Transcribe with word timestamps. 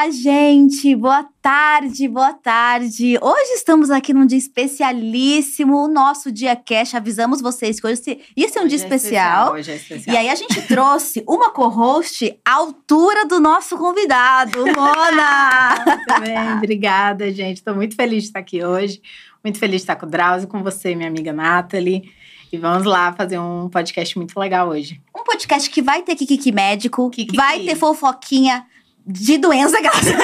Olá, 0.00 0.10
gente! 0.10 0.94
Boa 0.94 1.28
tarde, 1.42 2.06
boa 2.06 2.32
tarde! 2.32 3.18
Hoje 3.20 3.50
estamos 3.54 3.90
aqui 3.90 4.14
num 4.14 4.26
dia 4.26 4.38
especialíssimo, 4.38 5.76
o 5.76 5.88
nosso 5.88 6.30
Dia 6.30 6.54
Cash. 6.54 6.94
Avisamos 6.94 7.40
vocês 7.40 7.80
que 7.80 7.86
hoje 7.88 8.20
ia 8.36 8.48
ser 8.48 8.60
um 8.60 8.66
hoje 8.66 8.76
dia 8.76 8.84
é 8.84 8.94
especial. 8.94 9.54
Hoje 9.54 9.72
é 9.72 9.74
especial. 9.74 10.14
E 10.14 10.16
aí 10.16 10.28
a 10.28 10.36
gente 10.36 10.62
trouxe 10.68 11.24
uma 11.26 11.50
co-host 11.50 12.32
à 12.44 12.52
altura 12.52 13.26
do 13.26 13.40
nosso 13.40 13.76
convidado, 13.76 14.60
Mona! 14.66 15.84
Muito 15.84 16.20
bem, 16.20 16.52
obrigada, 16.58 17.32
gente. 17.32 17.56
Estou 17.56 17.74
muito 17.74 17.96
feliz 17.96 18.22
de 18.22 18.28
estar 18.28 18.38
aqui 18.38 18.64
hoje. 18.64 19.02
Muito 19.42 19.58
feliz 19.58 19.78
de 19.78 19.82
estar 19.82 19.96
com 19.96 20.06
o 20.06 20.08
Drauzio, 20.08 20.46
com 20.46 20.62
você, 20.62 20.94
minha 20.94 21.08
amiga 21.08 21.32
Nathalie. 21.32 22.08
E 22.52 22.56
vamos 22.56 22.84
lá 22.84 23.12
fazer 23.14 23.40
um 23.40 23.68
podcast 23.68 24.16
muito 24.16 24.38
legal 24.38 24.68
hoje. 24.68 25.02
Um 25.12 25.24
podcast 25.24 25.68
que 25.68 25.82
vai 25.82 26.02
ter 26.02 26.14
Kikiki 26.14 26.52
médico, 26.52 27.10
Kikiki. 27.10 27.36
vai 27.36 27.64
ter 27.64 27.74
fofoquinha 27.74 28.64
de 29.08 29.38
doença 29.38 29.80
graça. 29.82 30.14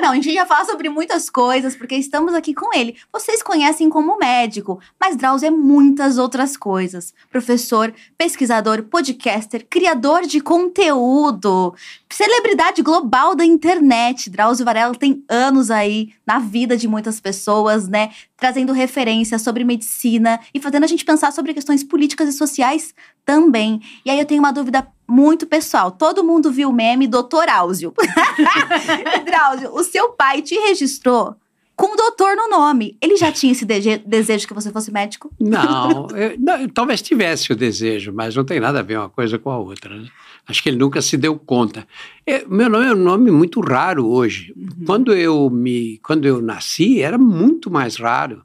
Não, 0.00 0.12
a 0.12 0.14
gente 0.14 0.32
já 0.32 0.46
fala 0.46 0.64
sobre 0.64 0.88
muitas 0.88 1.28
coisas, 1.28 1.74
porque 1.74 1.96
estamos 1.96 2.32
aqui 2.32 2.54
com 2.54 2.72
ele. 2.76 2.96
Vocês 3.12 3.42
conhecem 3.42 3.90
como 3.90 4.16
médico, 4.16 4.80
mas 5.00 5.16
Drauzio 5.16 5.48
é 5.48 5.50
muitas 5.50 6.16
outras 6.16 6.56
coisas. 6.56 7.12
Professor, 7.30 7.92
pesquisador, 8.16 8.84
podcaster, 8.84 9.66
criador 9.68 10.22
de 10.22 10.40
conteúdo, 10.40 11.74
celebridade 12.08 12.82
global 12.82 13.34
da 13.34 13.44
internet. 13.44 14.30
Drauzio 14.30 14.64
Varela 14.64 14.94
tem 14.94 15.24
anos 15.28 15.70
aí 15.70 16.12
na 16.24 16.38
vida 16.38 16.76
de 16.76 16.86
muitas 16.86 17.20
pessoas, 17.20 17.88
né? 17.88 18.10
Trazendo 18.36 18.72
referências 18.72 19.42
sobre 19.42 19.64
medicina 19.64 20.38
e 20.54 20.60
fazendo 20.60 20.84
a 20.84 20.88
gente 20.88 21.04
pensar 21.04 21.32
sobre 21.32 21.52
questões 21.52 21.82
políticas 21.82 22.28
e 22.28 22.32
sociais 22.32 22.94
também. 23.24 23.80
E 24.04 24.10
aí 24.10 24.18
eu 24.18 24.26
tenho 24.26 24.40
uma 24.40 24.52
dúvida 24.52 24.86
muito 25.08 25.46
pessoal. 25.46 25.90
Todo 25.90 26.24
mundo 26.24 26.50
viu 26.50 26.70
o 26.70 26.72
meme 26.72 27.06
Doutor 27.06 27.48
Áuzio. 27.48 27.92
Drauzio, 29.24 29.70
o 29.74 29.82
seu 29.82 30.10
pai 30.10 30.42
te 30.42 30.54
registrou 30.54 31.34
com 31.76 31.96
doutor 31.96 32.36
no 32.36 32.48
nome. 32.48 32.96
Ele 33.00 33.16
já 33.16 33.32
tinha 33.32 33.50
esse 33.52 33.64
desejo 33.64 34.46
que 34.46 34.54
você 34.54 34.70
fosse 34.70 34.92
médico? 34.92 35.30
Não, 35.40 36.06
eu- 36.16 36.36
não, 36.38 36.56
eu 36.60 36.68
talvez 36.72 37.02
tivesse 37.02 37.52
o 37.52 37.56
desejo, 37.56 38.12
mas 38.14 38.34
não 38.36 38.44
tem 38.44 38.60
nada 38.60 38.78
a 38.80 38.82
ver 38.82 38.98
uma 38.98 39.08
coisa 39.08 39.38
com 39.38 39.50
a 39.50 39.58
outra. 39.58 39.94
né? 39.96 40.08
Acho 40.46 40.62
que 40.62 40.68
ele 40.68 40.76
nunca 40.78 41.00
se 41.02 41.16
deu 41.16 41.36
conta. 41.38 41.86
É, 42.26 42.44
meu 42.46 42.68
nome 42.68 42.86
é 42.86 42.92
um 42.92 42.96
nome 42.96 43.30
muito 43.30 43.60
raro 43.60 44.06
hoje. 44.06 44.54
Quando 44.86 45.12
eu 45.14 45.48
me, 45.50 45.98
quando 46.04 46.26
eu 46.26 46.40
nasci, 46.40 47.00
era 47.00 47.16
muito 47.18 47.70
mais 47.70 47.96
raro. 47.96 48.42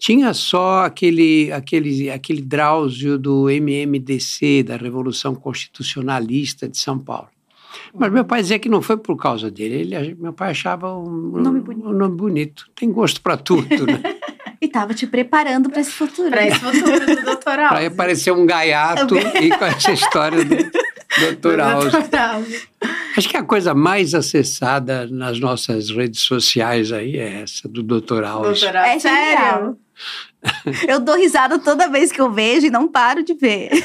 Tinha 0.00 0.32
só 0.32 0.86
aquele, 0.86 1.52
aquele, 1.52 2.10
aquele 2.10 2.40
Drauzio 2.40 3.18
do 3.18 3.50
MMDC, 3.50 4.62
da 4.62 4.78
Revolução 4.78 5.34
Constitucionalista 5.34 6.66
de 6.66 6.78
São 6.78 6.98
Paulo. 6.98 7.28
Mas 7.94 8.10
meu 8.10 8.24
pai 8.24 8.40
dizia 8.40 8.58
que 8.58 8.68
não 8.70 8.80
foi 8.80 8.96
por 8.96 9.14
causa 9.16 9.50
dele. 9.50 9.94
Ele, 9.94 10.14
meu 10.18 10.32
pai 10.32 10.52
achava 10.52 10.96
um, 10.96 11.38
Nome 11.38 11.60
bonito. 11.60 11.86
um 11.86 11.92
nome 11.92 12.16
bonito. 12.16 12.70
Tem 12.74 12.90
gosto 12.90 13.20
para 13.20 13.36
tudo, 13.36 13.86
né? 13.86 14.00
E 14.62 14.68
tava 14.68 14.92
te 14.92 15.06
preparando 15.06 15.70
para 15.70 15.80
esse 15.80 15.90
futuro. 15.90 16.28
Para 16.28 16.46
esse 16.46 16.58
futuro 16.58 17.06
do 17.06 17.16
doutoral. 17.24 17.70
Para 17.70 17.86
aparecer 17.86 18.30
um 18.30 18.44
gaiato 18.44 19.16
e 19.16 19.48
com 19.56 19.64
essa 19.64 19.90
história 19.90 20.44
do 20.44 20.54
Dr. 20.54 21.56
House. 21.56 21.94
Acho 23.16 23.26
que 23.26 23.38
a 23.38 23.42
coisa 23.42 23.74
mais 23.74 24.14
acessada 24.14 25.06
nas 25.06 25.40
nossas 25.40 25.88
redes 25.88 26.20
sociais 26.20 26.92
aí 26.92 27.16
é 27.16 27.40
essa, 27.40 27.66
do. 27.66 27.80
House. 28.20 28.60
Doutoral. 28.60 28.84
É 28.84 28.98
Sério? 28.98 29.78
Eu 30.88 31.00
dou 31.00 31.16
risada 31.16 31.58
toda 31.58 31.88
vez 31.88 32.10
que 32.12 32.20
eu 32.20 32.32
vejo 32.32 32.66
e 32.66 32.70
não 32.70 32.88
paro 32.88 33.22
de 33.22 33.34
ver. 33.34 33.70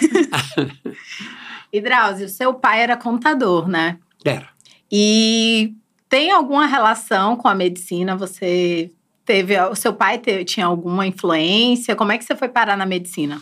E 1.73 1.81
Drauzio, 1.81 2.29
seu 2.29 2.53
pai 2.53 2.81
era 2.81 2.95
contador, 2.95 3.67
né? 3.67 3.99
Era. 4.23 4.47
E 4.89 5.73
tem 6.07 6.31
alguma 6.31 6.65
relação 6.65 7.35
com 7.35 7.49
a 7.49 7.55
medicina? 7.55 8.15
Você 8.15 8.91
teve. 9.25 9.59
O 9.59 9.75
seu 9.75 9.91
pai 9.93 10.17
te- 10.17 10.45
tinha 10.45 10.67
alguma 10.67 11.05
influência? 11.05 11.93
Como 11.93 12.13
é 12.13 12.17
que 12.17 12.23
você 12.23 12.33
foi 12.33 12.47
parar 12.47 12.77
na 12.77 12.85
medicina? 12.85 13.41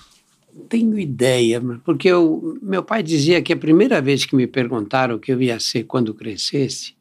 Não 0.51 0.65
tenho 0.65 0.97
ideia, 0.97 1.61
porque 1.85 2.07
eu, 2.07 2.57
meu 2.59 2.81
pai 2.81 3.03
dizia 3.03 3.39
que 3.39 3.53
a 3.53 3.57
primeira 3.57 4.01
vez 4.01 4.25
que 4.25 4.35
me 4.35 4.47
perguntaram 4.47 5.15
o 5.15 5.19
que 5.19 5.31
eu 5.31 5.39
ia 5.39 5.59
ser 5.59 5.83
quando 5.83 6.11
crescesse, 6.13 6.95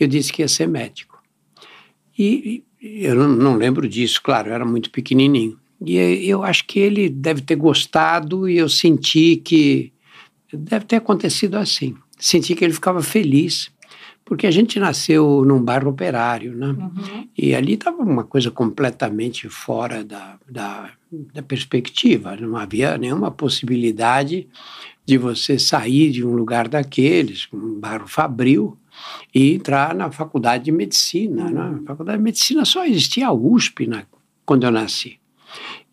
eu 0.00 0.06
disse 0.06 0.32
que 0.32 0.40
ia 0.40 0.48
ser 0.48 0.68
médico. 0.68 1.22
E, 2.18 2.24
e 2.24 2.64
eu 2.82 3.14
não, 3.14 3.28
não 3.28 3.56
lembro 3.56 3.88
disso, 3.88 4.20
claro, 4.22 4.48
eu 4.48 4.54
era 4.54 4.64
muito 4.64 4.90
pequenininho. 4.90 5.56
E 5.84 5.96
eu 5.96 6.42
acho 6.42 6.64
que 6.66 6.78
ele 6.78 7.08
deve 7.08 7.40
ter 7.40 7.56
gostado 7.56 8.48
e 8.48 8.58
eu 8.58 8.68
senti 8.68 9.36
que 9.36 9.92
deve 10.52 10.84
ter 10.84 10.96
acontecido 10.96 11.56
assim. 11.56 11.96
Senti 12.18 12.54
que 12.54 12.64
ele 12.64 12.72
ficava 12.72 13.02
feliz, 13.02 13.70
porque 14.24 14.46
a 14.46 14.50
gente 14.50 14.78
nasceu 14.78 15.44
num 15.44 15.60
bairro 15.60 15.90
operário, 15.90 16.56
né? 16.56 16.74
E 17.36 17.54
ali 17.54 17.74
estava 17.74 18.02
uma 18.02 18.24
coisa 18.24 18.50
completamente 18.50 19.48
fora 19.48 20.04
da, 20.04 20.38
da, 20.48 20.90
da 21.34 21.42
perspectiva. 21.42 22.36
Não 22.36 22.56
havia 22.56 22.96
nenhuma 22.96 23.30
possibilidade 23.30 24.48
de 25.04 25.18
você 25.18 25.58
sair 25.58 26.10
de 26.12 26.24
um 26.24 26.32
lugar 26.34 26.68
daqueles, 26.68 27.48
um 27.52 27.78
bairro 27.80 28.06
fabril, 28.06 28.78
e 29.34 29.54
entrar 29.54 29.94
na 29.94 30.10
faculdade 30.10 30.64
de 30.64 30.72
medicina. 30.72 31.50
Né? 31.50 31.78
Na 31.80 31.86
faculdade 31.86 32.18
de 32.18 32.24
medicina 32.24 32.64
só 32.64 32.84
existia 32.84 33.28
a 33.28 33.32
USP 33.32 33.86
né, 33.86 34.04
quando 34.44 34.64
eu 34.64 34.70
nasci. 34.70 35.18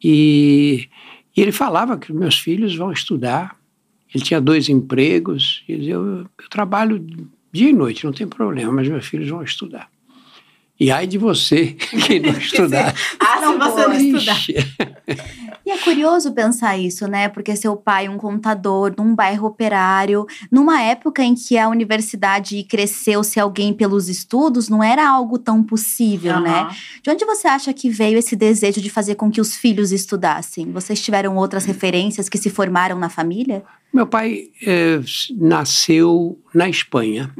E, 0.03 0.89
e 1.35 1.41
ele 1.41 1.51
falava 1.51 1.97
que 1.97 2.11
meus 2.11 2.39
filhos 2.39 2.75
vão 2.75 2.91
estudar. 2.91 3.57
Ele 4.13 4.23
tinha 4.23 4.41
dois 4.41 4.69
empregos. 4.69 5.63
Ele 5.67 5.79
dizia, 5.79 5.93
eu, 5.93 6.17
eu 6.19 6.49
trabalho 6.49 7.05
dia 7.51 7.69
e 7.69 7.73
noite, 7.73 8.05
não 8.05 8.13
tem 8.13 8.27
problema, 8.27 8.71
mas 8.71 8.87
meus 8.87 9.05
filhos 9.05 9.29
vão 9.29 9.41
estudar. 9.41 9.89
E 10.79 10.91
ai 10.91 11.05
de 11.05 11.17
você 11.17 11.75
que 12.05 12.19
não 12.19 12.31
estudar. 12.31 12.95
Ah, 13.19 13.39
se 13.39 13.57
você 13.57 13.87
não 13.87 13.93
estudar. 13.93 14.39
E 15.69 15.71
é 15.71 15.77
curioso 15.77 16.31
pensar 16.31 16.79
isso, 16.79 17.07
né? 17.07 17.29
Porque 17.29 17.55
seu 17.55 17.75
pai, 17.75 18.09
um 18.09 18.17
contador 18.17 18.91
num 18.97 19.13
bairro 19.13 19.45
operário, 19.45 20.25
numa 20.51 20.81
época 20.81 21.23
em 21.23 21.35
que 21.35 21.59
a 21.59 21.69
universidade 21.69 22.63
cresceu 22.63 23.23
se 23.23 23.39
alguém 23.39 23.71
pelos 23.71 24.09
estudos, 24.09 24.67
não 24.67 24.83
era 24.83 25.07
algo 25.07 25.37
tão 25.37 25.61
possível, 25.61 26.39
né? 26.39 26.61
Aham. 26.61 26.75
De 27.03 27.11
onde 27.11 27.23
você 27.23 27.47
acha 27.47 27.71
que 27.71 27.87
veio 27.87 28.17
esse 28.17 28.35
desejo 28.35 28.81
de 28.81 28.89
fazer 28.89 29.13
com 29.13 29.29
que 29.29 29.39
os 29.39 29.55
filhos 29.55 29.91
estudassem? 29.91 30.71
Vocês 30.71 30.99
tiveram 31.03 31.35
outras 31.35 31.65
referências 31.65 32.27
que 32.27 32.39
se 32.39 32.49
formaram 32.49 32.97
na 32.97 33.09
família? 33.09 33.63
Meu 33.93 34.07
pai 34.07 34.45
eh, 34.65 35.01
nasceu 35.37 36.39
na 36.51 36.67
Espanha 36.67 37.31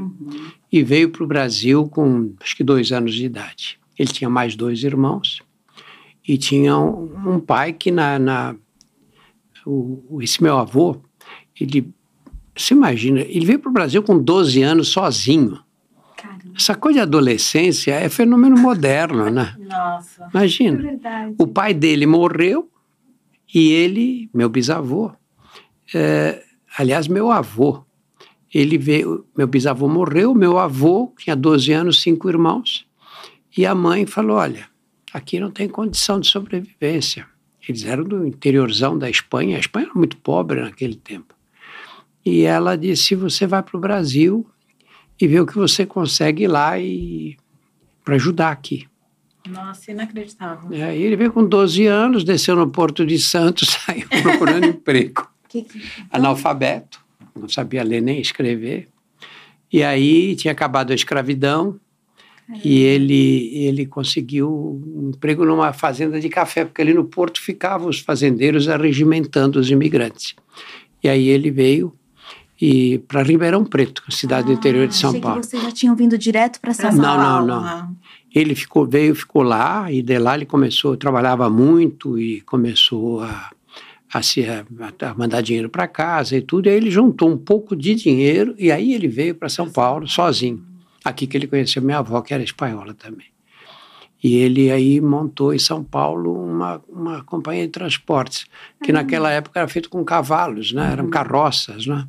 e 0.72 0.84
veio 0.84 1.10
para 1.10 1.24
o 1.24 1.28
Brasil 1.28 1.88
com 1.88 2.34
acho 2.40 2.56
que 2.56 2.64
dois 2.64 2.92
anos 2.92 3.14
de 3.14 3.26
idade. 3.26 3.80
Ele 3.98 4.10
tinha 4.10 4.30
mais 4.30 4.56
dois 4.56 4.84
irmãos 4.84 5.42
e 6.28 6.38
tinha 6.38 6.78
um, 6.78 7.36
um 7.36 7.40
pai 7.40 7.74
que 7.74 7.92
na, 7.92 8.20
na 8.20 8.56
o, 9.66 10.20
esse 10.22 10.42
meu 10.42 10.58
avô 10.58 10.98
ele 11.60 11.92
você 12.56 12.74
imagina 12.74 13.22
ele 13.22 13.46
veio 13.46 13.60
para 13.60 13.70
o 13.70 13.74
Brasil 13.74 14.04
com 14.04 14.22
12 14.22 14.62
anos 14.62 14.90
sozinho. 14.90 15.60
Caramba, 16.18 16.54
Essa 16.56 16.76
coisa 16.76 17.00
de 17.00 17.04
adolescência 17.04 17.94
é 17.94 18.10
fenômeno 18.10 18.58
moderno, 18.58 19.30
né? 19.30 19.56
Nossa. 19.68 20.28
Imagina. 20.34 20.78
verdade. 20.82 21.36
O 21.40 21.48
pai 21.48 21.74
dele 21.74 22.06
morreu 22.06 22.70
e 23.54 23.72
ele, 23.72 24.30
meu 24.34 24.50
bisavô, 24.50 25.12
é, 25.94 26.44
aliás, 26.78 27.08
meu 27.08 27.32
avô, 27.32 27.84
ele 28.54 28.78
veio, 28.78 29.26
meu 29.38 29.48
bisavô 29.48 29.88
morreu, 29.88 30.34
meu 30.34 30.58
avô 30.58 31.14
tinha 31.18 31.36
12 31.36 31.72
anos, 31.72 32.02
cinco 32.02 32.30
irmãos, 32.30 32.86
e 33.56 33.66
a 33.66 33.76
mãe 33.76 34.06
falou: 34.06 34.38
Olha, 34.38 34.68
aqui 35.14 35.40
não 35.40 35.52
tem 35.52 35.68
condição 35.68 36.20
de 36.20 36.28
sobrevivência. 36.28 37.28
Eles 37.68 37.84
eram 37.86 38.04
do 38.04 38.26
interiorzão 38.26 38.98
da 38.98 39.10
Espanha, 39.10 39.58
a 39.58 39.60
Espanha 39.60 39.86
era 39.88 39.94
muito 39.96 40.18
pobre 40.18 40.62
naquele 40.62 40.96
tempo. 40.96 41.36
E 42.26 42.42
ela 42.42 42.76
disse: 42.76 43.16
Você 43.16 43.46
vai 43.46 43.62
para 43.62 43.78
o 43.78 43.80
Brasil 43.80 44.46
e 45.22 45.28
vê 45.28 45.40
o 45.40 45.46
que 45.46 45.56
você 45.56 45.86
consegue 45.86 46.48
lá 46.48 46.80
e 46.80 47.38
para 48.04 48.16
ajudar 48.16 48.52
aqui. 48.52 48.88
Nossa, 49.48 49.92
inacreditável. 49.92 50.70
É, 50.72 50.96
ele 50.98 51.16
veio 51.16 51.32
com 51.32 51.46
12 51.46 51.86
anos, 51.86 52.24
desceu 52.24 52.56
no 52.56 52.70
Porto 52.70 53.06
de 53.06 53.18
Santos, 53.20 53.70
saiu 53.86 54.08
procurando 54.22 54.66
emprego. 54.68 55.28
Que- 55.48 55.64
que- 55.64 55.82
Analfabeto, 56.12 57.00
não 57.40 57.50
sabia 57.50 57.84
ler 57.84 58.02
nem 58.02 58.20
escrever. 58.20 58.88
E 59.72 59.84
aí 59.84 60.36
tinha 60.36 60.52
acabado 60.52 60.92
a 60.92 60.96
escravidão 60.96 61.80
e 62.64 62.80
ele, 62.80 63.52
ele 63.54 63.86
conseguiu 63.86 64.50
um 64.52 65.12
emprego 65.14 65.46
numa 65.46 65.72
fazenda 65.72 66.20
de 66.20 66.28
café, 66.30 66.66
porque 66.66 66.82
ali 66.82 66.94
no 66.94 67.06
Porto 67.06 67.40
ficavam 67.40 67.88
os 67.88 68.00
fazendeiros 68.00 68.68
arregimentando 68.68 69.60
os 69.60 69.70
imigrantes. 69.70 70.36
E 71.04 71.08
aí 71.08 71.28
ele 71.28 71.52
veio 71.52 71.94
e 72.62 72.98
para 73.08 73.24
Ribeirão 73.24 73.64
Preto, 73.64 74.04
cidade 74.10 74.48
do 74.48 74.54
interior 74.54 74.88
de 74.88 74.96
São 74.96 75.10
Ah, 75.10 75.12
Achei 75.12 75.22
Paulo. 75.22 75.42
que 75.42 75.48
vocês 75.48 75.64
já 75.64 75.72
tinham 75.72 75.96
vindo 75.96 76.18
direto 76.18 76.60
para 76.60 76.74
São 76.74 76.92
São 76.92 77.02
Paulo. 77.02 77.22
Não, 77.22 77.46
não, 77.46 77.62
não. 77.62 77.96
Ele 78.36 78.54
ficou, 78.54 78.86
veio, 78.86 79.16
ficou 79.16 79.44
lá, 79.44 79.92
e 79.92 80.02
de 80.02 80.18
lá 80.20 80.36
ele 80.36 80.46
começou, 80.46 80.98
trabalhava 80.98 81.50
muito 81.50 82.20
e 82.20 82.42
começou 82.42 83.22
a, 83.22 83.50
a, 84.14 84.22
se, 84.22 84.46
a, 84.46 84.66
mandar 85.16 85.42
dinheiro 85.42 85.70
para 85.70 85.88
casa 85.88 86.36
e 86.36 86.42
tudo. 86.42 86.68
E 86.68 86.70
aí 86.70 86.78
ele 86.78 86.92
juntou 86.92 87.30
um 87.30 87.38
pouco 87.38 87.76
de 87.76 87.96
dinheiro 87.96 88.56
e 88.58 88.72
aí 88.72 88.94
ele 88.94 89.08
veio 89.08 89.36
para 89.36 89.50
São 89.50 89.70
Paulo 89.70 90.08
sozinho. 90.08 90.64
Aqui 91.04 91.28
que 91.28 91.38
ele 91.38 91.48
conheceu 91.48 91.82
minha 91.82 92.00
avó, 92.00 92.22
que 92.22 92.34
era 92.34 92.44
espanhola 92.44 92.94
também. 92.94 93.28
E 94.22 94.36
ele 94.36 94.70
aí 94.70 95.00
montou 95.00 95.54
em 95.54 95.60
São 95.60 95.82
Paulo 95.82 96.34
uma, 96.44 96.82
uma 96.90 97.24
companhia 97.24 97.66
de 97.66 97.72
transportes, 97.72 98.46
que 98.84 98.92
naquela 98.92 99.32
época 99.32 99.60
era 99.60 99.68
feito 99.70 99.90
com 99.90 100.04
cavalos, 100.04 100.74
né? 100.74 100.92
Eram 100.92 101.10
carroças, 101.10 101.88
né? 101.88 102.06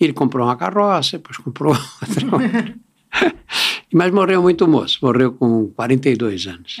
E 0.00 0.04
ele 0.04 0.12
comprou 0.12 0.46
uma 0.46 0.56
carroça, 0.56 1.18
depois 1.18 1.36
comprou 1.38 1.74
outra. 1.74 2.74
Mas 3.92 4.12
morreu 4.12 4.40
muito 4.42 4.68
moço, 4.68 4.98
morreu 5.02 5.32
com 5.32 5.68
42 5.70 6.46
anos. 6.46 6.76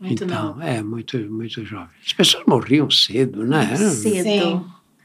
Muito 0.00 0.24
então, 0.24 0.46
novo. 0.48 0.62
é, 0.62 0.82
muito, 0.82 1.18
muito 1.30 1.64
jovem. 1.64 1.88
As 2.04 2.12
pessoas 2.12 2.44
morriam 2.46 2.90
cedo, 2.90 3.44
né? 3.44 3.74
Cedo. 3.76 4.22
Sim. 4.24 4.64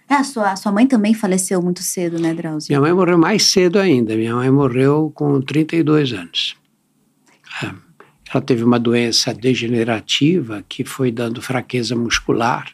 É, 0.10 0.16
a 0.16 0.24
sua, 0.24 0.52
a 0.52 0.56
sua 0.56 0.72
mãe 0.72 0.88
também 0.88 1.14
faleceu 1.14 1.62
muito 1.62 1.84
cedo, 1.84 2.20
né, 2.20 2.34
Drauzio? 2.34 2.70
Minha 2.72 2.82
mãe 2.82 2.94
morreu 2.94 3.18
mais 3.18 3.44
cedo 3.44 3.78
ainda. 3.78 4.16
Minha 4.16 4.36
mãe 4.36 4.50
morreu 4.50 5.12
com 5.14 5.40
32 5.40 6.14
anos. 6.14 6.58
É. 7.64 7.72
Ela 8.34 8.42
teve 8.44 8.64
uma 8.64 8.80
doença 8.80 9.34
degenerativa 9.34 10.64
que 10.68 10.84
foi 10.84 11.12
dando 11.12 11.42
fraqueza 11.42 11.96
muscular, 11.96 12.72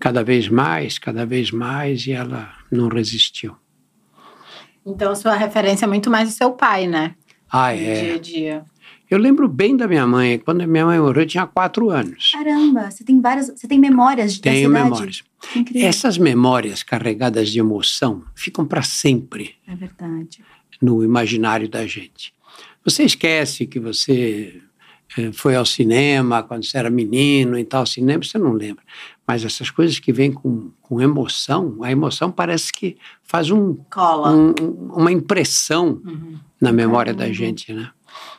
cada 0.00 0.22
vez 0.22 0.48
mais, 0.48 0.98
cada 0.98 1.24
vez 1.26 1.50
mais, 1.50 2.06
e 2.06 2.12
ela 2.12 2.52
não 2.70 2.88
resistiu. 2.88 3.56
Então, 4.86 5.14
sua 5.14 5.34
referência 5.34 5.84
é 5.84 5.88
muito 5.88 6.10
mais 6.10 6.28
o 6.28 6.32
seu 6.32 6.52
pai, 6.52 6.86
né? 6.86 7.14
Ah, 7.50 7.72
No 7.72 7.80
é. 7.80 8.00
dia 8.02 8.14
a 8.14 8.18
dia. 8.18 8.64
Eu 9.10 9.18
lembro 9.18 9.48
bem 9.48 9.76
da 9.76 9.88
minha 9.88 10.06
mãe. 10.06 10.38
Quando 10.38 10.60
a 10.60 10.66
minha 10.66 10.84
mãe 10.84 10.98
morreu, 11.00 11.22
eu 11.22 11.26
tinha 11.26 11.46
quatro 11.46 11.90
anos. 11.90 12.30
Caramba, 12.32 12.90
você 12.90 13.02
tem 13.04 13.20
várias. 13.20 13.48
Você 13.48 13.66
tem 13.66 13.78
memórias 13.78 14.34
de 14.34 14.40
Tenho 14.42 14.68
memórias. 14.70 15.22
Incrível. 15.56 15.88
Essas 15.88 16.18
memórias 16.18 16.82
carregadas 16.82 17.48
de 17.50 17.58
emoção 17.58 18.22
ficam 18.34 18.66
para 18.66 18.82
sempre 18.82 19.54
É 19.66 19.74
verdade. 19.74 20.40
no 20.82 21.02
imaginário 21.02 21.68
da 21.68 21.86
gente. 21.86 22.34
Você 22.84 23.02
esquece 23.04 23.66
que 23.66 23.78
você 23.80 24.60
eh, 25.16 25.32
foi 25.32 25.56
ao 25.56 25.64
cinema 25.64 26.42
quando 26.42 26.64
você 26.64 26.76
era 26.76 26.90
menino 26.90 27.58
e 27.58 27.64
tal, 27.64 27.86
cinema, 27.86 28.22
você 28.22 28.36
não 28.38 28.52
lembra. 28.52 28.82
Mas 29.26 29.44
essas 29.44 29.70
coisas 29.70 29.98
que 29.98 30.12
vêm 30.12 30.32
com, 30.32 30.70
com 30.82 31.00
emoção, 31.00 31.78
a 31.82 31.90
emoção 31.90 32.30
parece 32.30 32.72
que 32.72 32.96
faz 33.22 33.50
um, 33.50 33.74
Cola. 33.90 34.32
um- 34.34 34.54
um- 34.60 34.92
uma 34.96 35.12
impressão 35.12 36.00
Uhum. 36.04 36.38
na 36.60 36.72
memória 36.72 37.12
da 37.12 37.20
Caramba. 37.20 37.34
gente, 37.34 37.72
né? 37.72 37.90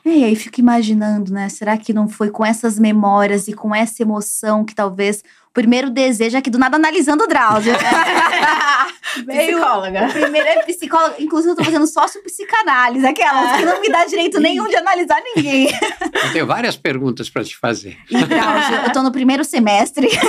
É, 0.06 0.10
e 0.10 0.24
aí 0.24 0.36
fico 0.36 0.60
imaginando, 0.60 1.32
né? 1.32 1.50
Será 1.50 1.78
que 1.78 1.94
não 1.94 2.08
foi 2.08 2.30
com 2.30 2.46
essas 2.46 2.80
memórias 2.80 3.48
e 3.48 3.54
com 3.54 3.76
essa 3.76 4.02
emoção 4.02 4.64
que 4.64 4.74
talvez 4.74 5.24
o 5.50 5.54
primeiro 5.54 5.90
desejo 5.90 6.38
é 6.38 6.42
que 6.42 6.50
do 6.50 6.58
nada 6.60 6.78
analisando 6.78 7.24
o 7.24 7.28
Drauzio. 7.28 7.74
né? 7.74 7.80
Psicóloga. 9.26 10.08
O 10.08 10.12
primeiro 10.12 10.48
é 10.48 10.64
psicólogo. 10.64 11.16
Inclusive, 11.20 11.52
eu 11.52 11.56
tô 11.56 11.64
fazendo 11.64 11.88
sócio 11.88 12.22
psicanálise, 12.24 13.06
aquelas 13.06 13.58
que 13.58 13.66
não 13.66 13.82
me 13.82 13.90
dá 13.90 14.06
direito 14.06 14.40
nenhum 14.40 14.68
de 14.68 14.76
analisar 14.76 15.20
ninguém. 15.36 15.68
Eu 16.14 16.32
tenho 16.32 16.46
várias 16.46 16.78
perguntas 16.78 17.30
para 17.30 17.44
te 17.44 17.58
fazer. 17.58 17.98
E, 18.10 18.24
Drauzio, 18.24 18.76
eu 18.86 18.92
tô 18.94 19.02
no 19.02 19.12
primeiro 19.12 19.44
semestre. 19.44 20.08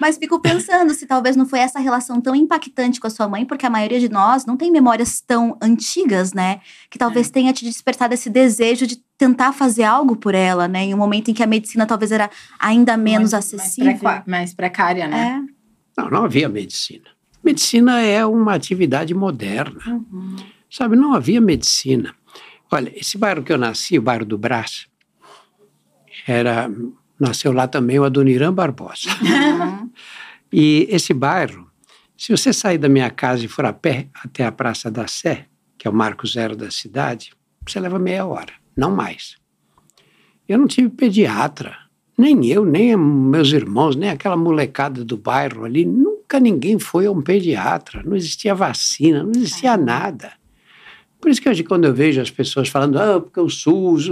Mas 0.00 0.16
fico 0.16 0.40
pensando 0.40 0.94
se 0.94 1.06
talvez 1.06 1.36
não 1.36 1.44
foi 1.46 1.58
essa 1.58 1.78
relação 1.78 2.20
tão 2.20 2.34
impactante 2.34 2.98
com 2.98 3.06
a 3.06 3.10
sua 3.10 3.28
mãe, 3.28 3.44
porque 3.44 3.66
a 3.66 3.70
maioria 3.70 4.00
de 4.00 4.08
nós 4.08 4.46
não 4.46 4.56
tem 4.56 4.70
memórias 4.70 5.20
tão 5.20 5.56
antigas, 5.60 6.32
né? 6.32 6.60
Que 6.88 6.98
talvez 6.98 7.28
É. 7.28 7.32
tenha 7.32 7.52
te 7.52 7.64
despertado 7.64 8.14
esse 8.14 8.30
desejo 8.30 8.86
de 8.86 8.96
tentar 9.18 9.52
fazer 9.52 9.82
algo 9.84 10.16
por 10.16 10.34
ela, 10.34 10.66
né? 10.66 10.84
Em 10.84 10.94
um 10.94 10.96
momento 10.96 11.30
em 11.30 11.34
que 11.34 11.42
a 11.42 11.46
medicina 11.46 11.84
talvez 11.86 12.10
era 12.10 12.30
ainda 12.58 12.96
menos 12.96 13.32
Mais- 13.32 13.44
acessível. 13.54 13.98
Mais, 14.02 14.22
mais 14.26 14.54
precária, 14.54 15.06
né? 15.06 15.44
É. 15.46 16.00
Não, 16.02 16.10
não 16.10 16.24
havia 16.24 16.48
medicina. 16.48 17.04
Medicina 17.44 18.00
é 18.00 18.24
uma 18.24 18.54
atividade 18.54 19.12
moderna. 19.14 19.80
Uhum. 19.86 20.36
Sabe, 20.70 20.96
não 20.96 21.12
havia 21.14 21.40
medicina. 21.40 22.14
Olha, 22.72 22.90
esse 22.98 23.18
bairro 23.18 23.42
que 23.42 23.52
eu 23.52 23.58
nasci, 23.58 23.98
o 23.98 24.02
bairro 24.02 24.24
do 24.24 24.38
Brás, 24.38 24.86
era 26.26 26.70
nasceu 27.20 27.52
lá 27.52 27.68
também 27.68 27.98
o 27.98 28.04
Adoniran 28.04 28.52
Barbosa. 28.52 29.10
Uhum. 29.20 29.90
E 30.52 30.88
esse 30.90 31.12
bairro, 31.12 31.70
se 32.16 32.36
você 32.36 32.52
sair 32.52 32.78
da 32.78 32.88
minha 32.88 33.10
casa 33.10 33.44
e 33.44 33.48
for 33.48 33.64
a 33.64 33.72
pé 33.72 34.08
até 34.24 34.44
a 34.44 34.50
Praça 34.50 34.90
da 34.90 35.06
Sé, 35.06 35.46
que 35.78 35.86
é 35.86 35.90
o 35.90 35.94
marco 35.94 36.26
zero 36.26 36.56
da 36.56 36.70
cidade, 36.70 37.30
você 37.66 37.78
leva 37.78 37.98
meia 37.98 38.26
hora, 38.26 38.52
não 38.76 38.90
mais. 38.90 39.36
Eu 40.48 40.58
não 40.58 40.66
tive 40.66 40.88
pediatra, 40.88 41.76
nem 42.18 42.46
eu, 42.46 42.64
nem 42.64 42.96
meus 42.96 43.52
irmãos, 43.52 43.94
nem 43.94 44.10
aquela 44.10 44.36
molecada 44.36 45.04
do 45.04 45.16
bairro 45.16 45.64
ali, 45.64 45.84
nunca 45.84 46.40
ninguém 46.40 46.78
foi 46.78 47.06
a 47.06 47.12
um 47.12 47.22
pediatra, 47.22 48.02
não 48.04 48.16
existia 48.16 48.54
vacina, 48.54 49.22
não 49.22 49.30
existia 49.30 49.76
nada. 49.76 50.32
Por 51.20 51.30
isso 51.30 51.40
que 51.40 51.48
hoje, 51.48 51.62
quando 51.62 51.84
eu 51.84 51.94
vejo 51.94 52.20
as 52.20 52.30
pessoas 52.30 52.68
falando, 52.68 52.98
ah, 52.98 53.20
porque 53.20 53.38
o 53.38 53.48
SUS. 53.48 54.08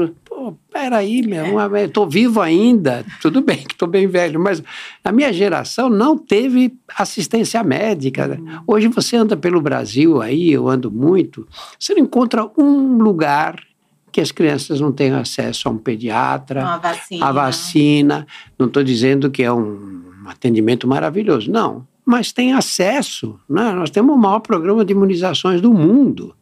Pô, 0.49 0.57
peraí, 0.73 1.21
meu, 1.27 1.61
eu 1.61 1.77
estou 1.77 2.09
vivo 2.09 2.41
ainda. 2.41 3.05
Tudo 3.21 3.43
bem 3.43 3.59
que 3.59 3.75
estou 3.75 3.87
bem 3.87 4.07
velho, 4.07 4.41
mas 4.41 4.63
a 5.05 5.13
minha 5.13 5.31
geração 5.31 5.91
não 5.91 6.17
teve 6.17 6.75
assistência 6.97 7.63
médica. 7.63 8.41
Hoje 8.67 8.89
você 8.89 9.17
anda 9.17 9.37
pelo 9.37 9.61
Brasil 9.61 10.23
aí, 10.23 10.51
eu 10.51 10.67
ando 10.67 10.91
muito, 10.91 11.47
você 11.79 11.93
não 11.95 12.03
encontra 12.03 12.49
um 12.57 12.97
lugar 12.97 13.63
que 14.11 14.23
as 14.23 14.33
crianças 14.33 14.81
não 14.81 14.91
tenham 14.91 15.21
acesso 15.21 15.69
a 15.69 15.73
um 15.73 15.77
pediatra, 15.77 16.63
Uma 16.63 16.79
vacina. 16.79 17.27
a 17.27 17.33
vacina. 17.33 18.27
Não 18.59 18.67
estou 18.69 18.83
dizendo 18.83 19.31
que 19.31 19.43
é 19.43 19.53
um 19.53 20.01
atendimento 20.27 20.89
maravilhoso, 20.89 21.51
não. 21.51 21.87
Mas 22.07 22.33
tem 22.33 22.55
acesso. 22.55 23.39
Né? 23.47 23.71
Nós 23.73 23.91
temos 23.91 24.15
o 24.17 24.19
maior 24.19 24.41
programa 24.41 24.83
de 24.83 24.93
imunizações 24.95 25.61
do 25.61 25.75
mundo. 25.75 26.35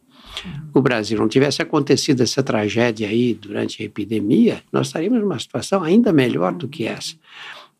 O 0.73 0.81
Brasil 0.81 1.17
não 1.17 1.27
tivesse 1.27 1.61
acontecido 1.61 2.21
essa 2.21 2.43
tragédia 2.43 3.07
aí 3.07 3.33
durante 3.33 3.81
a 3.81 3.85
epidemia, 3.85 4.61
nós 4.71 4.87
estaríamos 4.87 5.21
numa 5.21 5.39
situação 5.39 5.83
ainda 5.83 6.11
melhor 6.13 6.53
do 6.53 6.67
que 6.67 6.85
essa. 6.85 7.15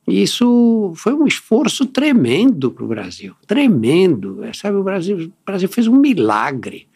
E 0.07 0.21
Isso 0.21 0.93
foi 0.95 1.13
um 1.13 1.27
esforço 1.27 1.85
tremendo 1.85 2.71
para 2.71 2.85
o 2.85 2.87
Brasil, 2.87 3.35
tremendo. 3.45 4.43
É, 4.43 4.53
Sabe, 4.53 4.77
o 4.77 4.83
Brasil, 4.83 5.17
o 5.17 5.45
Brasil 5.45 5.67
fez 5.67 5.85
um 5.87 5.97
milagre, 5.97 6.87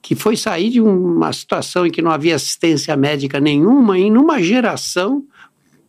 que 0.00 0.14
foi 0.14 0.34
sair 0.34 0.70
de 0.70 0.80
uma 0.80 1.30
situação 1.32 1.86
em 1.86 1.90
que 1.90 2.00
não 2.00 2.10
havia 2.10 2.34
assistência 2.34 2.96
médica 2.96 3.38
nenhuma, 3.38 3.98
e 3.98 4.10
numa 4.10 4.42
geração 4.42 5.24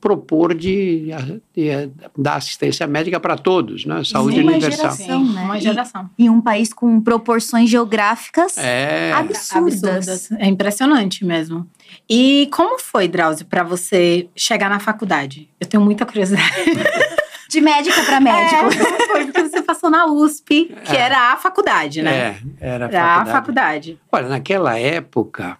propor 0.02 0.56
de, 0.56 1.08
de 1.54 1.92
dar 2.18 2.36
assistência 2.36 2.88
médica 2.88 3.20
para 3.20 3.36
todos, 3.38 3.86
né? 3.86 4.02
saúde 4.06 4.38
Sim, 4.38 4.44
uma 4.44 4.52
universal. 4.54 4.92
geração. 4.96 5.26
Sim, 5.26 5.34
né? 5.34 5.42
Uma 5.44 5.58
E- 5.58 5.62
geração. 5.62 6.10
Em 6.18 6.30
um 6.30 6.40
país 6.40 6.74
com 6.74 7.02
proporções 7.02 7.70
geográficas 7.70 8.58
É, 8.58 9.12
absurdas. 9.14 10.32
É 10.34 10.48
impressionante 10.48 11.26
mesmo. 11.26 11.68
E 12.10 12.48
como 12.52 12.80
foi, 12.80 13.08
Drauzio, 13.08 13.46
para 13.46 13.64
você 13.64 14.30
chegar 14.36 14.70
na 14.70 14.80
faculdade? 14.80 15.50
Eu 15.60 15.68
tenho 15.68 15.84
muita 15.84 16.06
curiosidade. 16.06 16.50
De 17.50 17.60
médica 17.62 18.04
para 18.04 18.20
médico. 18.20 18.56
É, 18.56 18.60
como 18.86 19.08
foi? 19.08 19.26
Porque 19.26 19.42
você 19.50 19.62
passou 19.64 19.90
na 19.90 20.06
USP, 20.06 20.66
que 20.86 20.96
É. 20.96 21.00
era 21.00 21.34
a 21.34 21.36
faculdade, 21.38 22.02
né? 22.04 22.38
é, 22.62 22.68
era 22.76 22.86
a 22.86 22.90
Era 22.90 23.02
a 23.04 23.08
faculdade. 23.16 23.32
faculdade. 23.32 24.00
Olha, 24.12 24.30
naquela 24.30 24.78
época, 24.78 25.58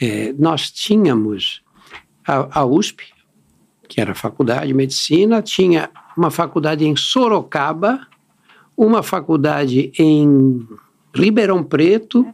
eh, 0.00 0.32
nós 0.38 0.70
tínhamos 0.70 1.60
a, 2.24 2.60
a 2.60 2.64
USP, 2.64 3.11
que 3.92 4.00
era 4.00 4.12
a 4.12 4.14
faculdade 4.14 4.68
de 4.68 4.72
medicina, 4.72 5.42
tinha 5.42 5.90
uma 6.16 6.30
faculdade 6.30 6.82
em 6.86 6.96
Sorocaba, 6.96 8.00
uma 8.74 9.02
faculdade 9.02 9.92
em 9.98 10.66
Ribeirão 11.14 11.62
Preto 11.62 12.26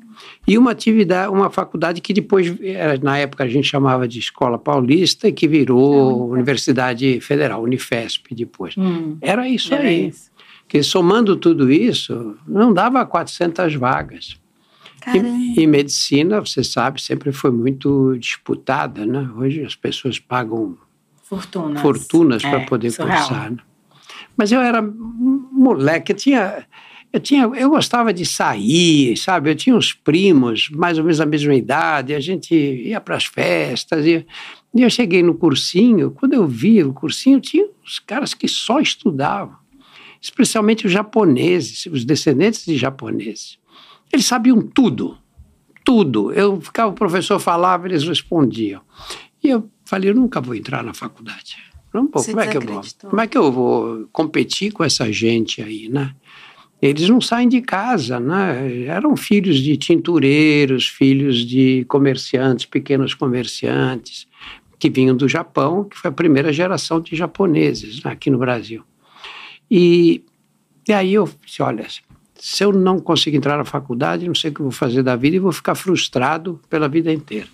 e 0.47 0.57
uma 0.57 0.71
atividade, 0.71 1.33
uma 1.33 1.51
faculdade 1.51 2.01
que 2.01 2.13
depois, 2.13 2.55
era, 2.63 2.97
na 3.03 3.19
época 3.19 3.43
a 3.43 3.49
gente 3.49 3.67
chamava 3.67 4.07
de 4.07 4.21
Escola 4.21 4.57
Paulista 4.57 5.27
e 5.27 5.33
que 5.33 5.49
virou 5.49 6.31
Universidade 6.31 7.21
Federal, 7.21 7.61
Unifesp 7.65 8.33
depois. 8.37 8.77
Hum, 8.79 9.17
Era 9.21 9.49
isso 9.49 9.75
era 9.75 9.89
aí. 9.89 10.11
isso. 10.11 10.31
Que 10.69 10.81
somando 10.81 11.35
tudo 11.35 11.73
isso, 11.73 12.37
não 12.47 12.73
dava 12.73 13.05
400 13.05 13.75
vagas. 13.75 14.39
E, 15.57 15.63
e 15.63 15.67
medicina, 15.67 16.39
você 16.39 16.63
sabe, 16.63 17.03
sempre 17.03 17.33
foi 17.33 17.51
muito 17.51 18.17
disputada, 18.17 19.05
né? 19.05 19.29
Hoje 19.37 19.65
as 19.65 19.75
pessoas 19.75 20.21
pagam 20.21 20.77
Fortunas. 21.29 21.83
fortunas 21.83 22.45
É, 22.45 22.51
para 22.51 22.61
poder 22.67 22.91
surreal. 22.91 23.19
cursar. 23.19 23.51
Né? 23.51 23.59
Mas 24.37 24.51
eu 24.51 24.61
era 24.61 24.81
moleque, 24.81 26.13
eu 26.13 26.17
tinha, 26.17 26.67
eu 27.13 27.21
tinha, 27.21 27.43
eu 27.43 27.71
gostava 27.71 28.13
de 28.13 28.25
sair, 28.25 29.17
sabe? 29.17 29.51
Eu 29.51 29.55
tinha 29.55 29.77
uns 29.77 29.93
primos, 29.93 30.71
mais 30.71 30.97
ou 30.97 31.05
menos 31.05 31.19
da 31.19 31.27
mesma 31.27 31.55
idade, 31.55 32.15
a 32.15 32.21
gente 32.21 32.55
ia 32.55 33.01
para 33.01 33.17
as 33.17 33.25
festas, 33.27 34.07
e, 34.07 34.25
e 34.75 34.83
eu 34.83 34.89
cheguei 34.89 35.23
no 35.23 35.35
cursinho, 35.35 36.13
quando 36.13 36.35
eu 36.35 36.47
vi 36.47 36.83
o 36.83 36.93
cursinho, 36.93 37.41
tinha 37.41 37.67
os 37.85 37.99
caras 37.99 38.33
que 38.33 38.47
só 38.49 38.81
estudavam, 38.81 39.57
especialmente 40.23 40.87
os 40.87 40.93
japoneses, 40.93 41.87
os 41.87 42.05
descendentes 42.05 42.65
de 42.65 42.77
japoneses. 42.77 43.59
Eles 44.13 44.25
sabiam 44.25 44.63
tudo, 44.63 45.19
tudo. 45.85 46.33
Eu 46.33 46.61
ficava, 46.61 46.91
o 46.91 46.95
professor 46.95 47.39
falava, 47.39 47.87
eles 47.87 48.07
respondiam. 48.07 48.81
E 49.43 49.49
eu 49.49 49.69
falei, 49.89 50.11
eu 50.11 50.15
nunca 50.15 50.41
vou 50.41 50.55
entrar 50.55 50.83
na 50.83 50.95
faculdade. 50.95 51.57
Não, 51.93 52.07
pô, 52.07 52.23
como, 52.23 52.41
é 52.41 52.47
que 52.47 52.57
eu 52.57 52.61
vou, 52.61 52.83
como 53.09 53.21
é 53.21 53.27
que 53.27 53.39
eu 53.39 53.51
vou 53.51 54.09
competir 54.13 54.73
com 54.73 54.85
essa 54.85 55.11
gente 55.11 55.63
aí, 55.63 55.89
né? 55.89 56.15
eles 56.81 57.09
não 57.09 57.21
saem 57.21 57.49
de 57.49 57.61
casa, 57.61 58.21
né? 58.21 58.85
Eram 58.85 59.17
filhos 59.17 59.59
de 59.59 59.77
tintureiros, 59.77 60.87
filhos 60.87 61.45
de 61.45 61.85
comerciantes, 61.89 62.67
pequenos 62.67 63.15
comerciantes, 63.15 64.29
que 64.79 64.89
vinham 64.89 65.17
do 65.17 65.29
Japão, 65.29 65.85
que 65.85 65.99
foi 65.99 66.09
a 66.09 66.13
primeira 66.13 66.53
geração 66.53 67.01
de 67.01 67.17
japoneses 67.17 68.03
né, 68.03 68.13
aqui 68.13 68.31
no 68.31 68.39
Brasil. 68.39 68.85
E, 69.69 70.25
e 70.89 70.93
aí 70.93 71.15
eu 71.15 71.29
disse, 71.45 71.63
olha, 71.63 71.85
se 72.37 72.65
eu 72.65 72.73
não 72.73 73.01
conseguir 73.01 73.37
entrar 73.37 73.59
na 73.59 73.65
faculdade, 73.65 74.29
não 74.29 74.35
sei 74.35 74.51
o 74.51 74.55
que 74.55 74.61
eu 74.61 74.65
vou 74.67 74.73
fazer 74.73 75.03
da 75.03 75.17
vida 75.17 75.35
e 75.35 75.41
vou 75.41 75.51
ficar 75.51 75.75
frustrado 75.75 76.61
pela 76.71 76.89
vida 76.89 77.13
inteira. 77.13 77.49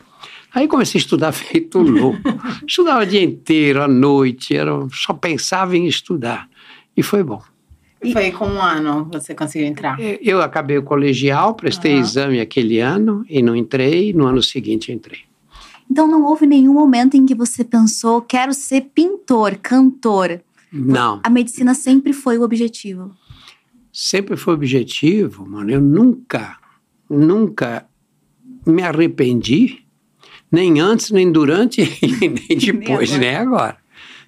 Aí 0.54 0.68
comecei 0.68 0.98
a 0.98 1.02
estudar 1.02 1.32
feito 1.32 1.78
louco. 1.80 2.20
Estudava 2.66 3.02
o 3.02 3.06
dia 3.06 3.22
inteiro, 3.22 3.82
à 3.82 3.88
noite, 3.88 4.56
era, 4.56 4.70
só 4.92 5.12
pensava 5.12 5.76
em 5.76 5.86
estudar. 5.86 6.48
E 6.96 7.02
foi 7.02 7.24
bom. 7.24 7.42
E 8.02 8.12
foi 8.12 8.30
com 8.30 8.46
um 8.46 8.62
ano 8.62 9.08
você 9.10 9.34
conseguiu 9.34 9.66
entrar? 9.66 9.98
É, 9.98 10.18
eu 10.22 10.40
acabei 10.40 10.78
o 10.78 10.82
colegial, 10.82 11.54
prestei 11.54 11.94
uhum. 11.94 12.00
exame 12.00 12.40
aquele 12.40 12.78
ano 12.78 13.24
e 13.28 13.42
não 13.42 13.56
entrei. 13.56 14.12
No 14.12 14.26
ano 14.26 14.42
seguinte 14.42 14.92
entrei. 14.92 15.20
Então 15.90 16.06
não 16.06 16.24
houve 16.24 16.46
nenhum 16.46 16.74
momento 16.74 17.16
em 17.16 17.26
que 17.26 17.34
você 17.34 17.64
pensou, 17.64 18.22
quero 18.22 18.54
ser 18.54 18.90
pintor, 18.94 19.56
cantor. 19.56 20.40
Não. 20.72 21.20
A 21.22 21.30
medicina 21.30 21.74
sempre 21.74 22.12
foi 22.12 22.38
o 22.38 22.42
objetivo. 22.42 23.10
Sempre 23.92 24.36
foi 24.36 24.54
o 24.54 24.56
objetivo, 24.56 25.46
mano. 25.48 25.70
Eu 25.70 25.80
nunca, 25.80 26.58
nunca 27.08 27.86
me 28.66 28.82
arrependi, 28.82 29.83
nem 30.54 30.80
antes, 30.80 31.10
nem 31.10 31.30
durante, 31.30 31.82
nem 32.00 32.56
depois, 32.56 33.10
nem, 33.10 33.20
nem 33.20 33.34
agora. 33.34 33.76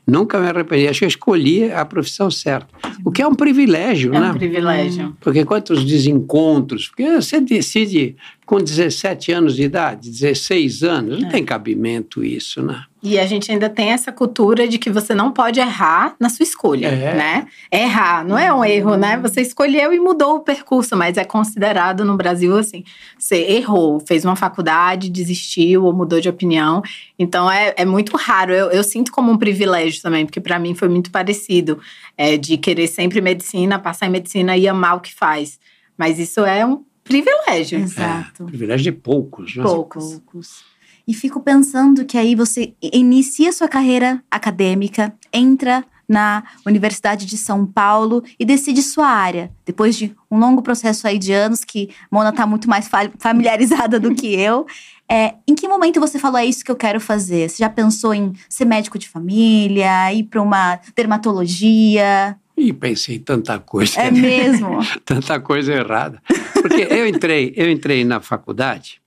Nunca 0.07 0.39
me 0.39 0.49
arrependi. 0.49 0.87
Acho 0.87 1.01
que 1.01 1.05
eu 1.05 1.09
escolhi 1.09 1.73
a 1.73 1.85
profissão 1.85 2.31
certa. 2.31 2.69
O 3.05 3.11
que 3.11 3.21
é 3.21 3.27
um 3.27 3.35
privilégio, 3.35 4.15
é 4.15 4.21
né? 4.21 4.29
É 4.29 4.31
um 4.31 4.35
privilégio. 4.35 5.17
Porque 5.21 5.45
quantos 5.45 5.85
desencontros. 5.85 6.89
Porque 6.89 7.11
você 7.11 7.41
decide 7.41 8.15
com 8.45 8.59
17 8.59 9.33
anos 9.33 9.57
de 9.57 9.65
idade, 9.65 10.09
16 10.09 10.85
anos, 10.85 11.21
não 11.21 11.29
é. 11.29 11.31
tem 11.33 11.45
cabimento 11.45 12.23
isso, 12.23 12.63
né? 12.63 12.85
E 13.07 13.21
a 13.21 13.27
gente 13.27 13.53
ainda 13.53 13.71
tem 13.71 13.91
essa 13.91 14.11
cultura 14.11 14.67
de 14.67 14.79
que 14.79 14.91
você 14.91 15.15
não 15.15 15.31
pode 15.31 15.61
errar 15.61 16.17
na 16.19 16.29
sua 16.29 16.43
escolha, 16.43 16.89
é. 16.89 17.15
né? 17.15 17.47
Errar, 17.71 18.25
não 18.25 18.37
é 18.37 18.53
um 18.53 18.65
erro, 18.65 18.97
né? 18.97 19.17
Você 19.19 19.41
escolheu 19.41 19.93
e 19.93 20.01
mudou 20.01 20.35
o 20.35 20.41
percurso, 20.41 20.97
mas 20.97 21.17
é 21.17 21.25
considerado 21.25 22.05
no 22.05 22.17
Brasil 22.17 22.59
assim: 22.59 22.83
você 23.17 23.37
errou, 23.37 24.01
fez 24.01 24.25
uma 24.25 24.35
faculdade, 24.35 25.09
desistiu 25.09 25.85
ou 25.85 25.93
mudou 25.93 26.21
de 26.21 26.29
opinião. 26.29 26.83
Então 27.17 27.49
é, 27.49 27.75
é 27.77 27.85
muito 27.85 28.17
raro. 28.17 28.53
Eu, 28.53 28.73
eu 28.73 28.83
sinto 28.83 29.13
como 29.13 29.31
um 29.31 29.39
privilégio 29.39 30.03
também, 30.03 30.27
porque 30.27 30.41
para 30.41 30.59
mim 30.59 30.75
foi 30.75 30.89
muito 30.89 31.13
parecido 31.13 31.79
é, 32.19 32.37
de 32.37 32.57
querer 32.57 32.89
sempre 32.89 33.21
medicina, 33.21 33.79
passar 33.79 34.07
em 34.07 34.11
medicina 34.11 34.57
e 34.57 34.67
amar 34.67 34.97
o 34.97 35.01
que 35.01 35.15
faz. 35.15 35.61
Mas 35.97 36.19
isso 36.19 36.45
é 36.45 36.67
um 36.67 36.83
privilégio. 37.05 37.79
Exato. 37.79 38.43
É, 38.43 38.47
privilégio 38.47 38.93
de 38.93 38.99
poucos, 38.99 39.55
né? 39.55 39.63
Poucos. 39.63 40.15
poucos. 40.15 40.76
E 41.07 41.15
fico 41.15 41.41
pensando 41.41 42.05
que 42.05 42.19
aí 42.19 42.35
você 42.35 42.75
inicia 42.83 43.53
sua 43.53 43.69
carreira 43.69 44.23
acadêmica, 44.31 45.15
entra 45.33 45.85
na 46.09 46.45
Universidade 46.65 47.27
de 47.27 47.37
São 47.37 47.67
Paulo 47.67 48.23
e 48.39 48.45
decide 48.45 48.83
sua 48.83 49.09
área. 49.09 49.51
Depois 49.65 49.97
de 49.97 50.15
um 50.31 50.39
longo 50.39 50.63
processo 50.63 51.07
aí 51.07 51.19
de 51.19 51.33
anos, 51.33 51.65
que 51.65 51.91
Mona 52.11 52.31
está 52.31 52.47
muito 52.47 52.69
mais 52.69 52.89
familiarizada 53.19 53.99
do 53.99 54.15
que 54.15 54.35
eu. 54.35 54.67
É, 55.09 55.35
em 55.47 55.55
que 55.55 55.69
momento 55.69 56.01
você 56.01 56.19
falou, 56.19 56.39
é 56.39 56.47
isso 56.47 56.65
que 56.65 56.71
eu 56.71 56.77
quero 56.77 57.01
fazer? 57.01 57.49
Você 57.49 57.59
já 57.59 57.69
pensou 57.69 58.13
em 58.13 58.33
ser 58.49 58.65
médico 58.65 58.99
de 58.99 59.09
família, 59.09 60.13
ir 60.13 60.25
para 60.25 60.43
uma 60.43 60.81
dermatologia? 60.97 62.37
E 62.57 62.73
pensei 62.73 63.19
tanta 63.19 63.59
coisa. 63.59 64.01
É 64.01 64.11
mesmo? 64.11 64.79
tanta 65.05 65.39
coisa 65.39 65.73
errada. 65.73 66.21
Porque 66.55 66.89
eu 66.91 67.07
entrei, 67.07 67.53
eu 67.57 67.71
entrei 67.71 68.05
na 68.05 68.21
faculdade 68.21 69.01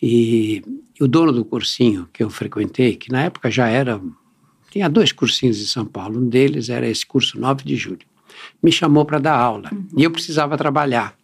e 0.00 0.62
o 1.02 1.08
dono 1.08 1.32
do 1.32 1.44
cursinho 1.44 2.08
que 2.12 2.22
eu 2.22 2.30
frequentei, 2.30 2.94
que 2.94 3.10
na 3.10 3.22
época 3.22 3.50
já 3.50 3.66
era. 3.66 4.00
Tinha 4.70 4.88
dois 4.88 5.10
cursinhos 5.10 5.60
em 5.60 5.66
São 5.66 5.84
Paulo, 5.84 6.20
um 6.20 6.28
deles 6.28 6.70
era 6.70 6.88
esse 6.88 7.04
curso 7.04 7.38
9 7.38 7.64
de 7.64 7.76
julho. 7.76 8.06
Me 8.62 8.70
chamou 8.70 9.04
para 9.04 9.18
dar 9.18 9.36
aula 9.36 9.68
uhum. 9.72 9.86
e 9.96 10.04
eu 10.04 10.10
precisava 10.10 10.56
trabalhar, 10.56 11.14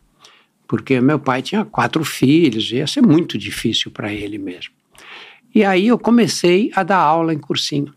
porque 0.67 1.01
meu 1.01 1.19
pai 1.19 1.43
tinha 1.43 1.65
quatro 1.65 2.05
filhos, 2.05 2.71
ia 2.73 2.87
ser 2.87 3.01
muito 3.01 3.39
difícil 3.39 3.91
para 3.91 4.13
ele 4.13 4.37
mesmo. 4.37 4.75
E 5.55 5.65
aí 5.65 5.87
eu 5.87 5.99
comecei 5.99 6.71
a 6.75 6.83
dar 6.83 6.99
aula 6.99 7.33
em 7.33 7.39
cursinho. 7.39 7.95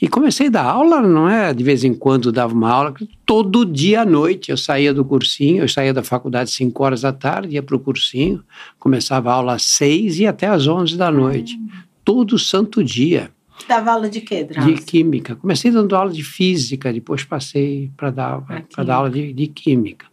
E 0.00 0.08
comecei 0.08 0.48
a 0.48 0.50
dar 0.50 0.64
aula, 0.64 1.00
não 1.00 1.28
é 1.28 1.54
de 1.54 1.64
vez 1.64 1.82
em 1.82 1.94
quando 1.94 2.30
dava 2.30 2.52
uma 2.52 2.70
aula, 2.70 2.94
todo 3.24 3.64
dia 3.64 4.02
à 4.02 4.04
noite 4.04 4.50
eu 4.50 4.56
saía 4.56 4.92
do 4.92 5.04
cursinho, 5.04 5.62
eu 5.62 5.68
saía 5.68 5.94
da 5.94 6.02
faculdade 6.02 6.50
às 6.50 6.56
5 6.56 6.84
horas 6.84 7.00
da 7.00 7.12
tarde, 7.12 7.54
ia 7.54 7.62
para 7.62 7.76
o 7.76 7.80
cursinho, 7.80 8.44
começava 8.78 9.30
a 9.30 9.34
aula 9.34 9.54
às 9.54 9.64
6 9.64 10.20
e 10.20 10.26
até 10.26 10.48
às 10.48 10.66
11 10.66 10.96
da 10.98 11.10
noite, 11.10 11.56
hum. 11.56 11.68
todo 12.04 12.38
santo 12.38 12.84
dia. 12.84 13.30
Dava 13.66 13.92
aula 13.92 14.10
de 14.10 14.20
quê, 14.20 14.44
Drauzio? 14.44 14.74
De 14.74 14.82
química. 14.82 15.34
Comecei 15.34 15.70
dando 15.70 15.96
aula 15.96 16.12
de 16.12 16.22
física, 16.22 16.92
depois 16.92 17.24
passei 17.24 17.90
para 17.96 18.10
dar, 18.10 18.44
dar 18.84 18.94
aula 18.94 19.10
de, 19.10 19.32
de 19.32 19.46
química. 19.46 20.06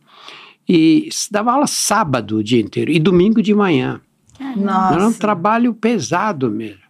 E 0.67 1.09
dava 1.29 1.51
aula 1.51 1.67
sábado 1.67 2.37
o 2.37 2.43
dia 2.43 2.61
inteiro 2.61 2.89
e 2.89 2.99
domingo 2.99 3.41
de 3.41 3.53
manhã. 3.53 3.99
Nossa. 4.55 4.95
Era 4.95 5.07
um 5.07 5.13
trabalho 5.13 5.73
pesado 5.73 6.49
mesmo. 6.49 6.82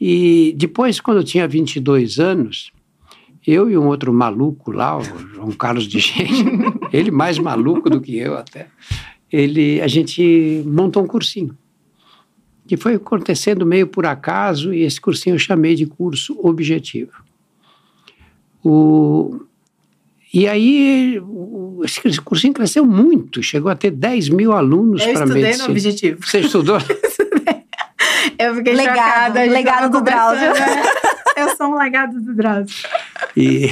E 0.00 0.54
depois, 0.56 1.00
quando 1.00 1.18
eu 1.18 1.24
tinha 1.24 1.48
22 1.48 2.18
anos, 2.18 2.72
eu 3.46 3.70
e 3.70 3.78
um 3.78 3.86
outro 3.86 4.12
maluco 4.12 4.70
lá, 4.70 4.98
o 4.98 5.02
João 5.02 5.52
Carlos 5.52 5.86
de 5.86 5.98
Gente, 6.00 6.44
ele 6.92 7.10
mais 7.10 7.38
maluco 7.38 7.88
do 7.88 8.00
que 8.00 8.16
eu 8.16 8.36
até, 8.36 8.68
ele, 9.32 9.80
a 9.80 9.88
gente 9.88 10.62
montou 10.66 11.02
um 11.02 11.06
cursinho. 11.06 11.56
Que 12.66 12.76
foi 12.76 12.94
acontecendo 12.94 13.64
meio 13.64 13.86
por 13.86 14.06
acaso, 14.06 14.74
e 14.74 14.82
esse 14.82 15.00
cursinho 15.00 15.34
eu 15.34 15.38
chamei 15.38 15.76
de 15.76 15.86
curso 15.86 16.36
objetivo. 16.42 17.12
O, 18.62 19.40
e 20.34 20.48
aí, 20.48 21.20
o, 21.20 21.80
esse 21.84 22.20
cursinho 22.20 22.52
cresceu 22.52 22.84
muito, 22.84 23.40
chegou 23.42 23.70
a 23.70 23.76
ter 23.76 23.92
10 23.92 24.30
mil 24.30 24.52
alunos 24.52 25.00
para 25.02 25.24
medicina. 25.24 25.38
Eu 25.38 25.50
estudei 25.50 25.66
no 25.66 25.72
objetivo. 25.72 26.26
Você 26.26 26.40
estudou? 26.40 26.78
Eu 26.86 27.65
fiquei 28.56 28.74
legado, 28.74 28.96
chocada. 28.96 29.44
Legado 29.44 29.90
do 29.90 30.00
Drauzio. 30.02 30.52
Né? 30.52 30.82
Eu 31.36 31.56
sou 31.56 31.68
um 31.68 31.78
legado 31.78 32.20
do 32.20 32.34
Drauzio. 32.34 32.88
E 33.36 33.68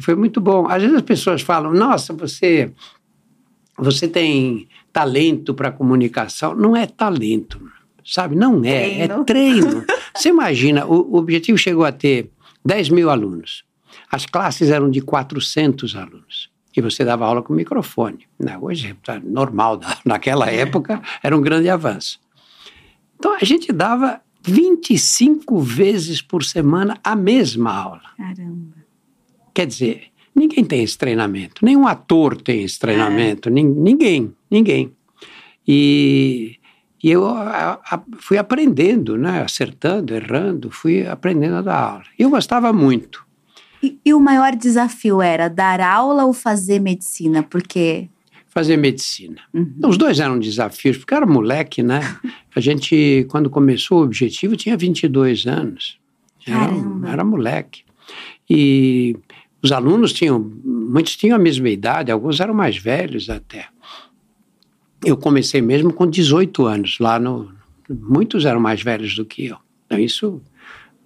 foi 0.00 0.14
muito 0.14 0.40
bom. 0.40 0.68
Às 0.68 0.82
vezes 0.82 0.96
as 0.96 1.02
pessoas 1.02 1.42
falam, 1.42 1.72
nossa, 1.72 2.12
você, 2.12 2.70
você 3.78 4.06
tem 4.06 4.68
talento 4.92 5.54
para 5.54 5.70
comunicação. 5.70 6.54
Não 6.54 6.76
é 6.76 6.86
talento, 6.86 7.60
sabe? 8.04 8.36
Não 8.36 8.62
é, 8.64 8.88
treino. 8.88 9.20
é 9.20 9.24
treino. 9.24 9.84
Você 10.14 10.28
imagina, 10.28 10.84
o, 10.84 11.14
o 11.14 11.16
objetivo 11.16 11.56
chegou 11.56 11.86
a 11.86 11.90
ter 11.90 12.30
10 12.62 12.90
mil 12.90 13.08
alunos. 13.08 13.64
As 14.10 14.26
classes 14.26 14.68
eram 14.68 14.90
de 14.90 15.00
400 15.00 15.96
alunos 15.96 16.52
e 16.76 16.80
você 16.80 17.04
dava 17.04 17.26
aula 17.26 17.42
com 17.42 17.52
microfone. 17.52 18.26
Né? 18.38 18.56
Hoje 18.60 18.96
é 19.08 19.20
normal, 19.20 19.80
naquela 20.04 20.50
época 20.50 21.00
era 21.22 21.36
um 21.36 21.40
grande 21.40 21.68
avanço. 21.68 22.20
Então 23.22 23.36
a 23.36 23.44
gente 23.44 23.72
dava 23.72 24.20
25 24.42 25.60
vezes 25.60 26.20
por 26.20 26.42
semana 26.42 26.98
a 27.04 27.14
mesma 27.14 27.72
aula. 27.72 28.02
Caramba. 28.16 28.74
Quer 29.54 29.64
dizer, 29.64 30.02
ninguém 30.34 30.64
tem 30.64 30.82
esse 30.82 30.98
treinamento, 30.98 31.64
nenhum 31.64 31.86
ator 31.86 32.36
tem 32.36 32.64
esse 32.64 32.80
treinamento, 32.80 33.48
é. 33.48 33.52
ninguém, 33.52 34.34
ninguém. 34.50 34.92
E, 35.64 36.56
e 37.00 37.12
eu 37.12 37.24
a, 37.24 37.78
a, 37.88 38.02
fui 38.18 38.38
aprendendo, 38.38 39.16
né, 39.16 39.40
acertando, 39.42 40.12
errando, 40.12 40.68
fui 40.68 41.06
aprendendo 41.06 41.54
a 41.54 41.62
dar 41.62 41.80
aula. 41.80 42.04
E 42.18 42.22
eu 42.24 42.30
gostava 42.30 42.72
muito. 42.72 43.24
E, 43.80 44.00
e 44.04 44.12
o 44.12 44.18
maior 44.18 44.56
desafio 44.56 45.22
era 45.22 45.46
dar 45.46 45.80
aula 45.80 46.24
ou 46.24 46.32
fazer 46.32 46.80
medicina? 46.80 47.40
Porque 47.40 48.08
fazer 48.52 48.76
medicina. 48.76 49.40
Uhum. 49.54 49.74
Os 49.86 49.96
dois 49.96 50.20
eram 50.20 50.38
desafios, 50.38 50.98
porque 50.98 51.14
era 51.14 51.24
moleque, 51.24 51.82
né? 51.82 52.00
A 52.54 52.60
gente, 52.60 53.26
quando 53.30 53.48
começou 53.48 54.00
o 54.00 54.04
objetivo, 54.04 54.56
tinha 54.56 54.76
22 54.76 55.46
anos. 55.46 55.98
Era, 56.46 56.72
era 57.10 57.24
moleque. 57.24 57.82
E 58.48 59.16
os 59.62 59.72
alunos 59.72 60.12
tinham, 60.12 60.38
muitos 60.64 61.16
tinham 61.16 61.36
a 61.36 61.38
mesma 61.38 61.70
idade, 61.70 62.12
alguns 62.12 62.40
eram 62.40 62.52
mais 62.52 62.76
velhos 62.76 63.30
até. 63.30 63.68
Eu 65.02 65.16
comecei 65.16 65.62
mesmo 65.62 65.92
com 65.92 66.06
18 66.06 66.66
anos, 66.66 66.98
lá 67.00 67.18
no. 67.18 67.50
Muitos 67.88 68.44
eram 68.44 68.60
mais 68.60 68.82
velhos 68.82 69.16
do 69.16 69.24
que 69.24 69.46
eu. 69.46 69.56
Então, 69.86 69.98
isso 69.98 70.42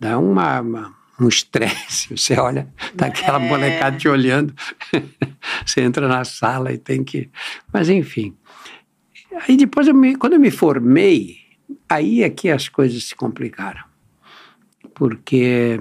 dá 0.00 0.18
uma, 0.18 0.60
uma 0.60 0.95
um 1.20 1.28
estresse. 1.28 2.08
Você 2.16 2.38
olha, 2.38 2.68
tá 2.96 3.06
aquela 3.06 3.42
é. 3.42 3.48
molecada 3.48 3.96
te 3.96 4.08
olhando. 4.08 4.54
você 5.64 5.80
entra 5.80 6.06
na 6.08 6.24
sala 6.24 6.72
e 6.72 6.78
tem 6.78 7.02
que. 7.02 7.30
Mas, 7.72 7.88
enfim. 7.88 8.36
Aí 9.48 9.56
depois, 9.56 9.86
eu 9.86 9.94
me, 9.94 10.16
quando 10.16 10.34
eu 10.34 10.40
me 10.40 10.50
formei, 10.50 11.38
aí 11.88 12.22
é 12.22 12.30
que 12.30 12.50
as 12.50 12.68
coisas 12.68 13.04
se 13.04 13.14
complicaram. 13.14 13.84
Porque 14.94 15.78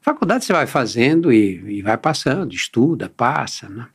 faculdade 0.00 0.44
você 0.44 0.52
vai 0.52 0.66
fazendo 0.66 1.32
e, 1.32 1.78
e 1.78 1.82
vai 1.82 1.98
passando, 1.98 2.54
estuda, 2.54 3.08
passa, 3.10 3.68
né? 3.68 3.86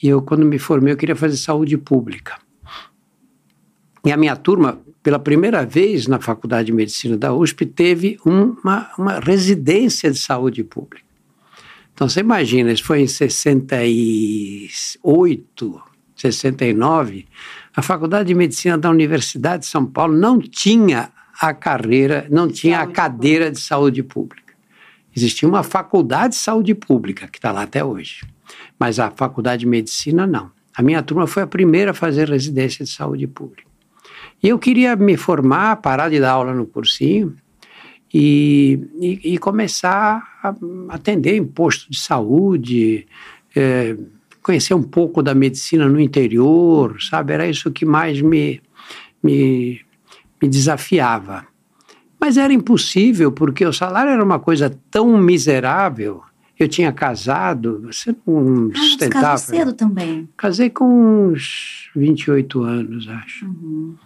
E 0.00 0.08
eu, 0.08 0.22
quando 0.22 0.44
me 0.44 0.58
formei, 0.58 0.92
eu 0.92 0.96
queria 0.96 1.16
fazer 1.16 1.36
saúde 1.36 1.76
pública. 1.78 2.38
E 4.04 4.12
a 4.12 4.16
minha 4.16 4.36
turma, 4.36 4.78
pela 5.04 5.18
primeira 5.18 5.64
vez 5.66 6.06
na 6.06 6.18
Faculdade 6.18 6.68
de 6.68 6.72
Medicina 6.72 7.18
da 7.18 7.34
USP, 7.34 7.66
teve 7.66 8.16
uma, 8.24 8.90
uma 8.98 9.20
residência 9.20 10.10
de 10.10 10.18
saúde 10.18 10.64
pública. 10.64 11.04
Então, 11.92 12.08
você 12.08 12.20
imagina, 12.20 12.72
isso 12.72 12.84
foi 12.84 13.02
em 13.02 13.06
68, 13.06 15.82
69, 16.16 17.26
a 17.76 17.82
Faculdade 17.82 18.28
de 18.28 18.34
Medicina 18.34 18.78
da 18.78 18.88
Universidade 18.88 19.64
de 19.64 19.68
São 19.68 19.84
Paulo 19.84 20.16
não 20.16 20.40
tinha 20.40 21.10
a 21.38 21.52
carreira, 21.52 22.26
não 22.30 22.48
tinha 22.48 22.78
saúde 22.78 22.90
a 22.90 22.94
cadeira 22.94 23.44
pública. 23.44 23.60
de 23.60 23.66
saúde 23.66 24.02
pública. 24.02 24.54
Existia 25.14 25.46
uma 25.46 25.62
faculdade 25.62 26.32
de 26.32 26.40
saúde 26.40 26.74
pública, 26.74 27.28
que 27.28 27.36
está 27.36 27.52
lá 27.52 27.64
até 27.64 27.84
hoje, 27.84 28.22
mas 28.78 28.98
a 28.98 29.10
Faculdade 29.10 29.60
de 29.60 29.66
Medicina 29.66 30.26
não. 30.26 30.50
A 30.74 30.82
minha 30.82 31.02
turma 31.02 31.26
foi 31.26 31.42
a 31.42 31.46
primeira 31.46 31.90
a 31.90 31.94
fazer 31.94 32.30
residência 32.30 32.86
de 32.86 32.90
saúde 32.90 33.26
pública. 33.26 33.73
E 34.44 34.48
eu 34.48 34.58
queria 34.58 34.94
me 34.94 35.16
formar, 35.16 35.76
parar 35.76 36.10
de 36.10 36.20
dar 36.20 36.32
aula 36.32 36.52
no 36.52 36.66
cursinho 36.66 37.34
e, 38.12 38.78
e, 39.00 39.32
e 39.32 39.38
começar 39.38 40.22
a 40.42 40.54
atender 40.90 41.34
em 41.34 41.46
posto 41.46 41.90
de 41.90 41.98
saúde, 41.98 43.06
é, 43.56 43.96
conhecer 44.42 44.74
um 44.74 44.82
pouco 44.82 45.22
da 45.22 45.34
medicina 45.34 45.88
no 45.88 45.98
interior, 45.98 47.00
sabe? 47.00 47.32
Era 47.32 47.48
isso 47.48 47.70
que 47.70 47.86
mais 47.86 48.20
me, 48.20 48.60
me, 49.22 49.80
me 50.42 50.46
desafiava. 50.46 51.46
Mas 52.20 52.36
era 52.36 52.52
impossível, 52.52 53.32
porque 53.32 53.64
o 53.64 53.72
salário 53.72 54.12
era 54.12 54.22
uma 54.22 54.38
coisa 54.38 54.78
tão 54.90 55.16
miserável. 55.16 56.22
Eu 56.58 56.68
tinha 56.68 56.92
casado, 56.92 57.80
você 57.86 58.14
não 58.26 58.70
ah, 58.74 58.76
sustentava. 58.76 59.38
Você 59.38 59.56
cedo 59.56 59.72
também? 59.72 60.28
Casei 60.36 60.68
com 60.68 61.30
uns 61.30 61.88
28 61.96 62.62
anos, 62.62 63.08
acho. 63.08 63.46
Uhum. 63.46 63.96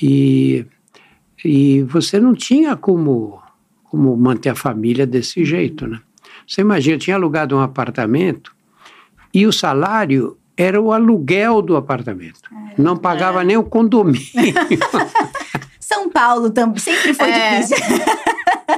E, 0.00 0.64
e 1.44 1.82
você 1.82 2.20
não 2.20 2.34
tinha 2.34 2.76
como, 2.76 3.40
como 3.84 4.16
manter 4.16 4.50
a 4.50 4.54
família 4.54 5.06
desse 5.06 5.44
jeito, 5.44 5.86
né? 5.86 6.00
Você 6.46 6.62
imagina, 6.62 6.96
eu 6.96 7.00
tinha 7.00 7.16
alugado 7.16 7.56
um 7.56 7.60
apartamento 7.60 8.54
e 9.34 9.46
o 9.46 9.52
salário 9.52 10.38
era 10.56 10.80
o 10.80 10.92
aluguel 10.92 11.62
do 11.62 11.76
apartamento. 11.76 12.50
É, 12.52 12.80
não 12.80 12.96
pagava 12.96 13.42
é. 13.42 13.44
nem 13.44 13.56
o 13.56 13.62
condomínio. 13.62 14.24
São 15.78 16.10
Paulo 16.10 16.50
também 16.50 16.78
sempre 16.78 17.14
foi 17.14 17.30
é. 17.30 17.60
difícil. 17.60 17.76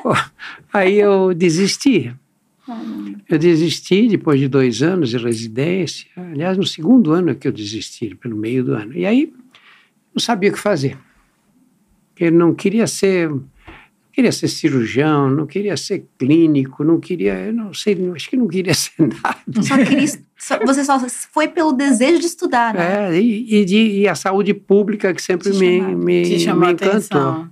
Aí 0.73 0.99
eu 0.99 1.33
desisti. 1.35 2.15
Eu 3.29 3.39
desisti 3.39 4.09
depois 4.09 4.39
de 4.39 4.47
dois 4.47 4.83
anos 4.83 5.11
de 5.11 5.17
residência. 5.17 6.07
Aliás, 6.17 6.57
no 6.57 6.67
segundo 6.67 7.13
ano 7.13 7.31
é 7.31 7.35
que 7.35 7.49
eu 7.49 7.53
desisti, 7.53 8.15
pelo 8.15 8.37
meio 8.37 8.63
do 8.63 8.75
ano. 8.75 8.93
E 8.97 9.05
aí 9.05 9.33
não 10.15 10.21
sabia 10.21 10.51
o 10.51 10.53
que 10.53 10.59
fazer. 10.59 10.97
Ele 12.21 12.37
não 12.37 12.55
queria 12.55 12.87
ser 12.87 13.31
queria 14.13 14.33
ser 14.33 14.49
cirurgião, 14.49 15.31
não 15.31 15.47
queria 15.47 15.77
ser 15.77 16.07
clínico, 16.19 16.85
não 16.85 17.01
queria, 17.01 17.33
eu 17.47 17.53
não 17.55 17.73
sei, 17.73 17.97
acho 18.15 18.29
que 18.29 18.37
não 18.37 18.49
queria 18.49 18.75
ser 18.75 18.93
nada. 18.99 19.63
Só 19.63 19.77
queria, 19.79 20.07
você 20.67 20.85
só 20.85 20.99
foi 21.33 21.49
pelo 21.49 21.73
desejo 21.73 22.21
de 22.21 22.27
estudar, 22.27 22.75
né? 22.75 23.17
É, 23.17 23.21
e, 23.21 23.61
e, 23.61 23.65
de, 23.65 23.77
e 24.01 24.09
a 24.09 24.15
saúde 24.15 24.53
pública 24.53 25.15
que 25.15 25.23
sempre 25.23 25.51
me, 25.55 25.81
me, 25.81 26.23
me 26.23 26.35
encantou. 26.35 26.89
Atenção. 26.89 27.51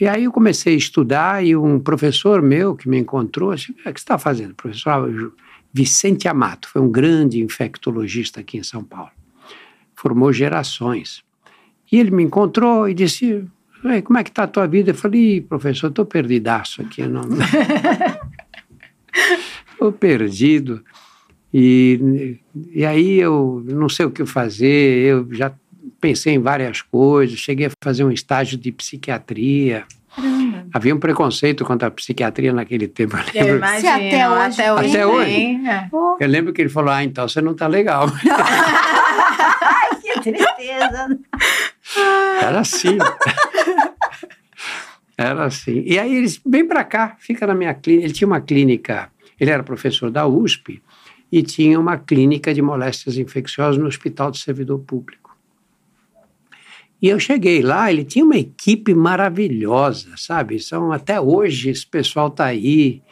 E 0.00 0.08
aí 0.08 0.24
eu 0.24 0.32
comecei 0.32 0.74
a 0.74 0.76
estudar 0.76 1.44
e 1.44 1.54
um 1.54 1.78
professor 1.78 2.42
meu 2.42 2.74
que 2.74 2.88
me 2.88 2.98
encontrou, 2.98 3.54
disse, 3.54 3.70
o 3.70 3.74
que 3.74 3.82
você 3.84 3.90
está 3.90 4.18
fazendo? 4.18 4.54
Professor 4.54 5.32
Vicente 5.72 6.26
Amato, 6.26 6.68
foi 6.68 6.82
um 6.82 6.90
grande 6.90 7.40
infectologista 7.40 8.40
aqui 8.40 8.58
em 8.58 8.62
São 8.62 8.82
Paulo. 8.82 9.12
Formou 9.94 10.32
gerações. 10.32 11.22
E 11.92 12.00
ele 12.00 12.10
me 12.10 12.24
encontrou 12.24 12.88
e 12.88 12.94
disse: 12.94 13.44
como 14.04 14.18
é 14.18 14.24
que 14.24 14.30
está 14.30 14.44
a 14.44 14.48
tua 14.48 14.66
vida? 14.66 14.90
Eu 14.90 14.94
falei: 14.94 15.42
professor, 15.42 15.88
estou 15.88 16.06
perdidaço 16.06 16.80
aqui. 16.80 17.02
Estou 19.72 19.92
perdido. 20.00 20.82
E, 21.52 22.38
e 22.72 22.86
aí 22.86 23.18
eu 23.20 23.62
não 23.66 23.88
sei 23.88 24.06
o 24.06 24.10
que 24.10 24.24
fazer, 24.24 25.04
eu 25.04 25.28
já 25.32 25.52
pensei 26.00 26.34
em 26.34 26.38
várias 26.38 26.80
coisas, 26.80 27.38
cheguei 27.38 27.66
a 27.66 27.70
fazer 27.82 28.04
um 28.04 28.10
estágio 28.10 28.56
de 28.56 28.72
psiquiatria. 28.72 29.84
Caramba. 30.16 30.66
Havia 30.72 30.94
um 30.94 30.98
preconceito 30.98 31.64
contra 31.64 31.88
a 31.88 31.90
psiquiatria 31.90 32.52
naquele 32.52 32.88
tempo. 32.88 33.16
Eu, 33.34 33.46
eu 33.46 33.56
imagino, 33.56 33.92
até 33.92 34.28
hoje. 34.28 34.62
Até 34.62 34.72
hoje. 34.72 34.88
Até 34.88 35.06
hoje. 35.06 35.66
É. 35.66 35.88
Eu 36.20 36.28
lembro 36.28 36.52
que 36.52 36.62
ele 36.62 36.68
falou: 36.68 36.90
Ah, 36.90 37.04
então 37.04 37.28
você 37.28 37.40
não 37.40 37.52
está 37.52 37.66
legal. 37.66 38.06
que 40.02 40.20
tristeza. 40.20 41.18
Era 42.42 42.60
assim. 42.60 42.98
Era 45.16 45.44
assim. 45.44 45.82
E 45.86 45.98
aí 45.98 46.14
eles, 46.16 46.40
vem 46.44 46.66
para 46.66 46.82
cá, 46.84 47.16
fica 47.18 47.46
na 47.46 47.54
minha 47.54 47.74
clínica. 47.74 48.04
Ele 48.04 48.12
tinha 48.12 48.26
uma 48.26 48.40
clínica, 48.40 49.10
ele 49.38 49.50
era 49.50 49.62
professor 49.62 50.10
da 50.10 50.26
USP 50.26 50.82
e 51.30 51.42
tinha 51.42 51.78
uma 51.78 51.96
clínica 51.96 52.52
de 52.52 52.60
moléstias 52.60 53.16
infecciosas 53.16 53.78
no 53.78 53.86
Hospital 53.86 54.30
do 54.30 54.36
Servidor 54.36 54.80
Público. 54.80 55.22
E 57.00 57.08
eu 57.08 57.18
cheguei 57.18 57.62
lá, 57.62 57.90
ele 57.90 58.04
tinha 58.04 58.24
uma 58.24 58.36
equipe 58.36 58.94
maravilhosa, 58.94 60.10
sabe? 60.16 60.60
São, 60.60 60.92
até 60.92 61.20
hoje 61.20 61.70
esse 61.70 61.84
pessoal 61.84 62.28
está 62.28 62.44
aí, 62.46 63.02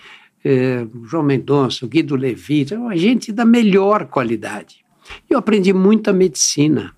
é, 0.44 0.86
João 1.04 1.24
Mendonça, 1.24 1.86
Guido 1.88 2.14
Levi, 2.14 2.66
uma 2.72 2.96
gente 2.96 3.32
da 3.32 3.44
melhor 3.44 4.06
qualidade. 4.06 4.84
Eu 5.28 5.38
aprendi 5.38 5.72
muita 5.72 6.12
medicina 6.12 6.94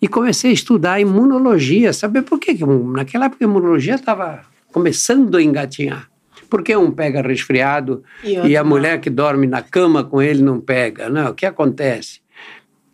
e 0.00 0.08
comecei 0.08 0.50
a 0.50 0.54
estudar 0.54 1.00
imunologia. 1.00 1.92
Sabe 1.92 2.22
por 2.22 2.38
quê? 2.38 2.56
Naquela 2.94 3.26
época 3.26 3.44
a 3.44 3.48
imunologia 3.48 3.94
estava 3.94 4.42
começando 4.72 5.36
a 5.36 5.42
engatinhar. 5.42 6.08
Porque 6.48 6.74
um 6.74 6.90
pega 6.90 7.20
resfriado 7.20 8.02
e, 8.24 8.34
e 8.34 8.56
a 8.56 8.64
mulher 8.64 9.00
que 9.00 9.10
dorme 9.10 9.46
na 9.46 9.60
cama 9.60 10.02
com 10.02 10.22
ele 10.22 10.42
não 10.42 10.60
pega? 10.60 11.08
Não, 11.08 11.30
o 11.30 11.34
que 11.34 11.44
acontece? 11.44 12.20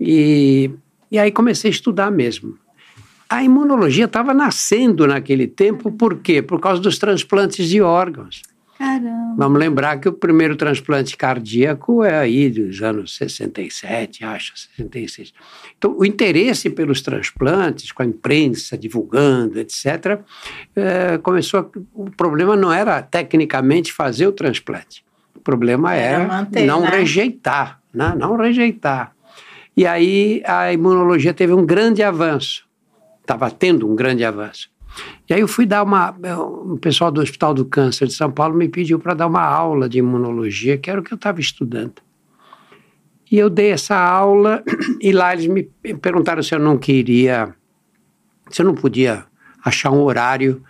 E, 0.01 0.71
e 1.11 1.19
aí 1.19 1.31
comecei 1.31 1.71
a 1.71 1.73
estudar 1.73 2.11
mesmo. 2.11 2.59
A 3.29 3.43
imunologia 3.43 4.07
estava 4.07 4.35
nascendo 4.35 5.07
naquele 5.07 5.47
tempo, 5.47 5.93
por 5.93 6.19
quê? 6.19 6.43
Por 6.43 6.61
causa 6.61 6.81
dos 6.81 6.99
transplantes 6.99 7.69
de 7.69 7.81
órgãos. 7.81 8.43
Caramba. 8.77 9.35
Vamos 9.37 9.59
lembrar 9.59 9.99
que 9.99 10.09
o 10.09 10.13
primeiro 10.13 10.57
transplante 10.57 11.17
cardíaco 11.17 12.03
é 12.03 12.19
aí 12.19 12.51
dos 12.51 12.83
anos 12.83 13.17
67, 13.17 14.25
acho, 14.25 14.53
66. 14.57 15.33
Então, 15.79 15.97
o 15.97 16.05
interesse 16.05 16.69
pelos 16.71 17.01
transplantes, 17.01 17.93
com 17.93 18.03
a 18.03 18.07
imprensa 18.07 18.77
divulgando, 18.77 19.59
etc., 19.59 20.21
é, 20.75 21.19
começou. 21.19 21.61
A, 21.61 21.67
o 21.95 22.11
problema 22.11 22.57
não 22.57 22.73
era 22.73 23.01
tecnicamente 23.01 23.93
fazer 23.93 24.27
o 24.27 24.33
transplante. 24.33 25.05
O 25.35 25.41
problema 25.41 25.95
era, 25.95 26.23
era 26.23 26.27
manter, 26.27 26.67
não 26.67 26.81
né? 26.83 26.91
rejeitar, 26.91 27.81
né? 27.93 28.15
não 28.17 28.37
rejeitar. 28.37 29.15
E 29.77 29.87
aí 29.87 30.43
a 30.47 30.73
imunologia 30.73 31.35
teve 31.35 31.53
um 31.53 31.65
grande 31.65 32.03
avanço. 32.03 32.65
Estava 33.21 33.51
tendo 33.51 33.91
um 33.91 33.95
grande 33.95 34.25
avanço. 34.25 34.74
E 35.29 35.35
aí 35.35 35.41
eu 35.41 35.49
fui 35.49 35.67
dar 35.67 35.83
uma. 35.83 36.11
O 36.11 36.79
pessoal 36.79 37.11
do 37.11 37.21
Hospital 37.21 37.55
do 37.55 37.65
Câncer 37.65 38.07
de 38.07 38.15
São 38.15 38.31
Paulo 38.31 38.55
me 38.55 38.69
pediu 38.69 38.99
para 38.99 39.15
dar 39.15 39.27
uma 39.27 39.43
aula 39.43 39.89
de 39.89 39.99
imunologia, 39.99 40.79
que 40.79 40.91
era 40.91 41.01
o 41.01 41.05
que 41.05 41.13
eu 41.13 41.17
estava 41.17 41.41
estudando. 41.41 41.95
E 43.31 43.39
eu 43.39 43.49
dei 43.49 43.71
essa 43.71 43.97
aula, 43.97 44.63
e 45.01 45.13
lá 45.13 45.33
eles 45.33 45.47
me 45.47 45.65
perguntaram 46.01 46.43
se 46.43 46.55
eu 46.55 46.59
não 46.59 46.79
queria, 46.79 47.55
se 48.51 48.63
eu 48.63 48.67
não 48.67 48.75
podia 48.75 49.25
achar 49.65 49.91
um 49.91 50.03
horário 50.03 50.63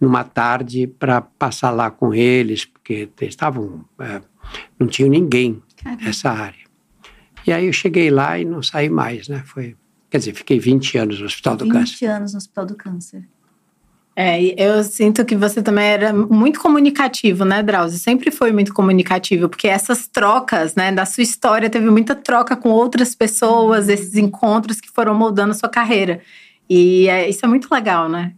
numa 0.00 0.22
tarde 0.22 0.86
para 0.86 1.20
passar 1.20 1.70
lá 1.70 1.90
com 1.90 2.12
eles, 2.12 2.64
porque 2.64 3.08
eles 3.20 3.32
estavam. 3.32 3.84
É, 3.98 4.20
não 4.78 4.86
tinha 4.86 5.08
ninguém 5.08 5.62
Caramba. 5.82 6.04
nessa 6.04 6.30
área. 6.30 6.62
E 7.46 7.52
aí 7.52 7.66
eu 7.66 7.72
cheguei 7.72 8.10
lá 8.10 8.38
e 8.38 8.44
não 8.44 8.62
saí 8.62 8.88
mais, 8.88 9.28
né? 9.28 9.42
Foi, 9.44 9.76
quer 10.10 10.18
dizer, 10.18 10.34
fiquei 10.34 10.58
20 10.58 10.98
anos 10.98 11.18
no 11.18 11.26
Hospital 11.26 11.56
do 11.56 11.68
Câncer. 11.68 11.92
20 11.94 12.04
anos 12.04 12.32
no 12.32 12.38
Hospital 12.38 12.66
do 12.66 12.76
Câncer. 12.76 13.28
É, 14.14 14.40
eu 14.62 14.84
sinto 14.84 15.24
que 15.24 15.34
você 15.34 15.62
também 15.62 15.86
era 15.86 16.12
muito 16.12 16.60
comunicativo, 16.60 17.44
né, 17.46 17.62
Drauzio? 17.62 17.98
Sempre 17.98 18.30
foi 18.30 18.52
muito 18.52 18.74
comunicativo, 18.74 19.48
porque 19.48 19.66
essas 19.66 20.06
trocas, 20.06 20.74
né, 20.74 20.92
da 20.92 21.06
sua 21.06 21.22
história, 21.22 21.70
teve 21.70 21.90
muita 21.90 22.14
troca 22.14 22.54
com 22.54 22.68
outras 22.68 23.14
pessoas, 23.14 23.86
uhum. 23.86 23.92
esses 23.92 24.14
encontros 24.14 24.80
que 24.80 24.90
foram 24.90 25.14
moldando 25.14 25.52
a 25.52 25.54
sua 25.54 25.68
carreira. 25.68 26.20
E 26.68 27.08
é, 27.08 27.28
isso 27.28 27.44
é 27.44 27.48
muito 27.48 27.72
legal, 27.72 28.08
né? 28.08 28.34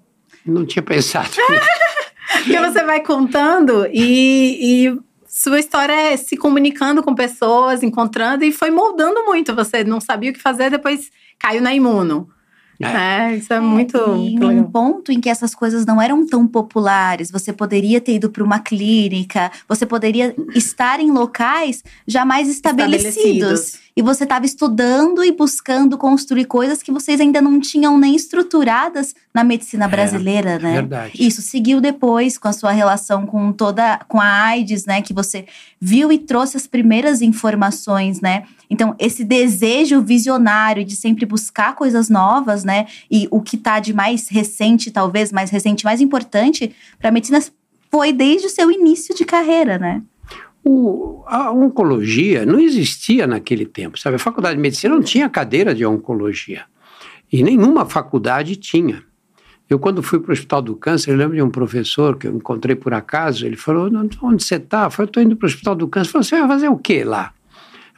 Não 0.46 0.64
tinha 0.64 0.82
pensado. 0.82 1.30
porque 2.44 2.58
você 2.58 2.84
vai 2.84 3.00
contando 3.00 3.86
e, 3.92 4.86
e 4.86 4.98
sua 5.26 5.58
história 5.58 5.92
é 5.92 6.16
se 6.16 6.36
comunicando 6.36 7.02
com 7.02 7.16
pessoas, 7.16 7.82
encontrando, 7.82 8.44
e 8.44 8.52
foi 8.52 8.70
moldando 8.70 9.24
muito. 9.24 9.52
Você 9.54 9.82
não 9.82 10.00
sabia 10.00 10.30
o 10.30 10.32
que 10.32 10.40
fazer, 10.40 10.70
depois 10.70 11.10
caiu 11.36 11.60
na 11.60 11.74
imuno 11.74 12.28
É, 12.80 13.32
é 13.32 13.36
isso 13.36 13.52
é, 13.52 13.56
é 13.56 13.60
muito. 13.60 13.96
E 14.16 14.38
um 14.38 14.64
ponto 14.64 15.12
em 15.12 15.20
que 15.20 15.28
essas 15.28 15.54
coisas 15.54 15.86
não 15.86 16.00
eram 16.00 16.26
tão 16.26 16.46
populares, 16.46 17.30
você 17.30 17.52
poderia 17.52 18.00
ter 18.00 18.14
ido 18.14 18.30
para 18.30 18.42
uma 18.42 18.58
clínica, 18.58 19.50
você 19.68 19.86
poderia 19.86 20.34
estar 20.54 21.00
em 21.00 21.10
locais 21.10 21.84
jamais 22.06 22.48
estabelecidos. 22.48 23.16
estabelecidos. 23.16 23.83
E 23.96 24.02
você 24.02 24.24
estava 24.24 24.44
estudando 24.44 25.24
e 25.24 25.30
buscando 25.30 25.96
construir 25.96 26.46
coisas 26.46 26.82
que 26.82 26.90
vocês 26.90 27.20
ainda 27.20 27.40
não 27.40 27.60
tinham 27.60 27.96
nem 27.96 28.16
estruturadas 28.16 29.14
na 29.32 29.44
medicina 29.44 29.84
é, 29.84 29.88
brasileira, 29.88 30.50
é, 30.50 30.58
né? 30.58 30.72
Verdade. 30.72 31.12
Isso 31.16 31.40
seguiu 31.40 31.80
depois 31.80 32.36
com 32.36 32.48
a 32.48 32.52
sua 32.52 32.72
relação 32.72 33.24
com 33.24 33.52
toda 33.52 33.98
com 34.08 34.20
a 34.20 34.26
AIDS, 34.26 34.84
né, 34.84 35.00
que 35.00 35.12
você 35.12 35.46
viu 35.80 36.10
e 36.10 36.18
trouxe 36.18 36.56
as 36.56 36.66
primeiras 36.66 37.22
informações, 37.22 38.20
né? 38.20 38.44
Então, 38.68 38.96
esse 38.98 39.22
desejo 39.22 40.00
visionário 40.02 40.84
de 40.84 40.96
sempre 40.96 41.24
buscar 41.24 41.76
coisas 41.76 42.08
novas, 42.08 42.64
né? 42.64 42.86
E 43.08 43.28
o 43.30 43.40
que 43.40 43.54
está 43.54 43.78
de 43.78 43.92
mais 43.92 44.28
recente, 44.28 44.90
talvez 44.90 45.30
mais 45.30 45.50
recente, 45.50 45.84
mais 45.84 46.00
importante 46.00 46.74
para 46.98 47.10
a 47.10 47.12
medicina 47.12 47.40
foi 47.92 48.12
desde 48.12 48.48
o 48.48 48.50
seu 48.50 48.72
início 48.72 49.14
de 49.14 49.24
carreira, 49.24 49.78
né? 49.78 50.02
O, 50.64 51.22
a 51.26 51.50
oncologia 51.52 52.46
não 52.46 52.58
existia 52.58 53.26
naquele 53.26 53.66
tempo, 53.66 53.98
sabe? 53.98 54.16
A 54.16 54.18
faculdade 54.18 54.56
de 54.56 54.62
medicina 54.62 54.94
não 54.94 55.02
tinha 55.02 55.28
cadeira 55.28 55.74
de 55.74 55.84
oncologia. 55.84 56.64
E 57.30 57.42
nenhuma 57.42 57.84
faculdade 57.84 58.56
tinha. 58.56 59.02
Eu, 59.68 59.78
quando 59.78 60.02
fui 60.02 60.20
para 60.20 60.30
o 60.30 60.32
Hospital 60.32 60.62
do 60.62 60.76
Câncer, 60.76 61.10
eu 61.10 61.16
lembro 61.16 61.36
de 61.36 61.42
um 61.42 61.50
professor 61.50 62.16
que 62.16 62.26
eu 62.26 62.34
encontrei 62.34 62.76
por 62.76 62.92
acaso, 62.94 63.46
ele 63.46 63.56
falou, 63.56 63.90
onde 64.22 64.44
você 64.44 64.56
está? 64.56 64.84
Eu 64.84 64.90
falei, 64.90 65.08
estou 65.08 65.22
indo 65.22 65.36
para 65.36 65.46
o 65.46 65.48
Hospital 65.48 65.74
do 65.74 65.88
Câncer. 65.88 66.08
Ele 66.08 66.12
falou, 66.12 66.24
você 66.24 66.38
vai 66.38 66.48
fazer 66.48 66.68
o 66.68 66.76
quê 66.76 67.04
lá? 67.04 67.32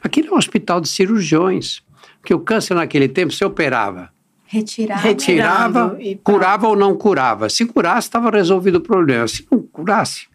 Aquilo 0.01 0.29
é 0.29 0.31
um 0.33 0.37
hospital 0.37 0.79
de 0.79 0.87
cirurgiões, 0.87 1.81
porque 2.19 2.33
o 2.33 2.39
câncer 2.39 2.75
naquele 2.75 3.07
tempo 3.07 3.33
se 3.33 3.43
operava. 3.43 4.09
Retirava. 4.45 5.01
Retirava, 5.01 5.97
curava 6.23 6.67
ou 6.67 6.75
não 6.75 6.95
curava. 6.95 7.49
Se 7.49 7.65
curasse, 7.65 8.07
estava 8.07 8.29
resolvido 8.29 8.75
o 8.75 8.81
problema. 8.81 9.27
Se 9.27 9.45
não 9.51 9.61
curasse, 9.61 10.27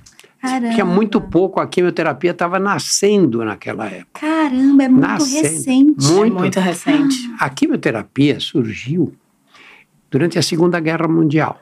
Caramba. 0.42 0.74
Tinha 0.74 0.84
muito 0.84 1.20
pouco, 1.20 1.60
a 1.60 1.66
quimioterapia 1.68 2.32
estava 2.32 2.58
nascendo 2.58 3.44
naquela 3.44 3.86
época. 3.86 4.20
Caramba, 4.20 4.82
é 4.82 4.88
muito 4.88 5.06
nascendo. 5.06 5.42
recente. 5.42 6.12
Muito, 6.12 6.36
é 6.36 6.38
muito 6.40 6.60
recente. 6.60 7.16
A 7.38 7.48
quimioterapia 7.48 8.40
surgiu 8.40 9.12
durante 10.10 10.40
a 10.40 10.42
Segunda 10.42 10.80
Guerra 10.80 11.06
Mundial. 11.06 11.60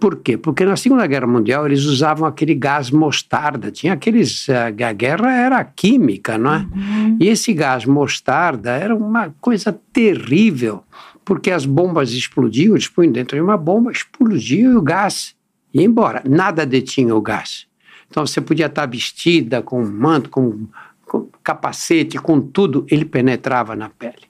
Por 0.00 0.16
quê? 0.16 0.38
Porque 0.38 0.64
na 0.64 0.76
Segunda 0.76 1.04
Guerra 1.04 1.26
Mundial 1.26 1.66
eles 1.66 1.84
usavam 1.84 2.26
aquele 2.28 2.54
gás 2.54 2.92
mostarda. 2.92 3.72
Tinha 3.72 3.94
aqueles. 3.94 4.48
Eh, 4.48 4.84
a 4.84 4.92
guerra 4.92 5.32
era 5.32 5.64
química, 5.64 6.38
não 6.38 6.54
é? 6.54 6.58
Uhum. 6.58 7.18
E 7.20 7.26
esse 7.26 7.52
gás 7.52 7.84
mostarda 7.84 8.70
era 8.70 8.94
uma 8.94 9.34
coisa 9.40 9.78
terrível, 9.92 10.84
porque 11.24 11.50
as 11.50 11.66
bombas 11.66 12.12
explodiam, 12.12 12.74
eles 12.74 12.88
punham 12.88 13.12
dentro 13.12 13.36
de 13.36 13.42
uma 13.42 13.58
bomba, 13.58 13.90
explodiu 13.90 14.72
e 14.72 14.76
o 14.76 14.80
gás 14.80 15.34
ia 15.74 15.84
embora. 15.84 16.22
Nada 16.26 16.64
detinha 16.64 17.14
o 17.14 17.20
gás. 17.20 17.68
Então 18.10 18.26
você 18.26 18.40
podia 18.40 18.66
estar 18.66 18.86
vestida 18.86 19.62
com 19.62 19.80
um 19.82 19.90
manto, 19.90 20.28
com, 20.28 20.66
com 21.06 21.28
capacete, 21.42 22.18
com 22.18 22.40
tudo, 22.40 22.84
ele 22.90 23.04
penetrava 23.04 23.76
na 23.76 23.88
pele. 23.88 24.28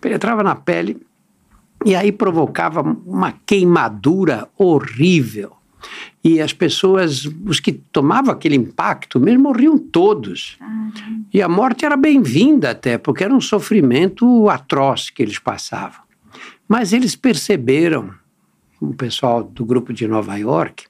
Penetrava 0.00 0.42
na 0.44 0.54
pele 0.54 0.96
e 1.84 1.94
aí 1.94 2.12
provocava 2.12 2.80
uma 2.80 3.32
queimadura 3.44 4.48
horrível. 4.56 5.56
E 6.22 6.40
as 6.40 6.52
pessoas, 6.52 7.28
os 7.46 7.60
que 7.60 7.72
tomavam 7.72 8.32
aquele 8.32 8.56
impacto, 8.56 9.20
mesmo 9.20 9.44
morriam 9.44 9.78
todos. 9.78 10.56
Ah, 10.60 10.90
e 11.32 11.40
a 11.40 11.48
morte 11.48 11.84
era 11.84 11.96
bem-vinda 11.96 12.70
até, 12.70 12.98
porque 12.98 13.22
era 13.22 13.32
um 13.32 13.40
sofrimento 13.40 14.48
atroz 14.48 15.10
que 15.10 15.22
eles 15.22 15.38
passavam. 15.38 16.00
Mas 16.68 16.92
eles 16.92 17.14
perceberam, 17.14 18.12
o 18.80 18.92
pessoal 18.92 19.42
do 19.42 19.64
grupo 19.64 19.92
de 19.92 20.06
Nova 20.06 20.36
York, 20.36 20.84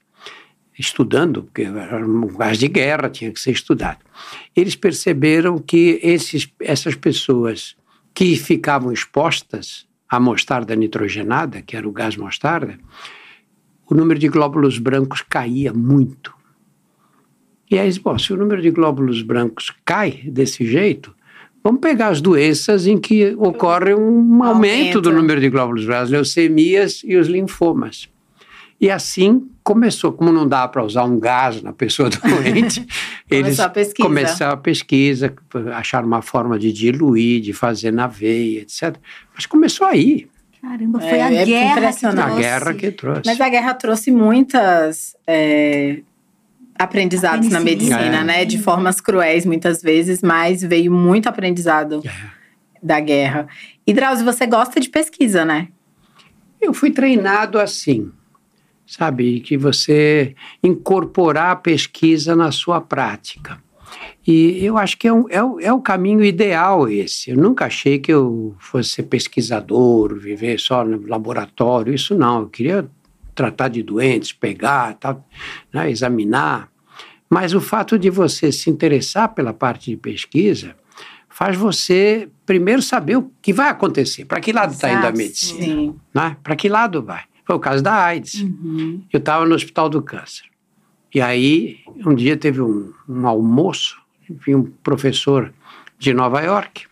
estudando, 0.79 1.43
porque 1.43 1.63
era 1.63 2.07
um 2.07 2.27
gás 2.29 2.59
de 2.59 2.69
guerra, 2.69 3.11
tinha 3.11 3.33
que 3.33 3.41
ser 3.41 3.53
estudado. 3.53 3.99
Eles 4.55 4.77
perceberam 4.77 5.59
que 5.59 5.99
esses, 6.03 6.49
essas 6.61 6.95
pessoas 6.95 7.77
que 8.15 8.37
ficavam 8.37 8.93
expostas 8.93 9.87
à 10.09 10.19
mostarda 10.19 10.75
nitrogenada, 10.75 11.63
que 11.63 11.77
era 11.77 11.89
o 11.89 11.93
gás 11.93 12.17
mostarda, 12.17 12.79
o 13.91 13.95
número 13.95 14.19
de 14.19 14.29
glóbulos 14.29 14.79
brancos 14.79 15.23
caía 15.23 15.73
muito. 15.73 16.35
E 17.71 17.79
aí, 17.79 17.99
bom, 17.99 18.19
se 18.19 18.33
o 18.33 18.37
número 18.37 18.63
de 18.63 18.71
glóbulos 18.71 19.23
brancos 19.23 19.75
cai 19.85 20.23
desse 20.25 20.65
jeito, 20.67 21.15
vamos 21.63 21.81
pegar 21.81 22.09
as 22.09 22.21
doenças 22.21 22.87
em 22.87 22.99
que 22.99 23.35
ocorre 23.37 23.95
um 23.95 24.43
aumento, 24.43 24.47
aumento. 24.47 25.01
do 25.01 25.13
número 25.13 25.41
de 25.41 25.51
glóbulos 25.51 25.85
brancos, 25.85 26.05
as 26.05 26.11
leucemias 26.11 27.03
e 27.05 27.17
os 27.17 27.29
linfomas. 27.29 28.09
E 28.81 28.91
assim 28.91 29.51
começou, 29.65 30.13
como 30.13 30.33
não 30.33 30.47
dá 30.47 30.67
para 30.69 30.85
usar 30.85 31.05
um 31.05 31.19
gás 31.19 31.61
na 31.61 31.73
pessoa 31.73 32.09
doente, 32.25 32.87
eles 33.29 33.59
a 33.61 33.71
começaram 34.01 34.55
a 34.55 34.57
pesquisa, 34.57 35.35
acharam 35.75 36.07
uma 36.07 36.23
forma 36.23 36.59
de 36.59 36.73
diluir, 36.73 37.41
de 37.41 37.53
fazer 37.53 37.91
na 37.91 38.07
veia, 38.07 38.61
etc. 38.61 38.97
Mas 39.35 39.47
começou 39.47 39.87
aí. 39.87 40.29
Caramba, 40.63 41.01
foi 41.01 41.19
é, 41.19 41.23
a 41.23 41.33
é 41.33 41.45
guerra 41.45 41.93
que 41.93 42.01
trouxe. 42.01 42.07
A 42.07 42.31
guerra 42.31 42.75
que 42.75 42.91
trouxe. 42.91 43.23
Mas 43.27 43.41
a 43.41 43.49
guerra 43.49 43.75
trouxe 43.75 44.11
muitas 44.11 45.17
é, 45.27 46.01
aprendizados 46.79 47.49
na 47.49 47.61
medicina, 47.61 48.21
é. 48.21 48.25
né? 48.25 48.45
De 48.45 48.59
formas 48.59 49.01
cruéis, 49.01 49.45
muitas 49.45 49.83
vezes, 49.83 50.23
mas 50.23 50.63
veio 50.63 50.93
muito 50.93 51.29
aprendizado 51.29 52.03
é. 52.05 52.11
da 52.83 53.01
guerra. 53.01 53.49
E 53.87 53.93
Drauzio, 53.93 54.25
você 54.25 54.47
gosta 54.47 54.81
de 54.81 54.89
pesquisa, 54.89 55.45
né? 55.45 55.69
Eu 56.61 56.73
fui 56.73 56.91
treinado 56.91 57.59
assim 57.59 58.11
sabe? 58.89 59.41
Que 59.41 59.57
você 59.57 60.35
incorporar 60.65 61.51
a 61.51 61.57
pesquisa 61.57 62.35
na 62.35 62.51
sua 62.51 62.81
prática. 62.81 63.63
E 64.27 64.65
eu 64.65 64.77
acho 64.77 64.97
que 64.97 65.07
é, 65.07 65.13
um, 65.13 65.25
é, 65.29 65.43
o, 65.43 65.61
é 65.61 65.73
o 65.73 65.81
caminho 65.81 66.25
ideal 66.25 66.89
esse. 66.89 67.31
Eu 67.31 67.37
nunca 67.37 67.67
achei 67.67 67.99
que 67.99 68.13
eu 68.13 68.55
fosse 68.59 68.91
ser 68.91 69.03
pesquisador, 69.05 70.19
viver 70.19 70.59
só 70.59 70.85
no 70.85 71.07
laboratório, 71.07 71.95
isso 71.95 72.15
não. 72.15 72.41
Eu 72.41 72.49
queria 72.49 72.91
tratar 73.35 73.69
de 73.69 73.83
doentes, 73.83 74.33
pegar, 74.33 74.95
tal, 74.95 75.25
né, 75.73 75.91
examinar. 75.91 76.69
Mas 77.31 77.55
o 77.55 77.61
fato 77.61 77.99
de 77.99 78.11
você 78.11 78.51
se 78.51 78.71
interessar 78.71 79.35
pela 79.35 79.53
parte 79.53 79.91
de 79.91 79.97
pesquisa 79.97 80.75
faz 81.29 81.57
você 81.57 82.29
primeiro 82.45 82.83
saber 82.83 83.17
o 83.17 83.31
que 83.41 83.53
vai 83.53 83.69
acontecer, 83.69 84.25
para 84.25 84.41
que 84.41 84.53
lado 84.53 84.73
está 84.73 84.91
indo 84.93 85.07
a 85.07 85.13
medicina, 85.13 85.95
né? 86.13 86.37
para 86.43 86.57
que 86.57 86.69
lado 86.69 87.03
vai. 87.03 87.23
Foi 87.49 87.57
o 87.57 87.59
caso 87.59 87.83
da 87.83 87.95
AIDS. 87.95 88.43
Uhum. 88.43 89.03
Eu 89.11 89.17
estava 89.17 89.47
no 89.47 89.55
Hospital 89.55 89.89
do 89.89 90.03
Câncer. 90.03 90.45
E 91.15 91.19
aí, 91.19 91.79
um 92.05 92.15
dia 92.15 92.37
teve 92.37 92.61
um, 92.61 92.93
um 93.09 93.27
almoço, 93.27 93.99
enfim, 94.29 94.55
um 94.55 94.65
professor 94.65 95.51
de 95.99 96.13
Nova 96.13 96.43
York. 96.43 96.87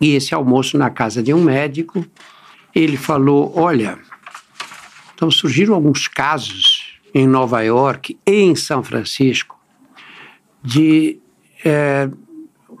E 0.00 0.14
esse 0.14 0.32
almoço 0.32 0.78
na 0.78 0.90
casa 0.90 1.24
de 1.24 1.34
um 1.34 1.42
médico, 1.42 2.06
ele 2.72 2.96
falou: 2.96 3.52
Olha, 3.56 3.98
então 5.12 5.28
surgiram 5.28 5.74
alguns 5.74 6.06
casos 6.06 7.00
em 7.12 7.26
Nova 7.26 7.62
York 7.62 8.16
e 8.24 8.42
em 8.42 8.54
São 8.54 8.80
Francisco 8.80 9.58
de 10.62 11.18
é, 11.64 12.08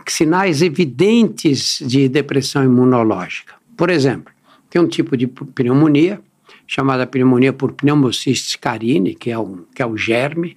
sinais 0.06 0.62
evidentes 0.62 1.82
de 1.84 2.08
depressão 2.08 2.62
imunológica. 2.62 3.54
Por 3.76 3.90
exemplo, 3.90 4.32
tem 4.70 4.80
um 4.80 4.86
tipo 4.86 5.16
de 5.16 5.26
pneumonia, 5.26 6.20
chamada 6.66 7.06
pneumonia 7.06 7.52
por 7.52 7.72
pneumocystis 7.72 8.54
carini, 8.54 9.14
que 9.14 9.30
é, 9.30 9.38
um, 9.38 9.64
que 9.74 9.82
é 9.82 9.86
o 9.86 9.96
germe, 9.96 10.56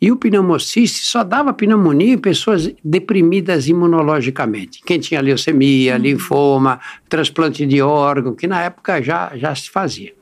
e 0.00 0.12
o 0.12 0.16
pneumocystis 0.16 1.08
só 1.08 1.24
dava 1.24 1.54
pneumonia 1.54 2.12
em 2.12 2.18
pessoas 2.18 2.70
deprimidas 2.84 3.66
imunologicamente. 3.66 4.82
Quem 4.84 5.00
tinha 5.00 5.22
leucemia, 5.22 5.96
uhum. 5.96 6.02
linfoma, 6.02 6.80
transplante 7.08 7.64
de 7.64 7.80
órgão, 7.80 8.34
que 8.34 8.46
na 8.46 8.62
época 8.62 9.02
já, 9.02 9.34
já 9.36 9.54
se 9.54 9.70
fazia. 9.70 10.12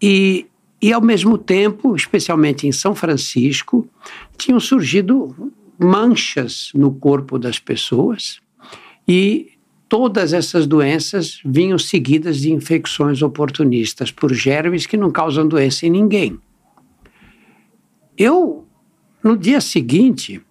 E, 0.00 0.46
e, 0.80 0.92
ao 0.92 1.02
mesmo 1.02 1.36
tempo, 1.36 1.96
especialmente 1.96 2.68
em 2.68 2.72
São 2.72 2.94
Francisco, 2.94 3.88
tinham 4.36 4.60
surgido 4.60 5.52
manchas 5.76 6.70
no 6.74 6.92
corpo 6.92 7.38
das 7.38 7.58
pessoas 7.58 8.40
e 9.06 9.57
todas 9.88 10.32
essas 10.32 10.66
doenças 10.66 11.40
vinham 11.44 11.78
seguidas 11.78 12.38
de 12.38 12.52
infecções 12.52 13.22
oportunistas 13.22 14.10
por 14.10 14.32
germes 14.32 14.86
que 14.86 14.96
não 14.96 15.10
causam 15.10 15.48
doença 15.48 15.86
em 15.86 15.90
ninguém. 15.90 16.38
Eu, 18.16 18.66
no 19.22 19.36
dia 19.36 19.60
seguinte, 19.60 20.42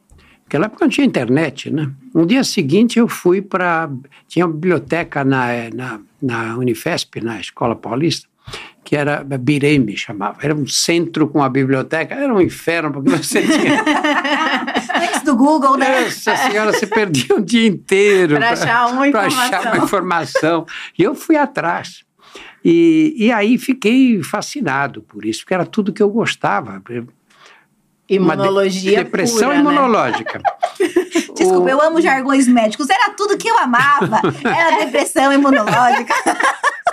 naquela 0.43 0.65
época 0.65 0.85
não 0.85 0.89
tinha 0.89 1.05
internet, 1.05 1.69
né? 1.69 1.91
No 2.13 2.25
dia 2.25 2.43
seguinte 2.43 2.97
eu 2.97 3.07
fui 3.07 3.41
para. 3.41 3.89
Tinha 4.27 4.45
uma 4.45 4.53
biblioteca 4.53 5.23
na, 5.23 5.69
na, 5.73 5.99
na 6.21 6.57
Unifesp, 6.57 7.21
na 7.21 7.39
Escola 7.39 7.75
Paulista. 7.75 8.27
que 8.83 8.95
era 8.95 9.21
Bireme, 9.23 9.97
chamava. 9.97 10.37
Era 10.41 10.55
um 10.55 10.65
centro 10.65 11.27
com 11.27 11.43
a 11.43 11.49
biblioteca, 11.49 12.15
era 12.15 12.33
um 12.33 12.41
inferno, 12.41 12.91
porque 12.91 13.09
você 13.09 13.41
tinha. 13.41 13.83
Do 15.27 15.35
Google, 15.35 15.75
né? 15.75 16.05
Nossa 16.05 16.37
senhora, 16.37 16.71
você 16.71 16.87
perdia 16.87 17.35
um 17.35 17.41
dia 17.41 17.67
inteiro 17.67 18.37
para 18.37 18.51
achar 18.51 18.87
uma 18.87 19.05
informação. 19.09 19.43
achar 19.43 19.73
uma 19.73 19.83
informação. 19.83 20.65
E 20.97 21.03
eu 21.03 21.13
fui 21.13 21.35
atrás. 21.35 22.05
E, 22.63 23.13
e 23.17 23.29
aí 23.29 23.57
fiquei 23.57 24.23
fascinado 24.23 25.01
por 25.01 25.25
isso, 25.25 25.41
porque 25.41 25.53
era 25.53 25.65
tudo 25.65 25.91
que 25.91 26.01
eu 26.01 26.09
gostava. 26.09 26.81
Imunologia. 28.07 28.91
De, 28.99 29.03
depressão 29.03 29.49
pura, 29.49 29.53
né? 29.55 29.59
imunológica. 29.59 30.39
Né? 30.39 30.87
Desculpa, 31.35 31.69
eu 31.69 31.81
amo 31.81 31.99
jargões 31.99 32.47
médicos. 32.47 32.89
Era 32.89 33.09
tudo 33.09 33.37
que 33.37 33.49
eu 33.49 33.57
amava. 33.57 34.21
Era 34.45 34.85
depressão 34.85 35.33
imunológica. 35.33 36.13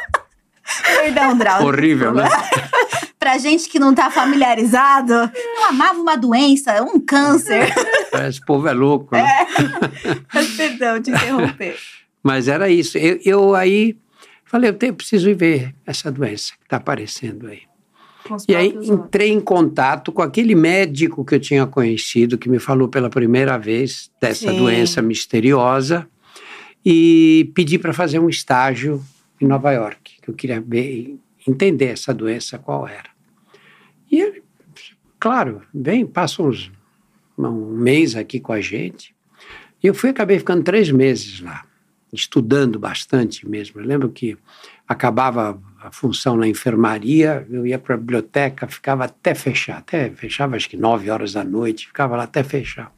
Perdão, 0.83 1.37
Drauzio. 1.37 1.67
Horrível, 1.67 2.15
né? 2.15 2.29
pra 3.19 3.39
gente 3.39 3.69
que 3.69 3.79
não 3.79 3.95
tá 3.95 4.11
familiarizado, 4.11 5.13
eu 5.13 5.65
amava 5.69 5.99
uma 5.99 6.17
doença, 6.17 6.83
um 6.83 7.01
câncer. 7.01 7.73
Esse 8.29 8.45
povo 8.45 8.69
é 8.69 8.73
louco, 8.73 9.15
né? 9.15 9.23
É. 9.23 9.47
Mas, 10.33 10.51
perdão, 10.57 11.01
te 11.01 11.11
interromper. 11.11 11.77
Mas 12.23 12.49
era 12.49 12.69
isso. 12.69 12.99
Eu, 12.99 13.19
eu 13.25 13.55
aí 13.55 13.97
falei, 14.45 14.71
eu, 14.71 14.75
tenho, 14.75 14.95
preciso 14.95 15.29
ir 15.31 15.35
ver 15.35 15.75
essa 15.87 16.13
doença 16.13 16.53
que 16.53 16.65
está 16.65 16.77
aparecendo 16.77 17.47
aí. 17.47 17.63
E 18.49 18.55
aí 18.57 18.75
entrei 18.83 19.31
em 19.31 19.41
contato 19.41 20.11
com 20.11 20.23
aquele 20.23 20.55
médico 20.55 21.25
que 21.25 21.35
eu 21.35 21.41
tinha 21.41 21.67
conhecido, 21.67 22.39
que 22.39 22.49
me 22.49 22.59
falou 22.59 22.89
pela 22.89 23.11
primeira 23.11 23.59
vez 23.59 24.11
dessa 24.21 24.51
Sim. 24.51 24.57
doença 24.57 25.03
misteriosa, 25.03 26.07
e 26.85 27.51
pedi 27.55 27.79
para 27.79 27.93
fazer 27.93 28.19
um 28.19 28.29
estágio 28.29 29.03
em 29.41 29.47
Nova 29.47 29.73
York, 29.73 30.21
que 30.23 30.31
eu 30.31 30.35
queria 30.35 30.61
ver, 30.61 31.19
entender 31.47 31.87
essa 31.87 32.15
doença 32.15 32.59
qual 32.59 32.87
era. 32.87 33.11
E 34.11 34.21
ele, 34.21 34.43
claro, 35.19 35.63
vem, 35.73 36.07
passa 36.07 36.43
uns, 36.43 36.71
um 37.37 37.51
mês 37.51 38.17
aqui 38.17 38.41
com 38.41 38.53
a 38.53 38.61
gente. 38.61 39.15
E 39.83 39.87
eu 39.87 39.95
fui, 39.95 40.11
acabei 40.11 40.39
ficando 40.39 40.63
três 40.63 40.91
meses 40.91 41.41
lá, 41.41 41.65
estudando 42.13 42.79
bastante 42.79 43.47
mesmo. 43.49 43.81
Eu 43.81 43.87
lembro 43.87 44.09
que 44.09 44.37
acabava 44.87 45.61
a 45.81 45.91
função 45.91 46.37
na 46.37 46.47
enfermaria, 46.47 47.47
eu 47.51 47.67
ia 47.67 47.79
para 47.79 47.95
a 47.95 47.99
biblioteca, 47.99 48.67
ficava 48.67 49.05
até 49.05 49.35
fechar, 49.35 49.79
até 49.79 50.11
fechava 50.11 50.57
acho 50.57 50.69
que 50.69 50.77
nove 50.77 51.11
horas 51.11 51.33
da 51.33 51.45
noite, 51.45 51.87
ficava 51.87 52.17
lá 52.17 52.25
até 52.25 52.43
fechar. 52.43 52.93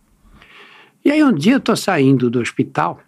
E 1.04 1.10
aí 1.10 1.22
um 1.22 1.32
dia 1.32 1.54
eu 1.54 1.58
estou 1.58 1.76
saindo 1.76 2.28
do 2.28 2.40
hospital 2.40 3.00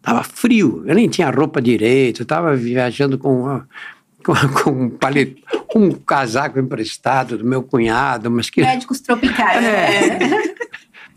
Tava 0.00 0.22
frio, 0.22 0.82
eu 0.86 0.94
nem 0.94 1.08
tinha 1.08 1.30
roupa 1.30 1.60
direito, 1.60 2.22
eu 2.22 2.26
tava 2.26 2.54
viajando 2.56 3.18
com, 3.18 3.62
com, 4.24 4.34
com 4.62 4.70
um, 4.70 4.90
palet, 4.90 5.42
um 5.74 5.90
casaco 5.92 6.58
emprestado 6.58 7.38
do 7.38 7.44
meu 7.44 7.62
cunhado, 7.62 8.30
mas 8.30 8.50
que... 8.50 8.60
Médicos 8.60 9.00
tropicais. 9.00 9.64
É. 9.64 10.18
Né? 10.18 10.54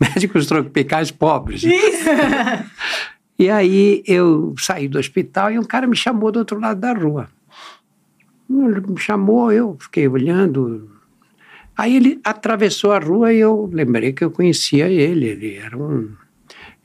Médicos 0.00 0.46
tropicais 0.46 1.10
pobres. 1.10 1.62
Isso. 1.62 2.08
E 3.38 3.50
aí 3.50 4.02
eu 4.06 4.54
saí 4.58 4.88
do 4.88 4.98
hospital 4.98 5.52
e 5.52 5.58
um 5.58 5.62
cara 5.62 5.86
me 5.86 5.94
chamou 5.94 6.32
do 6.32 6.38
outro 6.38 6.58
lado 6.58 6.80
da 6.80 6.94
rua. 6.94 7.28
Ele 8.48 8.80
me 8.80 8.98
chamou, 8.98 9.52
eu 9.52 9.76
fiquei 9.78 10.08
olhando. 10.08 10.90
Aí 11.76 11.96
ele 11.96 12.18
atravessou 12.24 12.92
a 12.92 12.98
rua 12.98 13.34
e 13.34 13.38
eu 13.38 13.68
lembrei 13.70 14.12
que 14.14 14.24
eu 14.24 14.30
conhecia 14.30 14.88
ele. 14.88 15.26
Ele 15.26 15.56
era 15.56 15.76
um 15.76 16.14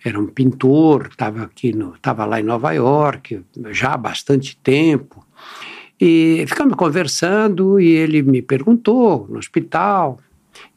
era 0.03 0.19
um 0.19 0.27
pintor, 0.27 1.07
estava 1.11 1.43
aqui 1.43 1.73
no, 1.73 1.93
estava 1.93 2.25
lá 2.25 2.39
em 2.39 2.43
Nova 2.43 2.71
York 2.71 3.41
já 3.69 3.93
há 3.93 3.97
bastante 3.97 4.57
tempo. 4.57 5.25
E 5.99 6.43
ficamos 6.47 6.75
conversando 6.75 7.79
e 7.79 7.87
ele 7.87 8.23
me 8.23 8.41
perguntou 8.41 9.27
no 9.29 9.37
hospital, 9.37 10.19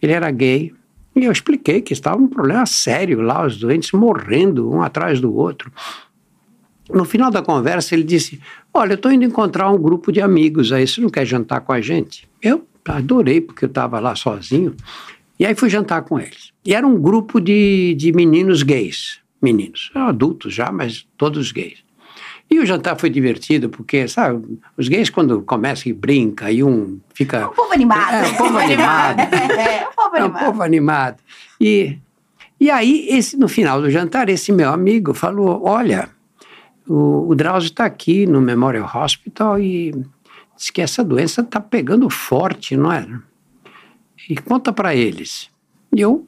ele 0.01 0.13
era 0.13 0.31
gay, 0.31 0.73
e 1.17 1.25
eu 1.25 1.33
expliquei 1.33 1.81
que 1.81 1.93
estava 1.93 2.19
um 2.19 2.27
problema 2.27 2.67
sério 2.67 3.21
lá, 3.21 3.47
os 3.47 3.57
doentes 3.57 3.93
morrendo 3.93 4.71
um 4.71 4.83
atrás 4.83 5.21
do 5.21 5.35
outro. 5.35 5.73
No 6.93 7.05
final 7.05 7.31
da 7.31 7.41
conversa, 7.41 7.95
ele 7.95 8.03
disse: 8.03 8.41
Olha, 8.73 8.93
eu 8.93 8.97
estou 8.97 9.13
indo 9.13 9.25
encontrar 9.25 9.71
um 9.71 9.79
grupo 9.79 10.11
de 10.11 10.21
amigos 10.21 10.73
aí, 10.73 10.87
você 10.87 11.01
não 11.01 11.09
quer 11.09 11.25
jantar 11.25 11.61
com 11.61 11.73
a 11.73 11.81
gente? 11.81 12.29
Eu 12.43 12.67
adorei, 12.85 13.41
porque 13.41 13.65
eu 13.65 13.69
estava 13.69 13.99
lá 14.01 14.15
sozinho. 14.15 14.75
E 15.39 15.45
aí 15.45 15.55
fui 15.55 15.69
jantar 15.69 16.03
com 16.03 16.19
eles. 16.19 16.53
E 16.65 16.75
era 16.75 16.87
um 16.87 17.01
grupo 17.01 17.41
de, 17.41 17.95
de 17.95 18.13
meninos 18.13 18.63
gays. 18.63 19.21
Meninos, 19.43 19.91
adultos 19.95 20.55
já, 20.55 20.71
mas 20.73 21.07
todos 21.17 21.53
gays. 21.53 21.85
E 22.51 22.59
o 22.59 22.67
jantar 22.67 22.97
foi 22.97 23.11
divertido, 23.11 23.69
porque, 23.69 24.07
sabe, 24.07 24.59
os 24.77 24.89
gays 24.89 25.11
quando 25.11 25.43
começam 25.43 25.91
e 25.91 25.93
brinca, 25.93 26.51
e 26.51 26.63
um 26.63 27.01
fica... 27.15 27.39
É 27.39 27.47
um 27.47 27.51
povo 27.51 27.73
animado. 27.73 28.15
É, 28.15 28.29
um 28.29 28.35
povo 28.35 28.59
animado. 28.59 29.21
é, 29.35 29.89
um 29.89 29.93
povo 29.95 30.17
animado. 30.17 30.17
É 30.17 30.25
um 30.25 30.47
povo 30.47 30.63
animado. 30.63 31.17
E, 31.61 31.99
e 32.61 32.71
aí, 32.71 33.09
esse, 33.11 33.37
no 33.37 33.49
final 33.49 33.81
do 33.81 33.91
jantar, 33.91 34.29
esse 34.29 34.53
meu 34.53 34.71
amigo 34.71 35.13
falou, 35.15 35.63
olha, 35.65 36.09
o, 36.87 37.29
o 37.29 37.35
Drauzio 37.35 37.69
está 37.69 37.87
aqui 37.87 38.27
no 38.27 38.41
Memorial 38.41 38.91
Hospital 38.95 39.59
e 39.59 39.93
diz 40.57 40.71
que 40.71 40.81
essa 40.81 41.03
doença 41.03 41.41
está 41.41 41.61
pegando 41.61 42.09
forte, 42.09 42.77
não 42.77 42.93
é? 42.93 43.07
E 44.29 44.37
conta 44.37 44.73
para 44.73 44.95
eles. 44.95 45.51
E 45.95 46.01
eu 46.01 46.27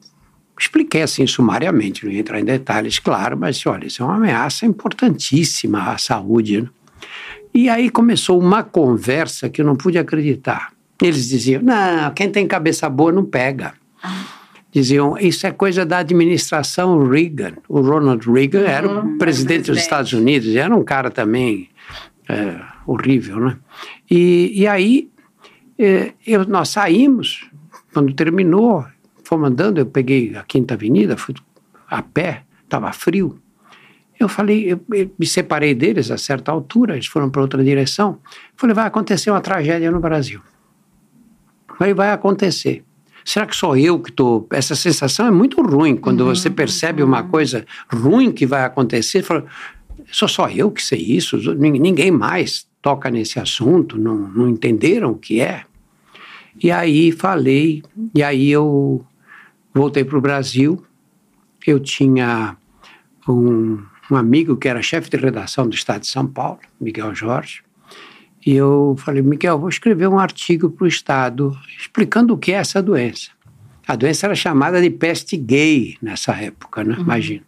expliquei 0.59 1.03
assim 1.03 1.27
sumariamente, 1.27 2.05
não 2.05 2.11
ia 2.11 2.19
entrar 2.19 2.39
em 2.39 2.45
detalhes, 2.45 2.99
claro, 2.99 3.37
mas 3.37 3.63
olha, 3.65 3.85
isso 3.85 4.01
é 4.01 4.05
uma 4.05 4.15
ameaça 4.15 4.65
importantíssima 4.65 5.91
à 5.91 5.97
saúde. 5.97 6.61
Né? 6.61 6.69
E 7.53 7.69
aí 7.69 7.89
começou 7.89 8.39
uma 8.39 8.63
conversa 8.63 9.49
que 9.49 9.61
eu 9.61 9.65
não 9.65 9.75
pude 9.75 9.97
acreditar. 9.97 10.71
Eles 11.01 11.27
diziam: 11.27 11.61
não, 11.61 12.11
quem 12.13 12.29
tem 12.29 12.47
cabeça 12.47 12.89
boa 12.89 13.11
não 13.11 13.23
pega. 13.23 13.73
Diziam: 14.71 15.17
isso 15.17 15.45
é 15.45 15.51
coisa 15.51 15.85
da 15.85 15.99
administração 15.99 17.07
Reagan. 17.07 17.53
O 17.69 17.81
Ronald 17.81 18.25
Reagan 18.29 18.61
uhum, 18.61 18.65
era 18.65 18.87
o 18.87 18.91
presidente, 18.91 19.17
presidente 19.17 19.71
dos 19.71 19.79
Estados 19.79 20.13
Unidos, 20.13 20.55
era 20.55 20.75
um 20.75 20.83
cara 20.83 21.09
também 21.11 21.69
é, 22.27 22.59
horrível, 22.85 23.39
né? 23.39 23.57
E, 24.09 24.51
e 24.55 24.67
aí 24.67 25.09
é, 25.77 26.13
eu, 26.25 26.45
nós 26.45 26.69
saímos 26.69 27.49
quando 27.97 28.13
terminou, 28.13 28.85
fomos 29.23 29.49
andando, 29.49 29.79
eu 29.79 29.85
peguei 29.87 30.35
a 30.35 30.43
Quinta 30.43 30.75
Avenida, 30.75 31.17
fui 31.17 31.33
a 31.89 32.03
pé, 32.03 32.43
estava 32.63 32.93
frio. 32.93 33.39
Eu 34.19 34.29
falei, 34.29 34.71
eu, 34.71 34.79
eu, 34.93 35.09
me 35.17 35.25
separei 35.25 35.73
deles 35.73 36.11
a 36.11 36.17
certa 36.19 36.51
altura, 36.51 36.93
eles 36.93 37.07
foram 37.07 37.27
para 37.27 37.41
outra 37.41 37.63
direção. 37.63 38.19
Falei, 38.55 38.75
vai 38.75 38.85
acontecer 38.85 39.31
uma 39.31 39.41
tragédia 39.41 39.89
no 39.89 39.99
Brasil. 39.99 40.39
Falei, 41.75 41.95
vai 41.95 42.11
acontecer. 42.11 42.83
Será 43.25 43.47
que 43.47 43.55
sou 43.55 43.75
eu 43.75 43.99
que 43.99 44.11
estou. 44.11 44.45
Essa 44.51 44.75
sensação 44.75 45.25
é 45.25 45.31
muito 45.31 45.59
ruim 45.59 45.95
quando 45.95 46.21
uhum, 46.21 46.35
você 46.35 46.51
percebe 46.51 47.01
uhum. 47.01 47.07
uma 47.07 47.23
coisa 47.23 47.65
ruim 47.91 48.31
que 48.31 48.45
vai 48.45 48.63
acontecer. 48.63 49.23
Fala, 49.23 49.43
sou 50.11 50.27
só 50.27 50.47
eu 50.51 50.69
que 50.69 50.83
sei 50.83 50.99
isso, 50.99 51.35
ninguém 51.55 52.11
mais 52.11 52.67
toca 52.79 53.09
nesse 53.09 53.39
assunto, 53.39 53.97
não, 53.97 54.15
não 54.15 54.47
entenderam 54.47 55.13
o 55.13 55.17
que 55.17 55.41
é. 55.41 55.63
E 56.61 56.71
aí 56.71 57.11
falei, 57.11 57.83
e 58.15 58.23
aí 58.23 58.49
eu 58.49 59.05
voltei 59.73 60.03
para 60.03 60.17
o 60.17 60.21
Brasil. 60.21 60.83
Eu 61.65 61.79
tinha 61.79 62.57
um, 63.27 63.79
um 64.09 64.15
amigo 64.15 64.55
que 64.55 64.67
era 64.67 64.81
chefe 64.81 65.09
de 65.09 65.17
redação 65.17 65.67
do 65.67 65.75
Estado 65.75 66.01
de 66.01 66.07
São 66.07 66.25
Paulo, 66.25 66.59
Miguel 66.79 67.13
Jorge, 67.13 67.61
e 68.47 68.55
eu 68.55 68.95
falei, 68.97 69.21
Miguel, 69.21 69.59
vou 69.59 69.67
escrever 69.67 70.07
um 70.07 70.17
artigo 70.17 70.69
para 70.69 70.85
o 70.85 70.87
Estado 70.87 71.51
explicando 71.77 72.33
o 72.33 72.37
que 72.37 72.53
é 72.53 72.55
essa 72.55 72.81
doença. 72.81 73.31
A 73.85 73.93
doença 73.93 74.25
era 74.25 74.35
chamada 74.35 74.81
de 74.81 74.89
peste 74.89 75.35
gay 75.35 75.97
nessa 76.01 76.31
época, 76.33 76.81
né? 76.81 76.95
Uhum. 76.95 77.03
Imagina. 77.03 77.43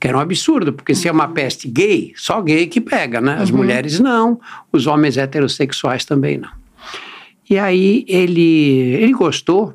Que 0.00 0.08
era 0.08 0.16
um 0.16 0.20
absurdo, 0.20 0.72
porque 0.72 0.90
uhum. 0.90 0.98
se 0.98 1.08
é 1.08 1.12
uma 1.12 1.28
uhum. 1.28 1.34
peste 1.34 1.68
gay, 1.68 2.12
só 2.16 2.42
gay 2.42 2.66
que 2.66 2.80
pega, 2.80 3.20
né? 3.20 3.36
As 3.40 3.50
uhum. 3.50 3.58
mulheres 3.58 4.00
não, 4.00 4.40
os 4.72 4.88
homens 4.88 5.16
heterossexuais 5.16 6.04
também 6.04 6.36
não. 6.36 6.50
E 7.50 7.58
aí 7.58 8.04
ele, 8.06 8.94
ele 8.94 9.12
gostou 9.12 9.74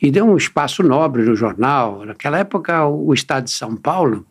e 0.00 0.12
deu 0.12 0.24
um 0.24 0.36
espaço 0.36 0.80
nobre 0.84 1.24
no 1.24 1.34
jornal. 1.34 2.06
Naquela 2.06 2.38
época, 2.38 2.86
o 2.86 3.12
Estado 3.12 3.44
de 3.44 3.50
São 3.50 3.74
Paulo 3.74 4.24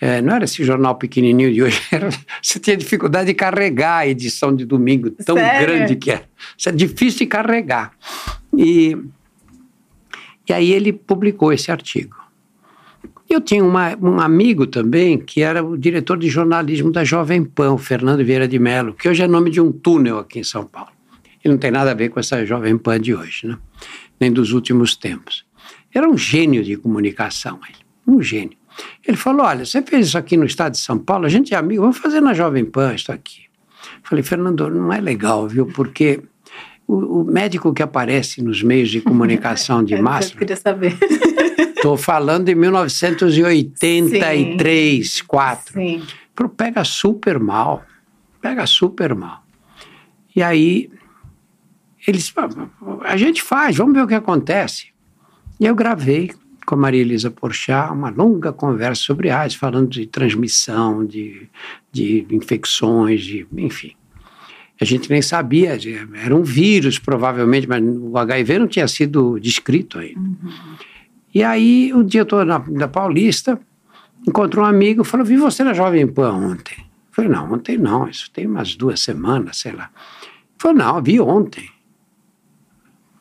é, 0.00 0.22
não 0.22 0.36
era 0.36 0.44
esse 0.44 0.64
jornal 0.64 0.94
pequenininho 0.94 1.52
de 1.52 1.62
hoje, 1.62 1.82
era, 1.92 2.08
você 2.40 2.58
tinha 2.58 2.76
dificuldade 2.76 3.26
de 3.26 3.34
carregar 3.34 3.98
a 3.98 4.06
edição 4.06 4.54
de 4.54 4.64
domingo, 4.64 5.10
tão 5.10 5.36
Sério? 5.36 5.66
grande 5.66 5.96
que 5.96 6.12
é. 6.12 6.24
Isso 6.56 6.68
é 6.68 6.72
difícil 6.72 7.18
de 7.18 7.26
carregar. 7.26 7.92
E, 8.56 8.96
e 10.48 10.52
aí 10.52 10.72
ele 10.72 10.92
publicou 10.92 11.52
esse 11.52 11.70
artigo. 11.70 12.16
Eu 13.28 13.40
tinha 13.40 13.64
uma, 13.64 13.96
um 14.00 14.20
amigo 14.20 14.66
também 14.66 15.18
que 15.18 15.42
era 15.42 15.64
o 15.64 15.76
diretor 15.76 16.16
de 16.16 16.28
jornalismo 16.28 16.90
da 16.90 17.04
Jovem 17.04 17.44
Pan, 17.44 17.72
o 17.72 17.78
Fernando 17.78 18.24
Vieira 18.24 18.48
de 18.48 18.58
Mello, 18.58 18.94
que 18.94 19.08
hoje 19.08 19.22
é 19.22 19.28
nome 19.28 19.50
de 19.50 19.60
um 19.60 19.70
túnel 19.70 20.18
aqui 20.18 20.38
em 20.38 20.44
São 20.44 20.64
Paulo. 20.64 20.99
E 21.44 21.48
não 21.48 21.56
tem 21.56 21.70
nada 21.70 21.90
a 21.90 21.94
ver 21.94 22.10
com 22.10 22.20
essa 22.20 22.44
Jovem 22.44 22.76
Pan 22.76 23.00
de 23.00 23.14
hoje, 23.14 23.46
né? 23.46 23.56
nem 24.20 24.30
dos 24.30 24.52
últimos 24.52 24.94
tempos. 24.94 25.46
Era 25.92 26.08
um 26.08 26.16
gênio 26.16 26.62
de 26.62 26.76
comunicação, 26.76 27.58
ele, 27.66 27.78
um 28.06 28.22
gênio. 28.22 28.56
Ele 29.06 29.16
falou: 29.16 29.46
Olha, 29.46 29.64
você 29.64 29.82
fez 29.82 30.08
isso 30.08 30.18
aqui 30.18 30.36
no 30.36 30.44
estado 30.44 30.72
de 30.72 30.78
São 30.78 30.98
Paulo, 30.98 31.24
a 31.26 31.28
gente 31.28 31.54
é 31.54 31.56
amigo, 31.56 31.82
vamos 31.82 31.98
fazer 31.98 32.20
na 32.20 32.34
Jovem 32.34 32.64
Pan 32.64 32.94
isso 32.94 33.10
aqui. 33.10 33.50
Falei, 34.02 34.22
Fernando, 34.22 34.68
não 34.70 34.92
é 34.92 35.00
legal, 35.00 35.48
viu? 35.48 35.66
Porque 35.66 36.22
o, 36.86 37.20
o 37.20 37.24
médico 37.24 37.72
que 37.72 37.82
aparece 37.82 38.42
nos 38.42 38.62
meios 38.62 38.90
de 38.90 39.00
comunicação 39.00 39.82
de 39.82 39.96
massa. 40.00 40.34
Eu 40.34 40.38
queria 40.38 40.56
saber. 40.56 40.96
Estou 41.76 41.96
falando 41.96 42.44
de 42.46 42.54
1983, 42.54 45.10
Sim. 45.10 45.24
4. 45.26 45.72
Sim. 45.72 46.02
Pega 46.56 46.84
super 46.84 47.38
mal. 47.38 47.84
Pega 48.40 48.66
super 48.66 49.14
mal. 49.14 49.44
E 50.34 50.42
aí, 50.42 50.90
eles. 52.06 52.32
A 53.04 53.16
gente 53.16 53.42
faz, 53.42 53.76
vamos 53.76 53.94
ver 53.94 54.02
o 54.02 54.06
que 54.06 54.14
acontece. 54.14 54.88
E 55.58 55.66
eu 55.66 55.74
gravei 55.74 56.32
com 56.64 56.74
a 56.74 56.78
Maria 56.78 57.00
Elisa 57.00 57.30
Porchat 57.30 57.92
uma 57.92 58.10
longa 58.10 58.52
conversa 58.52 59.02
sobre 59.02 59.30
AIDS, 59.30 59.56
falando 59.56 59.88
de 59.88 60.06
transmissão, 60.06 61.04
de, 61.04 61.48
de 61.90 62.26
infecções, 62.30 63.22
de, 63.22 63.46
enfim. 63.56 63.92
A 64.80 64.84
gente 64.84 65.10
nem 65.10 65.20
sabia, 65.20 65.76
era 66.22 66.34
um 66.34 66.42
vírus 66.42 66.98
provavelmente, 66.98 67.68
mas 67.68 67.82
o 67.84 68.16
HIV 68.16 68.58
não 68.60 68.66
tinha 68.66 68.88
sido 68.88 69.38
descrito 69.38 69.98
ainda. 69.98 70.20
Uhum. 70.20 70.76
E 71.34 71.42
aí, 71.42 71.92
um 71.94 72.02
dia 72.02 72.22
eu 72.22 72.24
estou 72.24 72.44
na 72.44 72.88
Paulista, 72.88 73.60
encontrei 74.26 74.62
um 74.62 74.66
amigo, 74.66 75.04
falou, 75.04 75.26
vi 75.26 75.36
você 75.36 75.62
na 75.62 75.74
Jovem 75.74 76.06
Pan 76.06 76.32
ontem. 76.32 76.76
Eu 76.78 77.12
falei, 77.12 77.30
não, 77.30 77.52
ontem 77.52 77.76
não, 77.76 78.08
isso 78.08 78.30
tem 78.30 78.46
umas 78.46 78.74
duas 78.74 79.00
semanas, 79.00 79.58
sei 79.58 79.72
lá. 79.72 79.90
Ele 80.22 80.56
falou, 80.58 80.78
não, 80.78 81.02
vi 81.02 81.20
ontem. 81.20 81.68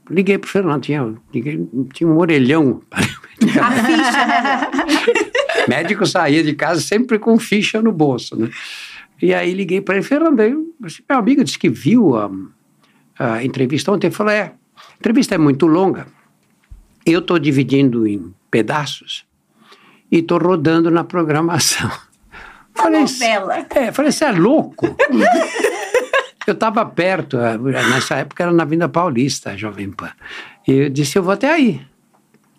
Liguei 0.10 0.38
para 0.38 0.48
o 0.48 0.50
Fernando, 0.50 0.82
tinha, 0.82 1.14
liguei, 1.34 1.68
tinha 1.94 2.10
um 2.10 2.18
orelhão. 2.18 2.82
Né? 3.40 3.54
Médico 5.66 6.06
saía 6.06 6.44
de 6.44 6.54
casa 6.54 6.82
sempre 6.82 7.18
com 7.18 7.40
ficha 7.40 7.82
no 7.82 7.90
bolso, 7.90 8.36
né? 8.36 8.50
E 9.22 9.34
aí 9.34 9.54
liguei 9.54 9.80
para 9.80 9.96
ele, 9.96 10.04
Fernando, 10.04 10.42
eu, 10.42 10.76
meu 11.10 11.18
amigo 11.18 11.42
disse 11.42 11.58
que 11.58 11.70
viu 11.70 12.18
a, 12.18 12.30
a 13.18 13.44
entrevista 13.44 13.94
ontem. 13.94 14.08
Ele 14.08 14.16
falou, 14.16 14.34
é, 14.34 14.42
a 14.42 14.52
entrevista 15.00 15.36
é 15.36 15.38
muito 15.38 15.68
longa. 15.68 16.06
Eu 17.06 17.20
estou 17.20 17.40
dividindo 17.40 18.06
em 18.06 18.34
pedaços 18.52 19.26
e 20.12 20.20
estou 20.20 20.38
rodando 20.38 20.92
na 20.92 21.06
programação. 21.06 21.90
Uma 22.76 22.84
falei, 22.84 23.02
novela. 23.02 23.66
É, 23.70 23.92
falei, 23.94 24.12
você 24.12 24.26
é 24.26 24.32
louco? 24.32 24.88
eu 26.50 26.54
estava 26.54 26.86
perto, 26.86 27.38
eh, 27.38 27.58
nessa 27.90 28.16
época 28.16 28.44
era 28.44 28.52
na 28.52 28.66
Vinda 28.66 28.90
Paulista, 28.90 29.52
a 29.52 29.58
Jovem 29.58 29.92
Pan. 29.92 30.12
E 30.68 30.72
eu 30.72 30.90
disse, 30.90 31.18
eu 31.18 31.24
vou 31.24 31.34
até 31.34 31.52
aí. 31.52 31.82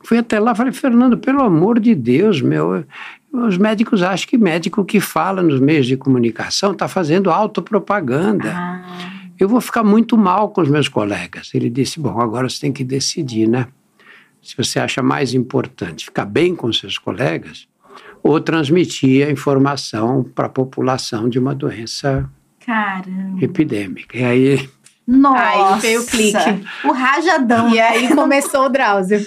Fui 0.02 0.18
até 0.18 0.40
lá, 0.40 0.54
falei, 0.54 0.72
Fernando, 0.72 1.18
pelo 1.18 1.42
amor 1.42 1.78
de 1.78 1.94
Deus, 1.94 2.40
meu, 2.40 2.84
os 3.32 3.58
médicos 3.58 4.02
acham 4.02 4.28
que 4.28 4.38
médico 4.38 4.84
que 4.84 4.98
fala 4.98 5.42
nos 5.42 5.60
meios 5.60 5.86
de 5.86 5.96
comunicação 5.96 6.72
está 6.72 6.88
fazendo 6.88 7.30
autopropaganda. 7.30 8.52
Ah. 8.54 8.82
Eu 9.38 9.48
vou 9.48 9.60
ficar 9.60 9.84
muito 9.84 10.18
mal 10.18 10.50
com 10.50 10.60
os 10.60 10.68
meus 10.68 10.88
colegas. 10.88 11.50
Ele 11.54 11.70
disse: 11.70 12.00
Bom, 12.00 12.20
agora 12.20 12.48
você 12.48 12.60
tem 12.60 12.72
que 12.72 12.84
decidir, 12.84 13.48
né? 13.48 13.68
Se 14.42 14.56
você 14.56 14.80
acha 14.80 15.02
mais 15.02 15.32
importante 15.32 16.06
ficar 16.06 16.24
bem 16.24 16.56
com 16.56 16.72
seus 16.72 16.98
colegas 16.98 17.68
ou 18.22 18.40
transmitir 18.40 19.26
a 19.26 19.30
informação 19.30 20.22
para 20.22 20.46
a 20.46 20.50
população 20.50 21.28
de 21.28 21.38
uma 21.38 21.54
doença 21.54 22.28
Caramba. 22.64 23.44
epidêmica. 23.44 24.16
E 24.16 24.24
aí 24.24 24.70
nossa! 25.10 25.74
Aí 25.74 25.80
veio 25.80 26.02
o 26.02 26.06
clique. 26.06 26.38
O 26.84 26.92
rajadão. 26.92 27.74
E 27.74 27.80
aí 27.80 28.14
começou 28.14 28.66
o 28.66 28.68
Drauzio. 28.68 29.20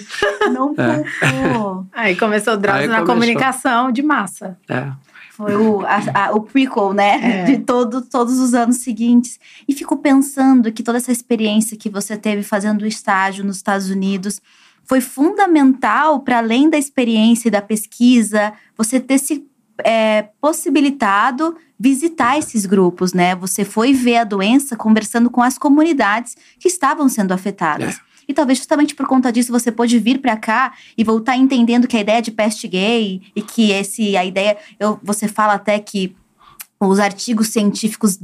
Não 0.50 0.74
poupou. 0.74 1.86
É. 1.94 2.00
Aí 2.00 2.16
começou 2.16 2.54
o 2.54 2.56
Drauzio 2.56 2.84
aí 2.84 2.88
na 2.88 3.00
começou. 3.02 3.14
comunicação 3.14 3.92
de 3.92 4.02
massa. 4.02 4.56
É. 4.66 4.90
Foi 5.32 5.54
o, 5.56 5.84
a, 5.84 6.26
a, 6.26 6.32
o 6.32 6.40
prequel, 6.40 6.94
né? 6.94 7.40
É. 7.40 7.44
De 7.44 7.58
todo, 7.58 8.00
todos 8.00 8.38
os 8.38 8.54
anos 8.54 8.76
seguintes. 8.76 9.38
E 9.68 9.74
fico 9.74 9.96
pensando 9.96 10.72
que 10.72 10.82
toda 10.82 10.96
essa 10.96 11.12
experiência 11.12 11.76
que 11.76 11.90
você 11.90 12.16
teve 12.16 12.42
fazendo 12.42 12.82
o 12.82 12.86
estágio 12.86 13.44
nos 13.44 13.56
Estados 13.56 13.90
Unidos 13.90 14.40
foi 14.84 15.00
fundamental 15.00 16.20
para 16.20 16.38
além 16.38 16.70
da 16.70 16.78
experiência 16.78 17.48
e 17.48 17.50
da 17.50 17.60
pesquisa, 17.60 18.52
você 18.76 19.00
ter 19.00 19.18
se 19.18 19.44
é, 19.84 20.28
possibilitado 20.40 21.56
visitar 21.84 22.38
esses 22.38 22.64
grupos, 22.64 23.12
né? 23.12 23.34
Você 23.34 23.62
foi 23.62 23.92
ver 23.92 24.16
a 24.16 24.24
doença 24.24 24.74
conversando 24.74 25.28
com 25.28 25.42
as 25.42 25.58
comunidades 25.58 26.34
que 26.58 26.66
estavam 26.66 27.10
sendo 27.10 27.32
afetadas. 27.32 27.96
É. 27.96 28.00
E 28.26 28.32
talvez 28.32 28.56
justamente 28.56 28.94
por 28.94 29.06
conta 29.06 29.30
disso 29.30 29.52
você 29.52 29.70
pôde 29.70 29.98
vir 29.98 30.18
para 30.18 30.34
cá 30.34 30.72
e 30.96 31.04
voltar 31.04 31.36
entendendo 31.36 31.86
que 31.86 31.94
a 31.94 32.00
ideia 32.00 32.22
de 32.22 32.30
peste 32.30 32.66
gay 32.66 33.20
e 33.36 33.42
que 33.42 33.70
esse 33.70 34.16
a 34.16 34.24
ideia, 34.24 34.56
eu, 34.80 34.98
você 35.02 35.28
fala 35.28 35.52
até 35.52 35.78
que 35.78 36.16
os 36.80 36.98
artigos 36.98 37.48
científicos 37.48 38.18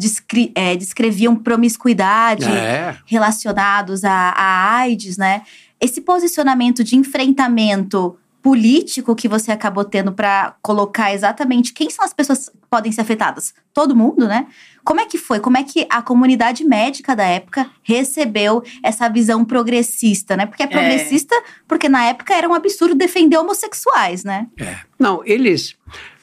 é, 0.54 0.74
descreviam 0.74 1.36
promiscuidade 1.36 2.46
é. 2.46 2.96
relacionados 3.04 4.04
à, 4.04 4.30
à 4.30 4.76
AIDS, 4.78 5.18
né? 5.18 5.42
Esse 5.78 6.00
posicionamento 6.00 6.82
de 6.82 6.96
enfrentamento 6.96 8.16
político 8.40 9.14
que 9.14 9.28
você 9.28 9.52
acabou 9.52 9.84
tendo 9.84 10.12
para 10.12 10.54
colocar 10.62 11.12
exatamente 11.12 11.74
quem 11.74 11.90
são 11.90 12.06
as 12.06 12.14
pessoas 12.14 12.50
podem 12.70 12.92
ser 12.92 13.00
afetadas? 13.00 13.52
Todo 13.74 13.96
mundo, 13.96 14.26
né? 14.28 14.46
Como 14.84 15.00
é 15.00 15.06
que 15.06 15.18
foi? 15.18 15.40
Como 15.40 15.58
é 15.58 15.64
que 15.64 15.86
a 15.90 16.00
comunidade 16.00 16.64
médica 16.64 17.16
da 17.16 17.24
época 17.24 17.68
recebeu 17.82 18.62
essa 18.82 19.08
visão 19.08 19.44
progressista, 19.44 20.36
né? 20.36 20.46
Porque 20.46 20.62
é, 20.62 20.66
é. 20.66 20.68
progressista 20.68 21.34
é. 21.34 21.42
porque 21.66 21.88
na 21.88 22.04
época 22.04 22.32
era 22.32 22.48
um 22.48 22.54
absurdo 22.54 22.94
defender 22.94 23.36
homossexuais, 23.36 24.24
né? 24.24 24.46
É. 24.56 24.78
Não, 24.98 25.22
eles. 25.26 25.76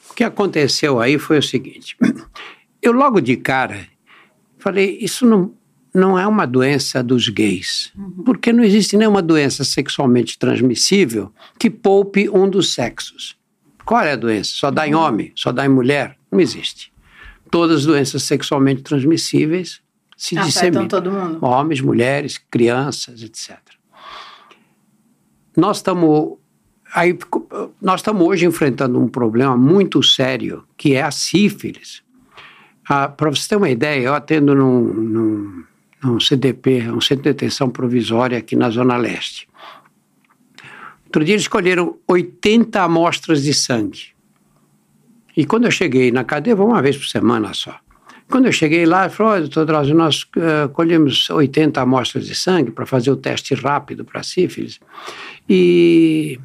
O 0.09 0.13
que 0.15 0.23
aconteceu 0.23 0.99
aí 0.99 1.19
foi 1.19 1.37
o 1.37 1.43
seguinte. 1.43 1.95
Eu 2.81 2.93
logo 2.93 3.19
de 3.19 3.35
cara 3.35 3.87
falei, 4.57 4.97
isso 4.99 5.25
não, 5.25 5.53
não 5.93 6.19
é 6.19 6.27
uma 6.27 6.45
doença 6.45 7.01
dos 7.01 7.29
gays, 7.29 7.91
uhum. 7.97 8.23
porque 8.23 8.51
não 8.51 8.63
existe 8.63 8.97
nenhuma 8.97 9.21
doença 9.21 9.63
sexualmente 9.63 10.37
transmissível 10.37 11.31
que 11.57 11.69
poupe 11.69 12.29
um 12.29 12.49
dos 12.49 12.73
sexos. 12.73 13.37
Qual 13.85 14.01
é 14.01 14.11
a 14.11 14.15
doença? 14.17 14.51
Só 14.53 14.69
dá 14.69 14.87
em 14.87 14.93
uhum. 14.93 15.01
homem? 15.01 15.31
Só 15.35 15.51
dá 15.51 15.65
em 15.65 15.69
mulher? 15.69 16.16
Não 16.31 16.39
existe. 16.39 16.91
Todas 17.49 17.79
as 17.79 17.85
doenças 17.85 18.23
sexualmente 18.23 18.81
transmissíveis 18.83 19.81
se 20.15 20.35
disseminam. 20.35 20.87
todo 20.87 21.11
mundo. 21.11 21.39
Homens, 21.41 21.79
mulheres, 21.81 22.37
crianças, 22.49 23.21
etc. 23.21 23.57
Nós 25.55 25.77
estamos 25.77 26.37
aí 26.93 27.17
nós 27.81 27.99
estamos 27.99 28.25
hoje 28.25 28.45
enfrentando 28.45 28.99
um 28.99 29.07
problema 29.07 29.55
muito 29.57 30.01
sério 30.01 30.63
que 30.75 30.93
é 30.93 31.01
a 31.03 31.11
sífilis. 31.11 32.03
Ah, 32.87 33.07
Para 33.07 33.29
você 33.29 33.49
ter 33.49 33.55
uma 33.57 33.69
ideia, 33.69 34.01
eu 34.01 34.13
atendo 34.13 34.55
num, 34.55 34.81
num 34.81 35.63
um 36.03 36.19
CDP, 36.19 36.89
um 36.91 37.01
centro 37.01 37.23
de 37.23 37.33
detenção 37.33 37.69
provisória 37.69 38.37
aqui 38.37 38.55
na 38.55 38.69
Zona 38.69 38.97
Leste. 38.97 39.47
Outro 41.05 41.23
dia 41.23 41.33
eles 41.33 41.43
escolheram 41.43 41.97
80 42.07 42.81
amostras 42.81 43.43
de 43.43 43.53
sangue. 43.53 44.16
E 45.37 45.45
quando 45.45 45.65
eu 45.65 45.71
cheguei 45.71 46.11
na 46.11 46.23
cadeia, 46.23 46.55
vou 46.55 46.67
uma 46.67 46.81
vez 46.81 46.97
por 46.97 47.05
semana 47.05 47.53
só. 47.53 47.79
Quando 48.27 48.47
eu 48.47 48.51
cheguei 48.51 48.87
lá, 48.87 49.05
ele 49.05 49.13
falou, 49.13 49.35
oh, 49.35 49.39
doutor 49.39 49.65
Drauzio, 49.65 49.95
nós 49.95 50.23
uh, 50.23 50.67
colhemos 50.73 51.29
80 51.29 51.79
amostras 51.79 52.25
de 52.25 52.33
sangue 52.33 52.71
para 52.71 52.87
fazer 52.87 53.11
o 53.11 53.15
teste 53.15 53.53
rápido 53.53 54.03
para 54.03 54.23
sífilis. 54.23 54.79
E, 55.47 56.39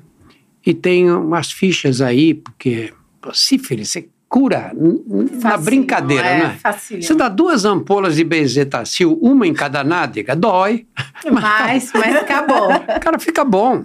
e 0.65 0.75
tem 0.75 1.11
umas 1.11 1.51
fichas 1.51 2.03
aí, 2.03 2.35
porque 2.35 2.93
sífilis, 3.33 3.89
você 3.89 4.09
cura 4.29 4.73
na 5.43 5.57
brincadeira, 5.57 6.27
é, 6.27 6.39
né? 6.39 6.59
Facilho. 6.63 7.03
Você 7.03 7.15
dá 7.15 7.29
duas 7.29 7.65
ampolas 7.65 8.17
de 8.17 8.25
benzetacil, 8.25 9.19
uma 9.21 9.47
em 9.47 9.55
cada 9.55 9.83
nádega, 9.83 10.37
dói. 10.37 10.87
Mas, 11.31 11.91
mas 11.95 12.17
acabou. 12.17 12.69
Cara, 13.01 13.19
fica 13.19 13.43
bom. 13.45 13.85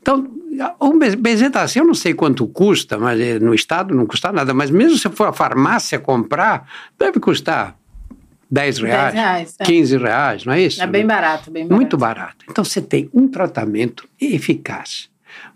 Então, 0.00 0.30
o 0.78 0.98
benzetacil 1.18 1.82
eu 1.82 1.86
não 1.86 1.94
sei 1.94 2.14
quanto 2.14 2.46
custa, 2.46 2.98
mas 2.98 3.18
eh, 3.20 3.38
no 3.38 3.54
estado 3.54 3.94
não 3.94 4.06
custa 4.06 4.30
nada. 4.30 4.52
Mas 4.52 4.70
mesmo 4.70 4.98
se 4.98 5.08
for 5.08 5.28
à 5.28 5.32
farmácia 5.32 5.98
comprar, 5.98 6.68
deve 6.98 7.18
custar 7.18 7.76
10 8.50 8.78
reais, 8.78 9.14
10 9.14 9.14
reais 9.14 9.56
é. 9.58 9.64
15 9.64 9.96
reais, 9.96 10.44
não 10.44 10.52
é 10.52 10.60
isso? 10.60 10.82
É 10.82 10.86
bem 10.86 11.06
barato, 11.06 11.50
bem 11.50 11.64
barato. 11.64 11.74
Muito 11.74 11.96
barato. 11.96 12.44
Então, 12.50 12.62
você 12.62 12.82
tem 12.82 13.08
um 13.14 13.26
tratamento 13.26 14.06
eficaz. 14.20 15.08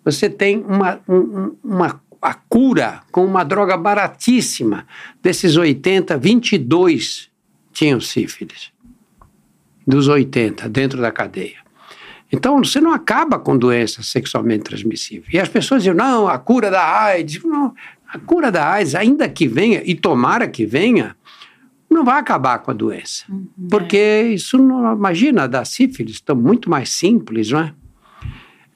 Você 0.03 0.31
tem 0.31 0.65
uma, 0.67 0.99
um, 1.07 1.55
uma 1.63 2.01
a 2.23 2.33
cura 2.33 3.03
com 3.13 3.25
uma 3.25 3.45
droga 3.45 3.77
baratíssima. 3.77 4.87
Desses 5.23 5.57
80, 5.57 6.17
22 6.17 7.31
tinham 7.73 8.01
sífilis. 8.01 8.73
Dos 9.87 10.09
80, 10.09 10.67
dentro 10.69 11.01
da 11.01 11.13
cadeia. 11.13 11.66
Então, 12.33 12.59
você 12.59 12.81
não 12.81 12.93
acaba 12.93 13.39
com 13.39 13.57
doença 13.57 14.03
sexualmente 14.03 14.65
transmissível. 14.65 15.29
E 15.33 15.39
as 15.39 15.49
pessoas 15.49 15.83
dizem, 15.83 15.97
não, 15.97 16.27
a 16.27 16.39
cura 16.39 16.71
da 16.71 16.83
AIDS. 16.83 17.43
Não, 17.45 17.75
a 18.09 18.19
cura 18.19 18.51
da 18.51 18.69
AIDS, 18.69 18.95
ainda 18.95 19.29
que 19.29 19.47
venha, 19.47 19.83
e 19.85 19.95
tomara 19.95 20.49
que 20.49 20.67
venha, 20.67 21.17
não 21.89 22.05
vai 22.05 22.19
acabar 22.19 22.59
com 22.59 22.71
a 22.71 22.75
doença. 22.75 23.25
Uhum. 23.29 23.47
Porque 23.71 24.31
isso, 24.35 24.59
não, 24.59 24.95
imagina, 24.95 25.47
da 25.47 25.65
sífilis, 25.65 26.17
estão 26.17 26.37
muito 26.37 26.69
mais 26.69 26.91
simples, 26.91 27.51
não 27.51 27.61
é? 27.61 27.75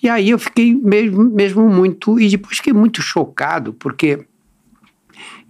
E 0.02 0.08
aí 0.08 0.30
eu 0.30 0.38
fiquei 0.38 0.74
mesmo, 0.74 1.24
mesmo 1.24 1.68
muito. 1.68 2.18
E 2.18 2.28
depois 2.28 2.56
fiquei 2.56 2.72
muito 2.72 3.02
chocado, 3.02 3.74
porque 3.74 4.24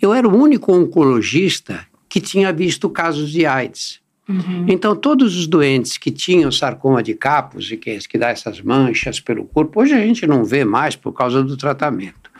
eu 0.00 0.12
era 0.12 0.26
o 0.26 0.36
único 0.36 0.72
oncologista 0.72 1.86
que 2.08 2.20
tinha 2.20 2.52
visto 2.52 2.90
casos 2.90 3.30
de 3.30 3.46
AIDS. 3.46 3.99
Uhum. 4.30 4.66
Então, 4.68 4.94
todos 4.94 5.36
os 5.36 5.46
doentes 5.48 5.98
que 5.98 6.10
tinham 6.10 6.52
sarcoma 6.52 7.02
de 7.02 7.14
capos 7.14 7.70
e 7.72 7.76
que, 7.76 7.98
que 7.98 8.16
dá 8.16 8.28
essas 8.28 8.60
manchas 8.60 9.18
pelo 9.18 9.44
corpo, 9.44 9.80
hoje 9.80 9.92
a 9.92 9.98
gente 9.98 10.24
não 10.26 10.44
vê 10.44 10.64
mais 10.64 10.94
por 10.94 11.12
causa 11.12 11.42
do 11.42 11.56
tratamento. 11.56 12.30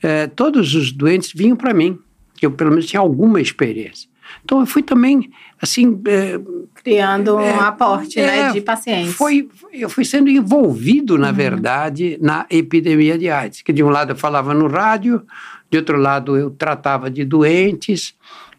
É, 0.00 0.28
todos 0.28 0.74
os 0.74 0.92
doentes 0.92 1.32
vinham 1.34 1.56
para 1.56 1.74
mim, 1.74 1.98
que 2.36 2.46
eu 2.46 2.52
pelo 2.52 2.70
menos 2.70 2.86
tinha 2.86 3.00
alguma 3.00 3.40
experiência. 3.40 4.08
Então, 4.44 4.60
eu 4.60 4.66
fui 4.66 4.82
também, 4.82 5.30
assim. 5.60 6.00
É, 6.06 6.40
Criando 6.74 7.36
um 7.36 7.60
aporte 7.60 8.20
né, 8.20 8.40
é, 8.40 8.52
de 8.52 8.60
pacientes. 8.60 9.14
Foi, 9.14 9.48
eu 9.72 9.88
fui 9.88 10.04
sendo 10.04 10.28
envolvido, 10.28 11.16
na 11.16 11.28
uhum. 11.28 11.34
verdade, 11.34 12.18
na 12.20 12.46
epidemia 12.50 13.18
de 13.18 13.28
AIDS, 13.28 13.62
que 13.62 13.72
de 13.72 13.82
um 13.82 13.88
lado 13.88 14.12
eu 14.12 14.16
falava 14.16 14.52
no 14.52 14.66
rádio, 14.66 15.22
de 15.70 15.78
outro 15.78 15.96
lado 15.96 16.36
eu 16.36 16.50
tratava 16.50 17.10
de 17.10 17.24
doentes. 17.24 18.14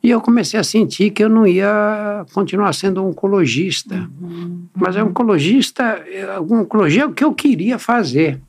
E 0.05 0.11
eu 0.11 0.21
comecei 0.21 0.59
a 0.59 0.63
sentir 0.63 1.09
que 1.09 1.23
eu 1.23 1.29
não 1.29 1.47
ia 1.47 2.23
continuar 2.31 2.71
sendo 2.73 3.03
oncologista. 3.03 4.07
Uhum. 4.21 4.67
Mas 4.75 4.95
é 4.95 5.03
oncologista, 5.03 5.83
é, 5.83 6.39
oncologia 6.39 7.01
é 7.01 7.05
o 7.07 7.11
que 7.11 7.23
eu 7.23 7.33
queria 7.33 7.79
fazer. 7.79 8.39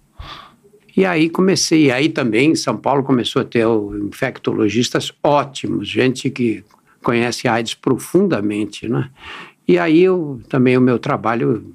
E 0.95 1.07
aí 1.07 1.31
comecei, 1.31 1.91
aí 1.91 2.11
também 2.11 2.55
São 2.55 2.77
Paulo 2.77 3.03
começou 3.03 3.41
a 3.41 3.45
ter 3.47 3.67
infectologistas 4.05 5.11
ótimos, 5.25 5.89
gente 5.89 6.29
que 6.29 6.63
conhece 7.03 7.49
AIDS 7.49 7.73
profundamente, 7.73 8.87
né? 8.87 9.09
E 9.67 9.79
aí 9.79 10.03
eu 10.03 10.43
também 10.51 10.77
o 10.77 10.81
meu 10.83 10.99
trabalho 10.99 11.75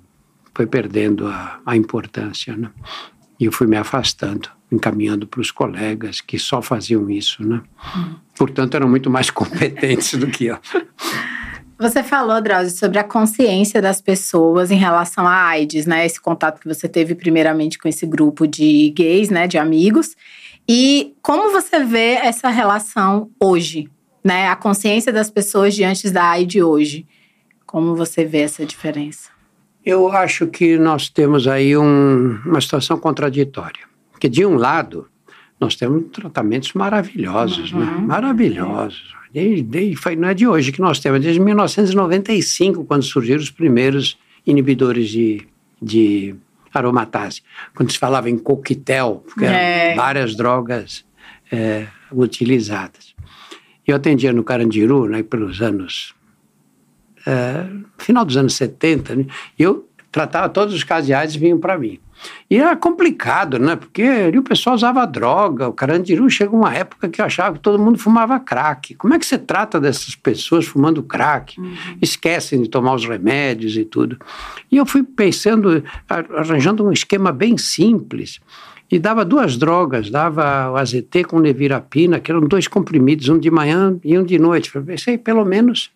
foi 0.54 0.68
perdendo 0.68 1.26
a, 1.26 1.60
a 1.66 1.76
importância, 1.76 2.56
né? 2.56 2.70
E 3.40 3.46
eu 3.46 3.52
fui 3.52 3.66
me 3.66 3.78
afastando, 3.78 4.48
encaminhando 4.72 5.28
para 5.28 5.42
os 5.42 5.52
colegas 5.52 6.22
que 6.22 6.40
só 6.40 6.62
faziam 6.62 7.10
isso, 7.10 7.46
né? 7.46 7.62
Hum. 7.96 8.16
Portanto, 8.36 8.76
eram 8.76 8.88
muito 8.88 9.10
mais 9.10 9.30
competentes 9.32 10.18
do 10.18 10.28
que 10.28 10.46
eu. 10.46 10.58
Você 11.78 12.04
falou, 12.04 12.40
Drauzio, 12.40 12.78
sobre 12.78 13.00
a 13.00 13.04
consciência 13.04 13.82
das 13.82 14.00
pessoas 14.00 14.70
em 14.70 14.76
relação 14.76 15.28
à 15.28 15.46
AIDS, 15.48 15.88
né? 15.88 16.06
Esse 16.06 16.22
contato 16.22 16.60
que 16.60 16.68
você 16.68 16.88
teve 16.88 17.16
primeiramente 17.16 17.80
com 17.80 17.88
esse 17.88 18.06
grupo 18.06 18.48
de 18.48 18.94
gays, 18.96 19.30
né, 19.30 19.48
de 19.48 19.58
amigos. 19.58 20.16
E 20.70 21.16
como 21.24 21.52
você 21.52 21.84
vê 21.84 22.14
essa 22.14 22.50
relação 22.50 23.32
hoje, 23.40 23.90
né? 24.24 24.48
A 24.48 24.56
consciência 24.56 25.12
das 25.12 25.32
pessoas 25.32 25.74
diante 25.74 26.10
da 26.12 26.24
AIDS 26.30 26.62
hoje. 26.62 27.08
Como 27.66 27.96
você 27.96 28.26
vê 28.26 28.42
essa 28.42 28.66
diferença? 28.66 29.30
Eu 29.84 30.12
acho 30.12 30.46
que 30.48 30.78
nós 30.78 31.10
temos 31.10 31.48
aí 31.48 31.76
um, 31.76 32.40
uma 32.46 32.62
situação 32.62 33.00
contraditória. 33.00 33.91
Porque, 34.22 34.30
de 34.30 34.46
um 34.46 34.54
lado, 34.54 35.08
nós 35.60 35.76
temos 35.76 36.04
tratamentos 36.12 36.74
maravilhosos, 36.74 37.72
né? 37.72 37.80
uhum. 37.80 38.02
né? 38.02 38.06
Maravilhosos. 38.06 39.16
Desde, 39.34 39.64
desde, 39.64 39.96
foi, 39.96 40.16
não 40.16 40.28
é 40.28 40.36
de 40.36 40.46
hoje 40.46 40.72
que 40.72 40.80
nós 40.80 41.00
temos, 41.00 41.22
desde 41.22 41.40
1995, 41.40 42.86
quando 42.86 43.02
surgiram 43.02 43.42
os 43.42 43.50
primeiros 43.50 44.20
inibidores 44.46 45.10
de, 45.10 45.48
de 45.82 46.36
aromatase. 46.72 47.42
Quando 47.74 47.92
se 47.92 47.98
falava 47.98 48.30
em 48.30 48.38
coquetel, 48.38 49.24
porque 49.26 49.44
é. 49.44 49.88
eram 49.88 49.96
várias 49.96 50.36
drogas 50.36 51.04
é, 51.52 51.88
utilizadas. 52.12 53.16
Eu 53.88 53.96
atendia 53.96 54.32
no 54.32 54.44
Carandiru, 54.44 55.10
né, 55.10 55.24
pelos 55.24 55.64
anos 55.64 56.14
é, 57.26 57.66
final 57.98 58.24
dos 58.24 58.38
anos 58.38 58.54
70, 58.54 59.16
né? 59.16 59.26
eu 59.58 59.90
tratava 60.12 60.48
todos 60.48 60.76
os 60.76 60.84
casos 60.84 61.08
de 61.08 61.14
AIDS 61.16 61.36
vinham 61.36 61.60
para 61.60 61.76
mim. 61.76 62.00
E 62.50 62.58
era 62.58 62.76
complicado, 62.76 63.58
né? 63.58 63.76
Porque 63.76 64.02
ali 64.02 64.38
o 64.38 64.44
pessoal 64.44 64.76
usava 64.76 65.06
droga, 65.06 65.68
o 65.68 65.74
Carandiru 65.74 66.30
chegou 66.30 66.60
uma 66.60 66.74
época 66.74 67.10
que 67.10 67.22
eu 67.22 67.26
achava 67.26 67.56
que 67.56 67.62
todo 67.62 67.80
mundo 67.80 67.98
fumava 67.98 68.40
crack. 68.40 68.96
Como 68.96 69.14
é 69.14 69.20
que 69.20 69.26
você 69.26 69.38
trata 69.38 69.80
dessas 69.80 70.16
pessoas 70.16 70.66
fumando 70.66 71.02
crack? 71.02 71.60
Uhum. 71.60 71.74
Esquecem 72.02 72.62
de 72.62 72.70
tomar 72.70 72.96
os 72.96 73.06
remédios 73.06 73.76
e 73.78 73.86
tudo. 73.86 74.18
E 74.72 74.78
eu 74.78 74.86
fui 74.86 75.04
pensando, 75.04 75.84
arranjando 76.08 76.86
um 76.86 76.92
esquema 76.92 77.32
bem 77.32 77.58
simples 77.58 78.40
e 78.92 79.00
dava 79.00 79.24
duas 79.24 79.56
drogas, 79.56 80.10
dava 80.10 80.70
o 80.72 80.76
AZT 80.76 81.24
com 81.26 81.40
nevirapina, 81.40 82.20
que 82.20 82.30
eram 82.30 82.42
dois 82.42 82.68
comprimidos, 82.68 83.30
um 83.30 83.40
de 83.40 83.50
manhã 83.50 83.98
e 84.04 84.20
um 84.20 84.24
de 84.24 84.38
noite. 84.38 84.76
Eu 84.76 84.84
pensei, 84.84 85.18
pelo 85.18 85.46
menos, 85.46 85.90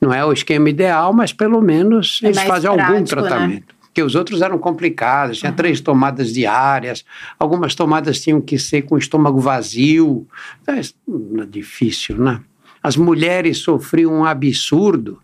não 0.00 0.14
é 0.14 0.24
o 0.24 0.32
esquema 0.32 0.70
ideal, 0.70 1.12
mas 1.12 1.30
pelo 1.30 1.60
menos 1.60 2.20
é 2.22 2.28
eles 2.28 2.42
fazem 2.44 2.72
prático, 2.72 2.82
algum 2.82 3.00
né? 3.00 3.06
tratamento. 3.06 3.66
Né? 3.68 3.77
Porque 3.98 4.06
os 4.06 4.14
outros 4.14 4.42
eram 4.42 4.60
complicados, 4.60 5.38
tinha 5.38 5.50
três 5.50 5.80
tomadas 5.80 6.32
diárias, 6.32 7.04
algumas 7.36 7.74
tomadas 7.74 8.20
tinham 8.20 8.40
que 8.40 8.56
ser 8.56 8.82
com 8.82 8.94
o 8.94 8.98
estômago 8.98 9.40
vazio. 9.40 10.24
É, 10.68 10.78
é 10.78 11.46
difícil, 11.46 12.16
né? 12.16 12.40
As 12.80 12.96
mulheres 12.96 13.58
sofriam 13.58 14.12
um 14.12 14.24
absurdo, 14.24 15.20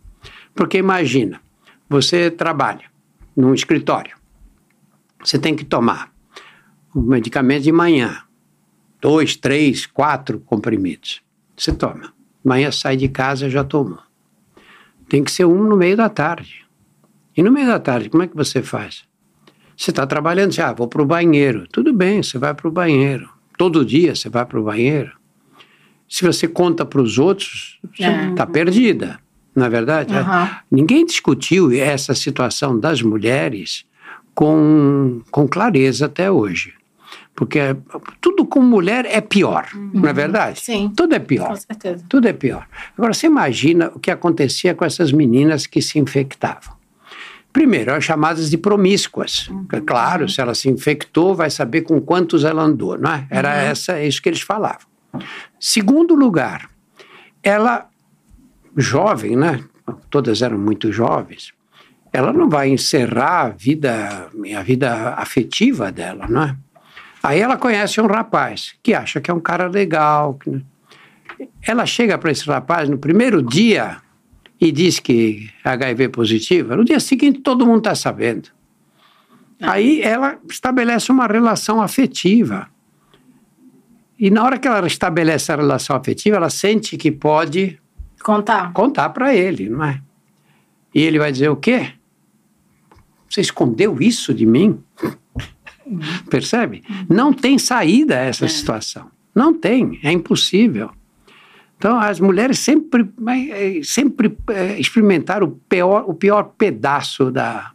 porque 0.57 0.77
imagina, 0.77 1.41
você 1.89 2.33
trabalha 2.33 2.87
num 3.37 3.55
escritório, 3.55 4.17
você 5.23 5.39
tem 5.39 5.55
que 5.55 5.65
tomar 5.65 6.13
o 6.93 7.01
medicamento 7.01 7.63
de 7.63 7.71
manhã. 7.71 8.23
Dois, 9.01 9.37
três, 9.37 9.87
quatro 9.87 10.41
comprimidos. 10.41 11.23
Você 11.57 11.73
toma. 11.73 12.13
Amanhã 12.45 12.73
sai 12.73 12.97
de 12.97 13.09
casa 13.09 13.49
já 13.49 13.63
tomou. 13.63 14.01
Tem 15.09 15.23
que 15.23 15.31
ser 15.31 15.45
um 15.45 15.63
no 15.63 15.77
meio 15.77 15.97
da 15.97 16.09
tarde. 16.09 16.64
E 17.37 17.43
no 17.43 17.51
meio 17.51 17.67
da 17.67 17.79
tarde, 17.79 18.09
como 18.09 18.23
é 18.23 18.27
que 18.27 18.37
você 18.37 18.63
faz? 18.63 19.05
Você 19.77 19.91
está 19.91 20.07
trabalhando, 20.07 20.53
você, 20.53 20.63
ah, 20.63 20.73
vou 20.73 20.87
para 20.87 21.03
o 21.03 21.07
banheiro. 21.07 21.67
Tudo 21.71 21.93
bem, 21.93 22.23
você 22.23 22.39
vai 22.39 22.55
para 22.55 22.69
o 22.69 22.71
banheiro. 22.71 23.29
Todo 23.59 23.85
dia 23.85 24.15
você 24.15 24.29
vai 24.29 24.45
para 24.45 24.59
o 24.59 24.65
banheiro. 24.65 25.13
Se 26.09 26.25
você 26.25 26.47
conta 26.47 26.85
para 26.85 27.01
os 27.01 27.19
outros, 27.19 27.79
você 27.93 28.05
está 28.05 28.45
é. 28.45 28.47
perdida, 28.47 29.19
não 29.55 29.67
é 29.67 29.71
verdade? 29.71 30.15
Uhum. 30.15 30.49
Ninguém 30.71 31.05
discutiu 31.05 31.73
essa 31.73 32.15
situação 32.15 32.79
das 32.79 33.03
mulheres 33.03 33.85
com, 34.35 35.23
com 35.31 35.49
clareza 35.49 36.07
até 36.07 36.31
hoje. 36.31 36.75
Porque 37.35 37.59
tudo 38.21 38.47
com 38.47 38.61
mulher 38.61 39.07
é 39.07 39.21
pior, 39.21 39.67
uhum. 39.75 39.91
não 39.95 40.09
é 40.09 40.13
verdade? 40.13 40.61
Sim. 40.61 40.93
Tudo 40.97 41.17
é 41.17 41.19
pior. 41.19 41.49
Com 41.49 41.57
certeza. 41.57 42.05
Tudo 42.09 42.29
é 42.29 42.33
pior. 42.33 42.67
Agora, 42.97 43.13
você 43.13 43.27
imagina 43.27 43.91
o 43.93 43.99
que 43.99 44.11
acontecia 44.11 44.73
com 44.73 44.85
essas 44.85 45.11
meninas 45.11 45.67
que 45.67 45.83
se 45.83 45.99
infectavam. 45.99 46.75
Primeiro, 47.55 47.93
eram 47.93 48.01
chamadas 48.01 48.51
de 48.51 48.59
promíscuas. 48.59 49.49
Uhum. 49.49 49.65
Claro, 49.87 50.29
se 50.29 50.41
ela 50.41 50.57
se 50.57 50.69
infectou, 50.69 51.37
vai 51.37 51.49
saber 51.49 51.83
com 51.83 52.01
quantos 52.01 52.43
ela 52.43 52.61
andou, 52.61 52.99
não 52.99 53.13
é? 53.13 53.29
Era 53.31 53.49
uhum. 53.49 53.55
essa, 53.55 54.03
isso 54.03 54.21
que 54.21 54.29
eles 54.29 54.41
falavam. 54.41 54.89
Segundo 55.61 56.17
lugar, 56.17 56.69
ela, 57.45 57.89
jovem, 58.77 59.37
né? 59.37 59.63
Todas 60.11 60.43
eram 60.43 60.59
muito 60.59 60.91
jovens. 60.91 61.53
Ela 62.13 62.33
não 62.33 62.49
vai 62.49 62.71
encerrar 62.71 63.43
a 63.43 63.49
vida, 63.51 64.29
a 64.59 64.63
vida 64.63 65.15
afetiva 65.15 65.93
dela, 65.93 66.27
não 66.29 66.43
é? 66.43 66.57
Aí 67.23 67.39
ela 67.39 67.57
conhece 67.57 68.01
um 68.01 68.07
rapaz 68.09 68.75
que 68.83 68.93
acha 68.93 69.21
que 69.21 69.31
é 69.31 69.35
um 69.35 69.41
cara 69.41 69.69
legal. 69.69 70.41
Ela 71.63 71.87
chega 71.87 72.19
para 72.19 72.33
esse 72.33 72.45
rapaz 72.49 72.89
no 72.89 72.99
primeiro 72.99 73.41
dia 73.41 73.99
e 74.61 74.71
diz 74.71 74.99
que 74.99 75.51
é 75.65 75.69
HIV 75.71 76.09
positiva. 76.11 76.77
No 76.77 76.85
dia 76.85 77.01
seguinte 77.01 77.41
todo 77.41 77.67
mundo 77.67 77.79
está 77.79 77.95
sabendo. 77.95 78.49
É. 79.61 79.69
Aí 79.69 80.03
ela 80.03 80.39
estabelece 80.49 81.11
uma 81.11 81.27
relação 81.27 81.81
afetiva. 81.81 82.69
E 84.19 84.31
na 84.31 84.45
hora 84.45 84.59
que 84.59 84.69
ela 84.69 84.87
estabelece 84.87 85.53
a 85.53 85.57
relação 85.57 85.97
afetiva, 85.97 86.37
ela 86.37 86.51
sente 86.51 86.97
que 86.97 87.11
pode 87.11 87.81
contar 88.23 88.73
contar 88.73 89.11
para 89.11 89.35
ele, 89.35 89.69
não 89.69 89.85
é? 89.85 90.01
E 90.95 91.03
ele 91.03 91.19
vai 91.19 91.33
dizer 91.33 91.49
o 91.49 91.57
quê? 91.57 91.93
Você 93.29 93.41
escondeu 93.41 94.01
isso 94.01 94.33
de 94.33 94.47
mim? 94.47 94.79
Percebe? 96.31 96.83
Não 97.09 97.33
tem 97.33 97.59
saída 97.59 98.17
a 98.17 98.21
essa 98.21 98.45
é. 98.45 98.49
situação. 98.49 99.11
Não 99.35 99.53
tem, 99.53 99.99
é 100.03 100.13
impossível. 100.13 100.91
Então, 101.77 101.99
as 101.99 102.19
mulheres 102.21 102.59
sempre, 102.59 103.09
é, 103.51 103.81
sempre 103.83 104.37
é, 104.49 104.79
experimentaram 104.79 105.49
o 105.49 105.51
pior, 105.51 106.05
o 106.07 106.15
pior 106.15 106.45
pedaço 106.57 107.31
da, 107.31 107.73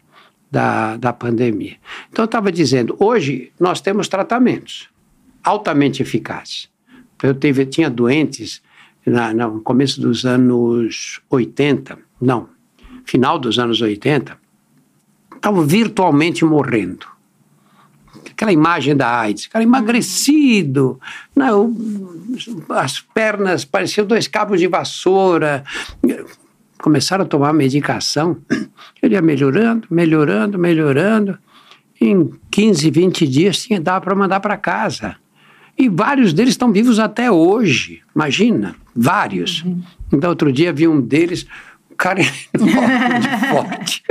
da, 0.49 0.97
da 0.97 1.13
pandemia. 1.13 1.77
Então, 2.09 2.23
eu 2.23 2.27
estava 2.27 2.51
dizendo, 2.51 2.95
hoje 2.99 3.51
nós 3.59 3.81
temos 3.81 4.07
tratamentos 4.07 4.89
altamente 5.43 6.01
eficazes. 6.01 6.69
Eu 7.21 7.35
tinha 7.65 7.89
doentes 7.89 8.61
na, 9.05 9.33
no 9.33 9.61
começo 9.61 9.99
dos 9.99 10.25
anos 10.25 11.19
80, 11.29 11.97
não, 12.21 12.49
final 13.05 13.37
dos 13.37 13.59
anos 13.59 13.81
80, 13.81 14.37
estavam 15.35 15.65
virtualmente 15.65 16.43
morrendo 16.45 17.18
aquela 18.31 18.51
imagem 18.51 18.95
da 18.95 19.19
AIDS, 19.19 19.47
cara 19.47 19.63
emagrecido, 19.63 20.99
não, 21.35 21.69
né, 21.69 21.77
as 22.69 22.99
pernas 22.99 23.65
pareciam 23.65 24.05
dois 24.05 24.27
cabos 24.27 24.59
de 24.59 24.67
vassoura. 24.67 25.63
Começaram 26.81 27.25
a 27.25 27.27
tomar 27.27 27.51
medicação, 27.53 28.37
ele 29.01 29.15
ia 29.15 29.21
melhorando, 29.21 29.87
melhorando, 29.91 30.57
melhorando. 30.57 31.37
Em 32.01 32.31
15, 32.49 32.89
20 32.89 33.27
dias 33.27 33.57
tinha 33.61 33.79
dava 33.79 34.01
para 34.01 34.15
mandar 34.15 34.39
para 34.39 34.55
casa. 34.55 35.17
E 35.77 35.87
vários 35.87 36.33
deles 36.33 36.51
estão 36.53 36.71
vivos 36.73 36.99
até 36.99 37.31
hoje. 37.31 38.01
Imagina, 38.13 38.75
vários. 38.93 39.63
Uhum. 39.63 39.81
Então, 40.11 40.29
outro 40.29 40.51
dia 40.51 40.73
vi 40.73 40.87
um 40.87 40.99
deles, 40.99 41.45
cara 41.99 42.21
enorme 42.55 43.19
de 43.19 43.47
forte. 43.49 44.03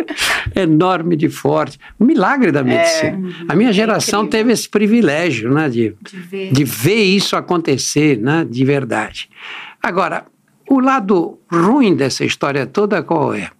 enorme 0.55 1.17
de 1.17 1.29
forte. 1.31 1.79
Um 1.99 2.05
milagre 2.05 2.53
da 2.53 2.63
medicina. 2.63 3.19
É, 3.49 3.53
a 3.53 3.57
minha 3.57 3.73
geração 3.73 4.25
é 4.25 4.29
teve 4.29 4.53
esse 4.53 4.69
privilégio, 4.69 5.53
né? 5.53 5.69
De, 5.69 5.97
de, 6.01 6.17
ver. 6.19 6.53
de 6.53 6.65
ver 6.65 7.03
isso 7.03 7.35
acontecer, 7.35 8.19
né? 8.19 8.47
De 8.49 8.65
verdade. 8.65 9.31
Agora, 9.83 10.27
o 10.69 10.79
lado 10.79 11.41
ruim 11.51 11.97
dessa 11.97 12.25
história 12.25 12.67
toda 12.67 13.03
qual 13.03 13.35
é? 13.35 13.51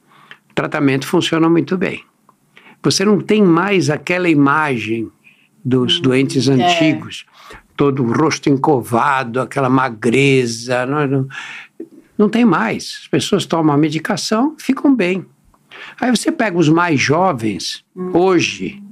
O 0.51 0.55
tratamento 0.55 1.07
funciona 1.07 1.49
muito 1.49 1.79
bem. 1.79 2.05
Você 2.83 3.05
não 3.05 3.19
tem 3.19 3.43
mais 3.43 3.89
aquela 3.89 4.29
imagem 4.29 5.11
dos 5.65 5.99
hum, 5.99 6.03
doentes 6.03 6.49
é. 6.49 6.53
antigos 6.53 7.25
todo 7.79 8.03
o 8.03 8.13
rosto 8.13 8.51
encovado, 8.51 9.41
aquela 9.41 9.71
magreza. 9.71 10.85
Não, 10.85 11.07
não, 11.07 11.29
não 12.19 12.29
tem 12.29 12.45
mais. 12.45 12.99
As 13.03 13.09
pessoas 13.09 13.47
tomam 13.47 13.75
a 13.75 13.79
medicação, 13.79 14.57
ficam 14.59 14.95
bem. 14.95 15.25
Aí 16.01 16.11
você 16.11 16.33
pega 16.33 16.59
os 16.59 16.69
mais 16.69 17.01
jovens, 17.01 17.85
hum. 17.97 18.11
hoje, 18.13 18.83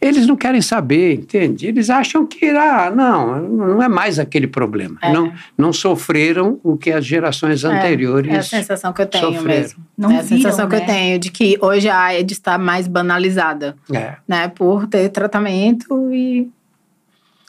eles 0.00 0.26
não 0.26 0.36
querem 0.36 0.60
saber, 0.60 1.14
entende? 1.14 1.66
Eles 1.66 1.88
acham 1.88 2.26
que, 2.26 2.50
ah, 2.50 2.92
não, 2.94 3.40
não 3.40 3.82
é 3.82 3.88
mais 3.88 4.18
aquele 4.18 4.46
problema. 4.46 4.98
É. 5.00 5.12
Não, 5.12 5.32
não 5.56 5.72
sofreram 5.72 6.60
o 6.62 6.76
que 6.76 6.92
as 6.92 7.04
gerações 7.04 7.64
é, 7.64 7.68
anteriores 7.68 8.32
É 8.32 8.38
a 8.38 8.42
sensação 8.42 8.92
que 8.92 9.00
eu 9.02 9.06
tenho 9.06 9.24
sofreram. 9.32 9.60
mesmo. 9.60 9.86
Não 9.96 10.10
é 10.10 10.18
a 10.18 10.22
viram, 10.22 10.36
sensação 10.36 10.66
né? 10.66 10.70
que 10.70 10.76
eu 10.76 10.86
né? 10.86 10.86
tenho 10.86 11.18
de 11.18 11.30
que 11.30 11.58
hoje 11.60 11.88
a 11.88 11.98
AIDS 11.98 12.36
está 12.36 12.58
mais 12.58 12.86
banalizada, 12.86 13.74
é. 13.92 14.16
né? 14.28 14.48
Por 14.48 14.86
ter 14.86 15.08
tratamento 15.08 16.12
e 16.12 16.50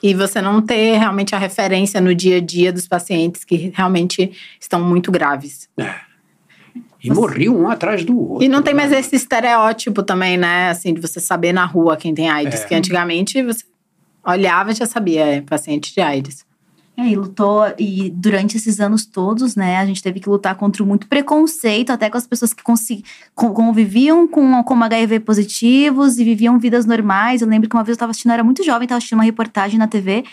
e 0.02 0.14
você 0.14 0.42
não 0.42 0.62
ter 0.62 0.98
realmente 0.98 1.34
a 1.34 1.38
referência 1.38 2.00
no 2.00 2.14
dia 2.14 2.38
a 2.38 2.42
dia 2.42 2.72
dos 2.72 2.88
pacientes 2.88 3.44
que 3.44 3.72
realmente 3.74 4.32
estão 4.60 4.84
muito 4.84 5.12
graves. 5.12 5.68
É. 5.78 6.08
E 7.04 7.10
você... 7.10 7.14
morriam 7.14 7.56
um 7.56 7.68
atrás 7.68 8.04
do 8.04 8.20
outro. 8.20 8.46
E 8.46 8.50
não 8.50 8.62
tem 8.62 8.74
mais 8.74 8.92
né? 8.92 9.00
esse 9.00 9.16
estereótipo 9.16 10.04
também, 10.04 10.38
né? 10.38 10.70
Assim, 10.70 10.94
de 10.94 11.02
você 11.02 11.20
saber 11.20 11.54
na 11.54 11.66
rua 11.66 11.98
quem 11.98 12.14
tem 12.14 12.30
AIDS. 12.30 12.62
É. 12.62 12.68
Que 12.68 12.76
antigamente 12.76 13.42
você 13.42 13.64
olhava 14.26 14.72
e 14.72 14.76
já 14.76 14.86
sabia, 14.86 15.26
é 15.26 15.42
paciente 15.42 15.94
de 15.94 16.02
AIDS. 16.02 16.46
É, 17.00 17.10
e 17.10 17.16
lutou, 17.16 17.62
e 17.78 18.10
durante 18.10 18.58
esses 18.58 18.80
anos 18.80 19.06
todos, 19.06 19.56
né, 19.56 19.78
a 19.78 19.86
gente 19.86 20.02
teve 20.02 20.20
que 20.20 20.28
lutar 20.28 20.56
contra 20.56 20.84
muito 20.84 21.08
preconceito, 21.08 21.92
até 21.92 22.10
com 22.10 22.18
as 22.18 22.26
pessoas 22.26 22.56
que 22.56 22.64
conviviam 23.36 24.28
com, 24.28 24.64
com 24.64 24.84
HIV 24.84 25.20
positivos 25.20 26.18
e 26.18 26.24
viviam 26.24 26.58
vidas 26.58 26.88
normais. 26.88 27.44
Eu 27.44 27.48
lembro 27.48 27.70
que 27.70 27.76
uma 27.76 27.84
vez 27.84 27.90
eu 27.90 27.98
estava 27.98 28.10
assistindo, 28.10 28.32
eu 28.32 28.34
era 28.34 28.44
muito 28.44 28.64
jovem, 28.64 28.86
estava 28.86 28.98
assistindo 28.98 29.20
uma 29.20 29.26
reportagem 29.26 29.78
na 29.78 29.86
TV, 29.86 30.24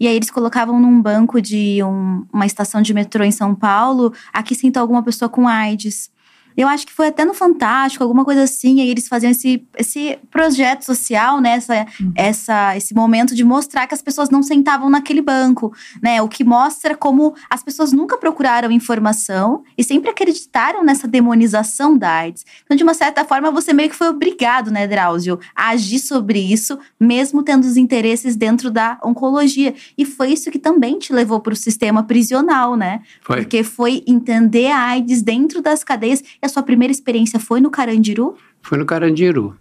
e 0.00 0.08
aí 0.08 0.16
eles 0.16 0.30
colocavam 0.30 0.80
num 0.80 1.02
banco 1.02 1.42
de 1.42 1.82
um, 1.82 2.24
uma 2.32 2.46
estação 2.46 2.80
de 2.80 2.94
metrô 2.94 3.22
em 3.22 3.30
São 3.30 3.54
Paulo, 3.54 4.10
aqui 4.32 4.54
sentou 4.54 4.80
alguma 4.80 5.02
pessoa 5.02 5.28
com 5.28 5.46
AIDS. 5.46 6.13
Eu 6.56 6.68
acho 6.68 6.86
que 6.86 6.92
foi 6.92 7.08
até 7.08 7.24
no 7.24 7.34
Fantástico, 7.34 8.02
alguma 8.04 8.24
coisa 8.24 8.42
assim. 8.42 8.80
Aí 8.80 8.88
eles 8.88 9.08
faziam 9.08 9.30
esse, 9.30 9.66
esse 9.76 10.18
projeto 10.30 10.82
social, 10.82 11.40
né? 11.40 11.54
Essa, 11.54 11.86
uhum. 12.00 12.12
essa, 12.14 12.76
esse 12.76 12.94
momento 12.94 13.34
de 13.34 13.44
mostrar 13.44 13.86
que 13.86 13.94
as 13.94 14.02
pessoas 14.02 14.30
não 14.30 14.42
sentavam 14.42 14.88
naquele 14.88 15.20
banco, 15.20 15.72
né? 16.02 16.22
O 16.22 16.28
que 16.28 16.44
mostra 16.44 16.96
como 16.96 17.34
as 17.50 17.62
pessoas 17.62 17.92
nunca 17.92 18.16
procuraram 18.16 18.70
informação 18.70 19.62
e 19.76 19.82
sempre 19.82 20.10
acreditaram 20.10 20.84
nessa 20.84 21.08
demonização 21.08 21.96
da 21.96 22.10
AIDS. 22.10 22.44
Então, 22.64 22.76
de 22.76 22.82
uma 22.82 22.94
certa 22.94 23.24
forma, 23.24 23.50
você 23.50 23.72
meio 23.72 23.90
que 23.90 23.96
foi 23.96 24.08
obrigado, 24.08 24.70
né, 24.70 24.86
Drauzio, 24.86 25.38
a 25.54 25.70
agir 25.70 25.98
sobre 25.98 26.38
isso, 26.38 26.78
mesmo 26.98 27.42
tendo 27.42 27.64
os 27.64 27.76
interesses 27.76 28.36
dentro 28.36 28.70
da 28.70 28.98
oncologia. 29.02 29.74
E 29.98 30.04
foi 30.04 30.32
isso 30.32 30.50
que 30.50 30.58
também 30.58 30.98
te 30.98 31.12
levou 31.12 31.40
para 31.40 31.52
o 31.52 31.56
sistema 31.56 32.02
prisional, 32.04 32.76
né? 32.76 33.02
Foi. 33.22 33.38
Porque 33.38 33.62
foi 33.62 34.02
entender 34.06 34.70
a 34.70 34.78
AIDS 34.78 35.22
dentro 35.22 35.60
das 35.60 35.82
cadeias 35.82 36.22
a 36.44 36.48
sua 36.48 36.62
primeira 36.62 36.92
experiência 36.92 37.38
foi 37.38 37.60
no 37.60 37.70
Carandiru? 37.70 38.36
Foi 38.62 38.78
no 38.78 38.84
Carandiru. 38.84 39.56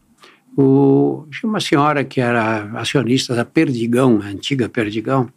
O, 0.56 1.26
tinha 1.32 1.50
uma 1.50 1.60
senhora 1.60 2.04
que 2.04 2.22
era 2.22 2.70
acionista 2.80 3.34
da 3.34 3.44
Perdigão, 3.44 4.20
a 4.22 4.28
antiga 4.28 4.70
Perdigão, 4.70 5.30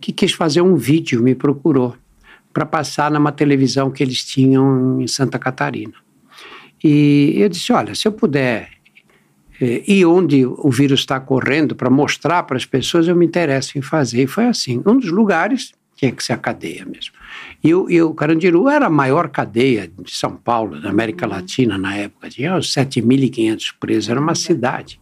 que 0.00 0.12
quis 0.12 0.32
fazer 0.32 0.62
um 0.62 0.76
vídeo, 0.76 1.22
me 1.22 1.34
procurou, 1.34 1.94
para 2.52 2.64
passar 2.64 3.10
numa 3.10 3.32
televisão 3.32 3.90
que 3.90 4.02
eles 4.02 4.24
tinham 4.24 5.00
em 5.00 5.06
Santa 5.06 5.38
Catarina. 5.38 5.94
E 6.82 7.34
eu 7.36 7.48
disse: 7.48 7.72
olha, 7.72 7.94
se 7.94 8.08
eu 8.08 8.12
puder 8.12 8.70
eh, 9.60 9.82
ir 9.86 10.04
onde 10.06 10.44
o 10.44 10.70
vírus 10.70 11.00
está 11.00 11.20
correndo 11.20 11.74
para 11.74 11.90
mostrar 11.90 12.42
para 12.44 12.56
as 12.56 12.64
pessoas, 12.64 13.06
eu 13.06 13.16
me 13.16 13.26
interesso 13.26 13.78
em 13.78 13.82
fazer. 13.82 14.22
E 14.22 14.26
foi 14.26 14.46
assim. 14.46 14.82
Um 14.86 14.98
dos 14.98 15.10
lugares 15.10 15.72
tinha 15.96 16.10
que 16.10 16.24
ser 16.24 16.32
a 16.32 16.38
cadeia 16.38 16.84
mesmo. 16.84 17.14
E 17.62 17.74
o, 17.74 17.88
e 17.88 18.02
o 18.02 18.12
Carandiru 18.12 18.68
era 18.68 18.86
a 18.86 18.90
maior 18.90 19.28
cadeia 19.28 19.86
de 19.86 20.10
São 20.10 20.36
Paulo, 20.36 20.80
da 20.80 20.90
América 20.90 21.26
uhum. 21.26 21.32
Latina 21.32 21.78
na 21.78 21.96
época, 21.96 22.28
tinha 22.28 22.56
7.500 22.58 23.74
presos, 23.78 24.10
era 24.10 24.20
uma 24.20 24.34
cidade. 24.34 25.00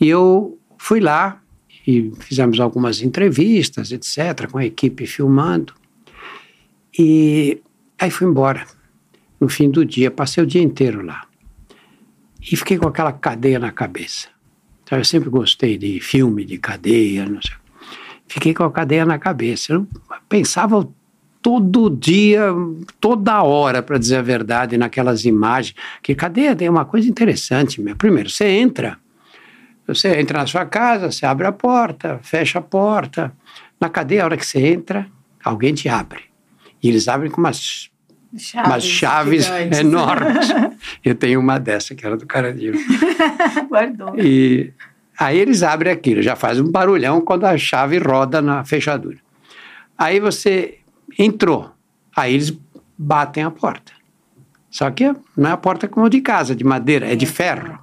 E 0.00 0.08
eu 0.08 0.58
fui 0.78 1.00
lá 1.00 1.40
e 1.86 2.12
fizemos 2.20 2.60
algumas 2.60 3.02
entrevistas, 3.02 3.90
etc., 3.90 4.48
com 4.50 4.58
a 4.58 4.64
equipe 4.64 5.06
filmando. 5.06 5.74
E 6.96 7.60
aí 7.98 8.10
fui 8.10 8.26
embora. 8.26 8.64
No 9.40 9.48
fim 9.48 9.68
do 9.68 9.84
dia, 9.84 10.10
passei 10.10 10.42
o 10.42 10.46
dia 10.46 10.62
inteiro 10.62 11.04
lá. 11.04 11.26
E 12.40 12.56
fiquei 12.56 12.78
com 12.78 12.86
aquela 12.86 13.12
cadeia 13.12 13.58
na 13.58 13.72
cabeça. 13.72 14.28
Então, 14.84 14.96
eu 14.96 15.04
sempre 15.04 15.28
gostei 15.28 15.76
de 15.76 15.98
filme 15.98 16.44
de 16.44 16.58
cadeia, 16.58 17.26
não 17.26 17.42
sei 17.42 17.56
fiquei 18.26 18.54
com 18.54 18.64
a 18.64 18.70
cadeia 18.70 19.04
na 19.04 19.18
cabeça. 19.18 19.72
Eu 19.72 19.86
pensava 20.28 20.88
todo 21.44 21.90
dia, 21.90 22.46
toda 22.98 23.42
hora, 23.42 23.82
para 23.82 23.98
dizer 23.98 24.16
a 24.16 24.22
verdade, 24.22 24.78
naquelas 24.78 25.26
imagens. 25.26 25.76
Que 26.02 26.14
cadeia 26.14 26.56
tem 26.56 26.70
uma 26.70 26.86
coisa 26.86 27.06
interessante. 27.06 27.82
Meu. 27.82 27.94
Primeiro, 27.94 28.30
você 28.30 28.46
entra, 28.46 28.96
você 29.86 30.18
entra 30.18 30.38
na 30.38 30.46
sua 30.46 30.64
casa, 30.64 31.12
você 31.12 31.26
abre 31.26 31.46
a 31.46 31.52
porta, 31.52 32.18
fecha 32.22 32.60
a 32.60 32.62
porta. 32.62 33.30
Na 33.78 33.90
cadeia, 33.90 34.22
a 34.22 34.24
hora 34.24 34.38
que 34.38 34.46
você 34.46 34.58
entra, 34.58 35.06
alguém 35.44 35.74
te 35.74 35.86
abre. 35.86 36.22
E 36.82 36.88
eles 36.88 37.08
abrem 37.08 37.30
com 37.30 37.42
umas 37.42 37.90
chaves, 38.38 38.66
umas 38.66 38.84
chaves 38.86 39.50
enormes. 39.78 40.48
Eu 41.04 41.14
tenho 41.14 41.38
uma 41.40 41.58
dessa, 41.58 41.94
que 41.94 42.06
era 42.06 42.16
do 42.16 42.26
Carandiru. 42.26 42.78
Guardou. 43.68 44.18
E 44.18 44.72
Aí 45.20 45.38
eles 45.38 45.62
abrem 45.62 45.92
aquilo, 45.92 46.22
já 46.22 46.34
faz 46.34 46.58
um 46.58 46.68
barulhão 46.72 47.20
quando 47.20 47.44
a 47.44 47.56
chave 47.56 47.98
roda 47.98 48.40
na 48.42 48.64
fechadura. 48.64 49.18
Aí 49.96 50.18
você 50.18 50.78
entrou, 51.18 51.70
aí 52.16 52.34
eles 52.34 52.56
batem 52.96 53.42
a 53.42 53.50
porta. 53.50 53.92
Só 54.70 54.90
que 54.90 55.14
não 55.36 55.50
é 55.50 55.52
a 55.52 55.56
porta 55.56 55.86
como 55.86 56.08
de 56.10 56.20
casa, 56.20 56.54
de 56.54 56.64
madeira, 56.64 57.10
é 57.10 57.14
de 57.14 57.26
ferro. 57.26 57.78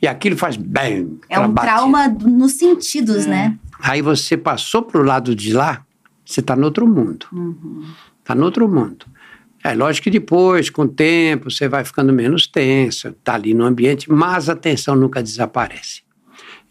E 0.00 0.06
aquilo 0.06 0.36
faz 0.36 0.56
bem. 0.56 1.18
É 1.30 1.40
um 1.40 1.50
bate. 1.50 1.66
trauma 1.66 2.08
nos 2.08 2.52
sentidos, 2.52 3.26
é. 3.26 3.30
né? 3.30 3.58
Aí 3.80 4.02
você 4.02 4.36
passou 4.36 4.82
para 4.82 5.00
o 5.00 5.04
lado 5.04 5.34
de 5.34 5.52
lá, 5.52 5.84
você 6.24 6.40
está 6.40 6.54
no 6.54 6.64
outro 6.64 6.86
mundo. 6.86 7.24
Está 7.24 7.36
uhum. 7.36 7.84
Tá 8.22 8.34
no 8.34 8.44
outro 8.44 8.68
mundo. 8.68 9.06
É 9.62 9.74
lógico 9.74 10.04
que 10.04 10.10
depois, 10.10 10.68
com 10.68 10.82
o 10.82 10.88
tempo, 10.88 11.50
você 11.50 11.66
vai 11.66 11.82
ficando 11.86 12.12
menos 12.12 12.46
tenso, 12.46 13.08
está 13.08 13.34
ali 13.34 13.54
no 13.54 13.64
ambiente, 13.64 14.12
mas 14.12 14.50
a 14.50 14.54
tensão 14.54 14.94
nunca 14.94 15.22
desaparece. 15.22 16.02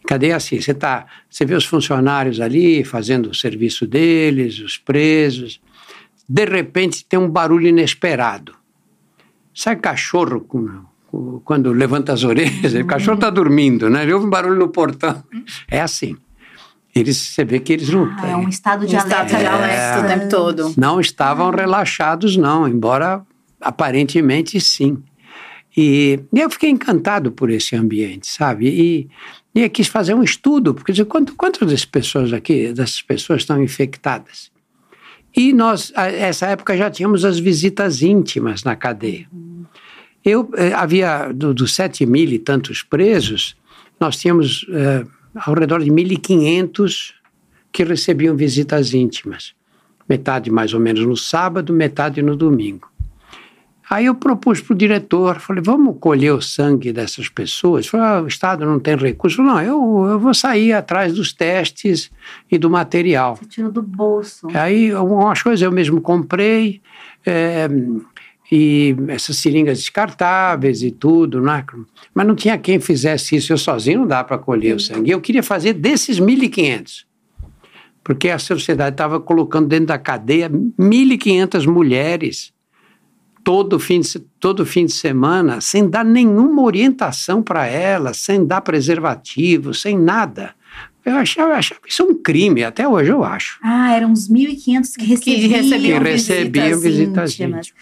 Cadê 0.05 0.31
assim? 0.31 0.61
Você 0.61 0.75
tá, 0.75 1.07
você 1.27 1.45
vê 1.45 1.55
os 1.55 1.65
funcionários 1.65 2.39
ali 2.39 2.83
fazendo 2.83 3.31
o 3.31 3.33
serviço 3.33 3.87
deles, 3.87 4.59
os 4.59 4.77
presos. 4.77 5.59
De 6.27 6.45
repente 6.45 7.05
tem 7.05 7.19
um 7.19 7.29
barulho 7.29 7.67
inesperado. 7.67 8.55
Sabe 9.53 9.81
cachorro 9.81 10.41
com, 10.41 10.83
com, 11.07 11.39
quando 11.43 11.71
levanta 11.71 12.13
as 12.13 12.23
orelhas? 12.23 12.73
O 12.73 12.85
cachorro 12.85 13.15
está 13.15 13.29
dormindo, 13.29 13.89
né? 13.89 14.03
Ele 14.03 14.13
ouve 14.13 14.25
um 14.25 14.29
barulho 14.29 14.57
no 14.57 14.69
portão. 14.69 15.23
É 15.69 15.81
assim. 15.81 16.15
Eles, 16.95 17.17
você 17.17 17.43
vê 17.43 17.59
que 17.59 17.73
eles 17.73 17.89
não 17.89 18.05
ah, 18.05 18.27
É 18.27 18.35
um 18.35 18.47
estado 18.47 18.85
de 18.85 18.95
um 18.95 18.99
alerta, 18.99 19.25
estado 19.25 19.39
de 19.39 19.45
alerta 19.47 19.99
o 19.99 20.07
tempo 20.07 20.29
todo. 20.29 20.73
Não 20.77 20.99
estavam 20.99 21.49
relaxados, 21.49 22.37
não, 22.37 22.67
embora 22.67 23.25
aparentemente 23.59 24.59
sim. 24.61 25.01
E, 25.75 26.19
e 26.31 26.39
eu 26.39 26.49
fiquei 26.51 26.69
encantado 26.69 27.31
por 27.31 27.49
esse 27.49 27.75
ambiente, 27.75 28.27
sabe? 28.27 28.67
E 28.67 29.09
e 29.55 29.69
quis 29.69 29.87
fazer 29.87 30.15
um 30.15 30.23
estudo, 30.23 30.73
porque 30.73 31.05
quanto, 31.05 31.35
quantas 31.35 31.67
dessas 31.67 31.85
pessoas 31.85 32.33
aqui, 32.33 32.73
dessas 32.73 33.01
pessoas 33.01 33.41
estão 33.41 33.61
infectadas? 33.61 34.51
E 35.35 35.51
nós, 35.51 35.91
essa 35.95 36.47
época, 36.47 36.77
já 36.77 36.91
tínhamos 36.91 37.25
as 37.25 37.39
visitas 37.39 38.01
íntimas 38.01 38.63
na 38.63 38.75
cadeia. 38.75 39.27
Eu 40.23 40.49
eh, 40.55 40.71
havia, 40.73 41.31
do, 41.33 41.53
dos 41.53 41.73
sete 41.73 42.05
mil 42.05 42.29
e 42.29 42.39
tantos 42.39 42.83
presos, 42.83 43.57
nós 43.99 44.17
tínhamos 44.17 44.65
eh, 44.69 45.03
ao 45.35 45.53
redor 45.55 45.83
de 45.83 45.89
1.500 45.89 47.13
que 47.71 47.83
recebiam 47.83 48.35
visitas 48.35 48.93
íntimas. 48.93 49.53
Metade 50.07 50.51
mais 50.51 50.73
ou 50.73 50.79
menos 50.79 51.05
no 51.05 51.17
sábado, 51.17 51.73
metade 51.73 52.21
no 52.21 52.35
domingo. 52.35 52.92
Aí 53.89 54.05
eu 54.05 54.15
propus 54.15 54.61
para 54.61 54.73
o 54.73 54.77
diretor, 54.77 55.39
falei, 55.39 55.61
vamos 55.61 55.97
colher 55.99 56.33
o 56.33 56.41
sangue 56.41 56.93
dessas 56.93 57.27
pessoas? 57.29 57.87
Falei, 57.87 58.05
ah, 58.05 58.21
o 58.21 58.27
Estado 58.27 58.65
não 58.65 58.79
tem 58.79 58.95
recurso. 58.95 59.43
Não, 59.43 59.61
eu, 59.61 60.07
eu 60.09 60.19
vou 60.19 60.33
sair 60.33 60.73
atrás 60.73 61.13
dos 61.13 61.33
testes 61.33 62.09
e 62.49 62.57
do 62.57 62.69
material. 62.69 63.35
Você 63.35 63.45
tirou 63.45 63.71
do 63.71 63.81
bolso. 63.81 64.47
Aí 64.53 64.91
algumas 64.91 65.41
coisas 65.41 65.61
eu 65.61 65.71
mesmo 65.71 65.99
comprei, 65.99 66.81
é, 67.25 67.67
e 68.51 68.95
essas 69.07 69.37
seringas 69.37 69.79
descartáveis 69.79 70.83
e 70.83 70.91
tudo, 70.91 71.41
né? 71.41 71.65
mas 72.13 72.27
não 72.27 72.35
tinha 72.35 72.57
quem 72.57 72.79
fizesse 72.79 73.35
isso. 73.35 73.51
Eu 73.51 73.57
sozinho 73.57 74.01
não 74.01 74.07
dá 74.07 74.23
para 74.23 74.37
colher 74.37 74.75
o 74.75 74.79
sangue. 74.79 75.11
Eu 75.11 75.19
queria 75.19 75.43
fazer 75.43 75.73
desses 75.73 76.19
1.500 76.19 77.05
porque 78.03 78.29
a 78.29 78.37
sociedade 78.37 78.95
estava 78.95 79.19
colocando 79.19 79.67
dentro 79.67 79.87
da 79.87 79.97
cadeia 79.97 80.49
1.500 80.49 81.65
mulheres 81.65 82.52
todo 83.43 83.79
fim 83.79 83.99
de, 83.99 84.19
todo 84.39 84.65
fim 84.65 84.85
de 84.85 84.93
semana, 84.93 85.61
sem 85.61 85.89
dar 85.89 86.03
nenhuma 86.03 86.61
orientação 86.61 87.41
para 87.41 87.65
elas, 87.65 88.17
sem 88.17 88.45
dar 88.45 88.61
preservativo, 88.61 89.73
sem 89.73 89.97
nada. 89.97 90.55
Eu 91.05 91.17
achava, 91.17 91.51
eu 91.51 91.55
achava 91.55 91.81
isso 91.87 92.03
um 92.03 92.15
crime, 92.15 92.63
até 92.63 92.87
hoje 92.87 93.11
eu 93.11 93.23
acho. 93.23 93.59
Ah, 93.61 93.93
eram 93.93 94.11
uns 94.11 94.29
1.500 94.29 94.95
que 94.95 95.05
recebiam, 95.05 95.39
que 95.39 95.47
recebiam, 95.47 96.03
que 96.03 96.09
recebiam 96.09 96.79
visitas, 96.79 97.35
visitas 97.35 97.73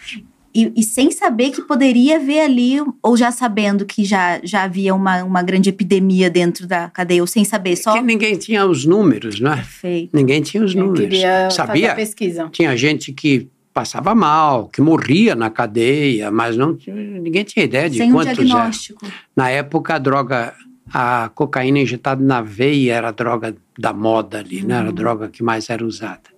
e, 0.54 0.72
e, 0.76 0.84
sem 0.84 1.12
saber 1.12 1.52
que 1.52 1.62
poderia 1.62 2.18
haver 2.18 2.42
ali, 2.42 2.76
ou 3.02 3.16
já 3.16 3.32
sabendo 3.32 3.86
que 3.86 4.04
já, 4.04 4.40
já 4.44 4.64
havia 4.64 4.94
uma, 4.94 5.24
uma 5.24 5.42
grande 5.42 5.70
epidemia 5.70 6.30
dentro 6.30 6.68
da 6.68 6.90
cadeia, 6.90 7.22
ou 7.22 7.28
sem 7.28 7.46
saber 7.46 7.78
só. 7.78 7.94
Que 7.94 8.02
ninguém 8.02 8.38
tinha 8.38 8.66
os 8.66 8.86
números, 8.86 9.40
né? 9.40 9.56
Perfeito. 9.56 10.10
Ninguém 10.14 10.42
tinha 10.42 10.64
os 10.64 10.76
Eu 10.76 10.86
números. 10.86 11.20
Sabia? 11.52 11.90
Fazer 11.90 11.96
pesquisa. 11.96 12.50
Tinha 12.52 12.76
gente 12.76 13.14
que 13.14 13.48
passava 13.74 14.14
mal, 14.14 14.68
que 14.68 14.82
morria 14.82 15.36
na 15.36 15.50
cadeia, 15.50 16.30
mas 16.30 16.58
não 16.58 16.78
ninguém 16.88 17.44
tinha 17.44 17.66
ideia 17.66 17.90
de 17.90 17.98
sem 17.98 18.12
quantos 18.12 18.38
um 18.38 18.44
diagnóstico. 18.44 19.06
Eram. 19.06 19.16
Na 19.36 19.50
época, 19.50 19.96
a 19.96 19.98
droga, 19.98 20.54
a 20.94 21.30
cocaína 21.34 21.80
injetada 21.80 22.24
na 22.24 22.42
veia 22.42 22.94
era 22.94 23.10
a 23.10 23.12
droga 23.12 23.56
da 23.78 23.94
moda 23.94 24.40
ali, 24.40 24.62
né? 24.62 24.76
Era 24.76 24.86
a 24.86 24.90
uhum. 24.90 24.96
droga 24.96 25.30
que 25.30 25.42
mais 25.42 25.70
era 25.70 25.86
usada. 25.86 26.30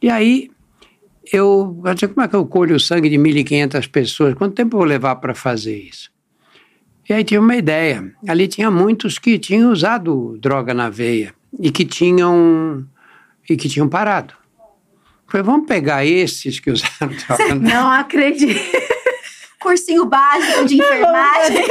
E 0.00 0.08
aí 0.08 0.50
eu, 1.32 1.76
como 2.14 2.22
é 2.22 2.28
que 2.28 2.36
eu 2.36 2.46
colho 2.46 2.76
o 2.76 2.80
sangue 2.80 3.08
de 3.08 3.16
1.500 3.16 3.90
pessoas? 3.90 4.34
Quanto 4.34 4.54
tempo 4.54 4.76
eu 4.76 4.78
vou 4.78 4.86
levar 4.86 5.16
para 5.16 5.34
fazer 5.34 5.76
isso? 5.76 6.10
E 7.08 7.12
aí 7.12 7.22
tinha 7.22 7.40
uma 7.40 7.56
ideia. 7.56 8.12
Ali 8.26 8.48
tinha 8.48 8.70
muitos 8.70 9.18
que 9.18 9.38
tinham 9.38 9.70
usado 9.70 10.36
droga 10.40 10.74
na 10.74 10.88
veia 10.90 11.34
e 11.58 11.70
que 11.70 11.84
tinham 11.84 12.84
e 13.48 13.56
que 13.56 13.68
tinham 13.68 13.88
parado. 13.88 14.34
Falei, 15.28 15.44
vamos 15.44 15.66
pegar 15.66 16.04
esses 16.04 16.60
que 16.60 16.70
usaram 16.70 17.14
droga. 17.26 17.54
Não 17.56 17.90
acredito. 17.90 18.60
Cursinho 19.60 20.04
básico 20.04 20.64
de 20.66 20.76
enfermagem. 20.76 21.64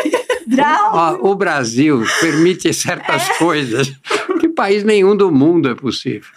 Ó, 0.91 1.31
o 1.31 1.35
Brasil 1.35 2.03
permite 2.19 2.73
certas 2.73 3.29
é. 3.29 3.33
coisas 3.37 3.93
que 4.39 4.49
país 4.49 4.83
nenhum 4.83 5.15
do 5.15 5.31
mundo 5.31 5.69
é 5.69 5.75
possível. 5.75 6.29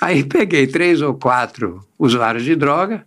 Aí 0.00 0.24
peguei 0.24 0.66
três 0.66 1.00
ou 1.00 1.14
quatro 1.14 1.84
usuários 1.98 2.44
de 2.44 2.54
droga 2.54 3.06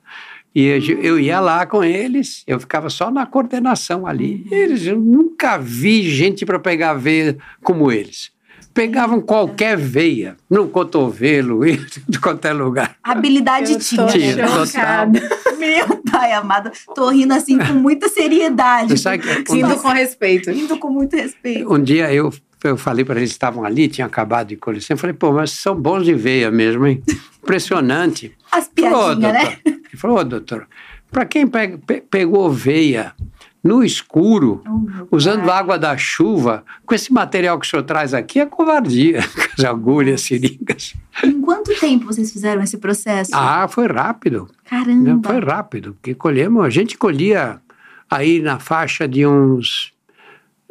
e 0.53 0.65
eu 1.01 1.19
ia 1.19 1.39
lá 1.39 1.65
com 1.65 1.83
eles, 1.83 2.43
eu 2.47 2.59
ficava 2.59 2.89
só 2.89 3.11
na 3.11 3.25
coordenação 3.25 4.07
ali. 4.07 4.47
Eles, 4.49 4.85
eu 4.85 4.99
nunca 4.99 5.57
vi 5.57 6.01
gente 6.09 6.45
para 6.45 6.59
pegar 6.59 6.93
veia 6.93 7.37
como 7.63 7.91
eles. 7.91 8.31
Pegavam 8.79 9.19
qualquer 9.19 9.75
veia, 9.75 10.37
no 10.49 10.69
cotovelo, 10.69 11.67
e 11.67 11.75
de 12.07 12.17
qualquer 12.17 12.53
lugar. 12.53 12.95
Habilidade 13.03 13.77
tinha. 13.79 14.07
Tinha, 14.07 14.47
total. 14.47 15.09
Meu 15.57 15.97
pai 16.09 16.31
amado, 16.31 16.71
tô 16.95 17.09
rindo 17.09 17.33
assim 17.33 17.57
com 17.57 17.73
muita 17.73 18.07
seriedade. 18.07 18.93
Que, 19.45 19.65
um, 19.65 19.75
com 19.75 19.89
respeito. 19.89 20.49
Rindo 20.49 20.77
com 20.77 20.89
muito 20.89 21.13
respeito. 21.13 21.69
Um 21.69 21.83
dia 21.83 22.13
eu 22.13 22.31
eu 22.63 22.77
falei 22.77 23.03
para 23.03 23.17
eles 23.17 23.31
que 23.31 23.35
estavam 23.35 23.65
ali, 23.65 23.89
tinham 23.89 24.07
acabado 24.07 24.47
de 24.47 24.55
colher. 24.55 24.81
Eu 24.89 24.97
falei, 24.97 25.13
pô, 25.13 25.33
mas 25.33 25.51
são 25.51 25.75
bons 25.75 26.05
de 26.05 26.13
veia 26.13 26.49
mesmo, 26.49 26.87
hein? 26.87 27.03
Impressionante. 27.43 28.33
As 28.49 28.69
piadinhas, 28.69 29.33
né? 29.33 29.57
Ele 29.65 29.97
falou, 29.97 30.19
oh, 30.19 30.23
doutor, 30.23 30.65
para 31.11 31.25
quem 31.25 31.45
pegou 32.09 32.49
veia 32.49 33.13
no 33.63 33.83
escuro, 33.83 34.63
usando 35.11 35.51
água 35.51 35.77
da 35.77 35.97
chuva, 35.97 36.63
com 36.85 36.95
esse 36.95 37.11
material 37.11 37.59
que 37.59 37.65
o 37.65 37.69
senhor 37.69 37.83
traz 37.83 38.13
aqui, 38.13 38.39
é 38.39 38.45
covardia. 38.45 39.19
As 39.57 39.65
agulhas, 39.65 40.21
seringas. 40.21 40.93
Em 41.23 41.41
quanto 41.41 41.77
tempo 41.77 42.05
vocês 42.05 42.31
fizeram 42.31 42.63
esse 42.63 42.77
processo? 42.77 43.31
Ah, 43.33 43.67
foi 43.67 43.87
rápido. 43.87 44.49
Caramba. 44.65 45.27
Foi 45.27 45.39
rápido, 45.39 45.93
porque 45.93 46.15
colhemos, 46.15 46.63
a 46.63 46.69
gente 46.69 46.97
colhia 46.97 47.59
aí 48.09 48.41
na 48.41 48.59
faixa 48.59 49.05
de 49.07 49.27
uns, 49.27 49.93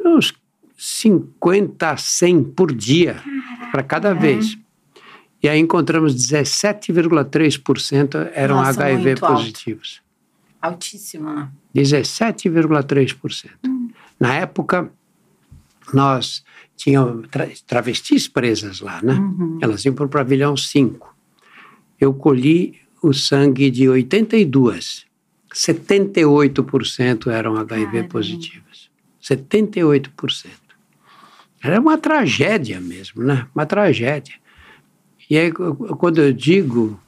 uns 0.03 0.33
50 0.77 1.91
a 1.91 1.97
100 1.97 2.43
por 2.43 2.73
dia 2.73 3.17
para 3.71 3.83
cada 3.83 4.13
vez. 4.13 4.57
E 5.41 5.47
aí 5.47 5.59
encontramos 5.59 6.13
17,3% 6.15 8.29
eram 8.33 8.55
Nossa, 8.55 8.83
HIV 8.83 9.15
positivos. 9.15 10.01
Né? 11.35 11.49
17,3%. 11.75 13.49
Hum. 13.65 13.89
Na 14.19 14.35
época, 14.35 14.91
nós 15.93 16.43
tínhamos 16.75 17.27
tra 17.29 17.47
travestis 17.67 18.27
presas 18.27 18.79
lá, 18.79 19.01
né? 19.01 19.13
Uhum. 19.13 19.59
Elas 19.61 19.83
iam 19.85 19.93
para 19.93 20.05
o 20.05 20.09
pavilhão 20.09 20.55
5. 20.55 21.15
Eu 21.99 22.13
colhi 22.13 22.79
o 23.01 23.13
sangue 23.13 23.69
de 23.69 23.89
82. 23.89 25.05
78% 25.53 27.27
eram 27.27 27.57
HIV 27.57 27.91
Caramba. 27.91 28.09
positivas. 28.09 28.89
78%. 29.21 30.47
Era 31.61 31.79
uma 31.79 31.97
tragédia 31.97 32.79
mesmo, 32.79 33.23
né? 33.23 33.47
Uma 33.53 33.65
tragédia. 33.65 34.35
E 35.29 35.37
aí, 35.37 35.51
quando 35.51 36.19
eu 36.19 36.31
digo, 36.33 36.99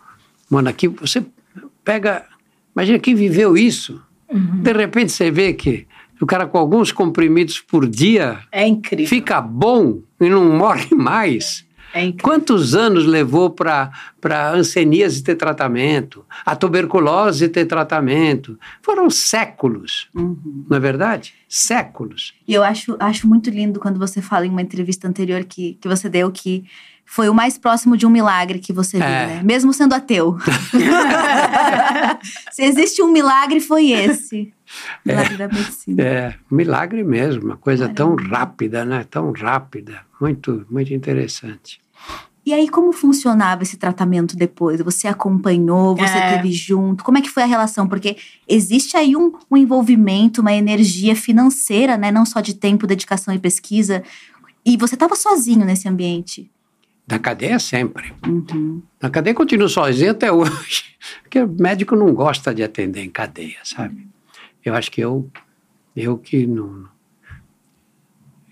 mano, 0.50 0.70
aqui 0.70 0.88
você 0.88 1.26
pega. 1.84 2.28
Imagina 2.76 3.00
quem 3.00 3.16
viveu 3.16 3.58
isso. 3.58 4.02
Uhum. 4.30 4.62
De 4.62 4.72
repente 4.72 5.12
você 5.12 5.30
vê 5.30 5.54
que 5.54 5.88
o 6.22 6.26
cara 6.26 6.46
com 6.46 6.58
alguns 6.58 6.92
comprimidos 6.92 7.60
por 7.60 7.88
dia. 7.88 8.40
É 8.52 8.68
incrível. 8.68 9.08
Fica 9.08 9.42
bom 9.42 10.02
e 10.20 10.30
não 10.30 10.58
morre 10.58 10.90
mais. 10.96 11.66
É 11.94 12.10
Quantos 12.22 12.74
anos 12.74 13.06
levou 13.06 13.50
para 13.50 13.92
a 14.24 14.52
anseníase 14.52 15.22
ter 15.22 15.36
tratamento, 15.36 16.26
a 16.46 16.56
tuberculose 16.56 17.50
ter 17.50 17.66
tratamento? 17.66 18.58
Foram 18.82 19.10
séculos, 19.10 20.08
uhum. 20.16 20.66
não 20.70 20.78
é 20.78 20.80
verdade? 20.80 21.34
Séculos. 21.50 22.34
E 22.48 22.54
eu 22.54 22.64
acho, 22.64 22.96
acho 22.98 23.28
muito 23.28 23.50
lindo 23.50 23.78
quando 23.78 24.00
você 24.00 24.22
fala 24.22 24.46
em 24.46 24.50
uma 24.50 24.62
entrevista 24.62 25.06
anterior 25.06 25.44
que, 25.44 25.78
que 25.82 25.88
você 25.88 26.08
deu 26.08 26.32
que 26.32 26.64
foi 27.12 27.28
o 27.28 27.34
mais 27.34 27.58
próximo 27.58 27.98
de 27.98 28.06
um 28.06 28.10
milagre 28.10 28.58
que 28.58 28.72
você 28.72 28.98
viu, 28.98 29.06
é. 29.06 29.28
né? 29.28 29.42
Mesmo 29.44 29.74
sendo 29.74 29.94
ateu. 29.94 30.38
Se 32.54 32.64
existe 32.64 33.04
um 33.04 33.12
milagre, 33.12 33.60
foi 33.60 33.92
esse. 33.92 34.54
Milagre 35.06 35.34
é, 35.34 35.38
da 35.38 35.48
medicina. 35.50 36.02
É, 36.02 36.36
milagre 36.50 37.04
mesmo, 37.04 37.44
uma 37.44 37.58
coisa 37.58 37.90
Caramba. 37.90 38.16
tão 38.16 38.30
rápida, 38.30 38.86
né? 38.86 39.06
Tão 39.10 39.34
rápida. 39.34 40.00
Muito, 40.22 40.66
muito 40.72 40.94
interessante. 40.94 41.82
E 42.46 42.54
aí, 42.54 42.70
como 42.70 42.94
funcionava 42.94 43.64
esse 43.64 43.76
tratamento 43.76 44.38
depois? 44.38 44.80
Você 44.80 45.10
acompanhou, 45.10 45.98
você 45.98 46.18
é. 46.18 46.38
teve 46.38 46.54
junto? 46.54 47.04
Como 47.04 47.18
é 47.18 47.22
que 47.22 47.30
foi 47.30 47.44
a 47.44 47.46
relação? 47.46 47.90
Porque 47.90 48.16
existe 48.48 48.96
aí 48.96 49.18
um, 49.18 49.34
um, 49.52 49.58
envolvimento, 49.58 50.40
uma 50.40 50.54
energia 50.54 51.14
financeira, 51.14 51.98
né? 51.98 52.10
Não 52.10 52.26
só 52.26 52.40
de 52.40 52.54
tempo, 52.54 52.88
dedicação 52.88 53.34
e 53.34 53.38
pesquisa. 53.38 54.02
E 54.66 54.78
você 54.78 54.96
estava 54.96 55.18
sozinho 55.18 55.66
nesse 55.66 55.90
ambiente. 55.90 56.50
Na 57.08 57.20
cadeia 57.20 57.60
sempre. 57.60 58.14
Uhum. 58.26 58.82
Na 59.02 59.10
cadeia 59.10 59.34
continuo 59.34 59.68
sozinho 59.68 60.12
até 60.12 60.32
hoje. 60.32 60.96
Porque 61.22 61.40
o 61.40 61.48
médico 61.48 61.96
não 61.96 62.14
gosta 62.14 62.54
de 62.54 62.64
atender 62.64 63.04
em 63.04 63.10
cadeia, 63.10 63.58
sabe? 63.64 64.08
Eu 64.64 64.76
acho 64.76 64.92
que 64.92 65.02
eu, 65.02 65.30
eu 65.96 66.18
que 66.18 66.46
não, 66.46 66.88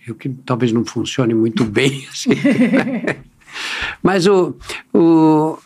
eu 0.05 0.15
que 0.15 0.29
talvez 0.29 0.71
não 0.71 0.83
funcione 0.83 1.33
muito 1.33 1.63
bem. 1.65 2.05
Assim. 2.11 2.31
Mas 4.03 4.27
o, 4.27 4.55
o, 4.93 5.57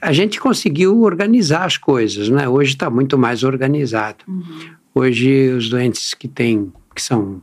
a 0.00 0.12
gente 0.12 0.40
conseguiu 0.40 1.02
organizar 1.02 1.64
as 1.64 1.76
coisas, 1.76 2.28
né? 2.28 2.48
Hoje 2.48 2.72
está 2.72 2.88
muito 2.88 3.18
mais 3.18 3.42
organizado. 3.42 4.24
Uhum. 4.26 4.70
Hoje 4.94 5.50
os 5.50 5.68
doentes 5.68 6.14
que 6.14 6.26
têm, 6.26 6.72
que 6.94 7.02
são 7.02 7.42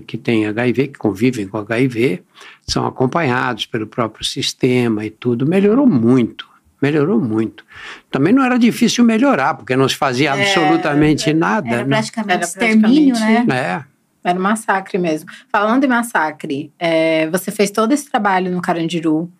que 0.00 0.16
têm 0.16 0.46
HIV, 0.46 0.88
que 0.88 0.98
convivem 0.98 1.46
com 1.46 1.58
HIV, 1.58 2.22
são 2.66 2.86
acompanhados 2.86 3.66
pelo 3.66 3.86
próprio 3.86 4.24
sistema 4.24 5.04
e 5.04 5.10
tudo. 5.10 5.46
Melhorou 5.46 5.86
muito, 5.86 6.48
melhorou 6.80 7.20
muito. 7.20 7.64
Também 8.10 8.32
não 8.32 8.44
era 8.44 8.58
difícil 8.58 9.04
melhorar, 9.04 9.54
porque 9.54 9.76
não 9.76 9.88
se 9.88 9.96
fazia 9.96 10.30
é, 10.30 10.40
absolutamente 10.42 11.30
era, 11.30 11.38
nada. 11.38 11.68
Era 11.68 11.84
né? 11.84 11.96
praticamente 11.96 12.36
era 12.36 12.44
extermínio, 12.44 13.14
né? 13.14 13.46
É. 13.50 13.92
Era 14.24 14.38
um 14.38 14.42
massacre 14.42 14.98
mesmo. 14.98 15.28
Falando 15.48 15.84
em 15.84 15.88
massacre, 15.88 16.72
é, 16.78 17.28
você 17.28 17.50
fez 17.50 17.70
todo 17.70 17.92
esse 17.92 18.08
trabalho 18.08 18.52
no 18.52 18.62
Carandiru, 18.62 19.30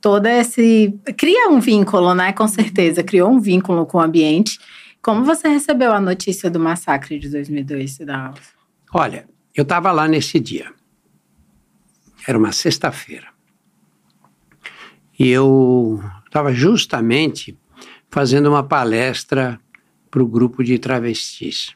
todo 0.00 0.26
esse. 0.26 0.94
Cria 1.16 1.48
um 1.48 1.60
vínculo, 1.60 2.14
né? 2.14 2.32
Com 2.32 2.48
certeza, 2.48 3.02
criou 3.02 3.30
um 3.30 3.40
vínculo 3.40 3.86
com 3.86 3.98
o 3.98 4.00
ambiente. 4.00 4.58
Como 5.00 5.22
você 5.22 5.48
recebeu 5.48 5.92
a 5.92 6.00
notícia 6.00 6.50
do 6.50 6.58
massacre 6.58 7.18
de 7.18 7.28
2002, 7.28 7.92
Cidal? 7.92 8.34
Olha, 8.92 9.26
eu 9.54 9.62
estava 9.62 9.92
lá 9.92 10.08
nesse 10.08 10.40
dia. 10.40 10.72
Era 12.26 12.36
uma 12.38 12.52
sexta-feira. 12.52 13.28
E 15.18 15.28
eu 15.28 16.02
estava 16.26 16.52
justamente 16.52 17.56
fazendo 18.10 18.48
uma 18.48 18.62
palestra 18.62 19.60
para 20.10 20.22
o 20.22 20.26
grupo 20.26 20.64
de 20.64 20.78
travestis. 20.78 21.74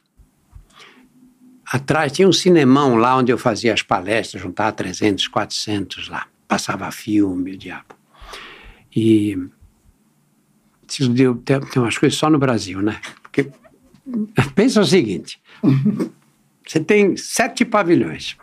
Atrás 1.65 2.13
tinha 2.13 2.27
um 2.27 2.33
cinemão 2.33 2.97
lá 2.97 3.17
onde 3.17 3.31
eu 3.31 3.39
fazia 3.39 3.75
as 3.75 3.83
palestras, 3.83 4.43
juntava 4.43 4.73
300, 4.73 5.29
400 5.29 6.09
lá. 6.09 6.27
Passava 6.49 6.91
filme, 6.91 7.53
o 7.53 7.59
diabo. 7.59 7.95
E 8.95 9.37
tem, 11.45 11.83
umas 11.83 11.99
coisas 11.99 12.19
só 12.19 12.31
no 12.31 12.39
Brasil, 12.39 12.81
né? 12.81 12.99
Porque 13.23 13.51
pensa 14.55 14.81
o 14.81 14.85
seguinte: 14.85 15.41
você 16.69 16.81
tem 16.81 17.17
sete 17.17 17.65
pavilhões. 17.65 18.37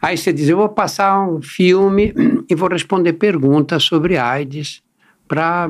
Aí 0.00 0.16
você 0.16 0.32
diz: 0.32 0.48
eu 0.48 0.56
vou 0.56 0.68
passar 0.68 1.28
um 1.28 1.42
filme 1.42 2.14
e 2.48 2.54
vou 2.54 2.70
responder 2.70 3.12
perguntas 3.12 3.84
sobre 3.84 4.16
AIDS 4.16 4.82
para 5.28 5.68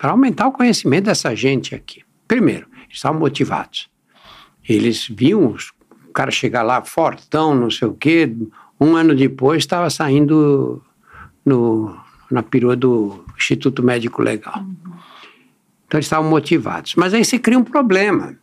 aumentar 0.00 0.48
o 0.48 0.52
conhecimento 0.52 1.06
dessa 1.06 1.34
gente 1.34 1.74
aqui. 1.74 2.02
Primeiro, 2.26 2.66
eles 2.84 2.96
estavam 2.96 3.18
motivados. 3.18 3.88
Eles 4.68 5.08
viam 5.08 5.46
os, 5.52 5.72
o 6.06 6.12
cara 6.12 6.30
chegar 6.30 6.62
lá 6.62 6.84
fortão, 6.84 7.54
não 7.54 7.70
sei 7.70 7.88
o 7.88 7.94
quê. 7.94 8.30
Um 8.78 8.94
ano 8.94 9.14
depois 9.14 9.62
estava 9.62 9.88
saindo 9.88 10.82
no, 11.44 11.98
na 12.30 12.42
perua 12.42 12.76
do 12.76 13.24
Instituto 13.34 13.82
Médico 13.82 14.20
Legal. 14.20 14.58
Uhum. 14.58 14.92
Então 15.86 15.96
eles 15.96 16.04
estavam 16.04 16.28
motivados. 16.28 16.94
Mas 16.96 17.14
aí 17.14 17.24
se 17.24 17.38
cria 17.38 17.58
um 17.58 17.64
problema. 17.64 18.36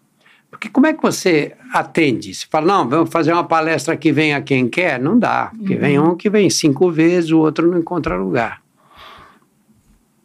Porque 0.56 0.70
como 0.70 0.88
é 0.88 0.94
que 0.94 1.02
você 1.02 1.54
atende? 1.74 2.34
Você 2.34 2.48
fala, 2.50 2.66
não, 2.66 2.88
vamos 2.88 3.10
fazer 3.10 3.34
uma 3.34 3.44
palestra 3.44 3.98
que 3.98 4.10
venha 4.14 4.42
quem 4.42 4.70
quer? 4.70 4.98
Não 4.98 5.20
dá. 5.20 5.52
Porque 5.54 5.74
uhum. 5.74 5.80
vem 5.82 6.00
um 6.00 6.16
que 6.16 6.30
vem 6.30 6.50
cinco 6.50 6.90
vezes, 6.90 7.32
o 7.32 7.40
outro 7.40 7.70
não 7.70 7.78
encontra 7.78 8.16
lugar. 8.16 8.62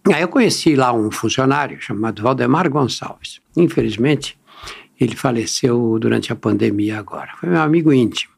Aí 0.06 0.22
eu 0.22 0.28
conheci 0.28 0.76
lá 0.76 0.92
um 0.92 1.10
funcionário 1.10 1.80
chamado 1.80 2.22
Valdemar 2.22 2.70
Gonçalves. 2.70 3.40
Infelizmente, 3.56 4.38
ele 5.00 5.16
faleceu 5.16 5.98
durante 5.98 6.32
a 6.32 6.36
pandemia 6.36 7.00
agora. 7.00 7.32
Foi 7.40 7.48
meu 7.48 7.60
amigo 7.60 7.92
íntimo. 7.92 8.32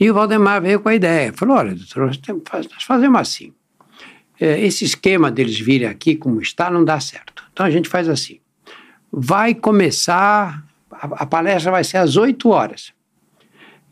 E 0.00 0.10
o 0.10 0.14
Valdemar 0.14 0.62
veio 0.62 0.80
com 0.80 0.88
a 0.88 0.94
ideia. 0.94 1.30
Falou, 1.34 1.58
olha, 1.58 1.74
doutor, 1.74 2.06
nós 2.06 2.84
fazemos 2.84 3.20
assim. 3.20 3.52
É, 4.40 4.64
esse 4.64 4.86
esquema 4.86 5.30
deles 5.30 5.60
virem 5.60 5.86
aqui 5.86 6.16
como 6.16 6.40
está 6.40 6.70
não 6.70 6.82
dá 6.82 6.98
certo. 6.98 7.44
Então 7.52 7.66
a 7.66 7.70
gente 7.70 7.86
faz 7.86 8.08
assim. 8.08 8.40
Vai 9.12 9.54
começar, 9.54 10.64
a, 11.02 11.22
a 11.24 11.26
palestra 11.26 11.72
vai 11.72 11.82
ser 11.82 11.96
às 11.96 12.16
8 12.16 12.48
horas. 12.48 12.92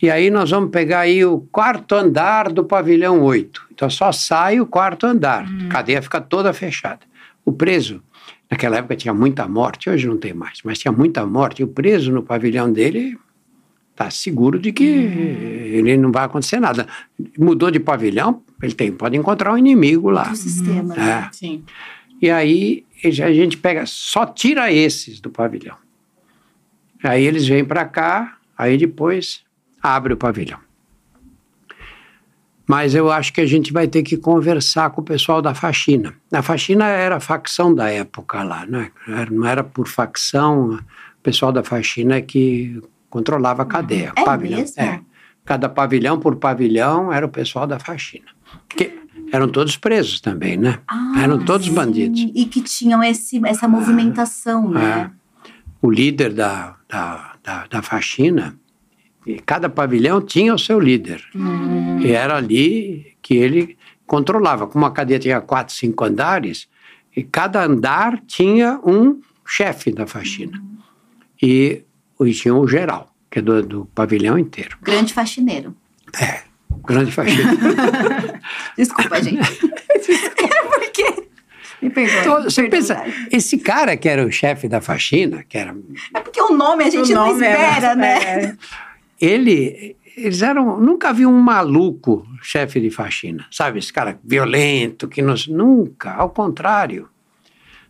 E 0.00 0.10
aí 0.10 0.30
nós 0.30 0.50
vamos 0.50 0.70
pegar 0.70 1.00
aí 1.00 1.24
o 1.24 1.40
quarto 1.52 1.94
andar 1.94 2.50
do 2.50 2.64
pavilhão 2.64 3.22
8. 3.22 3.68
Então 3.72 3.90
só 3.90 4.12
sai 4.12 4.60
o 4.60 4.66
quarto 4.66 5.06
andar. 5.06 5.46
Hum. 5.46 5.66
A 5.66 5.68
cadeia 5.68 6.00
fica 6.00 6.20
toda 6.20 6.52
fechada. 6.52 7.00
O 7.44 7.52
preso, 7.52 8.02
naquela 8.50 8.76
época 8.76 8.96
tinha 8.96 9.12
muita 9.12 9.46
morte, 9.46 9.90
hoje 9.90 10.06
não 10.06 10.16
tem 10.16 10.32
mais, 10.32 10.60
mas 10.64 10.78
tinha 10.78 10.92
muita 10.92 11.26
morte. 11.26 11.60
E 11.60 11.64
o 11.64 11.68
preso 11.68 12.12
no 12.12 12.22
pavilhão 12.22 12.72
dele 12.72 13.18
está 13.90 14.08
seguro 14.08 14.58
de 14.58 14.72
que 14.72 14.88
uhum. 14.88 15.78
ele 15.78 15.96
não 15.98 16.10
vai 16.10 16.24
acontecer 16.24 16.60
nada. 16.60 16.86
Mudou 17.38 17.70
de 17.70 17.80
pavilhão, 17.80 18.42
ele 18.62 18.72
tem, 18.72 18.92
pode 18.92 19.16
encontrar 19.16 19.52
um 19.52 19.58
inimigo 19.58 20.08
lá. 20.08 20.30
O 20.30 20.36
sistema, 20.36 20.94
uhum. 20.94 21.02
é. 21.02 21.28
Sim. 21.32 21.62
E 22.22 22.30
aí 22.30 22.84
a 23.04 23.32
gente 23.32 23.58
pega, 23.58 23.84
só 23.84 24.24
tira 24.24 24.72
esses 24.72 25.20
do 25.20 25.28
pavilhão. 25.28 25.76
Aí 27.02 27.24
eles 27.24 27.46
vêm 27.46 27.64
para 27.64 27.84
cá, 27.84 28.36
aí 28.56 28.76
depois 28.76 29.42
abre 29.82 30.12
o 30.12 30.16
pavilhão. 30.16 30.58
Mas 32.70 32.94
eu 32.94 33.10
acho 33.10 33.32
que 33.32 33.40
a 33.40 33.46
gente 33.46 33.72
vai 33.72 33.88
ter 33.88 34.04
que 34.04 34.16
conversar 34.16 34.90
com 34.90 35.00
o 35.00 35.04
pessoal 35.04 35.42
da 35.42 35.52
faxina. 35.54 36.14
A 36.32 36.40
faxina 36.40 36.86
era 36.86 37.16
a 37.16 37.20
facção 37.20 37.74
da 37.74 37.90
época 37.90 38.44
lá, 38.44 38.64
né? 38.64 38.92
Não 39.28 39.44
era 39.44 39.64
por 39.64 39.88
facção, 39.88 40.74
o 40.74 41.22
pessoal 41.22 41.50
da 41.50 41.64
faxina 41.64 42.14
é 42.14 42.20
que 42.20 42.80
controlava 43.08 43.62
a 43.62 43.66
cadeia. 43.66 44.12
É 44.14 44.24
pavilhão, 44.24 44.60
mesmo? 44.60 44.80
É. 44.80 45.00
Cada 45.44 45.68
pavilhão 45.68 46.20
por 46.20 46.36
pavilhão 46.36 47.12
era 47.12 47.26
o 47.26 47.28
pessoal 47.28 47.66
da 47.66 47.80
faxina. 47.80 48.26
Que 48.68 49.00
eram 49.32 49.48
todos 49.48 49.76
presos 49.76 50.20
também, 50.20 50.56
né? 50.56 50.78
Ah, 50.86 51.14
eram 51.22 51.44
todos 51.44 51.66
sim. 51.66 51.74
bandidos. 51.74 52.20
E 52.32 52.44
que 52.44 52.60
tinham 52.60 53.02
esse, 53.02 53.44
essa 53.46 53.66
movimentação, 53.66 54.70
é, 54.70 54.74
né? 54.74 55.10
É. 55.12 55.50
O 55.82 55.90
líder 55.90 56.32
da, 56.32 56.76
da, 56.90 57.34
da, 57.42 57.66
da 57.66 57.82
faxina, 57.82 58.58
cada 59.46 59.68
pavilhão 59.68 60.20
tinha 60.20 60.54
o 60.54 60.58
seu 60.58 60.80
líder. 60.80 61.22
Hum. 61.34 62.00
E 62.00 62.12
era 62.12 62.36
ali 62.36 63.16
que 63.22 63.34
ele 63.34 63.76
controlava. 64.06 64.66
Como 64.66 64.84
a 64.84 64.90
cadeia 64.90 65.18
tinha 65.18 65.40
quatro, 65.40 65.74
cinco 65.74 66.04
andares, 66.04 66.68
e 67.14 67.22
cada 67.22 67.64
andar 67.64 68.20
tinha 68.26 68.80
um 68.84 69.20
chefe 69.46 69.92
da 69.92 70.06
faxina. 70.06 70.58
Hum. 70.58 70.78
E 71.42 71.84
e 72.26 72.32
tinha 72.32 72.54
o 72.54 72.66
geral, 72.66 73.14
que 73.30 73.38
é 73.38 73.42
do, 73.42 73.62
do 73.62 73.84
pavilhão 73.86 74.38
inteiro. 74.38 74.76
Grande 74.82 75.12
faxineiro. 75.12 75.74
É, 76.20 76.42
grande 76.86 77.12
faxineiro. 77.12 77.58
Desculpa, 78.76 79.22
gente. 79.22 79.38
Desculpa. 80.06 80.42
É 80.42 80.78
porque... 80.78 81.29
Então, 81.82 82.42
você 82.42 82.68
pensa, 82.68 83.02
esse 83.30 83.58
cara 83.58 83.96
que 83.96 84.08
era 84.08 84.24
o 84.24 84.30
chefe 84.30 84.68
da 84.68 84.80
faxina, 84.80 85.44
que 85.48 85.56
era... 85.56 85.74
É 86.14 86.20
porque 86.20 86.40
o 86.40 86.50
nome 86.50 86.84
a 86.84 86.90
gente 86.90 87.12
não 87.12 87.32
espera, 87.32 87.76
era, 87.76 87.94
né? 87.94 88.18
É. 88.22 88.56
Ele, 89.20 89.96
eles 90.16 90.42
eram... 90.42 90.78
Nunca 90.78 91.12
vi 91.12 91.24
um 91.24 91.40
maluco 91.40 92.26
chefe 92.42 92.80
de 92.80 92.90
faxina, 92.90 93.46
sabe? 93.50 93.78
Esse 93.78 93.92
cara 93.92 94.18
violento, 94.22 95.08
que 95.08 95.22
nos... 95.22 95.46
Nunca, 95.48 96.12
ao 96.12 96.30
contrário. 96.30 97.08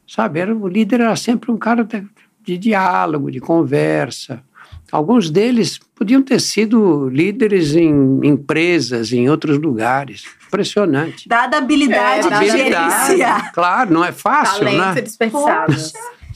Sabe, 0.06 0.40
era, 0.40 0.54
o 0.54 0.68
líder 0.68 1.00
era 1.00 1.16
sempre 1.16 1.50
um 1.50 1.56
cara 1.56 1.86
de 2.42 2.58
diálogo, 2.58 3.30
de 3.30 3.40
conversa. 3.40 4.42
Alguns 4.90 5.30
deles 5.30 5.78
podiam 5.94 6.20
ter 6.22 6.40
sido 6.40 7.08
líderes 7.08 7.76
em 7.76 8.20
empresas, 8.24 9.12
em 9.12 9.28
outros 9.28 9.58
lugares. 9.58 10.24
Impressionante. 10.48 11.28
Dada 11.28 11.56
a 11.56 11.60
habilidade 11.60 12.26
é, 12.26 12.38
de 12.38 12.50
gerenciar. 12.50 13.52
Claro, 13.52 13.92
não 13.92 14.04
é 14.04 14.10
fácil, 14.10 14.64
Talento 14.64 14.94
né? 14.96 15.02
desperdiçado. 15.02 15.74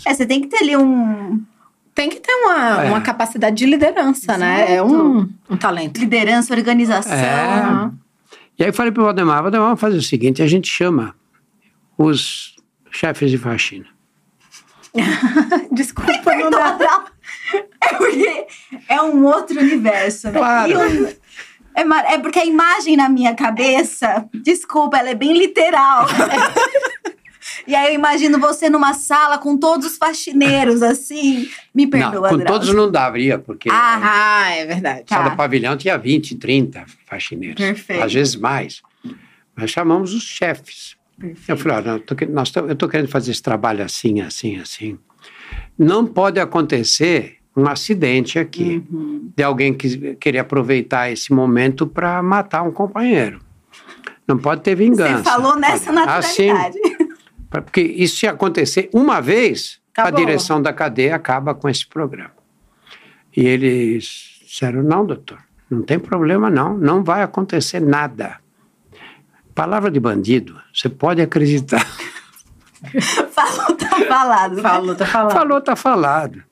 É, 0.06 0.14
você 0.14 0.24
tem 0.24 0.40
que 0.40 0.48
ter 0.48 0.58
ali 0.58 0.76
um... 0.76 1.42
Tem 1.94 2.08
que 2.08 2.16
ter 2.16 2.32
uma, 2.32 2.84
é. 2.84 2.88
uma 2.88 3.00
capacidade 3.00 3.56
de 3.56 3.66
liderança, 3.66 4.24
Exato. 4.24 4.40
né? 4.40 4.76
É 4.76 4.82
um, 4.82 5.28
um 5.48 5.56
talento. 5.56 5.98
Liderança, 5.98 6.52
organização. 6.52 7.12
É. 7.12 7.90
E 8.58 8.62
aí 8.62 8.68
eu 8.68 8.72
falei 8.72 8.92
para 8.92 9.00
o 9.00 9.04
Valdemar, 9.04 9.42
Valdemar, 9.42 9.66
vamos 9.66 9.80
fazer 9.80 9.96
o 9.96 10.02
seguinte, 10.02 10.42
a 10.42 10.46
gente 10.46 10.68
chama 10.68 11.14
os 11.98 12.56
chefes 12.90 13.30
de 13.30 13.38
faxina. 13.38 13.86
Desculpa, 15.72 16.34
não 16.36 16.50
dá. 16.50 17.04
É 17.80 17.94
porque 17.94 18.46
é 18.88 19.02
um 19.02 19.24
outro 19.24 19.60
universo, 19.60 20.30
né? 20.30 20.38
Claro. 20.38 21.06
é, 21.74 22.14
é 22.14 22.18
porque 22.18 22.38
a 22.38 22.44
imagem 22.44 22.96
na 22.96 23.08
minha 23.08 23.34
cabeça, 23.34 24.26
desculpa, 24.32 24.98
ela 24.98 25.10
é 25.10 25.14
bem 25.14 25.36
literal. 25.36 26.06
E 27.66 27.74
aí 27.74 27.88
eu 27.88 27.94
imagino 27.94 28.38
você 28.38 28.68
numa 28.68 28.94
sala 28.94 29.38
com 29.38 29.56
todos 29.56 29.86
os 29.86 29.96
faxineiros, 29.96 30.82
assim. 30.82 31.48
Me 31.74 31.86
perdoa, 31.86 32.30
não, 32.30 32.38
Com 32.38 32.44
todos 32.44 32.74
não 32.74 32.90
daria, 32.90 33.38
porque. 33.38 33.68
Ah, 33.70 34.50
é 34.50 34.66
verdade. 34.66 35.04
Cada 35.06 35.30
tá. 35.30 35.36
pavilhão 35.36 35.76
tinha 35.76 35.96
20, 35.96 36.36
30 36.36 36.84
faxineiros. 37.06 37.56
Perfeito. 37.56 38.02
Às 38.02 38.12
vezes 38.12 38.36
mais. 38.36 38.82
Mas 39.56 39.70
chamamos 39.70 40.12
os 40.12 40.22
chefes. 40.22 40.96
Perfeito. 41.18 41.48
Eu 41.48 41.56
falei, 41.56 41.76
olha, 41.78 42.00
tô, 42.00 42.14
nós 42.28 42.50
tô, 42.50 42.60
eu 42.60 42.72
estou 42.72 42.88
querendo 42.88 43.08
fazer 43.08 43.30
esse 43.30 43.42
trabalho 43.42 43.84
assim, 43.84 44.20
assim, 44.20 44.58
assim. 44.58 44.98
Não 45.78 46.06
pode 46.06 46.38
acontecer 46.38 47.38
um 47.56 47.68
acidente 47.68 48.38
aqui 48.38 48.84
uhum. 48.90 49.30
de 49.36 49.42
alguém 49.42 49.72
que 49.72 50.16
querer 50.16 50.40
aproveitar 50.40 51.10
esse 51.10 51.32
momento 51.32 51.86
para 51.86 52.22
matar 52.22 52.62
um 52.62 52.72
companheiro. 52.72 53.40
Não 54.26 54.38
pode 54.38 54.62
ter 54.62 54.74
vingança. 54.74 55.18
Você 55.18 55.24
falou 55.24 55.56
nessa 55.56 55.92
naturalidade. 55.92 56.78
Assim, 56.78 57.08
porque 57.50 57.80
isso 57.80 58.16
se 58.16 58.26
acontecer 58.26 58.90
uma 58.92 59.20
vez, 59.20 59.80
Acabou. 59.92 60.12
a 60.12 60.24
direção 60.24 60.60
da 60.60 60.72
cadeia 60.72 61.14
acaba 61.14 61.54
com 61.54 61.68
esse 61.68 61.86
programa. 61.86 62.32
E 63.36 63.46
eles 63.46 64.40
disseram, 64.42 64.82
não, 64.82 65.06
doutor, 65.06 65.38
não 65.70 65.82
tem 65.82 65.98
problema 65.98 66.50
não, 66.50 66.76
não 66.76 67.02
vai 67.02 67.22
acontecer 67.22 67.80
nada. 67.80 68.38
Palavra 69.54 69.90
de 69.90 70.00
bandido, 70.00 70.60
você 70.72 70.88
pode 70.88 71.22
acreditar. 71.22 71.86
Falou, 73.30 73.76
tá 73.76 73.88
falado. 74.06 74.56
Né? 74.56 74.62
Falou, 74.62 74.94
tá 74.94 75.06
falado. 75.06 75.32
Falou, 75.32 75.60
tá 75.60 75.76
falado. 75.76 76.44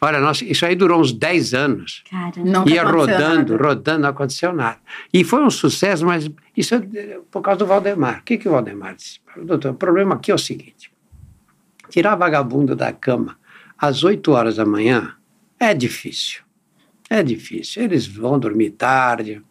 Olha, 0.00 0.20
nossa, 0.20 0.44
isso 0.44 0.66
aí 0.66 0.76
durou 0.76 1.00
uns 1.00 1.12
10 1.12 1.54
anos. 1.54 2.04
Cara, 2.10 2.32
não 2.44 2.68
Ia 2.68 2.84
rodando, 2.84 3.52
nada. 3.52 3.64
rodando, 3.68 4.00
não 4.00 4.08
aconteceu 4.10 4.52
nada. 4.52 4.78
E 5.12 5.24
foi 5.24 5.42
um 5.42 5.50
sucesso, 5.50 6.04
mas 6.04 6.30
isso 6.56 6.74
é 6.74 6.80
por 7.30 7.40
causa 7.40 7.58
do 7.58 7.66
Valdemar. 7.66 8.20
O 8.20 8.22
que, 8.22 8.36
que 8.36 8.48
o 8.48 8.52
Valdemar 8.52 8.94
disse? 8.94 9.20
Doutor, 9.36 9.72
o 9.72 9.74
problema 9.74 10.16
aqui 10.16 10.30
é 10.30 10.34
o 10.34 10.38
seguinte: 10.38 10.92
tirar 11.88 12.14
vagabundo 12.14 12.76
da 12.76 12.92
cama 12.92 13.38
às 13.78 14.04
8 14.04 14.30
horas 14.32 14.56
da 14.56 14.66
manhã, 14.66 15.14
é 15.58 15.72
difícil. 15.72 16.42
É 17.08 17.22
difícil. 17.22 17.82
Eles 17.82 18.06
vão 18.06 18.38
dormir 18.38 18.70
tarde. 18.70 19.42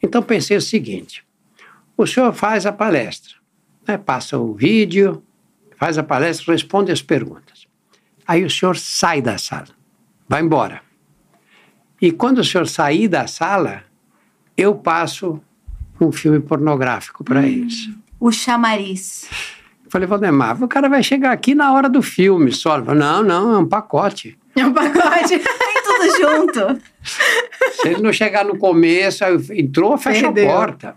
Então 0.00 0.22
pensei 0.22 0.56
o 0.56 0.62
seguinte: 0.62 1.24
o 1.96 2.06
senhor 2.06 2.32
faz 2.32 2.66
a 2.66 2.72
palestra, 2.72 3.34
né? 3.86 3.98
passa 3.98 4.38
o 4.38 4.54
vídeo, 4.54 5.22
faz 5.82 5.98
a 5.98 6.02
palestra, 6.04 6.52
responde 6.52 6.92
as 6.92 7.02
perguntas. 7.02 7.66
Aí 8.24 8.44
o 8.44 8.48
senhor 8.48 8.76
sai 8.76 9.20
da 9.20 9.36
sala, 9.36 9.66
vai 10.28 10.40
embora. 10.40 10.80
E 12.00 12.12
quando 12.12 12.38
o 12.38 12.44
senhor 12.44 12.68
sair 12.68 13.08
da 13.08 13.26
sala, 13.26 13.82
eu 14.56 14.76
passo 14.76 15.42
um 16.00 16.12
filme 16.12 16.38
pornográfico 16.38 17.24
para 17.24 17.40
hum, 17.40 17.46
eles. 17.46 17.90
O 18.20 18.30
chamariz. 18.30 19.28
Falei, 19.88 20.06
Valdemar, 20.06 20.62
o 20.62 20.68
cara 20.68 20.88
vai 20.88 21.02
chegar 21.02 21.32
aqui 21.32 21.52
na 21.52 21.72
hora 21.72 21.88
do 21.88 22.00
filme 22.00 22.52
só. 22.52 22.80
Não, 22.80 23.20
não, 23.24 23.52
é 23.52 23.58
um 23.58 23.66
pacote. 23.66 24.38
É 24.54 24.66
um 24.66 24.72
pacote. 24.74 25.38
Tem 25.38 25.82
tudo 25.82 26.16
junto. 26.20 26.82
Se 27.02 27.88
ele 27.88 28.02
não 28.02 28.12
chegar 28.12 28.44
no 28.44 28.58
começo, 28.58 29.24
entrou, 29.50 29.96
fecha 29.96 30.30
Perdeu. 30.30 30.50
a 30.50 30.54
porta. 30.54 30.96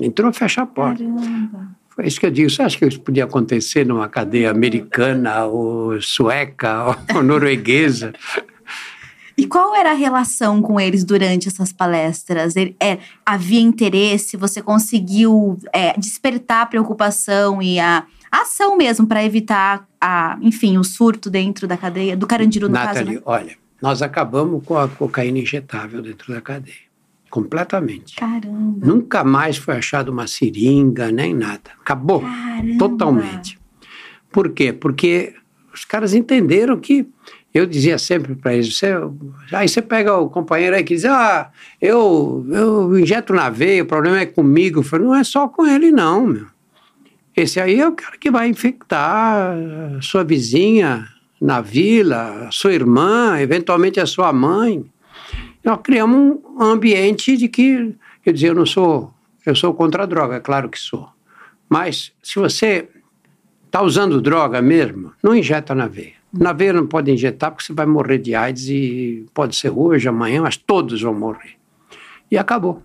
Entrou, 0.00 0.32
fecha 0.32 0.62
a 0.62 0.66
porta. 0.66 1.04
Caramba. 1.04 1.77
Foi 1.98 2.06
isso 2.06 2.20
que 2.20 2.26
eu 2.26 2.30
digo. 2.30 2.48
Você 2.48 2.62
acha 2.62 2.78
que 2.78 2.86
isso 2.86 3.00
podia 3.00 3.24
acontecer 3.24 3.84
numa 3.84 4.08
cadeia 4.08 4.52
americana, 4.52 5.46
ou 5.46 6.00
sueca, 6.00 6.96
ou 7.12 7.24
norueguesa? 7.24 8.12
E 9.36 9.48
qual 9.48 9.74
era 9.74 9.90
a 9.90 9.94
relação 9.94 10.62
com 10.62 10.78
eles 10.78 11.02
durante 11.02 11.48
essas 11.48 11.72
palestras? 11.72 12.54
Ele, 12.54 12.76
é, 12.78 12.98
havia 13.26 13.60
interesse? 13.60 14.36
Você 14.36 14.62
conseguiu 14.62 15.58
é, 15.72 15.92
despertar 15.98 16.62
a 16.62 16.66
preocupação 16.66 17.60
e 17.60 17.80
a, 17.80 18.06
a 18.30 18.42
ação 18.42 18.76
mesmo 18.76 19.04
para 19.04 19.24
evitar, 19.24 19.84
a, 20.00 20.38
enfim, 20.40 20.78
o 20.78 20.84
surto 20.84 21.28
dentro 21.28 21.66
da 21.66 21.76
cadeia, 21.76 22.16
do 22.16 22.28
Carandiru 22.28 22.68
no 22.68 22.74
Nathalie, 22.74 23.06
caso? 23.06 23.10
Né? 23.16 23.22
olha, 23.26 23.56
nós 23.82 24.02
acabamos 24.02 24.64
com 24.64 24.78
a 24.78 24.86
cocaína 24.86 25.40
injetável 25.40 26.00
dentro 26.00 26.32
da 26.32 26.40
cadeia. 26.40 26.87
Completamente. 27.30 28.16
Caramba. 28.16 28.86
Nunca 28.86 29.22
mais 29.22 29.56
foi 29.56 29.76
achado 29.76 30.10
uma 30.10 30.26
seringa, 30.26 31.10
nem 31.10 31.34
nada. 31.34 31.70
Acabou. 31.80 32.20
Caramba. 32.20 32.78
Totalmente. 32.78 33.58
Por 34.30 34.50
quê? 34.50 34.72
Porque 34.72 35.34
os 35.72 35.84
caras 35.84 36.14
entenderam 36.14 36.78
que 36.78 37.06
eu 37.52 37.66
dizia 37.66 37.98
sempre 37.98 38.34
para 38.34 38.54
eles, 38.54 38.76
você, 38.76 38.92
aí 39.52 39.68
você 39.68 39.80
pega 39.80 40.16
o 40.16 40.28
companheiro 40.28 40.76
aí 40.76 40.84
que 40.84 40.94
diz, 40.94 41.04
ah, 41.06 41.50
eu, 41.80 42.46
eu 42.50 42.98
injeto 42.98 43.32
na 43.32 43.48
veia, 43.48 43.82
o 43.82 43.86
problema 43.86 44.20
é 44.20 44.26
comigo. 44.26 44.80
Eu 44.80 44.84
falei, 44.84 45.06
não 45.06 45.14
é 45.14 45.24
só 45.24 45.48
com 45.48 45.66
ele 45.66 45.90
não, 45.90 46.26
meu. 46.26 46.46
Esse 47.36 47.60
aí 47.60 47.80
é 47.80 47.88
o 47.88 47.92
cara 47.92 48.18
que 48.18 48.30
vai 48.30 48.48
infectar 48.48 49.56
a 49.96 50.02
sua 50.02 50.24
vizinha 50.24 51.06
na 51.40 51.60
vila, 51.60 52.48
a 52.48 52.50
sua 52.50 52.74
irmã, 52.74 53.38
eventualmente 53.40 54.00
a 54.00 54.06
sua 54.06 54.32
mãe. 54.32 54.84
Nós 55.68 55.80
criamos 55.82 56.38
um 56.58 56.62
ambiente 56.62 57.36
de 57.36 57.46
que, 57.46 57.94
quer 58.22 58.32
dizer, 58.32 58.48
eu 58.48 58.54
não 58.54 58.64
sou, 58.64 59.12
eu 59.44 59.54
sou 59.54 59.74
contra 59.74 60.04
a 60.04 60.06
droga, 60.06 60.36
é 60.36 60.40
claro 60.40 60.70
que 60.70 60.78
sou. 60.78 61.06
Mas 61.68 62.10
se 62.22 62.38
você 62.38 62.88
está 63.66 63.82
usando 63.82 64.18
droga 64.22 64.62
mesmo, 64.62 65.12
não 65.22 65.36
injeta 65.36 65.74
na 65.74 65.86
veia. 65.86 66.14
Na 66.32 66.54
veia 66.54 66.72
não 66.72 66.86
pode 66.86 67.10
injetar 67.10 67.50
porque 67.50 67.64
você 67.64 67.74
vai 67.74 67.84
morrer 67.84 68.16
de 68.16 68.34
AIDS 68.34 68.66
e 68.70 69.26
pode 69.34 69.56
ser 69.56 69.68
hoje, 69.68 70.08
amanhã, 70.08 70.40
mas 70.40 70.56
todos 70.56 71.02
vão 71.02 71.12
morrer. 71.12 71.56
E 72.30 72.38
acabou. 72.38 72.82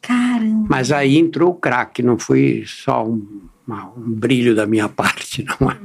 Caramba. 0.00 0.68
Mas 0.70 0.90
aí 0.90 1.18
entrou 1.18 1.50
o 1.50 1.54
crack, 1.54 2.02
não 2.02 2.18
foi 2.18 2.64
só 2.66 3.06
um, 3.06 3.42
uma, 3.66 3.92
um 3.94 4.10
brilho 4.10 4.54
da 4.54 4.66
minha 4.66 4.88
parte, 4.88 5.44
não 5.60 5.70
é? 5.70 5.78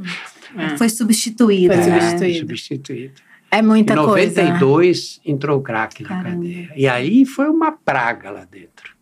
é. 0.56 0.78
Foi 0.78 0.88
substituído. 0.88 1.74
Foi 1.74 1.84
substituído. 1.84 2.24
É, 2.24 2.40
substituído. 2.40 3.31
É 3.52 3.62
muita 3.62 3.93
em 3.93 3.97
92 3.97 4.60
coisa. 4.60 5.22
entrou 5.26 5.60
o 5.60 5.62
crack 5.62 6.04
Caramba. 6.04 6.30
na 6.30 6.36
cadeia. 6.36 6.74
E 6.76 6.88
aí 6.88 7.26
foi 7.26 7.49
uma 7.49 7.72
praga 7.72 8.32
lá 8.32 8.45
dentro. 8.45 8.95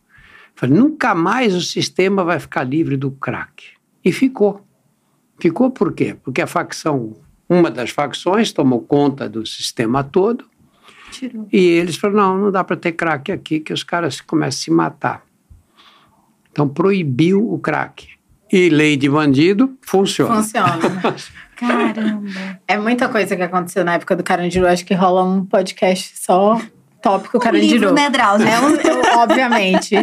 Falei, 0.56 0.78
nunca 0.78 1.14
mais 1.14 1.54
o 1.56 1.62
sistema 1.62 2.24
vai 2.24 2.40
ficar 2.40 2.64
livre 2.64 2.98
do 2.98 3.12
crack. 3.12 3.66
E 4.04 4.12
ficou. 4.12 4.66
Ficou 5.40 5.70
por 5.70 5.94
quê? 5.94 6.18
Porque 6.22 6.42
a 6.42 6.48
facção 6.48 7.16
uma 7.50 7.72
das 7.72 7.90
facções 7.90 8.54
tomou 8.54 8.80
conta 8.82 9.28
do 9.28 9.46
sistema 9.46 10.04
todo. 10.04 10.46
Tirou. 11.12 11.48
E 11.52 11.58
eles 11.58 11.96
falaram: 11.96 12.36
não, 12.36 12.44
não 12.46 12.52
dá 12.52 12.64
para 12.64 12.78
ter 12.78 12.92
crack 12.92 13.32
aqui, 13.32 13.60
que 13.60 13.74
os 13.74 13.84
caras 13.84 14.22
começam 14.22 14.48
a 14.48 14.64
se 14.64 14.72
matar. 14.72 15.26
Então 16.52 16.70
proibiu 16.70 17.52
o 17.52 17.58
crack. 17.58 18.08
E 18.52 18.70
lei 18.70 18.98
de 18.98 19.10
bandido 19.10 19.78
funciona. 19.82 20.36
Funciona. 20.36 20.80
Caramba. 21.60 22.60
É 22.68 22.78
muita 22.78 23.10
coisa 23.10 23.36
que 23.36 23.42
aconteceu 23.42 23.84
na 23.84 23.96
época 23.96 24.16
do 24.16 24.24
Carandiru. 24.24 24.68
Acho 24.68 24.86
que 24.86 24.94
rola 24.94 25.24
um 25.24 25.46
podcast 25.46 26.14
só 26.18 26.60
tópico 27.02 27.38
um 27.38 27.42
Carandiru. 27.42 27.74
Livro, 27.74 27.94
né, 27.94 28.10
Drauzio? 28.10 28.48
É 28.48 28.60
um, 28.60 29.20
obviamente. 29.20 29.96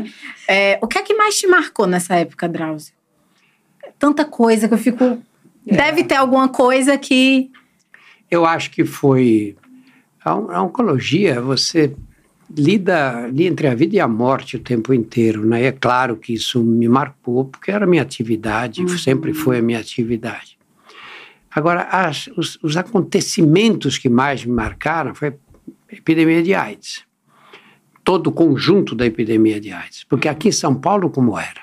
É, 0.49 0.79
o 0.83 0.87
que 0.87 0.99
é 0.99 1.03
que 1.03 1.15
mais 1.15 1.37
te 1.37 1.47
marcou 1.47 1.87
nessa 1.87 2.15
época, 2.15 2.49
Drauzio? 2.49 2.95
Tanta 3.99 4.25
coisa 4.25 4.69
que 4.69 4.75
eu 4.75 4.79
fico 4.79 5.21
é. 5.67 5.77
Deve 5.77 6.05
ter 6.05 6.15
alguma 6.15 6.49
coisa 6.49 6.97
que. 6.97 7.51
Eu 8.31 8.47
acho 8.47 8.71
que 8.71 8.85
foi. 8.85 9.57
A, 10.25 10.63
oncologia, 10.63 11.41
você 11.41 11.95
lida 12.51 13.25
ali 13.25 13.47
entre 13.47 13.67
a 13.67 13.75
vida 13.75 13.97
e 13.97 14.01
a 14.01 14.09
morte 14.09 14.57
o 14.57 14.61
tempo 14.61 14.95
inteiro, 14.95 15.45
né? 15.45 15.63
E 15.63 15.67
é 15.67 15.73
claro 15.73 16.17
que 16.17 16.33
isso 16.33 16.63
me 16.63 16.89
marcou, 16.89 17.45
porque 17.45 17.71
era 17.71 17.85
a 17.85 17.89
minha 17.89 18.03
atividade, 18.03 18.83
uhum. 18.83 18.89
sempre 18.99 19.33
foi 19.35 19.59
a 19.59 19.63
minha 19.63 19.79
atividade. 19.79 20.56
Agora, 21.57 21.85
as, 21.85 22.27
os, 22.37 22.59
os, 22.63 22.77
acontecimentos 22.77 23.97
que 23.97 24.11
mais 24.11 24.45
me 24.45 24.53
marcaram 24.53 25.15
foi 25.15 25.29
a 25.29 25.35
epidemia 25.91 26.43
de 26.43 26.53
AIDS. 26.53 27.03
Todo 28.05 28.27
o 28.27 28.33
conjunto 28.33 28.95
da 28.95 29.07
epidemia 29.07 29.59
de 29.59 29.73
AIDS. 29.73 30.05
Porque 30.05 30.29
aqui 30.29 30.49
em 30.49 30.53
São 30.53 30.75
Paulo, 30.75 31.09
como 31.09 31.39
era? 31.39 31.63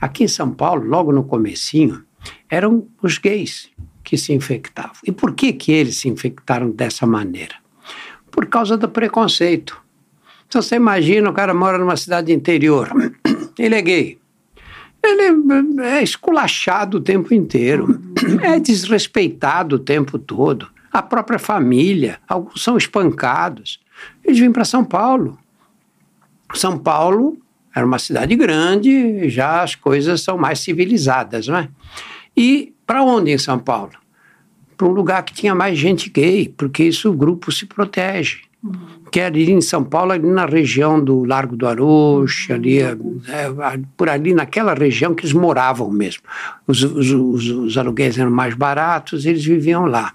Aqui 0.00 0.22
em 0.22 0.28
São 0.28 0.52
Paulo, 0.52 0.86
logo 0.86 1.10
no 1.10 1.24
comecinho, 1.24 2.04
eram 2.48 2.86
os 3.02 3.18
gays 3.18 3.68
que 4.04 4.16
se 4.16 4.32
infectavam. 4.32 4.94
E 5.04 5.10
por 5.10 5.34
que, 5.34 5.52
que 5.52 5.72
eles 5.72 5.96
se 5.96 6.08
infectaram 6.08 6.70
dessa 6.70 7.04
maneira? 7.04 7.56
Por 8.30 8.46
causa 8.46 8.76
do 8.76 8.88
preconceito. 8.88 9.82
Então 10.46 10.62
você 10.62 10.76
imagina, 10.76 11.28
o 11.28 11.34
cara 11.34 11.52
mora 11.52 11.76
numa 11.76 11.96
cidade 11.96 12.32
interior, 12.32 12.88
ele 13.58 13.74
é 13.74 13.82
gay. 13.82 14.18
Ele 15.04 15.82
é 15.82 16.02
esculachado 16.02 16.96
o 16.96 17.00
tempo 17.00 17.34
inteiro, 17.34 18.00
é 18.42 18.58
desrespeitado 18.58 19.76
o 19.76 19.78
tempo 19.78 20.18
todo. 20.18 20.68
A 20.90 21.02
própria 21.02 21.38
família, 21.38 22.18
alguns 22.26 22.62
são 22.62 22.76
espancados. 22.76 23.80
Eles 24.24 24.38
vêm 24.38 24.50
para 24.50 24.64
São 24.64 24.84
Paulo. 24.84 25.38
São 26.54 26.78
Paulo 26.78 27.36
era 27.74 27.84
uma 27.84 27.98
cidade 27.98 28.34
grande, 28.36 29.28
já 29.28 29.62
as 29.62 29.74
coisas 29.74 30.22
são 30.22 30.38
mais 30.38 30.60
civilizadas, 30.60 31.48
não 31.48 31.58
é? 31.58 31.68
E 32.36 32.72
para 32.86 33.02
onde 33.02 33.32
em 33.32 33.38
São 33.38 33.58
Paulo? 33.58 33.92
Para 34.76 34.86
um 34.86 34.92
lugar 34.92 35.22
que 35.24 35.34
tinha 35.34 35.54
mais 35.54 35.76
gente 35.76 36.08
gay, 36.08 36.48
porque 36.56 36.84
isso 36.84 37.10
o 37.10 37.14
grupo 37.14 37.50
se 37.50 37.66
protege. 37.66 38.42
Que 39.14 39.20
era 39.20 39.32
ali 39.32 39.52
em 39.52 39.60
São 39.60 39.84
Paulo, 39.84 40.10
ali 40.10 40.26
na 40.26 40.44
região 40.44 40.98
do 40.98 41.24
Largo 41.24 41.56
do 41.56 41.68
Aroche, 41.68 42.52
ali, 42.52 42.80
é, 42.80 42.96
por 43.96 44.08
ali 44.08 44.34
naquela 44.34 44.74
região 44.74 45.14
que 45.14 45.22
eles 45.22 45.32
moravam 45.32 45.88
mesmo. 45.88 46.24
Os, 46.66 46.82
os, 46.82 47.12
os, 47.12 47.48
os 47.48 47.78
aluguéis 47.78 48.18
eram 48.18 48.32
mais 48.32 48.54
baratos, 48.54 49.24
eles 49.24 49.44
viviam 49.44 49.86
lá. 49.86 50.12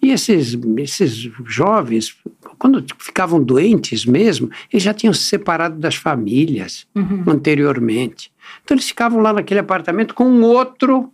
E 0.00 0.10
esses, 0.10 0.58
esses 0.78 1.30
jovens, 1.44 2.16
quando 2.58 2.82
ficavam 2.98 3.42
doentes 3.42 4.06
mesmo, 4.06 4.50
eles 4.72 4.84
já 4.84 4.94
tinham 4.94 5.12
se 5.12 5.24
separado 5.24 5.78
das 5.78 5.96
famílias 5.96 6.86
uhum. 6.94 7.24
anteriormente. 7.26 8.32
Então 8.64 8.74
eles 8.74 8.88
ficavam 8.88 9.20
lá 9.20 9.34
naquele 9.34 9.60
apartamento 9.60 10.14
com 10.14 10.24
um 10.24 10.42
outro 10.44 11.12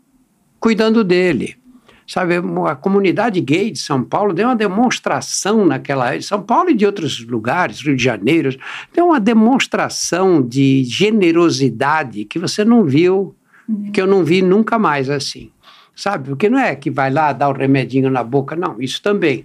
cuidando 0.61 1.03
dele. 1.03 1.57
Sabe, 2.07 2.35
a 2.69 2.77
comunidade 2.77 3.41
gay 3.41 3.73
de 3.73 3.81
São 3.81 4.03
Paulo 4.03 4.33
deu 4.33 4.47
uma 4.47 4.55
demonstração 4.55 5.67
naquela. 5.67 6.21
São 6.21 6.41
Paulo 6.41 6.71
e 6.71 6.75
de 6.75 6.87
outros 6.87 7.25
lugares, 7.27 7.81
Rio 7.81 7.97
de 7.97 8.03
Janeiro, 8.03 8.57
deu 8.95 9.07
uma 9.07 9.19
demonstração 9.19 10.41
de 10.41 10.85
generosidade 10.85 12.25
que 12.25 12.39
você 12.39 12.65
não 12.65 12.85
viu, 12.85 13.35
uhum. 13.69 13.91
que 13.91 14.01
eu 14.01 14.07
não 14.07 14.23
vi 14.23 14.41
nunca 14.41 14.79
mais 14.79 15.11
assim. 15.11 15.51
Sabe? 15.97 16.29
Porque 16.29 16.49
não 16.49 16.59
é 16.59 16.77
que 16.77 16.91
vai 16.91 17.11
lá 17.11 17.33
dar 17.33 17.49
o 17.49 17.53
um 17.53 17.57
remedinho 17.57 18.09
na 18.09 18.23
boca, 18.23 18.55
não, 18.55 18.81
isso 18.81 19.03
também. 19.03 19.45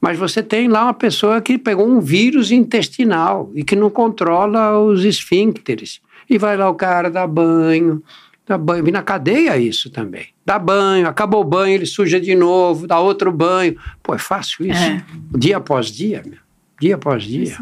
Mas 0.00 0.18
você 0.18 0.42
tem 0.42 0.68
lá 0.68 0.84
uma 0.84 0.94
pessoa 0.94 1.40
que 1.42 1.58
pegou 1.58 1.86
um 1.86 2.00
vírus 2.00 2.50
intestinal 2.50 3.50
e 3.54 3.62
que 3.62 3.76
não 3.76 3.90
controla 3.90 4.78
os 4.80 5.04
esfíncteres. 5.04 6.00
E 6.28 6.38
vai 6.38 6.56
lá 6.56 6.70
o 6.70 6.74
cara 6.74 7.10
dar 7.10 7.26
banho, 7.26 8.02
Dá 8.50 8.58
banho, 8.58 8.82
vem 8.82 8.92
na 8.92 9.00
cadeia 9.00 9.56
isso 9.56 9.90
também. 9.90 10.26
Dá 10.44 10.58
banho, 10.58 11.06
acabou 11.06 11.40
o 11.40 11.44
banho, 11.44 11.72
ele 11.72 11.86
suja 11.86 12.20
de 12.20 12.34
novo, 12.34 12.84
dá 12.84 12.98
outro 12.98 13.30
banho. 13.30 13.76
Pô, 14.02 14.12
é 14.12 14.18
fácil 14.18 14.66
isso. 14.66 14.82
É. 14.82 15.04
Dia 15.38 15.58
após 15.58 15.86
dia, 15.86 16.20
meu. 16.26 16.40
dia 16.80 16.96
após 16.96 17.22
dia. 17.22 17.56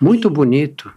Muito 0.00 0.26
e 0.26 0.30
bonito. 0.32 0.92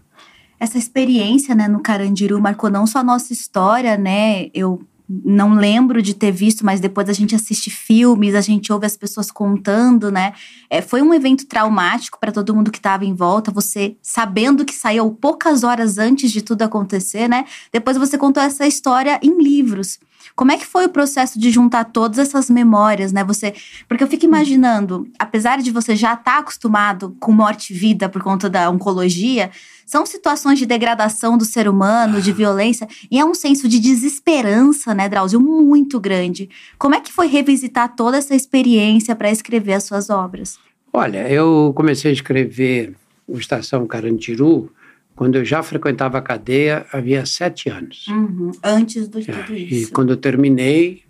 Essa 0.59 0.79
experiência, 0.79 1.53
né, 1.53 1.67
no 1.67 1.79
Carandiru 1.79 2.41
marcou 2.41 2.71
não 2.71 2.87
só 2.87 2.99
a 2.99 3.03
nossa 3.03 3.31
história, 3.31 3.99
né? 3.99 4.47
Eu 4.51 4.81
não 5.09 5.55
lembro 5.55 6.03
de 6.03 6.13
ter 6.13 6.31
visto, 6.31 6.63
mas 6.63 6.79
depois 6.79 7.09
a 7.09 7.13
gente 7.13 7.33
assiste 7.33 7.71
filmes, 7.71 8.35
a 8.35 8.41
gente 8.41 8.71
ouve 8.71 8.85
as 8.85 8.95
pessoas 8.95 9.31
contando, 9.31 10.11
né? 10.11 10.33
É, 10.69 10.81
foi 10.81 11.01
um 11.01 11.11
evento 11.11 11.47
traumático 11.47 12.19
para 12.19 12.31
todo 12.31 12.53
mundo 12.53 12.69
que 12.69 12.77
estava 12.77 13.03
em 13.03 13.13
volta. 13.15 13.49
Você 13.49 13.95
sabendo 14.03 14.63
que 14.63 14.73
saiu 14.73 15.09
poucas 15.11 15.63
horas 15.63 15.97
antes 15.97 16.31
de 16.31 16.43
tudo 16.43 16.61
acontecer, 16.61 17.27
né? 17.27 17.45
Depois 17.73 17.97
você 17.97 18.19
contou 18.19 18.43
essa 18.43 18.67
história 18.67 19.19
em 19.23 19.41
livros. 19.41 19.99
Como 20.35 20.51
é 20.51 20.57
que 20.57 20.65
foi 20.65 20.85
o 20.85 20.89
processo 20.89 21.39
de 21.39 21.49
juntar 21.51 21.85
todas 21.85 22.17
essas 22.19 22.49
memórias, 22.49 23.11
né? 23.11 23.23
Você, 23.23 23.53
porque 23.87 24.03
eu 24.03 24.07
fico 24.07 24.25
imaginando, 24.25 25.07
apesar 25.17 25.59
de 25.59 25.71
você 25.71 25.95
já 25.95 26.13
estar 26.13 26.23
tá 26.23 26.37
acostumado 26.39 27.15
com 27.19 27.31
morte 27.31 27.73
e 27.73 27.77
vida 27.77 28.09
por 28.09 28.21
conta 28.23 28.49
da 28.49 28.69
oncologia, 28.69 29.51
são 29.85 30.05
situações 30.05 30.59
de 30.59 30.65
degradação 30.67 31.37
do 31.37 31.43
ser 31.43 31.67
humano, 31.67 32.21
de 32.21 32.31
violência, 32.31 32.87
e 33.09 33.19
é 33.19 33.25
um 33.25 33.33
senso 33.33 33.67
de 33.67 33.79
desesperança, 33.79 34.93
né, 34.93 35.09
Drauzio, 35.09 35.39
muito 35.39 35.99
grande. 35.99 36.47
Como 36.77 36.93
é 36.93 37.01
que 37.01 37.11
foi 37.11 37.27
revisitar 37.27 37.95
toda 37.95 38.17
essa 38.17 38.35
experiência 38.35 39.15
para 39.15 39.31
escrever 39.31 39.73
as 39.73 39.85
suas 39.85 40.11
obras? 40.11 40.59
Olha, 40.93 41.27
eu 41.27 41.73
comecei 41.75 42.11
a 42.11 42.13
escrever 42.13 42.95
o 43.27 43.37
Estação 43.37 43.87
Carandiru 43.87 44.71
quando 45.19 45.35
eu 45.35 45.43
já 45.43 45.61
frequentava 45.61 46.17
a 46.17 46.21
cadeia, 46.21 46.85
havia 46.93 47.25
sete 47.25 47.69
anos. 47.69 48.07
Uhum, 48.07 48.53
antes 48.63 49.09
do 49.09 49.19
tudo 49.19 49.53
é, 49.53 49.57
isso. 49.59 49.89
E 49.89 49.91
quando 49.91 50.11
eu 50.11 50.15
terminei, 50.15 51.03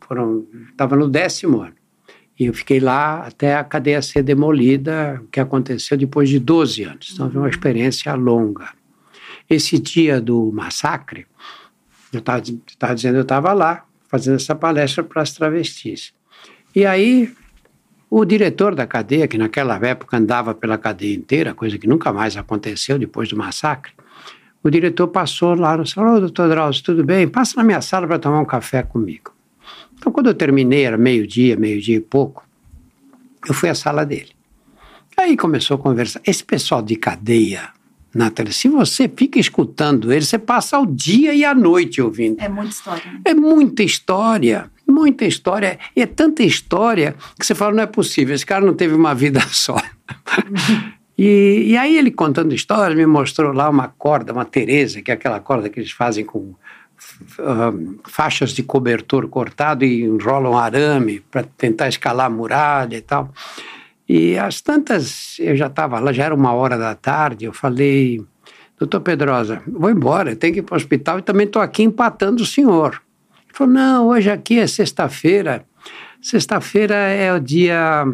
foram, 0.00 0.46
estava 0.70 0.94
no 0.94 1.08
décimo 1.08 1.60
ano. 1.60 1.74
E 2.38 2.46
eu 2.46 2.54
fiquei 2.54 2.78
lá 2.78 3.26
até 3.26 3.56
a 3.56 3.64
cadeia 3.64 4.00
ser 4.02 4.22
demolida, 4.22 5.20
o 5.20 5.26
que 5.26 5.40
aconteceu 5.40 5.96
depois 5.98 6.28
de 6.28 6.38
12 6.38 6.84
anos. 6.84 7.10
Então, 7.12 7.28
foi 7.28 7.40
uma 7.40 7.46
uhum. 7.46 7.50
experiência 7.50 8.14
longa. 8.14 8.68
Esse 9.50 9.80
dia 9.80 10.20
do 10.20 10.52
massacre, 10.52 11.26
eu 12.12 12.20
estava 12.20 12.94
dizendo, 12.94 13.16
eu 13.16 13.22
estava 13.22 13.52
lá, 13.52 13.84
fazendo 14.08 14.36
essa 14.36 14.54
palestra 14.54 15.02
para 15.02 15.22
as 15.22 15.32
travestis. 15.32 16.14
E 16.72 16.86
aí, 16.86 17.34
o 18.16 18.24
diretor 18.24 18.76
da 18.76 18.86
cadeia, 18.86 19.26
que 19.26 19.36
naquela 19.36 19.74
época 19.84 20.16
andava 20.16 20.54
pela 20.54 20.78
cadeia 20.78 21.16
inteira, 21.16 21.52
coisa 21.52 21.76
que 21.76 21.88
nunca 21.88 22.12
mais 22.12 22.36
aconteceu 22.36 22.96
depois 22.96 23.28
do 23.28 23.36
massacre, 23.36 23.90
o 24.62 24.70
diretor 24.70 25.08
passou 25.08 25.56
lá 25.56 25.76
no 25.76 25.84
salão, 25.84 26.20
doutor 26.20 26.48
Drauzio, 26.48 26.84
tudo 26.84 27.02
bem? 27.02 27.26
Passa 27.26 27.56
na 27.56 27.64
minha 27.64 27.80
sala 27.80 28.06
para 28.06 28.20
tomar 28.20 28.40
um 28.40 28.44
café 28.44 28.84
comigo. 28.84 29.34
Então, 29.98 30.12
quando 30.12 30.28
eu 30.28 30.34
terminei, 30.34 30.84
era 30.84 30.96
meio-dia, 30.96 31.56
meio-dia 31.56 31.96
e 31.96 32.00
pouco, 32.00 32.46
eu 33.48 33.52
fui 33.52 33.68
à 33.68 33.74
sala 33.74 34.06
dele. 34.06 34.30
Aí 35.16 35.36
começou 35.36 35.74
a 35.74 35.78
conversar. 35.78 36.20
Esse 36.24 36.44
pessoal 36.44 36.82
de 36.82 36.94
cadeia, 36.94 37.70
Nathalie, 38.14 38.52
se 38.52 38.68
você 38.68 39.08
fica 39.08 39.40
escutando 39.40 40.12
ele, 40.12 40.24
você 40.24 40.38
passa 40.38 40.78
o 40.78 40.86
dia 40.86 41.34
e 41.34 41.44
a 41.44 41.52
noite 41.52 42.00
ouvindo. 42.00 42.40
É 42.40 42.48
muita 42.48 42.70
história. 42.70 43.12
Né? 43.12 43.20
É 43.24 43.34
muita 43.34 43.82
história. 43.82 44.70
Muita 44.86 45.24
história, 45.24 45.78
e 45.96 46.02
é 46.02 46.06
tanta 46.06 46.42
história 46.42 47.14
que 47.38 47.46
você 47.46 47.54
fala, 47.54 47.72
não 47.72 47.82
é 47.82 47.86
possível, 47.86 48.34
esse 48.34 48.44
cara 48.44 48.64
não 48.64 48.74
teve 48.74 48.94
uma 48.94 49.14
vida 49.14 49.40
só. 49.50 49.76
e, 51.16 51.64
e, 51.68 51.76
aí 51.76 51.96
ele 51.96 52.10
contando 52.10 52.54
histórias, 52.54 52.96
me 52.96 53.06
mostrou 53.06 53.52
lá 53.52 53.68
uma 53.68 53.88
corda, 53.88 54.32
uma 54.32 54.44
Tereza, 54.44 55.00
que 55.00 55.10
é 55.10 55.14
aquela 55.14 55.40
corda 55.40 55.70
que 55.70 55.80
eles 55.80 55.90
fazem 55.90 56.24
com 56.24 56.38
uh, 56.38 58.00
faixas 58.04 58.50
de 58.50 58.62
cobertor 58.62 59.26
cortado 59.28 59.84
e 59.84 60.02
enrolam 60.04 60.56
arame 60.56 61.20
para 61.20 61.44
tentar 61.56 61.88
escalar 61.88 62.26
a 62.26 62.30
muralha 62.30 62.96
e 62.96 63.02
tal. 63.02 63.32
E 64.06 64.36
as 64.36 64.60
tantas, 64.60 65.36
eu 65.38 65.56
já 65.56 65.66
estava 65.66 65.98
lá, 65.98 66.12
já 66.12 66.24
era 66.24 66.34
uma 66.34 66.52
hora 66.52 66.76
da 66.76 66.94
tarde, 66.94 67.46
eu 67.46 67.54
falei, 67.54 68.22
doutor 68.78 69.00
Pedrosa, 69.00 69.62
vou 69.66 69.90
embora, 69.90 70.36
tenho 70.36 70.52
que 70.52 70.58
ir 70.60 70.62
para 70.62 70.74
o 70.74 70.76
hospital 70.76 71.18
e 71.18 71.22
também 71.22 71.46
estou 71.46 71.62
aqui 71.62 71.82
empatando 71.82 72.42
o 72.42 72.46
senhor 72.46 73.00
falou: 73.56 73.72
não, 73.72 74.06
hoje 74.08 74.30
aqui 74.30 74.58
é 74.58 74.66
sexta-feira. 74.66 75.64
Sexta-feira 76.20 76.94
é 76.94 77.32
o 77.34 77.38
dia 77.38 78.06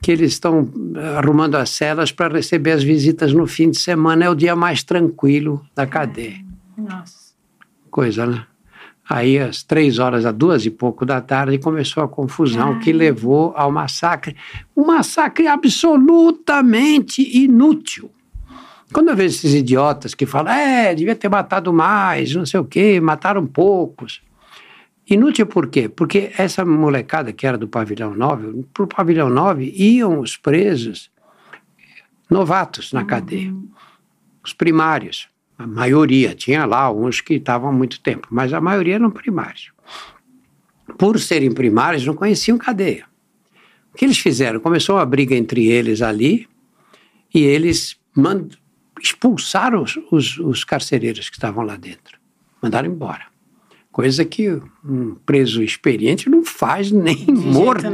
que 0.00 0.10
eles 0.10 0.32
estão 0.32 0.68
arrumando 1.16 1.54
as 1.54 1.70
celas 1.70 2.10
para 2.10 2.34
receber 2.34 2.72
as 2.72 2.82
visitas 2.82 3.32
no 3.32 3.46
fim 3.46 3.70
de 3.70 3.78
semana. 3.78 4.24
É 4.24 4.28
o 4.30 4.34
dia 4.34 4.56
mais 4.56 4.82
tranquilo 4.82 5.64
da 5.74 5.86
cadeia. 5.86 6.40
Nossa. 6.76 7.32
Coisa, 7.88 8.26
né? 8.26 8.44
Aí, 9.08 9.38
às 9.38 9.62
três 9.62 9.98
horas, 9.98 10.24
às 10.24 10.34
duas 10.34 10.64
e 10.64 10.70
pouco 10.70 11.04
da 11.04 11.20
tarde, 11.20 11.58
começou 11.58 12.02
a 12.02 12.08
confusão 12.08 12.78
que 12.80 12.92
levou 12.92 13.52
ao 13.56 13.70
massacre. 13.70 14.36
Um 14.76 14.86
massacre 14.86 15.46
absolutamente 15.46 17.22
inútil. 17.36 18.10
Quando 18.92 19.08
eu 19.08 19.16
vejo 19.16 19.36
esses 19.36 19.54
idiotas 19.54 20.14
que 20.14 20.26
falam, 20.26 20.52
é, 20.52 20.94
devia 20.94 21.16
ter 21.16 21.28
matado 21.28 21.72
mais, 21.72 22.34
não 22.34 22.44
sei 22.44 22.60
o 22.60 22.64
quê, 22.64 23.00
mataram 23.00 23.46
poucos. 23.46 24.20
Inútil 25.08 25.46
por 25.46 25.66
quê? 25.68 25.88
Porque 25.88 26.32
essa 26.38 26.64
molecada 26.64 27.32
que 27.32 27.46
era 27.46 27.58
do 27.58 27.66
pavilhão 27.66 28.14
9, 28.14 28.64
para 28.72 28.84
o 28.84 28.86
pavilhão 28.86 29.28
9 29.28 29.72
iam 29.76 30.20
os 30.20 30.36
presos 30.36 31.10
novatos 32.30 32.92
na 32.92 33.00
uhum. 33.00 33.06
cadeia, 33.06 33.54
os 34.42 34.52
primários. 34.52 35.28
A 35.58 35.66
maioria, 35.66 36.34
tinha 36.34 36.64
lá 36.64 36.90
uns 36.90 37.20
que 37.20 37.34
estavam 37.34 37.70
há 37.70 37.72
muito 37.72 38.00
tempo, 38.00 38.26
mas 38.30 38.52
a 38.52 38.60
maioria 38.60 38.94
eram 38.94 39.10
primários. 39.10 39.70
Por 40.98 41.20
serem 41.20 41.52
primários, 41.52 42.06
não 42.06 42.14
conheciam 42.14 42.58
cadeia. 42.58 43.06
O 43.92 43.96
que 43.96 44.04
eles 44.04 44.18
fizeram? 44.18 44.60
Começou 44.60 44.96
uma 44.96 45.06
briga 45.06 45.34
entre 45.34 45.66
eles 45.66 46.00
ali 46.00 46.48
e 47.34 47.42
eles 47.42 47.98
expulsaram 49.00 49.82
os, 49.82 49.98
os, 50.10 50.38
os 50.38 50.64
carcereiros 50.64 51.28
que 51.28 51.36
estavam 51.36 51.64
lá 51.64 51.76
dentro. 51.76 52.18
Mandaram 52.62 52.88
embora. 52.88 53.31
Coisa 53.92 54.24
que 54.24 54.58
um 54.82 55.14
preso 55.26 55.62
experiente 55.62 56.30
não 56.30 56.42
faz 56.42 56.90
nem 56.90 57.26
De 57.26 57.32
morto. 57.32 57.86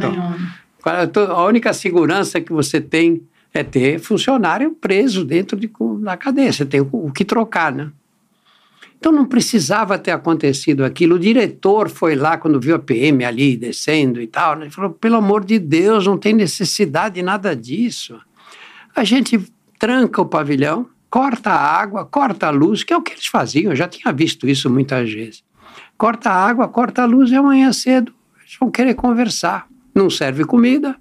A 0.85 1.45
única 1.45 1.73
segurança 1.73 2.41
que 2.41 2.53
você 2.53 2.81
tem 2.81 3.21
é 3.53 3.65
ter 3.65 3.99
funcionário 3.99 4.71
preso 4.81 5.25
dentro 5.25 5.59
de, 5.59 5.69
da 6.01 6.17
cadeia. 6.17 6.53
Você 6.53 6.65
tem 6.65 6.81
o, 6.81 6.89
o 6.93 7.13
que 7.13 7.25
trocar, 7.25 7.73
né? 7.73 7.91
Então 8.97 9.11
não 9.11 9.27
precisava 9.27 9.99
ter 9.99 10.13
acontecido 10.13 10.85
aquilo. 10.85 11.17
O 11.17 11.19
diretor 11.19 11.89
foi 11.89 12.15
lá 12.15 12.37
quando 12.37 12.61
viu 12.61 12.77
a 12.77 12.79
PM 12.79 13.25
ali 13.25 13.57
descendo 13.57 14.21
e 14.21 14.27
tal, 14.29 14.55
né? 14.55 14.67
Ele 14.67 14.71
falou: 14.71 14.91
pelo 14.91 15.17
amor 15.17 15.45
de 15.45 15.59
Deus, 15.59 16.07
não 16.07 16.17
tem 16.17 16.33
necessidade 16.33 17.17
de 17.17 17.23
nada 17.23 17.57
disso. 17.57 18.21
A 18.95 19.03
gente 19.03 19.41
tranca 19.81 20.23
o 20.23 20.27
pavilhão, 20.27 20.87
corta 21.11 21.51
a 21.51 21.81
água, 21.81 22.05
corta 22.05 22.47
a 22.47 22.51
luz, 22.51 22.85
que 22.85 22.93
é 22.93 22.97
o 22.97 23.03
que 23.03 23.13
eles 23.13 23.27
faziam. 23.27 23.73
Eu 23.73 23.77
já 23.77 23.89
tinha 23.89 24.13
visto 24.13 24.49
isso 24.49 24.71
muitas 24.71 25.13
vezes 25.13 25.48
corta 25.99 26.31
a 26.31 26.47
água, 26.47 26.69
corta 26.69 27.03
a 27.03 27.07
luz 27.07 27.31
e 27.33 27.35
amanhã 27.35 27.73
cedo 27.73 28.15
eles 28.41 28.57
vão 28.59 28.71
querer 28.71 28.95
conversar. 28.95 29.69
Não 29.95 30.09
serve 30.09 30.45
comida. 30.45 30.97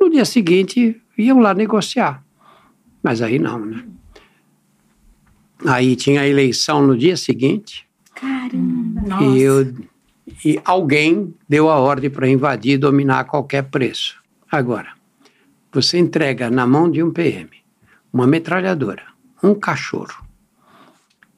No 0.00 0.08
dia 0.08 0.24
seguinte 0.24 1.02
iam 1.18 1.40
lá 1.40 1.52
negociar. 1.52 2.22
Mas 3.02 3.20
aí 3.20 3.38
não, 3.38 3.58
né? 3.58 3.84
Aí 5.66 5.96
tinha 5.96 6.20
a 6.20 6.28
eleição 6.28 6.86
no 6.86 6.96
dia 6.96 7.16
seguinte. 7.16 7.86
Caramba! 8.14 9.22
E, 9.22 9.42
eu, 9.42 9.74
e 10.44 10.60
alguém 10.64 11.34
deu 11.48 11.68
a 11.68 11.78
ordem 11.78 12.08
para 12.08 12.28
invadir 12.28 12.74
e 12.74 12.78
dominar 12.78 13.20
a 13.20 13.24
qualquer 13.24 13.64
preço. 13.64 14.22
Agora, 14.50 14.90
você 15.72 15.98
entrega 15.98 16.50
na 16.50 16.66
mão 16.66 16.90
de 16.90 17.02
um 17.02 17.10
PM 17.10 17.50
uma 18.12 18.26
metralhadora, 18.26 19.02
um 19.42 19.54
cachorro, 19.54 20.24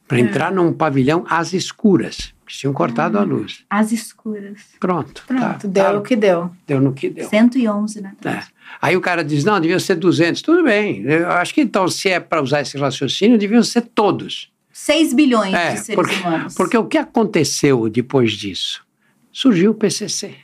para 0.06 0.18
é. 0.18 0.20
entrar 0.20 0.52
num 0.52 0.72
pavilhão 0.72 1.24
às 1.28 1.52
escuras 1.52 2.32
tinham 2.56 2.72
cortado 2.72 3.18
ah, 3.18 3.22
a 3.22 3.24
luz. 3.24 3.64
As 3.68 3.92
escuras. 3.92 4.60
Pronto. 4.80 5.24
Pronto, 5.26 5.60
tá, 5.60 5.68
deu 5.68 5.84
tá, 5.84 5.98
o 5.98 6.02
que 6.02 6.16
deu. 6.16 6.50
Deu 6.66 6.80
no 6.80 6.92
que 6.92 7.10
deu. 7.10 7.28
111, 7.28 8.00
né? 8.00 8.12
É. 8.24 8.42
Aí 8.80 8.96
o 8.96 9.00
cara 9.00 9.24
diz, 9.24 9.44
não, 9.44 9.60
deviam 9.60 9.78
ser 9.78 9.96
200. 9.96 10.42
Tudo 10.42 10.64
bem. 10.64 11.02
Eu 11.02 11.30
acho 11.30 11.52
que 11.52 11.60
então, 11.60 11.88
se 11.88 12.08
é 12.08 12.20
para 12.20 12.42
usar 12.42 12.60
esse 12.60 12.76
raciocínio, 12.78 13.38
deviam 13.38 13.62
ser 13.62 13.82
todos. 13.82 14.50
6 14.72 15.12
bilhões 15.14 15.52
é, 15.52 15.72
de 15.72 15.80
seres 15.80 15.94
porque, 15.94 16.14
humanos. 16.14 16.54
Porque 16.54 16.76
o 16.76 16.86
que 16.86 16.98
aconteceu 16.98 17.88
depois 17.88 18.32
disso? 18.32 18.84
Surgiu 19.32 19.72
o 19.72 19.74
PCC. 19.74 20.34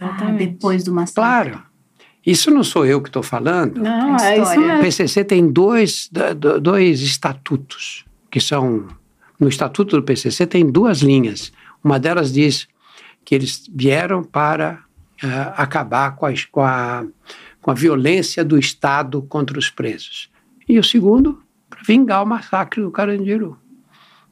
Ah, 0.00 0.30
depois 0.32 0.84
do 0.84 0.92
massacre. 0.92 1.52
Claro. 1.52 1.70
Isso 2.24 2.50
não 2.50 2.62
sou 2.62 2.84
eu 2.84 3.00
que 3.00 3.08
estou 3.08 3.22
falando. 3.22 3.80
Não, 3.80 4.16
é, 4.16 4.36
é 4.36 4.42
isso 4.42 4.60
mesmo. 4.60 4.78
O 4.78 4.80
PCC 4.80 5.24
tem 5.24 5.50
dois, 5.50 6.10
dois 6.60 7.00
estatutos, 7.00 8.04
que 8.30 8.40
são 8.40 8.88
no 9.40 9.48
Estatuto 9.48 9.96
do 9.96 10.02
PCC 10.02 10.46
tem 10.46 10.70
duas 10.70 10.98
linhas. 10.98 11.50
Uma 11.82 11.98
delas 11.98 12.30
diz 12.30 12.68
que 13.24 13.34
eles 13.34 13.68
vieram 13.74 14.22
para 14.22 14.82
uh, 15.24 15.52
acabar 15.56 16.14
com 16.14 16.26
a, 16.26 16.32
com, 16.52 16.62
a, 16.62 17.06
com 17.60 17.70
a 17.70 17.74
violência 17.74 18.44
do 18.44 18.58
Estado 18.58 19.22
contra 19.22 19.58
os 19.58 19.70
presos. 19.70 20.30
E 20.68 20.78
o 20.78 20.84
segundo, 20.84 21.42
para 21.68 21.80
vingar 21.86 22.22
o 22.22 22.26
massacre 22.26 22.82
do 22.82 22.90
Carandiru. 22.90 23.56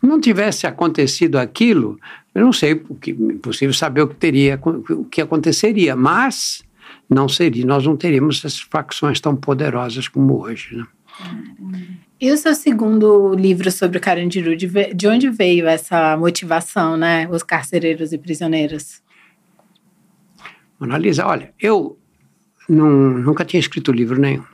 Não 0.00 0.20
tivesse 0.20 0.66
acontecido 0.66 1.36
aquilo, 1.36 1.98
eu 2.32 2.44
não 2.44 2.52
sei, 2.52 2.76
porque 2.76 3.10
é 3.10 3.14
impossível 3.14 3.74
saber 3.74 4.02
o 4.02 4.08
que 4.08 4.14
teria, 4.14 4.60
o 4.62 5.04
que 5.04 5.20
aconteceria, 5.20 5.96
mas 5.96 6.62
não 7.10 7.28
seria, 7.28 7.66
nós 7.66 7.84
não 7.84 7.96
teríamos 7.96 8.38
essas 8.38 8.60
facções 8.60 9.20
tão 9.20 9.34
poderosas 9.34 10.06
como 10.06 10.40
hoje, 10.40 10.76
né? 10.76 10.86
E 12.20 12.32
o 12.32 12.36
seu 12.36 12.52
segundo 12.52 13.32
livro 13.32 13.70
sobre 13.70 13.98
o 13.98 14.00
Carandiru, 14.00 14.56
de 14.56 15.06
onde 15.06 15.30
veio 15.30 15.68
essa 15.68 16.16
motivação, 16.16 16.96
né? 16.96 17.28
Os 17.30 17.44
carcereiros 17.44 18.12
e 18.12 18.18
prisioneiros? 18.18 19.00
Analisa, 20.80 21.24
olha, 21.24 21.54
eu 21.60 21.96
não, 22.68 22.88
nunca 22.90 23.44
tinha 23.44 23.60
escrito 23.60 23.92
livro 23.92 24.20
nenhum. 24.20 24.44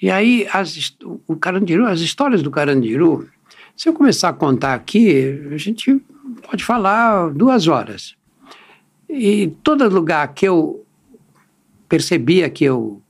E 0.00 0.10
aí, 0.12 0.46
as, 0.52 0.96
o 1.26 1.34
Carandiru, 1.34 1.86
as 1.86 2.00
histórias 2.00 2.40
do 2.40 2.52
Carandiru, 2.52 3.28
se 3.76 3.88
eu 3.88 3.92
começar 3.92 4.28
a 4.28 4.32
contar 4.32 4.74
aqui, 4.74 5.48
a 5.52 5.56
gente 5.56 6.00
pode 6.48 6.62
falar 6.62 7.30
duas 7.30 7.66
horas. 7.66 8.14
E 9.08 9.48
todo 9.64 9.88
lugar 9.88 10.34
que 10.34 10.46
eu 10.46 10.84
percebia 11.88 12.48
que 12.48 12.64
eu 12.64 13.02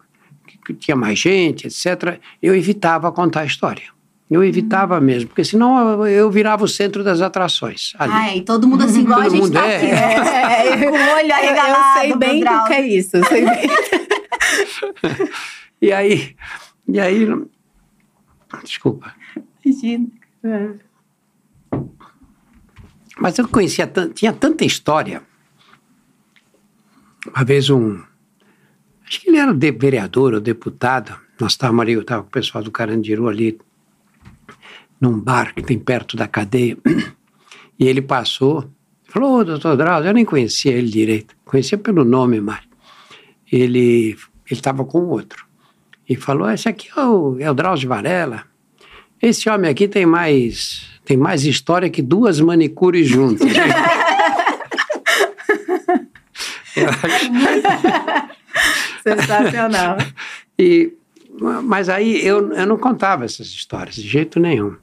que 0.75 0.81
tinha 0.81 0.97
mais 0.97 1.19
gente, 1.19 1.67
etc., 1.67 2.19
eu 2.43 2.55
evitava 2.55 3.11
contar 3.13 3.41
a 3.41 3.45
história. 3.45 3.85
Eu 4.31 4.45
evitava 4.45 4.99
hum. 4.99 5.01
mesmo, 5.01 5.29
porque 5.29 5.45
senão 5.45 6.07
eu 6.07 6.31
virava 6.31 6.65
o 6.65 6.69
centro 6.69 7.03
das 7.03 7.21
atrações. 7.21 7.95
Ali. 7.99 8.13
Ai, 8.13 8.37
e 8.39 8.43
todo 8.43 8.69
mundo 8.69 8.85
assim, 8.85 9.01
igual 9.01 9.23
todo 9.23 9.27
a 9.27 9.31
gente 9.31 9.43
mundo 9.43 9.53
tá 9.53 9.67
é. 9.67 9.77
aqui. 9.77 9.87
É, 10.49 10.85
com 10.85 10.91
o 10.91 11.15
olho 11.15 11.33
arregalado. 11.33 11.99
Eu, 11.99 12.11
eu 12.11 12.11
sei 12.11 12.17
bem 12.17 12.45
o 12.45 12.65
que 12.65 12.73
é 12.73 12.87
isso. 12.87 13.17
Eu 13.17 13.25
sei 13.25 13.45
bem. 13.45 13.69
e 15.81 15.93
aí, 15.93 16.37
e 16.87 17.01
aí, 17.01 17.27
desculpa. 18.63 19.15
Imagina. 19.65 20.09
É. 20.45 20.71
Mas 23.19 23.39
eu 23.39 23.49
conhecia, 23.49 23.91
tinha 24.15 24.33
tanta 24.33 24.65
história. 24.65 25.23
Uma 27.35 27.45
vez 27.45 27.69
um, 27.69 28.03
acho 29.09 29.21
que 29.21 29.31
ele 29.31 29.39
era 29.39 29.55
de 29.55 29.73
vereador 29.73 30.35
ou 30.35 30.41
deputado, 30.41 31.17
nós 31.41 31.53
estávamos 31.53 31.81
ali, 31.83 31.95
eu 31.95 32.03
estava 32.03 32.23
com 32.23 32.29
o 32.29 32.33
pessoal 32.33 32.63
do 32.63 32.71
Carandiru 32.71 33.27
ali, 33.27 33.59
num 35.01 35.19
bar 35.19 35.55
que 35.55 35.63
tem 35.63 35.79
perto 35.79 36.15
da 36.17 36.29
cadeia, 36.29 36.77
e 37.79 37.87
ele 37.87 38.03
passou, 38.03 38.71
falou, 39.05 39.39
ô, 39.39 39.45
doutor 39.45 39.77
Drauzio, 39.77 40.11
eu 40.11 40.15
nem 40.15 40.27
conhecia 40.27 40.73
ele 40.73 40.91
direito, 40.91 41.35
conhecia 41.45 41.79
pelo 41.79 42.05
nome, 42.05 42.39
mas 42.41 42.61
ele 43.51 44.15
estava 44.51 44.85
com 44.85 45.07
outro, 45.07 45.47
e 46.07 46.15
falou, 46.15 46.51
esse 46.51 46.69
aqui 46.69 46.91
é 46.95 47.01
o, 47.01 47.39
é 47.41 47.51
o 47.51 47.55
Drauzio 47.55 47.89
Varela, 47.89 48.45
esse 49.23 49.49
homem 49.49 49.71
aqui 49.71 49.89
tem 49.89 50.05
mais, 50.05 50.87
tem 51.05 51.17
mais 51.17 51.45
história 51.45 51.89
que 51.89 52.03
duas 52.03 52.41
manicures 52.41 53.09
juntas. 53.09 53.51
eu 56.77 56.89
acho... 56.89 57.31
Sensacional. 59.17 59.97
e, 60.59 60.93
mas 61.65 61.89
aí 61.89 62.25
eu, 62.25 62.53
eu 62.53 62.67
não 62.67 62.77
contava 62.77 63.25
essas 63.25 63.47
histórias 63.49 63.95
de 63.95 64.09
jeito 64.09 64.41
nenhum. 64.41 64.77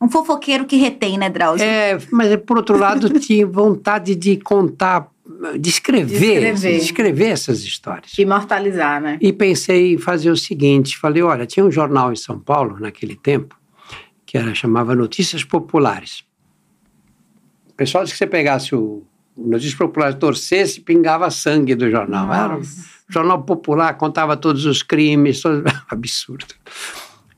Um 0.00 0.08
fofoqueiro 0.08 0.64
que 0.64 0.76
retém, 0.76 1.18
né, 1.18 1.28
Drauzio? 1.28 1.64
É, 1.64 1.98
mas 2.10 2.34
por 2.36 2.56
outro 2.56 2.78
lado 2.78 3.08
tinha 3.20 3.46
vontade 3.46 4.14
de 4.14 4.38
contar, 4.38 5.10
de 5.58 5.68
escrever, 5.68 6.54
de 6.54 6.68
escrever 6.76 7.26
essas 7.26 7.60
histórias. 7.60 8.12
De 8.12 8.22
imortalizar, 8.22 9.00
né? 9.00 9.18
E 9.20 9.30
pensei 9.30 9.94
em 9.94 9.98
fazer 9.98 10.30
o 10.30 10.36
seguinte, 10.36 10.96
falei, 10.96 11.22
olha, 11.22 11.44
tinha 11.44 11.64
um 11.64 11.70
jornal 11.70 12.10
em 12.12 12.16
São 12.16 12.38
Paulo 12.38 12.80
naquele 12.80 13.14
tempo, 13.14 13.58
que 14.24 14.38
era 14.38 14.54
chamava 14.54 14.94
Notícias 14.94 15.44
Populares. 15.44 16.24
O 17.68 17.74
pessoal 17.74 18.02
disse 18.02 18.14
que 18.14 18.18
você 18.18 18.26
pegasse 18.26 18.74
o 18.74 19.04
Notícias 19.36 19.74
Populares, 19.74 20.16
torcesse, 20.16 20.80
pingava 20.80 21.30
sangue 21.30 21.74
do 21.74 21.90
jornal. 21.90 22.26
Nossa. 22.26 22.44
Era 22.44 22.99
Jornal 23.10 23.42
Popular 23.42 23.94
contava 23.94 24.36
todos 24.36 24.64
os 24.64 24.82
crimes, 24.82 25.42
todo... 25.42 25.64
absurdo. 25.90 26.54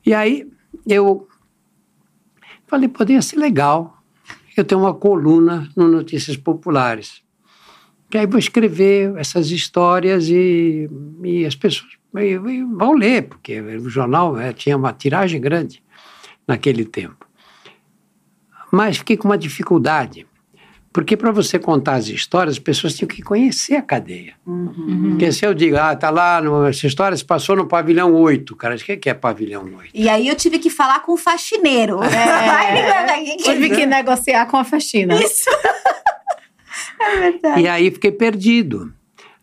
E 0.05 0.13
aí 0.13 0.47
eu 0.87 1.27
falei, 2.67 2.87
poderia 2.87 3.21
ser 3.21 3.37
legal 3.37 4.03
eu 4.55 4.63
tenho 4.63 4.81
uma 4.81 4.93
coluna 4.93 5.69
no 5.75 5.87
Notícias 5.87 6.37
Populares. 6.37 7.23
Que 8.09 8.19
aí 8.19 8.27
vou 8.27 8.37
escrever 8.37 9.15
essas 9.17 9.49
histórias 9.49 10.27
e, 10.29 10.87
e 11.23 11.45
as 11.45 11.55
pessoas 11.55 11.91
e, 12.15 12.33
e 12.33 12.63
vão 12.63 12.93
ler, 12.93 13.23
porque 13.23 13.59
o 13.59 13.89
jornal 13.89 14.37
é, 14.37 14.53
tinha 14.53 14.77
uma 14.77 14.93
tiragem 14.93 15.41
grande 15.41 15.83
naquele 16.47 16.85
tempo. 16.85 17.27
Mas 18.71 18.97
fiquei 18.97 19.17
com 19.17 19.27
uma 19.27 19.37
dificuldade 19.37 20.27
porque 20.93 21.17
para 21.17 21.31
você 21.31 21.57
contar 21.57 21.95
as 21.95 22.07
histórias, 22.07 22.53
as 22.53 22.59
pessoas 22.59 22.93
tinham 22.93 23.07
que 23.07 23.23
conhecer 23.23 23.75
a 23.75 23.81
cadeia. 23.81 24.35
Uhum. 24.45 25.09
Porque 25.09 25.31
se 25.31 25.43
eu 25.43 25.51
digo, 25.51 25.75
ah, 25.75 25.95
tá 25.95 26.11
lá, 26.11 26.39
no, 26.39 26.67
essa 26.67 26.85
história 26.85 27.17
se 27.17 27.25
passou 27.25 27.55
no 27.55 27.65
pavilhão 27.65 28.13
8, 28.13 28.55
cara, 28.55 28.75
o 28.75 28.77
que 28.77 29.09
é 29.09 29.13
pavilhão 29.15 29.63
8? 29.63 29.89
E 29.91 30.07
aí 30.07 30.27
eu 30.27 30.35
tive 30.35 30.59
que 30.59 30.69
falar 30.69 30.99
com 30.99 31.13
o 31.13 31.17
faxineiro. 31.17 31.99
É. 32.03 33.37
tive 33.41 33.71
que 33.71 33.87
negociar 33.87 34.45
com 34.45 34.55
a 34.55 34.63
faxina. 34.63 35.19
Isso. 35.19 35.49
é 37.01 37.19
verdade. 37.19 37.61
E 37.61 37.67
aí 37.67 37.89
fiquei 37.89 38.11
perdido. 38.11 38.93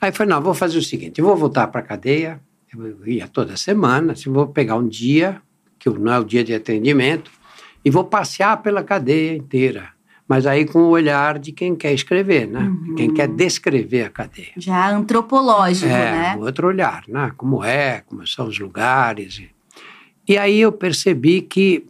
Aí 0.00 0.12
falei, 0.12 0.32
não, 0.32 0.40
vou 0.40 0.54
fazer 0.54 0.78
o 0.78 0.82
seguinte, 0.82 1.18
eu 1.18 1.26
vou 1.26 1.36
voltar 1.36 1.66
para 1.66 1.80
a 1.80 1.84
cadeia, 1.84 2.40
eu 2.72 3.08
ia 3.08 3.26
toda 3.26 3.56
semana, 3.56 4.12
assim, 4.12 4.30
vou 4.30 4.46
pegar 4.46 4.76
um 4.76 4.86
dia, 4.86 5.42
que 5.80 5.90
não 5.90 6.12
é 6.12 6.18
o 6.20 6.24
dia 6.24 6.44
de 6.44 6.54
atendimento, 6.54 7.28
e 7.84 7.90
vou 7.90 8.04
passear 8.04 8.62
pela 8.62 8.84
cadeia 8.84 9.34
inteira 9.34 9.99
mas 10.30 10.46
aí 10.46 10.64
com 10.64 10.82
o 10.82 10.90
olhar 10.90 11.40
de 11.40 11.50
quem 11.50 11.74
quer 11.74 11.92
escrever, 11.92 12.46
né? 12.46 12.60
Uhum. 12.60 12.94
Quem 12.94 13.12
quer 13.12 13.26
descrever 13.26 14.04
a 14.04 14.10
cadeia. 14.10 14.52
Já 14.56 14.88
antropológico, 14.88 15.90
é, 15.90 16.12
né? 16.12 16.36
outro 16.38 16.68
olhar, 16.68 17.02
né? 17.08 17.32
Como 17.36 17.64
é, 17.64 18.02
como 18.06 18.24
são 18.28 18.46
os 18.46 18.56
lugares. 18.56 19.42
E 20.28 20.38
aí 20.38 20.60
eu 20.60 20.70
percebi 20.70 21.40
que 21.40 21.84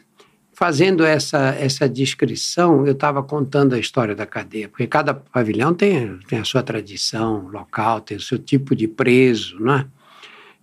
fazendo 0.55 1.05
essa, 1.05 1.51
essa 1.51 1.87
descrição, 1.87 2.87
eu 2.87 2.95
estava 2.95 3.23
contando 3.23 3.75
a 3.75 3.79
história 3.79 4.15
da 4.15 4.25
cadeia, 4.25 4.71
porque 4.71 4.87
cada 4.87 5.13
pavilhão 5.13 5.75
tem, 5.75 6.19
tem 6.27 6.39
a 6.39 6.45
sua 6.45 6.63
tradição 6.63 7.47
local, 7.49 8.01
tem 8.01 8.17
o 8.17 8.23
seu 8.23 8.39
tipo 8.39 8.75
de 8.75 8.89
preso, 8.89 9.61
né? 9.61 9.87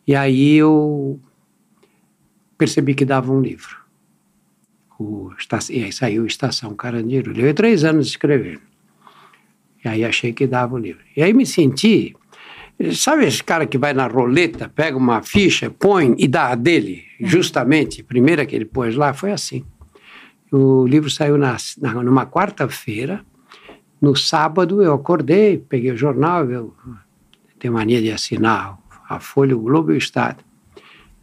E 0.08 0.16
aí 0.16 0.56
eu 0.56 1.20
percebi 2.58 2.96
que 2.96 3.06
dava 3.06 3.32
um 3.32 3.40
livro 3.40 3.87
o, 5.00 5.32
e 5.70 5.84
aí 5.84 5.92
saiu 5.92 6.26
Estação 6.26 6.74
Carandiru. 6.76 7.32
Levei 7.32 7.54
três 7.54 7.84
anos 7.84 8.08
escrevendo. 8.08 8.62
E 9.84 9.88
aí 9.88 10.04
achei 10.04 10.34
que 10.34 10.48
dava 10.48 10.76
o 10.76 10.78
livro. 10.78 11.04
E 11.16 11.22
aí 11.22 11.34
me 11.34 11.46
senti. 11.46 12.16
Sabe 12.94 13.26
esse 13.26 13.44
cara 13.44 13.66
que 13.66 13.78
vai 13.78 13.94
na 13.94 14.08
roleta, 14.08 14.70
pega 14.70 14.98
uma 14.98 15.22
ficha, 15.22 15.70
põe 15.70 16.16
e 16.18 16.28
dá 16.28 16.50
a 16.50 16.56
dele? 16.56 17.04
Uhum. 17.20 17.28
Justamente, 17.28 18.04
primeira 18.04 18.46
que 18.46 18.56
ele 18.56 18.66
pôs 18.66 18.96
lá 18.96 19.14
foi 19.14 19.32
assim. 19.32 19.66
O 20.52 20.86
livro 20.86 21.10
saiu 21.10 21.38
na, 21.38 21.58
na 21.80 21.94
numa 22.04 22.26
quarta-feira. 22.26 23.26
No 24.00 24.16
sábado 24.16 24.82
eu 24.82 24.94
acordei, 24.94 25.58
peguei 25.58 25.92
o 25.92 25.98
jornal, 25.98 26.50
eu 26.50 26.74
tenho 27.60 27.74
mania 27.74 28.02
de 28.02 28.12
assinar 28.12 28.78
a 29.10 29.20
Folha, 29.20 29.58
o 29.58 29.60
Globo 29.60 29.92
e 29.92 29.96
o 29.96 29.98
Estado. 29.98 30.44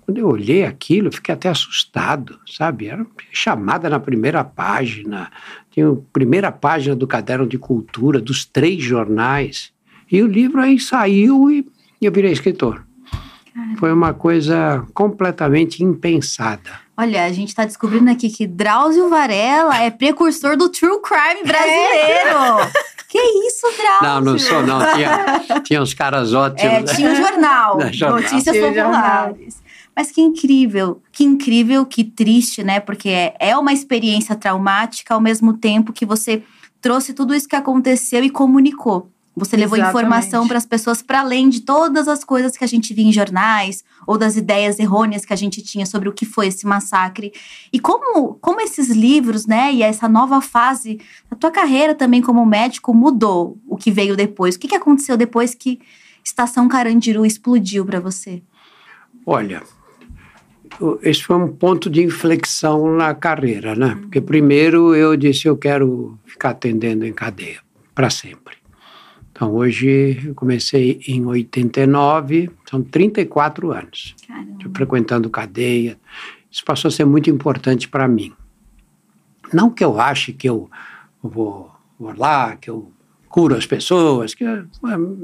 Quando 0.04 0.18
eu 0.18 0.28
olhei 0.28 0.64
aquilo, 0.64 1.08
eu 1.08 1.12
fiquei 1.12 1.34
até 1.34 1.48
assustado, 1.48 2.38
sabe? 2.46 2.88
Era 2.88 3.06
chamada 3.32 3.88
na 3.88 3.98
primeira 3.98 4.44
página, 4.44 5.30
tinha 5.70 5.88
a 5.88 5.96
primeira 6.12 6.52
página 6.52 6.94
do 6.94 7.06
caderno 7.06 7.46
de 7.46 7.56
cultura, 7.58 8.20
dos 8.20 8.44
três 8.44 8.82
jornais. 8.82 9.72
E 10.12 10.22
o 10.22 10.26
livro 10.26 10.60
aí 10.60 10.78
saiu 10.78 11.50
e 11.50 11.66
eu 12.02 12.12
virei 12.12 12.32
escritor. 12.32 12.84
Foi 13.78 13.92
uma 13.92 14.12
coisa 14.12 14.84
completamente 14.92 15.82
impensada. 15.82 16.84
Olha, 16.96 17.24
a 17.24 17.32
gente 17.32 17.48
está 17.48 17.64
descobrindo 17.64 18.10
aqui 18.10 18.28
que 18.28 18.46
Drauzio 18.46 19.08
Varela 19.08 19.82
é 19.82 19.90
precursor 19.90 20.56
do 20.56 20.68
true 20.68 21.00
crime 21.00 21.42
brasileiro. 21.44 22.60
É. 22.60 22.94
Que 23.08 23.18
isso, 23.46 23.66
Drauzio? 23.76 24.02
Não, 24.02 24.20
não 24.20 24.38
sou, 24.38 24.62
não. 24.62 24.80
Tinha, 24.94 25.60
tinha 25.62 25.80
uns 25.80 25.94
caras 25.94 26.34
ótimos. 26.34 26.90
É, 26.90 26.94
tinha 26.94 27.10
um 27.10 27.14
jornal, 27.14 27.80
jornal. 27.92 28.20
Notícias 28.20 28.56
Populares. 28.56 29.63
Mas 29.96 30.10
que 30.10 30.20
incrível, 30.20 31.00
que 31.12 31.24
incrível, 31.24 31.86
que 31.86 32.02
triste, 32.02 32.64
né? 32.64 32.80
Porque 32.80 33.08
é, 33.08 33.36
é 33.38 33.56
uma 33.56 33.72
experiência 33.72 34.34
traumática 34.34 35.14
ao 35.14 35.20
mesmo 35.20 35.54
tempo 35.54 35.92
que 35.92 36.04
você 36.04 36.42
trouxe 36.80 37.14
tudo 37.14 37.34
isso 37.34 37.48
que 37.48 37.56
aconteceu 37.56 38.22
e 38.24 38.30
comunicou. 38.30 39.10
Você 39.36 39.56
levou 39.56 39.76
Exatamente. 39.76 40.04
informação 40.04 40.46
para 40.46 40.58
as 40.58 40.64
pessoas 40.66 41.02
para 41.02 41.20
além 41.20 41.48
de 41.48 41.62
todas 41.62 42.06
as 42.06 42.22
coisas 42.22 42.56
que 42.56 42.62
a 42.62 42.68
gente 42.68 42.94
via 42.94 43.06
em 43.06 43.12
jornais 43.12 43.82
ou 44.06 44.16
das 44.16 44.36
ideias 44.36 44.78
errôneas 44.78 45.24
que 45.24 45.32
a 45.32 45.36
gente 45.36 45.60
tinha 45.60 45.84
sobre 45.86 46.08
o 46.08 46.12
que 46.12 46.24
foi 46.24 46.46
esse 46.46 46.64
massacre. 46.64 47.32
E 47.72 47.80
como, 47.80 48.34
como 48.34 48.60
esses 48.60 48.90
livros, 48.90 49.44
né, 49.44 49.72
e 49.72 49.82
essa 49.82 50.08
nova 50.08 50.40
fase 50.40 51.00
da 51.28 51.36
tua 51.36 51.50
carreira 51.50 51.96
também 51.96 52.22
como 52.22 52.46
médico 52.46 52.94
mudou 52.94 53.58
o 53.66 53.76
que 53.76 53.90
veio 53.90 54.14
depois? 54.16 54.54
O 54.54 54.58
que, 54.58 54.68
que 54.68 54.76
aconteceu 54.76 55.16
depois 55.16 55.52
que 55.52 55.80
Estação 56.22 56.68
Carandiru 56.68 57.26
explodiu 57.26 57.84
para 57.84 57.98
você? 57.98 58.40
Olha, 59.26 59.62
esse 61.02 61.22
foi 61.22 61.36
um 61.36 61.48
ponto 61.48 61.88
de 61.88 62.02
inflexão 62.02 62.94
na 62.96 63.14
carreira, 63.14 63.74
né? 63.74 63.96
Porque 64.00 64.20
primeiro 64.20 64.94
eu 64.94 65.16
disse 65.16 65.46
eu 65.46 65.56
quero 65.56 66.18
ficar 66.24 66.50
atendendo 66.50 67.06
em 67.06 67.12
cadeia 67.12 67.60
para 67.94 68.10
sempre. 68.10 68.56
Então 69.30 69.52
hoje 69.54 70.22
eu 70.24 70.34
comecei 70.34 71.00
em 71.08 71.24
89, 71.24 72.50
são 72.68 72.82
34 72.82 73.72
anos. 73.72 74.14
Frequentando 74.74 75.28
cadeia. 75.28 75.98
Isso 76.50 76.64
passou 76.64 76.88
a 76.88 76.92
ser 76.92 77.04
muito 77.04 77.28
importante 77.28 77.88
para 77.88 78.08
mim. 78.08 78.32
Não 79.52 79.70
que 79.70 79.84
eu 79.84 80.00
ache 80.00 80.32
que 80.32 80.48
eu 80.48 80.70
vou, 81.22 81.70
vou 81.98 82.14
lá, 82.16 82.56
que 82.56 82.70
eu 82.70 82.90
curo 83.28 83.56
as 83.56 83.66
pessoas, 83.66 84.34
que 84.34 84.44
é, 84.44 84.64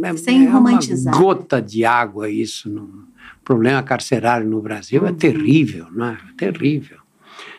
é, 0.02 0.16
Sem 0.16 0.44
é 0.44 0.50
romantizar. 0.50 1.14
uma 1.14 1.22
gota 1.22 1.62
de 1.62 1.84
água 1.84 2.28
isso. 2.28 2.68
No 2.68 3.09
problema 3.50 3.82
carcerário 3.82 4.48
no 4.48 4.62
Brasil 4.62 5.04
é 5.04 5.10
uhum. 5.10 5.16
terrível, 5.16 5.88
não 5.90 6.06
é? 6.06 6.12
é? 6.12 6.34
Terrível. 6.36 6.98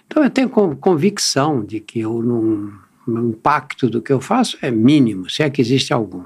Então 0.08 0.24
eu 0.24 0.30
tenho 0.30 0.50
convicção 0.50 1.66
de 1.66 1.82
que 1.82 2.00
eu 2.00 2.22
não, 2.24 2.72
o 3.06 3.30
impacto 3.30 3.90
do 3.90 4.02
que 4.02 4.14
eu 4.14 4.22
faço 4.22 4.58
é 4.62 4.72
mínimo, 4.72 5.30
se 5.30 5.44
é 5.44 5.50
que 5.50 5.60
existe 5.60 5.92
algum. 5.92 6.24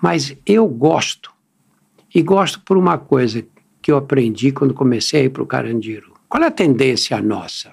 Mas 0.00 0.36
eu 0.46 0.68
gosto, 0.68 1.32
e 2.14 2.22
gosto 2.22 2.60
por 2.60 2.76
uma 2.76 2.96
coisa 2.96 3.44
que 3.80 3.90
eu 3.90 3.96
aprendi 3.96 4.52
quando 4.52 4.72
comecei 4.72 5.22
a 5.22 5.24
ir 5.24 5.30
para 5.30 5.42
o 5.42 5.46
Carandiru. 5.46 6.14
Qual 6.28 6.44
é 6.44 6.46
a 6.46 6.50
tendência 6.50 7.20
nossa? 7.20 7.72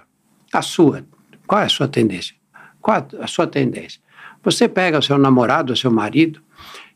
A 0.52 0.64
sua. 0.64 1.06
Qual 1.46 1.62
é 1.62 1.66
a 1.66 1.70
sua 1.70 1.88
tendência? 1.88 2.36
Qual 2.82 3.08
a 3.20 3.28
sua 3.28 3.46
tendência? 3.46 4.02
Você 4.44 4.68
pega 4.68 4.98
o 4.98 5.04
seu 5.04 5.20
namorado, 5.20 5.74
o 5.74 5.78
seu 5.78 5.92
marido, 5.92 6.42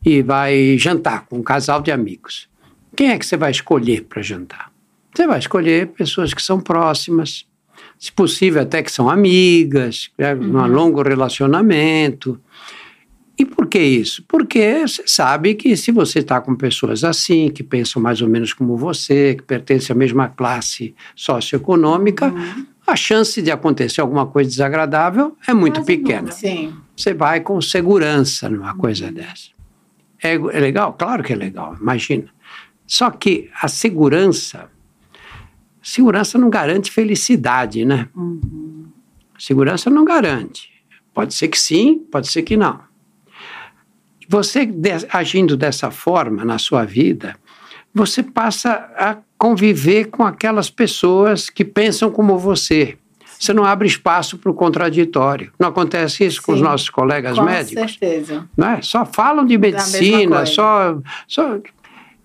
e 0.03 0.23
vai 0.23 0.75
jantar 0.79 1.27
com 1.27 1.37
um 1.37 1.43
casal 1.43 1.81
de 1.83 1.91
amigos. 1.91 2.51
Quem 2.95 3.09
é 3.09 3.17
que 3.17 3.25
você 3.25 3.37
vai 3.37 3.51
escolher 3.51 4.03
para 4.03 4.21
jantar? 4.21 4.71
Você 5.13 5.27
vai 5.27 5.39
escolher 5.39 5.87
pessoas 5.87 6.33
que 6.33 6.41
são 6.41 6.59
próximas, 6.59 7.45
se 7.99 8.11
possível 8.11 8.61
até 8.61 8.81
que 8.81 8.91
são 8.91 9.09
amigas, 9.09 10.11
né, 10.17 10.33
uhum. 10.33 10.57
um 10.57 10.67
longo 10.67 11.01
relacionamento. 11.01 12.39
E 13.37 13.45
por 13.45 13.67
que 13.67 13.79
isso? 13.79 14.23
Porque 14.27 14.87
você 14.87 15.03
sabe 15.07 15.55
que 15.55 15.75
se 15.75 15.91
você 15.91 16.19
está 16.19 16.39
com 16.39 16.55
pessoas 16.55 17.03
assim, 17.03 17.49
que 17.49 17.63
pensam 17.63 18.01
mais 18.01 18.21
ou 18.21 18.27
menos 18.27 18.53
como 18.53 18.77
você, 18.77 19.35
que 19.35 19.43
pertencem 19.43 19.93
à 19.93 19.97
mesma 19.97 20.29
classe 20.29 20.93
socioeconômica, 21.15 22.27
uhum. 22.27 22.65
a 22.85 22.95
chance 22.95 23.41
de 23.41 23.51
acontecer 23.51 24.01
alguma 24.01 24.27
coisa 24.27 24.49
desagradável 24.49 25.35
é 25.47 25.53
muito 25.53 25.81
Quase 25.81 25.85
pequena. 25.87 26.31
Sim. 26.31 26.73
Você 26.95 27.13
vai 27.13 27.41
com 27.41 27.59
segurança 27.59 28.49
numa 28.49 28.75
coisa 28.75 29.07
uhum. 29.07 29.13
dessa. 29.13 29.53
É, 30.21 30.33
é 30.35 30.59
legal? 30.59 30.93
Claro 30.93 31.23
que 31.23 31.33
é 31.33 31.35
legal, 31.35 31.75
imagina. 31.79 32.25
Só 32.85 33.09
que 33.09 33.49
a 33.61 33.67
segurança, 33.67 34.69
segurança 35.81 36.37
não 36.37 36.49
garante 36.49 36.91
felicidade, 36.91 37.85
né? 37.85 38.09
Uhum. 38.15 38.85
Segurança 39.37 39.89
não 39.89 40.05
garante. 40.05 40.69
Pode 41.13 41.33
ser 41.33 41.47
que 41.47 41.59
sim, 41.59 41.99
pode 42.11 42.27
ser 42.27 42.43
que 42.43 42.57
não. 42.57 42.79
Você 44.27 44.67
agindo 45.11 45.55
dessa 45.55 45.91
forma 45.91 46.43
na 46.45 46.57
sua 46.57 46.85
vida, 46.85 47.35
você 47.93 48.23
passa 48.23 48.71
a 48.97 49.17
conviver 49.37 50.05
com 50.05 50.23
aquelas 50.23 50.69
pessoas 50.69 51.49
que 51.49 51.63
pensam 51.63 52.09
como 52.09 52.37
você. 52.39 52.97
Você 53.37 53.53
não 53.53 53.65
abre 53.65 53.87
espaço 53.87 54.37
para 54.37 54.49
o 54.49 54.53
contraditório. 54.53 55.51
Não 55.59 55.67
acontece 55.67 56.23
isso 56.23 56.37
Sim, 56.37 56.43
com 56.43 56.53
os 56.53 56.61
nossos 56.61 56.89
colegas 56.89 57.37
com 57.37 57.43
médicos? 57.43 57.81
Com 57.81 57.87
certeza. 57.89 58.47
Né? 58.55 58.79
Só 58.81 59.05
falam 59.05 59.45
de 59.45 59.57
medicina, 59.57 60.45
só, 60.45 60.97
só. 61.27 61.59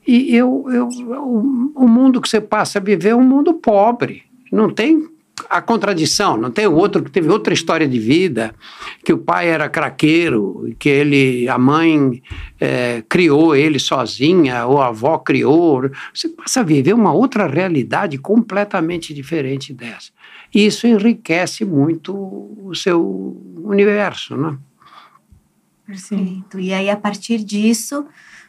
E 0.09 0.35
eu, 0.35 0.65
eu, 0.71 0.89
o, 0.89 1.73
o 1.85 1.87
mundo 1.87 2.19
que 2.19 2.31
você 2.31 2.41
passa 2.41 2.79
a 2.79 2.83
viver 2.83 3.11
é 3.11 3.15
um 3.15 3.23
mundo 3.23 3.53
pobre. 3.53 4.23
Não 4.51 4.71
tem 4.71 5.07
a 5.51 5.61
contradição, 5.61 6.35
não 6.39 6.51
tem 6.51 6.67
o 6.67 6.75
outro 6.75 7.03
que 7.05 7.11
teve 7.11 7.29
outra 7.29 7.53
história 7.53 7.87
de 7.87 7.99
vida, 7.99 8.55
que 9.05 9.13
o 9.13 9.19
pai 9.19 9.51
era 9.51 9.69
craqueiro, 9.69 10.75
que 10.79 10.89
ele, 10.89 11.47
a 11.47 11.59
mãe 11.59 12.23
é, 12.59 13.05
criou 13.07 13.55
ele 13.55 13.79
sozinha, 13.79 14.65
ou 14.65 14.81
a 14.81 14.87
avó 14.87 15.19
criou. 15.19 15.91
Você 16.15 16.31
passa 16.31 16.61
a 16.61 16.65
viver 16.65 16.95
uma 16.95 17.13
outra 17.13 17.47
realidade 17.47 18.17
completamente 18.17 19.13
diferente 19.13 19.75
dessa. 19.75 20.11
E 20.55 20.65
isso 20.65 20.87
enriquece 20.87 21.67
muito 21.67 22.15
o 22.17 22.75
seu 22.75 23.37
universo, 23.63 24.39
né? 24.39 24.57
Perfeito. 25.87 26.59
E 26.59 26.73
aí, 26.73 26.89
a 26.89 26.97
partir 26.97 27.45
disso, 27.45 28.07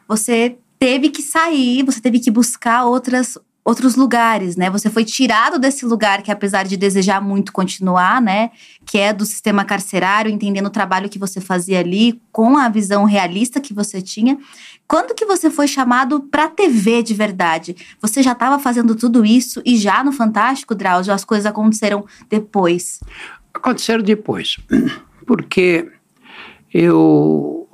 você 0.08 0.58
teve 0.80 1.10
que 1.10 1.22
sair, 1.22 1.84
você 1.84 2.00
teve 2.00 2.20
que 2.20 2.32
buscar 2.32 2.86
outras 2.86 3.38
outros 3.64 3.96
lugares, 3.96 4.56
né? 4.56 4.68
Você 4.72 4.90
foi 4.90 5.06
tirado 5.06 5.60
desse 5.60 5.86
lugar 5.86 6.24
que 6.24 6.32
apesar 6.32 6.64
de 6.64 6.76
desejar 6.76 7.22
muito 7.22 7.54
continuar, 7.54 8.20
né, 8.20 8.50
que 8.84 8.98
é 8.98 9.14
do 9.14 9.26
sistema 9.26 9.64
carcerário, 9.64 10.32
entendendo 10.32 10.66
o 10.66 10.72
trabalho 10.72 11.10
que 11.10 11.20
você 11.20 11.40
fazia 11.40 11.80
ali, 11.80 12.20
com 12.32 12.58
a 12.58 12.68
visão 12.68 13.04
realista 13.04 13.60
que 13.60 13.72
você 13.72 14.02
tinha. 14.02 14.40
Quando 14.88 15.14
que 15.14 15.26
você 15.26 15.52
foi 15.52 15.68
chamado 15.68 16.22
para 16.22 16.48
TV 16.48 17.04
de 17.04 17.14
verdade? 17.14 17.76
Você 18.02 18.24
já 18.24 18.32
estava 18.32 18.58
fazendo 18.58 18.96
tudo 18.96 19.24
isso 19.24 19.62
e 19.64 19.78
já 19.78 20.04
no 20.04 20.12
Fantástico, 20.12 20.74
Drauzio, 20.74 21.14
as 21.14 21.26
coisas 21.26 21.46
aconteceram 21.46 22.06
depois? 22.28 23.02
Aconteceram 23.54 24.02
depois, 24.02 24.58
porque 25.28 25.92
eu 26.74 27.68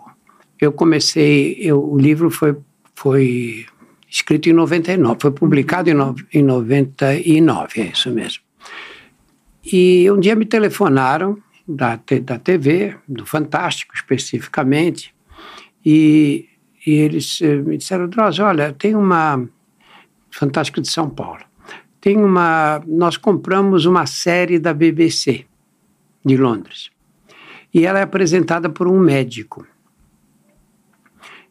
eu 0.60 0.74
comecei, 0.74 1.58
eu, 1.60 1.82
o 1.82 1.98
livro 1.98 2.30
foi 2.30 2.58
foi 2.96 3.66
escrito 4.10 4.50
em 4.50 4.54
99, 4.54 5.18
foi 5.22 5.32
publicado 5.32 5.90
em, 5.90 5.94
no, 5.94 6.16
em 6.34 6.42
99, 6.42 7.82
é 7.82 7.86
isso 7.88 8.10
mesmo. 8.12 8.44
E 9.66 10.10
um 10.10 10.20
dia 10.20 10.36
me 10.36 10.46
telefonaram 10.46 11.38
da, 11.68 12.00
da 12.24 12.40
TV, 12.40 12.96
do 13.08 13.26
Fantástico 13.26 13.94
especificamente, 13.96 15.14
e, 15.86 16.48
e 16.86 16.94
eles 16.94 17.42
eh, 17.42 17.58
me 17.58 17.78
disseram, 17.78 18.08
Drauzio, 18.08 18.46
olha, 18.46 18.74
tem 18.74 18.96
uma... 18.96 19.48
Fantástico 20.32 20.82
de 20.82 20.90
São 20.90 21.10
Paulo. 21.10 21.44
Tem 22.02 22.18
uma... 22.18 22.82
Nós 22.88 23.18
compramos 23.18 23.86
uma 23.86 24.06
série 24.06 24.60
da 24.60 24.74
BBC 24.74 25.46
de 26.24 26.38
Londres. 26.38 26.90
E 27.74 27.86
ela 27.86 28.00
é 28.00 28.04
apresentada 28.04 28.70
por 28.70 28.88
um 28.88 29.00
médico. 29.00 29.66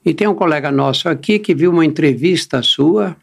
E 0.04 0.12
tem 0.12 0.28
um 0.28 0.34
colega 0.34 0.70
nosso 0.70 1.08
aqui 1.08 1.38
que 1.38 1.54
viu 1.54 1.70
uma 1.70 1.84
entrevista 1.84 2.62
sua 2.62 3.16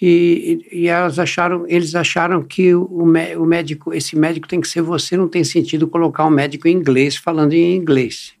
e, 0.00 0.66
e 0.70 0.88
elas 0.88 1.18
acharam, 1.18 1.64
eles 1.68 1.94
acharam 1.94 2.42
que 2.42 2.74
o, 2.74 2.84
o 2.84 3.46
médico, 3.46 3.92
esse 3.92 4.16
médico 4.16 4.46
tem 4.46 4.60
que 4.60 4.68
ser 4.68 4.80
você, 4.80 5.16
não 5.16 5.28
tem 5.28 5.42
sentido 5.42 5.88
colocar 5.88 6.24
um 6.24 6.30
médico 6.30 6.68
em 6.68 6.72
inglês 6.72 7.16
falando 7.16 7.52
em 7.52 7.76
inglês. 7.76 8.32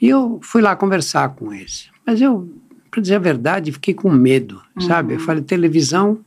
E 0.00 0.08
eu 0.08 0.40
fui 0.42 0.62
lá 0.62 0.74
conversar 0.74 1.28
com 1.30 1.52
eles. 1.52 1.88
Mas 2.06 2.20
eu, 2.20 2.48
para 2.90 3.00
dizer 3.00 3.16
a 3.16 3.20
verdade, 3.20 3.72
fiquei 3.72 3.94
com 3.94 4.10
medo, 4.10 4.60
uhum. 4.76 4.82
sabe? 4.82 5.14
Eu 5.14 5.20
falei, 5.20 5.42
televisão, 5.42 6.18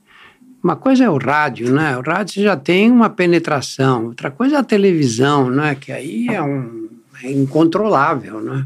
uma 0.63 0.75
coisa 0.75 1.03
é 1.03 1.09
o 1.09 1.17
rádio, 1.17 1.73
né? 1.73 1.97
O 1.97 2.01
rádio 2.01 2.41
já 2.41 2.57
tem 2.57 2.91
uma 2.91 3.09
penetração, 3.09 4.07
outra 4.07 4.31
coisa 4.31 4.55
é 4.55 4.59
a 4.59 4.63
televisão, 4.63 5.49
né? 5.49 5.75
Que 5.75 5.91
aí 5.91 6.27
é, 6.27 6.41
um, 6.41 6.89
é 7.23 7.31
incontrolável, 7.31 8.41
né? 8.41 8.65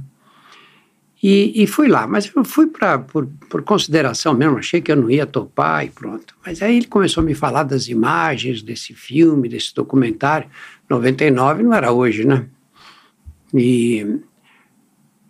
E, 1.22 1.64
e 1.64 1.68
fui 1.68 1.90
lá, 1.90 2.08
mas 2.08 2.32
eu 2.34 2.46
fui 2.46 2.68
pra, 2.68 2.98
por, 2.98 3.28
por 3.50 3.62
consideração 3.64 4.34
mesmo, 4.34 4.58
achei 4.58 4.80
que 4.80 4.90
eu 4.90 4.96
não 4.96 5.10
ia 5.10 5.26
topar 5.26 5.86
e 5.86 5.90
pronto. 5.90 6.34
Mas 6.46 6.62
aí 6.62 6.78
ele 6.78 6.88
começou 6.88 7.22
a 7.22 7.26
me 7.26 7.36
falar 7.36 7.64
das 7.64 7.90
imagens 7.90 8.62
desse 8.62 8.94
filme, 8.94 9.50
desse 9.50 9.76
documentário. 9.76 10.50
99 10.90 11.64
não 11.64 11.74
era 11.74 11.91
hoje, 11.91 12.26
né? 12.26 12.46
E 13.54 14.22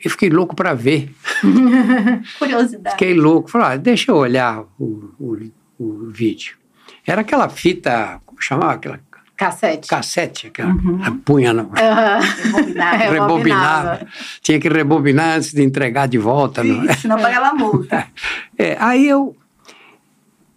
eu 0.04 0.12
fiquei 0.12 0.30
louco 0.30 0.56
para 0.56 0.76
ver. 0.76 1.12
Curiosidade. 2.38 2.96
Fiquei 2.96 3.14
louco. 3.14 3.50
Falei, 3.50 3.68
ah, 3.68 3.78
deixa 3.78 4.12
eu 4.12 4.16
olhar 4.16 4.64
o, 4.78 5.12
o, 5.20 5.38
o 5.80 6.10
vídeo. 6.12 6.56
Era 7.06 7.22
aquela 7.22 7.50
fita, 7.50 8.22
como 8.26 8.42
chamava? 8.42 8.74
Aquela 8.74 9.00
Cassete. 9.40 9.88
Cassete, 9.88 10.48
aquela 10.48 10.74
uhum. 10.74 11.18
punha 11.20 11.54
no... 11.54 11.64
Uhum. 11.64 11.70
Rebobinava. 11.72 12.98
Rebobinava. 12.98 14.08
Tinha 14.42 14.60
que 14.60 14.68
rebobinar 14.68 15.38
antes 15.38 15.54
de 15.54 15.64
entregar 15.64 16.10
de 16.10 16.18
volta. 16.18 16.62
Sim, 16.62 16.74
não, 16.74 16.94
senão 16.94 17.18
pagava 17.18 17.56
multa. 17.56 18.06
É, 18.62 18.76
aí 18.78 19.08
eu 19.08 19.34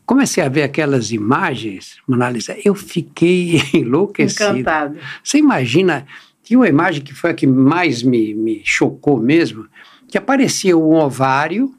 comecei 0.04 0.42
a 0.42 0.48
ver 0.48 0.64
aquelas 0.64 1.12
imagens, 1.12 1.98
Monalisa, 2.08 2.56
eu 2.64 2.74
fiquei 2.74 3.62
enlouquecido. 3.72 4.58
Encantado. 4.58 4.98
Você 5.22 5.38
imagina, 5.38 6.04
tinha 6.42 6.58
uma 6.58 6.66
imagem 6.66 7.00
que 7.00 7.14
foi 7.14 7.30
a 7.30 7.34
que 7.34 7.46
mais 7.46 8.02
me, 8.02 8.34
me 8.34 8.60
chocou 8.64 9.20
mesmo, 9.20 9.68
que 10.08 10.18
aparecia 10.18 10.76
um 10.76 10.94
ovário 10.94 11.72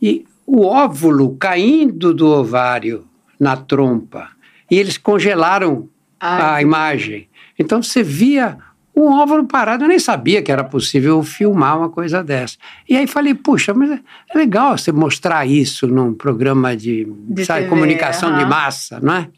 e 0.00 0.24
o 0.46 0.64
óvulo 0.64 1.36
caindo 1.36 2.14
do 2.14 2.28
ovário 2.28 3.04
na 3.38 3.54
trompa 3.54 4.30
e 4.72 4.78
eles 4.78 4.96
congelaram 4.96 5.86
Ai, 6.18 6.54
a 6.54 6.62
imagem. 6.62 7.28
Então 7.58 7.82
você 7.82 8.02
via 8.02 8.56
um 8.96 9.12
óvulo 9.20 9.44
parado, 9.44 9.84
eu 9.84 9.88
nem 9.88 9.98
sabia 9.98 10.40
que 10.40 10.50
era 10.50 10.64
possível 10.64 11.22
filmar 11.22 11.76
uma 11.76 11.90
coisa 11.90 12.24
dessa. 12.24 12.56
E 12.88 12.96
aí 12.96 13.06
falei, 13.06 13.34
puxa, 13.34 13.74
mas 13.74 13.90
é 13.90 14.00
legal 14.34 14.78
você 14.78 14.90
mostrar 14.90 15.46
isso 15.46 15.86
num 15.86 16.14
programa 16.14 16.74
de, 16.74 17.06
de 17.28 17.44
sabe, 17.44 17.64
TV, 17.64 17.68
comunicação 17.68 18.38
de 18.38 18.46
massa, 18.46 18.98
não 18.98 19.14
é? 19.14 19.28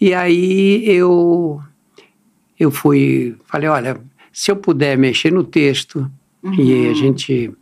E 0.00 0.14
aí 0.14 0.88
eu, 0.88 1.60
eu 2.56 2.70
fui, 2.70 3.34
falei, 3.46 3.68
olha, 3.68 4.00
se 4.32 4.52
eu 4.52 4.56
puder 4.56 4.96
mexer 4.96 5.32
no 5.32 5.42
texto 5.42 6.08
uhum. 6.44 6.54
e 6.54 6.90
a 6.90 6.94
gente, 6.94 7.52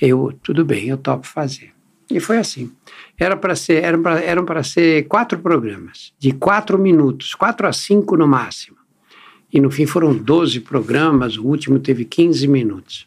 eu, 0.00 0.32
tudo 0.44 0.64
bem, 0.64 0.86
eu 0.86 0.96
topo 0.96 1.26
fazer. 1.26 1.72
E 2.08 2.20
foi 2.20 2.38
assim. 2.38 2.70
Era 3.18 3.36
para 3.36 3.56
ser, 3.56 3.82
eram 3.82 4.02
para 4.02 4.20
eram 4.20 4.44
para 4.44 4.62
ser 4.62 5.06
quatro 5.08 5.38
programas, 5.38 6.12
de 6.18 6.32
quatro 6.32 6.78
minutos, 6.78 7.34
quatro 7.34 7.66
a 7.66 7.72
cinco 7.72 8.16
no 8.16 8.28
máximo. 8.28 8.76
E 9.52 9.60
no 9.60 9.70
fim 9.70 9.86
foram 9.86 10.14
12 10.14 10.60
programas, 10.60 11.38
o 11.38 11.44
último 11.46 11.78
teve 11.78 12.04
15 12.04 12.46
minutos. 12.46 13.06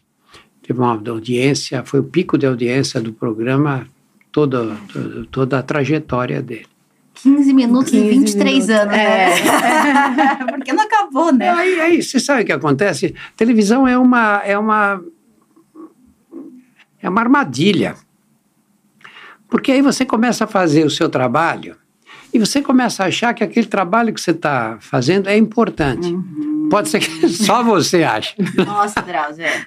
Teve 0.62 0.80
uma 0.80 0.98
audiência, 1.08 1.84
foi 1.84 2.00
o 2.00 2.04
pico 2.04 2.36
de 2.36 2.46
audiência 2.46 3.00
do 3.00 3.12
programa, 3.12 3.86
toda, 4.32 4.76
toda, 4.92 5.26
toda 5.30 5.58
a 5.58 5.62
trajetória 5.62 6.42
dele. 6.42 6.66
15 7.14 7.52
minutos 7.52 7.90
15 7.90 8.04
e 8.04 8.10
23 8.10 8.52
minutos. 8.52 8.70
anos, 8.70 8.92
né? 8.92 9.30
É. 9.30 10.46
Porque 10.56 10.72
não 10.72 10.84
acabou, 10.84 11.32
né? 11.32 11.50
Aí, 11.50 11.80
aí, 11.80 12.02
você 12.02 12.18
sabe 12.18 12.42
o 12.42 12.46
que 12.46 12.52
acontece? 12.52 13.14
Televisão 13.36 13.86
é 13.86 13.98
uma, 13.98 14.42
é 14.44 14.56
uma, 14.56 15.02
é 17.02 17.08
uma 17.08 17.20
armadilha. 17.20 17.94
Porque 19.50 19.72
aí 19.72 19.82
você 19.82 20.04
começa 20.04 20.44
a 20.44 20.46
fazer 20.46 20.86
o 20.86 20.90
seu 20.90 21.08
trabalho 21.08 21.76
e 22.32 22.38
você 22.38 22.62
começa 22.62 23.02
a 23.02 23.06
achar 23.06 23.34
que 23.34 23.42
aquele 23.42 23.66
trabalho 23.66 24.14
que 24.14 24.20
você 24.20 24.30
está 24.30 24.78
fazendo 24.80 25.28
é 25.28 25.36
importante. 25.36 26.08
Uhum. 26.08 26.68
Pode 26.70 26.88
ser 26.88 27.00
que 27.00 27.26
só 27.28 27.62
você 27.62 28.04
ache. 28.04 28.36
Nossa, 28.64 29.02
Drauzio. 29.02 29.44
É. 29.44 29.66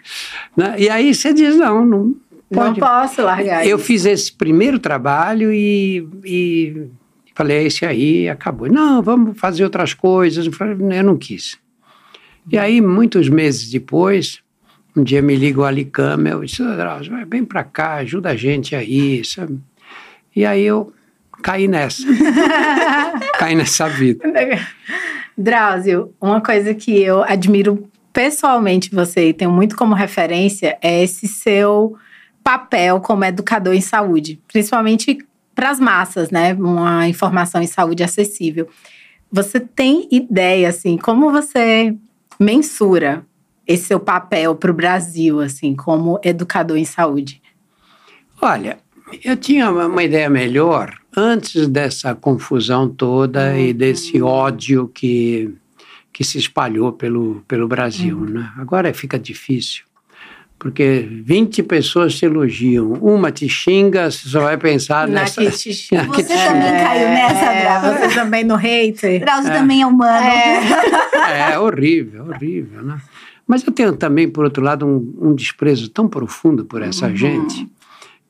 Né? 0.55 0.75
E 0.79 0.89
aí 0.89 1.13
você 1.13 1.33
diz, 1.33 1.57
não, 1.57 1.85
não 1.85 2.15
pode. 2.51 2.79
Não 2.79 2.87
posso 2.87 3.21
largar 3.21 3.67
Eu 3.67 3.77
isso. 3.77 3.85
fiz 3.85 4.05
esse 4.05 4.31
primeiro 4.31 4.79
trabalho 4.79 5.51
e, 5.51 6.07
e 6.23 6.87
falei, 7.35 7.57
é 7.57 7.63
esse 7.63 7.85
aí, 7.85 8.29
acabou. 8.29 8.71
Não, 8.71 9.01
vamos 9.01 9.37
fazer 9.37 9.65
outras 9.65 9.93
coisas. 9.93 10.47
Eu 10.47 11.03
não 11.03 11.17
quis. 11.17 11.57
E 12.49 12.57
aí, 12.57 12.79
muitos 12.79 13.27
meses 13.27 13.69
depois, 13.69 14.39
um 14.95 15.03
dia 15.03 15.21
me 15.21 15.35
liga 15.35 15.61
o 15.61 15.65
Alicama, 15.65 16.29
eu 16.29 16.43
disse, 16.43 16.63
Drauzio, 16.63 17.13
vem 17.27 17.43
para 17.43 17.63
cá, 17.63 17.95
ajuda 17.95 18.29
a 18.29 18.35
gente 18.35 18.75
aí, 18.75 19.23
sabe? 19.25 19.59
E 20.35 20.45
aí 20.45 20.63
eu 20.63 20.93
caí 21.41 21.67
nessa. 21.67 22.03
caí 23.37 23.55
nessa 23.55 23.87
vida. 23.89 24.23
Drauzio, 25.37 26.13
uma 26.21 26.41
coisa 26.41 26.73
que 26.73 27.01
eu 27.01 27.23
admiro 27.23 27.89
pessoalmente 28.11 28.93
você 28.93 29.29
e 29.29 29.33
tenho 29.33 29.51
muito 29.51 29.75
como 29.75 29.95
referência 29.95 30.77
é 30.81 31.03
esse 31.03 31.27
seu 31.27 31.97
papel 32.43 32.99
como 33.01 33.25
educador 33.25 33.73
em 33.73 33.81
saúde, 33.81 34.39
principalmente 34.47 35.17
para 35.55 35.69
as 35.69 35.79
massas, 35.79 36.29
né? 36.29 36.53
Uma 36.53 37.07
informação 37.07 37.61
em 37.61 37.67
saúde 37.67 38.03
acessível. 38.03 38.67
Você 39.31 39.59
tem 39.59 40.07
ideia, 40.11 40.69
assim, 40.69 40.97
como 40.97 41.31
você 41.31 41.95
mensura 42.39 43.25
esse 43.65 43.85
seu 43.85 43.99
papel 43.99 44.55
para 44.55 44.69
o 44.69 44.73
Brasil, 44.73 45.39
assim, 45.39 45.75
como 45.75 46.19
educador 46.23 46.77
em 46.77 46.85
saúde? 46.85 47.41
Olha, 48.41 48.77
eu 49.23 49.35
tinha 49.37 49.69
uma 49.71 50.03
ideia 50.03 50.29
melhor 50.29 50.93
antes 51.15 51.67
dessa 51.67 52.15
confusão 52.15 52.89
toda 52.89 53.51
uhum. 53.51 53.57
e 53.57 53.73
desse 53.73 54.21
ódio 54.21 54.89
que, 54.93 55.53
que 56.11 56.23
se 56.23 56.37
espalhou 56.37 56.91
pelo, 56.91 57.43
pelo 57.47 57.67
Brasil. 57.67 58.17
Uhum. 58.17 58.25
Né? 58.25 58.51
Agora 58.57 58.93
fica 58.93 59.19
difícil, 59.19 59.83
porque 60.57 61.07
20 61.25 61.63
pessoas 61.63 62.15
te 62.15 62.25
elogiam, 62.25 62.93
uma 62.93 63.31
te 63.31 63.47
xinga, 63.49 64.09
você 64.09 64.29
só 64.29 64.41
vai 64.41 64.57
pensar 64.57 65.07
na 65.07 65.21
nessa. 65.21 65.43
Que 65.43 65.51
te 65.51 65.73
xinga. 65.73 66.03
Você 66.13 66.23
te 66.23 66.45
também 66.45 66.67
é, 66.67 66.83
caiu 66.83 67.09
nessa, 67.09 67.61
Drauzio. 67.61 68.09
Você 68.09 68.15
também 68.15 68.43
no 68.43 68.55
hater. 68.55 69.19
Drauzio 69.19 69.51
é. 69.51 69.57
também 69.57 69.81
é 69.81 69.85
humano. 69.85 70.25
É. 70.25 71.51
é 71.51 71.59
horrível, 71.59 72.27
horrível, 72.27 72.83
né? 72.83 72.97
Mas 73.45 73.61
eu 73.67 73.73
tenho 73.73 73.93
também, 73.93 74.29
por 74.29 74.45
outro 74.45 74.63
lado, 74.63 74.85
um, 74.85 75.29
um 75.29 75.35
desprezo 75.35 75.89
tão 75.89 76.07
profundo 76.07 76.63
por 76.63 76.81
essa 76.81 77.07
uhum. 77.07 77.15
gente 77.15 77.69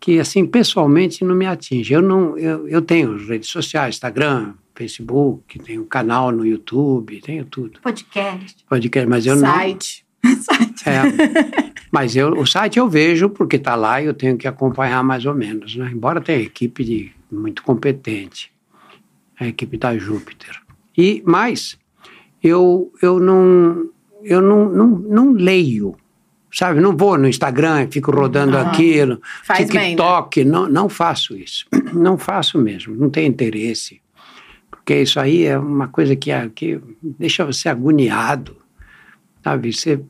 que, 0.04 0.20
assim, 0.20 0.46
pessoalmente 0.46 1.24
não 1.24 1.34
me 1.34 1.46
atinge. 1.46 1.94
Eu, 1.94 2.02
não, 2.02 2.38
eu, 2.38 2.68
eu 2.68 2.82
tenho 2.82 3.16
redes 3.26 3.48
sociais, 3.48 3.96
Instagram, 3.96 4.54
Facebook, 4.76 5.58
tenho 5.60 5.86
canal 5.86 6.30
no 6.30 6.46
YouTube, 6.46 7.22
tenho 7.22 7.46
tudo. 7.46 7.80
Podcast. 7.80 8.66
Podcast, 8.68 9.10
mas 9.10 9.26
eu 9.26 9.38
site. 9.38 10.06
não... 10.22 10.36
Site. 10.44 10.90
É, 10.90 11.72
mas 11.90 12.18
eu, 12.18 12.34
o 12.34 12.46
site 12.46 12.80
eu 12.80 12.90
vejo 12.90 13.30
porque 13.30 13.56
está 13.56 13.76
lá 13.76 14.02
e 14.02 14.06
eu 14.06 14.14
tenho 14.14 14.38
que 14.38 14.46
acompanhar 14.46 15.02
mais 15.06 15.26
ou 15.26 15.34
menos, 15.34 15.74
né? 15.78 15.90
Embora 15.94 16.20
tenha 16.20 16.42
equipe 16.42 16.84
de, 16.84 17.12
muito 17.32 17.64
competente, 17.64 18.52
a 19.40 19.48
equipe 19.48 19.78
da 19.78 19.98
Júpiter. 19.98 20.62
E, 20.98 21.24
mas, 21.26 21.78
eu, 22.44 22.92
eu, 23.02 23.22
não, 23.22 23.90
eu 24.22 24.42
não, 24.42 24.70
não, 24.70 24.88
não 24.88 25.32
leio 25.32 25.96
sabe? 26.54 26.80
Não 26.80 26.96
vou 26.96 27.18
no 27.18 27.28
Instagram, 27.28 27.88
fico 27.90 28.12
rodando 28.12 28.56
uhum. 28.56 28.68
aquilo, 28.68 29.22
Faz 29.44 29.68
TikTok, 29.68 30.44
bem, 30.44 30.52
né? 30.52 30.58
não, 30.58 30.70
não 30.70 30.90
faço 30.90 31.36
isso. 31.36 31.66
Não 31.94 32.18
faço 32.18 32.58
mesmo, 32.58 32.96
não 32.96 33.08
tenho 33.08 33.28
interesse. 33.28 34.02
Porque 34.70 35.00
isso 35.00 35.20
aí 35.20 35.44
é 35.44 35.56
uma 35.56 35.88
coisa 35.88 36.16
que, 36.16 36.32
que 36.50 36.82
deixa 37.04 37.46
você 37.46 37.70
agoniado, 37.70 38.58
sabe? 39.44 39.72
Você, 39.72 40.02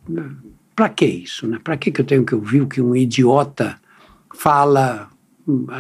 para 0.74 0.88
que 0.88 1.06
isso, 1.06 1.46
né? 1.46 1.60
Para 1.62 1.76
que, 1.76 1.92
que 1.92 2.00
eu 2.00 2.06
tenho 2.06 2.26
que 2.26 2.34
ouvir 2.34 2.62
o 2.62 2.68
que 2.68 2.82
um 2.82 2.96
idiota 2.96 3.76
fala 4.34 5.10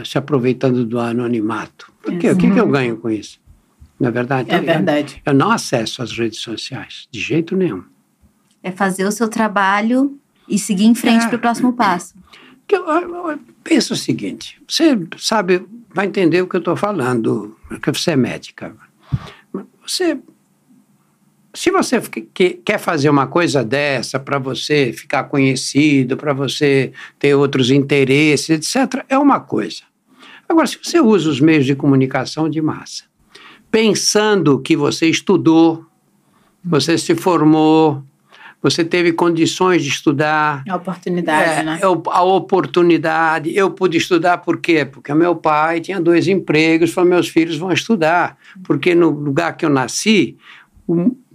se 0.03 0.17
aproveitando 0.17 0.83
do 0.83 0.99
anonimato? 0.99 1.91
Por 2.01 2.17
quê? 2.17 2.31
O 2.31 2.37
que, 2.37 2.51
que 2.51 2.59
eu 2.59 2.67
ganho 2.67 2.97
com 2.97 3.09
isso? 3.09 3.39
Não 3.97 4.09
é 4.09 4.11
verdade? 4.11 4.51
É 4.51 4.59
verdade. 4.59 5.21
Eu, 5.25 5.31
eu 5.31 5.37
não 5.37 5.51
acesso 5.51 6.03
às 6.03 6.11
redes 6.11 6.39
sociais, 6.39 7.07
de 7.09 7.21
jeito 7.21 7.55
nenhum. 7.55 7.83
É 8.61 8.71
fazer 8.71 9.05
o 9.05 9.11
seu 9.11 9.29
trabalho 9.29 10.19
e 10.47 10.57
seguir 10.59 10.85
em 10.85 10.95
frente 10.95 11.25
é. 11.25 11.27
para 11.27 11.37
o 11.37 11.39
próximo 11.39 11.73
passo. 11.73 12.15
Eu, 12.69 12.87
eu, 12.87 13.29
eu, 13.29 13.39
penso 13.63 13.93
o 13.93 13.97
seguinte: 13.97 14.61
você 14.67 14.97
sabe, 15.17 15.65
vai 15.93 16.07
entender 16.07 16.41
o 16.41 16.47
que 16.47 16.55
eu 16.55 16.59
estou 16.59 16.75
falando, 16.75 17.55
porque 17.67 17.91
você 17.91 18.11
é 18.11 18.15
médica. 18.15 18.75
Você, 19.85 20.17
se 21.53 21.69
você 21.69 22.01
que, 22.01 22.61
quer 22.65 22.79
fazer 22.79 23.09
uma 23.09 23.27
coisa 23.27 23.63
dessa 23.63 24.19
para 24.19 24.39
você 24.39 24.91
ficar 24.91 25.25
conhecido, 25.25 26.17
para 26.17 26.33
você 26.33 26.91
ter 27.19 27.35
outros 27.35 27.69
interesses, 27.69 28.49
etc., 28.49 29.05
é 29.07 29.17
uma 29.17 29.39
coisa. 29.39 29.83
Agora, 30.49 30.65
se 30.65 30.79
você 30.81 30.99
usa 30.99 31.29
os 31.29 31.39
meios 31.39 31.65
de 31.65 31.75
comunicação 31.75 32.49
de 32.49 32.61
massa, 32.61 33.03
pensando 33.69 34.59
que 34.59 34.75
você 34.75 35.07
estudou, 35.07 35.85
você 36.63 36.97
se 36.97 37.15
formou, 37.15 38.03
você 38.63 38.85
teve 38.85 39.11
condições 39.11 39.83
de 39.83 39.89
estudar. 39.89 40.63
A 40.69 40.77
oportunidade, 40.77 41.59
é, 41.59 41.63
né? 41.63 41.79
A 41.83 42.23
oportunidade. 42.23 43.53
Eu 43.53 43.69
pude 43.69 43.97
estudar 43.97 44.37
por 44.37 44.61
quê? 44.61 44.85
Porque 44.85 45.13
meu 45.13 45.35
pai 45.35 45.81
tinha 45.81 45.99
dois 45.99 46.29
empregos, 46.29 46.93
falou, 46.93 47.09
meus 47.09 47.27
filhos 47.27 47.57
vão 47.57 47.73
estudar. 47.73 48.37
Porque 48.63 48.95
no 48.95 49.09
lugar 49.09 49.57
que 49.57 49.65
eu 49.65 49.69
nasci, 49.69 50.37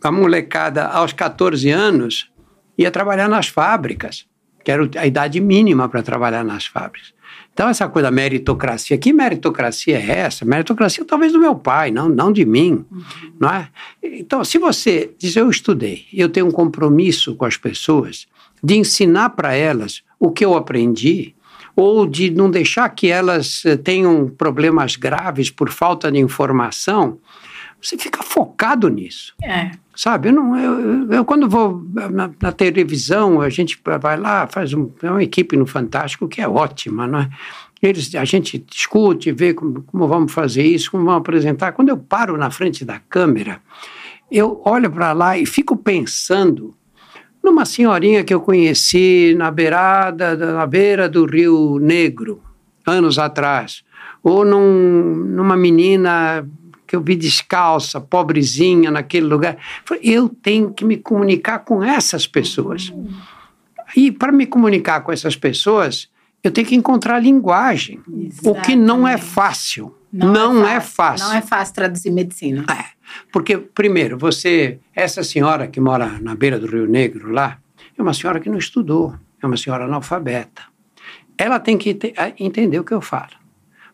a 0.02 0.10
molecada 0.10 0.86
aos 0.86 1.12
14 1.12 1.68
anos 1.68 2.30
ia 2.78 2.90
trabalhar 2.90 3.28
nas 3.28 3.48
fábricas, 3.48 4.26
que 4.64 4.70
era 4.70 4.88
a 4.96 5.06
idade 5.06 5.38
mínima 5.38 5.86
para 5.86 6.02
trabalhar 6.02 6.42
nas 6.42 6.64
fábricas. 6.64 7.12
Então, 7.58 7.68
essa 7.68 7.88
coisa 7.88 8.06
da 8.06 8.12
meritocracia, 8.12 8.96
que 8.96 9.12
meritocracia 9.12 9.98
é 9.98 10.20
essa? 10.20 10.44
Meritocracia 10.44 11.04
talvez 11.04 11.32
do 11.32 11.40
meu 11.40 11.56
pai, 11.56 11.90
não, 11.90 12.08
não 12.08 12.30
de 12.30 12.44
mim, 12.44 12.84
uhum. 12.88 13.02
não 13.40 13.50
é? 13.50 13.68
Então, 14.00 14.44
se 14.44 14.58
você 14.58 15.10
diz, 15.18 15.34
eu 15.34 15.50
estudei, 15.50 16.04
eu 16.14 16.28
tenho 16.28 16.46
um 16.46 16.52
compromisso 16.52 17.34
com 17.34 17.44
as 17.44 17.56
pessoas 17.56 18.28
de 18.62 18.76
ensinar 18.76 19.30
para 19.30 19.54
elas 19.54 20.04
o 20.20 20.30
que 20.30 20.44
eu 20.44 20.54
aprendi, 20.54 21.34
ou 21.74 22.06
de 22.06 22.30
não 22.30 22.48
deixar 22.48 22.88
que 22.90 23.08
elas 23.08 23.64
eh, 23.64 23.76
tenham 23.76 24.28
problemas 24.28 24.94
graves 24.94 25.50
por 25.50 25.68
falta 25.68 26.12
de 26.12 26.18
informação, 26.20 27.18
você 27.80 27.96
fica 27.96 28.22
focado 28.22 28.88
nisso. 28.88 29.34
É. 29.42 29.70
Sabe, 29.94 30.28
eu, 30.28 30.32
não, 30.32 30.56
eu, 30.56 31.12
eu 31.12 31.24
quando 31.24 31.48
vou 31.48 31.84
na, 31.92 32.30
na, 32.40 32.52
televisão, 32.52 33.40
a 33.40 33.48
gente 33.48 33.80
vai 34.00 34.16
lá, 34.16 34.46
faz 34.46 34.72
um, 34.72 34.90
é 35.02 35.10
uma 35.10 35.22
equipe 35.22 35.56
no 35.56 35.66
Fantástico 35.66 36.28
que 36.28 36.40
é 36.40 36.48
ótima, 36.48 37.06
não 37.06 37.20
é? 37.20 37.28
Eles, 37.80 38.14
a 38.14 38.24
gente 38.24 38.58
discute, 38.58 39.30
vê 39.30 39.54
como, 39.54 39.82
como 39.82 40.08
vamos 40.08 40.32
fazer 40.32 40.64
isso, 40.64 40.90
como 40.90 41.04
vamos 41.04 41.20
apresentar. 41.20 41.72
Quando 41.72 41.88
eu 41.88 41.96
paro 41.96 42.36
na 42.36 42.50
frente 42.50 42.84
da 42.84 42.98
câmera, 42.98 43.60
eu 44.30 44.60
olho 44.64 44.90
para 44.90 45.12
lá 45.12 45.38
e 45.38 45.46
fico 45.46 45.76
pensando 45.76 46.74
numa 47.42 47.64
senhorinha 47.64 48.24
que 48.24 48.34
eu 48.34 48.40
conheci 48.40 49.34
na 49.36 49.50
beirada, 49.50 50.36
na 50.36 50.66
beira 50.66 51.08
do 51.08 51.24
Rio 51.24 51.78
Negro, 51.78 52.42
anos 52.84 53.18
atrás, 53.18 53.84
ou 54.22 54.44
num, 54.44 55.14
numa 55.14 55.56
menina 55.56 56.46
que 56.88 56.96
eu 56.96 57.02
vi 57.02 57.14
descalça, 57.14 58.00
pobrezinha 58.00 58.90
naquele 58.90 59.26
lugar. 59.26 59.58
Eu 60.02 60.28
tenho 60.28 60.72
que 60.72 60.84
me 60.86 60.96
comunicar 60.96 61.58
com 61.60 61.84
essas 61.84 62.26
pessoas. 62.26 62.92
E 63.94 64.10
para 64.10 64.32
me 64.32 64.46
comunicar 64.46 65.02
com 65.02 65.12
essas 65.12 65.36
pessoas, 65.36 66.08
eu 66.42 66.50
tenho 66.50 66.66
que 66.66 66.74
encontrar 66.74 67.20
linguagem, 67.20 68.00
Exatamente. 68.08 68.48
o 68.48 68.62
que 68.62 68.74
não 68.74 69.06
é 69.06 69.18
fácil. 69.18 69.94
Não, 70.10 70.54
não 70.54 70.66
é, 70.66 70.80
fácil. 70.80 70.80
é, 70.80 70.80
fácil. 70.80 71.26
Não 71.26 71.34
é 71.34 71.42
fácil 71.42 71.74
traduzir 71.74 72.10
medicina. 72.10 72.64
É, 72.70 72.84
porque, 73.30 73.58
primeiro, 73.58 74.16
você, 74.16 74.78
essa 74.96 75.22
senhora 75.22 75.68
que 75.68 75.78
mora 75.78 76.18
na 76.22 76.34
beira 76.34 76.58
do 76.58 76.66
Rio 76.66 76.86
Negro 76.86 77.30
lá, 77.30 77.58
é 77.96 78.00
uma 78.00 78.14
senhora 78.14 78.40
que 78.40 78.48
não 78.48 78.56
estudou, 78.56 79.14
é 79.42 79.46
uma 79.46 79.58
senhora 79.58 79.84
analfabeta. 79.84 80.62
Ela 81.36 81.60
tem 81.60 81.76
que 81.76 81.98
entender 82.38 82.80
o 82.80 82.84
que 82.84 82.94
eu 82.94 83.02
falo. 83.02 83.37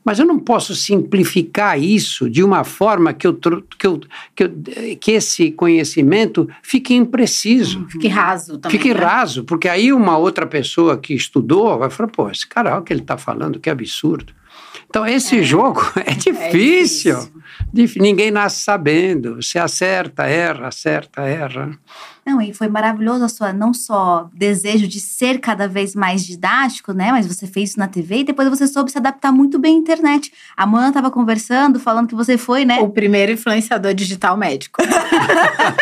Mas 0.05 0.19
eu 0.19 0.27
não 0.27 0.39
posso 0.39 0.75
simplificar 0.75 1.81
isso 1.81 2.29
de 2.29 2.45
uma 2.45 2.63
forma 2.63 3.13
que, 3.15 3.27
eu, 3.27 3.35
que, 3.35 3.87
eu, 3.87 4.01
que, 4.37 4.45
eu, 4.45 4.53
que 5.01 5.13
esse 5.13 5.51
conhecimento 5.51 6.49
fique 6.63 6.95
impreciso. 6.95 7.79
Uhum. 7.81 7.89
Fique 7.89 8.09
raso 8.09 8.59
também. 8.59 8.79
Fique 8.79 8.93
né? 8.93 9.01
raso, 9.01 9.45
porque 9.45 9.69
aí 9.69 9.93
uma 9.93 10.19
outra 10.19 10.47
pessoa 10.47 10.99
que 10.99 11.15
estudou 11.15 11.79
vai 11.79 11.89
falar, 11.89 12.11
pô, 12.11 12.31
esse 12.31 12.47
cara, 12.47 12.73
olha 12.73 12.81
o 12.81 12.85
que 12.85 12.93
ele 12.93 13.01
está 13.01 13.17
falando, 13.17 13.59
que 13.59 13.71
absurdo. 13.71 14.33
Então, 14.95 15.05
esse 15.05 15.41
é. 15.41 15.43
jogo 15.43 15.83
é 16.07 16.15
difícil. 16.15 17.19
É 17.19 17.65
difícil. 17.73 18.01
Ninguém 18.01 18.31
nasce 18.31 18.63
sabendo. 18.63 19.43
Você 19.43 19.59
acerta, 19.59 20.23
erra, 20.23 20.69
acerta, 20.69 21.23
erra. 21.23 21.77
Não, 22.25 22.41
e 22.41 22.55
foi 22.55 22.69
maravilhoso 22.69 23.25
a 23.25 23.29
sua, 23.29 23.53
não 23.53 23.75
só 23.75 24.31
desejo 24.33 24.87
de 24.87 25.01
ser 25.01 25.41
cada 25.41 25.67
vez 25.67 25.97
mais 25.97 26.25
didático, 26.25 26.93
né? 26.93 27.11
Mas 27.11 27.27
você 27.27 27.45
fez 27.45 27.71
isso 27.71 27.79
na 27.81 27.89
TV 27.89 28.19
e 28.19 28.25
depois 28.25 28.49
você 28.49 28.69
soube 28.69 28.93
se 28.93 28.97
adaptar 28.97 29.33
muito 29.33 29.59
bem 29.59 29.75
à 29.75 29.79
internet. 29.81 30.33
A 30.57 30.65
Mona 30.65 30.89
estava 30.89 31.11
conversando, 31.11 31.81
falando 31.81 32.07
que 32.07 32.15
você 32.15 32.39
foi, 32.39 32.65
né? 32.65 32.79
O 32.79 32.89
primeiro 32.89 33.33
influenciador 33.33 33.95
digital 33.95 34.37
médico. 34.37 34.81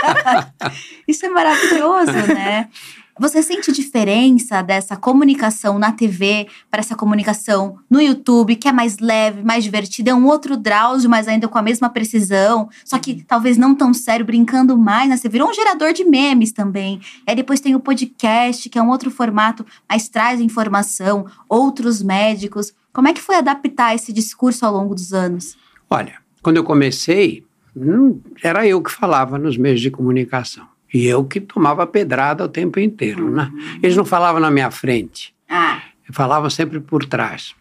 isso 1.06 1.26
é 1.26 1.28
maravilhoso, 1.28 2.12
né? 2.34 2.70
Você 3.18 3.42
sente 3.42 3.70
diferença 3.70 4.62
dessa 4.62 4.96
comunicação 4.96 5.78
na 5.78 5.92
TV 5.92 6.46
para 6.70 6.80
essa 6.80 6.96
comunicação 6.96 7.78
no 7.90 8.00
YouTube, 8.00 8.56
que 8.56 8.66
é 8.66 8.72
mais 8.72 8.98
leve, 8.98 9.42
mais 9.42 9.62
divertida? 9.62 10.10
É 10.10 10.14
um 10.14 10.26
outro 10.26 10.56
Drauzio, 10.56 11.10
mas 11.10 11.28
ainda 11.28 11.46
com 11.46 11.58
a 11.58 11.62
mesma 11.62 11.90
precisão, 11.90 12.70
só 12.82 12.98
que 12.98 13.22
talvez 13.22 13.58
não 13.58 13.74
tão 13.74 13.92
sério, 13.92 14.24
brincando 14.24 14.78
mais, 14.78 15.10
né? 15.10 15.18
Você 15.18 15.28
virou 15.28 15.50
um 15.50 15.52
gerador 15.52 15.92
de 15.92 16.04
memes 16.04 16.52
também. 16.52 17.00
Aí 17.26 17.36
depois 17.36 17.60
tem 17.60 17.74
o 17.74 17.80
podcast, 17.80 18.70
que 18.70 18.78
é 18.78 18.82
um 18.82 18.88
outro 18.88 19.10
formato, 19.10 19.64
mas 19.86 20.08
traz 20.08 20.40
informação, 20.40 21.26
outros 21.46 22.02
médicos. 22.02 22.72
Como 22.94 23.08
é 23.08 23.12
que 23.12 23.20
foi 23.20 23.36
adaptar 23.36 23.94
esse 23.94 24.10
discurso 24.10 24.64
ao 24.64 24.72
longo 24.72 24.94
dos 24.94 25.12
anos? 25.12 25.54
Olha, 25.90 26.14
quando 26.42 26.56
eu 26.56 26.64
comecei, 26.64 27.44
hum, 27.76 28.18
era 28.42 28.66
eu 28.66 28.82
que 28.82 28.90
falava 28.90 29.38
nos 29.38 29.58
meios 29.58 29.82
de 29.82 29.90
comunicação. 29.90 30.71
E 30.92 31.06
eu 31.06 31.24
que 31.24 31.40
tomava 31.40 31.86
pedrada 31.86 32.44
o 32.44 32.48
tempo 32.48 32.78
inteiro, 32.78 33.30
né? 33.30 33.50
uhum. 33.52 33.78
Eles 33.82 33.96
não 33.96 34.04
falavam 34.04 34.40
na 34.40 34.50
minha 34.50 34.70
frente. 34.70 35.34
Ah. 35.48 35.80
Falavam 36.12 36.50
sempre 36.50 36.80
por 36.80 37.04
trás. 37.04 37.54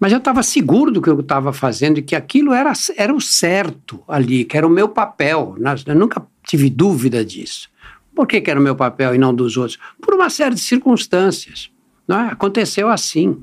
Mas 0.00 0.12
eu 0.12 0.18
estava 0.18 0.42
seguro 0.42 0.90
do 0.90 1.00
que 1.00 1.08
eu 1.08 1.20
estava 1.20 1.52
fazendo 1.52 1.98
e 1.98 2.02
que 2.02 2.16
aquilo 2.16 2.52
era, 2.52 2.72
era 2.96 3.14
o 3.14 3.20
certo 3.20 4.02
ali, 4.08 4.44
que 4.44 4.56
era 4.56 4.66
o 4.66 4.70
meu 4.70 4.88
papel. 4.88 5.54
Né? 5.58 5.74
Eu 5.86 5.94
nunca 5.94 6.26
tive 6.46 6.68
dúvida 6.68 7.24
disso. 7.24 7.68
Por 8.14 8.26
que, 8.26 8.40
que 8.40 8.50
era 8.50 8.60
o 8.60 8.62
meu 8.62 8.76
papel 8.76 9.14
e 9.14 9.18
não 9.18 9.34
dos 9.34 9.56
outros? 9.56 9.78
Por 10.00 10.14
uma 10.14 10.30
série 10.30 10.54
de 10.54 10.60
circunstâncias. 10.60 11.70
Né? 12.06 12.28
Aconteceu 12.30 12.88
assim. 12.88 13.42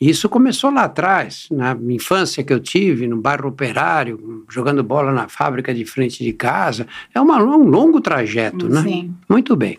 Isso 0.00 0.28
começou 0.28 0.70
lá 0.70 0.84
atrás, 0.84 1.48
na 1.50 1.76
infância 1.88 2.44
que 2.44 2.52
eu 2.52 2.60
tive, 2.60 3.08
no 3.08 3.20
bairro 3.20 3.48
operário, 3.48 4.44
jogando 4.48 4.82
bola 4.82 5.12
na 5.12 5.28
fábrica 5.28 5.74
de 5.74 5.84
frente 5.84 6.22
de 6.22 6.32
casa. 6.32 6.86
É 7.12 7.20
uma, 7.20 7.42
um 7.42 7.64
longo 7.64 8.00
trajeto, 8.00 8.68
né? 8.68 8.82
Sim. 8.82 9.14
Muito 9.28 9.56
bem. 9.56 9.78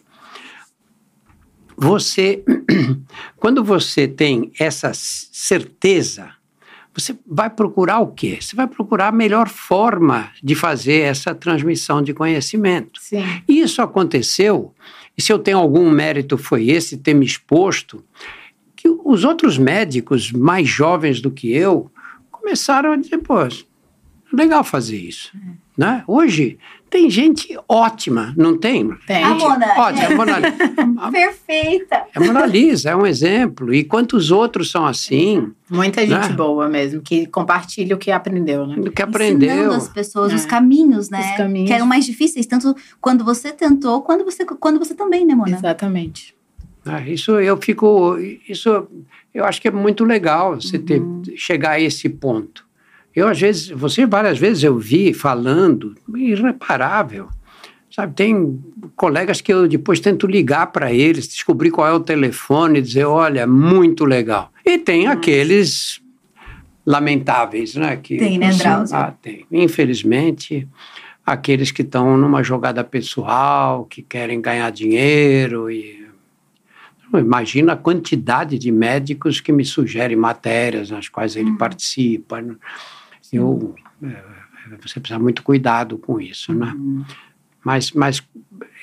Você, 1.78 2.44
quando 3.38 3.64
você 3.64 4.10
tem 4.10 4.52
essa 4.60 4.92
certeza, 4.94 6.32
você 6.94 7.18
vai 7.26 7.50
procurar 7.50 8.00
o 8.00 8.08
quê? 8.08 8.40
Você 8.42 8.56
vai 8.58 8.68
procurar 8.68 9.08
a 9.08 9.12
melhor 9.14 9.48
forma 9.48 10.32
de 10.44 10.54
fazer 10.56 11.02
essa 11.04 11.34
transmissão 11.34 12.02
de 12.02 12.14
conhecimento. 12.14 13.00
Sim. 13.00 13.24
E 13.48 13.62
isso 13.62 13.82
aconteceu, 13.82 14.74
e 15.18 15.22
se 15.22 15.32
eu 15.32 15.40
tenho 15.40 15.58
algum 15.58 15.90
mérito 15.90 16.38
foi 16.38 16.70
esse, 16.70 16.98
ter 16.98 17.14
me 17.14 17.26
exposto, 17.26 18.04
que 18.80 18.88
os 18.88 19.26
outros 19.26 19.58
médicos 19.58 20.32
mais 20.32 20.66
jovens 20.66 21.20
do 21.20 21.30
que 21.30 21.52
eu 21.52 21.92
começaram 22.32 22.94
a 22.94 22.96
dizer, 22.96 23.18
pô, 23.18 23.36
legal 24.32 24.64
fazer 24.64 24.96
isso. 24.96 25.34
Né? 25.78 26.02
Hoje 26.08 26.58
tem 26.90 27.10
gente 27.10 27.58
ótima, 27.68 28.34
não 28.38 28.58
tem? 28.58 28.90
Tem. 29.06 29.22
A 29.22 29.34
Mona. 29.34 29.68
Ótima, 29.78 30.06
a 30.06 30.16
Mona 30.16 31.12
Perfeita. 31.12 32.06
É 32.16 32.20
a 32.20 32.20
Mona 32.22 32.46
Lisa, 32.46 32.92
é 32.92 32.96
um 32.96 33.06
exemplo. 33.06 33.74
E 33.74 33.84
quantos 33.84 34.32
outros 34.32 34.72
são 34.72 34.86
assim? 34.86 35.52
Muita 35.70 36.08
gente 36.08 36.30
né? 36.30 36.34
boa 36.34 36.70
mesmo, 36.70 37.02
que 37.02 37.26
compartilha 37.28 37.98
o 37.98 38.00
que 38.00 38.12
aprendeu, 38.12 38.66
né? 38.66 38.78
O 38.78 38.92
que 38.92 39.02
aprendeu. 39.02 39.50
Ensinando 39.50 39.76
as 39.76 39.90
pessoas 39.90 40.32
é. 40.32 40.36
os 40.36 40.46
caminhos, 40.46 41.10
né? 41.10 41.32
Os 41.32 41.38
caminhos. 41.38 41.68
Que 41.68 41.74
eram 41.74 41.86
mais 41.86 42.06
difíceis, 42.06 42.46
tanto 42.46 42.74
quando 43.02 43.26
você 43.26 43.52
tentou, 43.52 44.02
quando 44.04 44.24
você, 44.24 44.46
quando 44.46 44.80
você 44.80 44.94
também, 44.94 45.26
né, 45.26 45.36
Mona? 45.36 45.58
Exatamente. 45.58 46.39
Ah, 46.86 47.02
isso 47.02 47.40
eu 47.40 47.58
fico, 47.58 48.18
isso 48.48 48.88
eu 49.34 49.46
acho 49.46 49.62
que 49.62 49.68
é 49.68 49.72
muito 49.72 50.04
legal 50.04 50.60
você 50.60 50.78
uhum. 50.78 51.22
ter, 51.22 51.38
chegar 51.38 51.72
a 51.72 51.80
esse 51.80 52.10
ponto. 52.10 52.66
Eu 53.16 53.28
às 53.28 53.40
vezes, 53.40 53.70
você 53.70 54.06
várias 54.06 54.38
vezes 54.38 54.64
eu 54.64 54.78
vi 54.78 55.14
falando, 55.14 55.96
irreparável. 56.16 57.28
Sabe, 57.92 58.14
tem 58.14 58.64
colegas 58.96 59.42
que 59.42 59.52
eu 59.52 59.68
depois 59.68 60.00
tento 60.00 60.28
ligar 60.28 60.68
para 60.68 60.94
eles, 60.94 61.28
descobrir 61.28 61.72
qual 61.72 61.88
é 61.88 61.92
o 61.92 62.00
telefone, 62.00 62.82
dizer, 62.82 63.06
olha, 63.06 63.48
muito 63.48 64.06
legal. 64.06 64.52
E 64.64 64.78
tem 64.78 65.06
Nossa. 65.06 65.18
aqueles 65.18 66.02
lamentáveis, 66.86 67.76
né? 67.76 67.98
Que, 67.98 68.18
tem, 68.18 68.38
né, 68.38 68.52
Drauzio? 68.52 68.96
Ah, 68.96 69.14
tem. 69.22 69.46
Infelizmente, 69.52 70.68
aqueles 71.26 71.72
que 71.72 71.82
estão 71.82 72.16
numa 72.16 72.44
jogada 72.44 72.84
pessoal, 72.84 73.86
que 73.86 74.02
querem 74.02 74.40
ganhar 74.40 74.70
dinheiro 74.72 75.70
e 75.70 76.09
Imagina 77.18 77.74
a 77.74 77.78
quantidade 77.78 78.58
de 78.58 78.72
médicos 78.72 79.42
que 79.42 79.52
me 79.52 79.66
sugerem 79.66 80.16
matérias 80.16 80.90
nas 80.90 81.10
quais 81.10 81.36
ele 81.36 81.52
uhum. 81.52 81.58
participa. 81.58 82.42
Né? 82.42 82.56
Eu, 83.34 83.76
é, 84.04 84.78
você 84.82 85.00
precisa 85.00 85.20
muito 85.20 85.42
cuidado 85.42 85.98
com 85.98 86.20
isso, 86.20 86.54
né? 86.54 86.74
Uhum. 86.76 87.04
Mas, 87.64 87.92
mas 87.92 88.24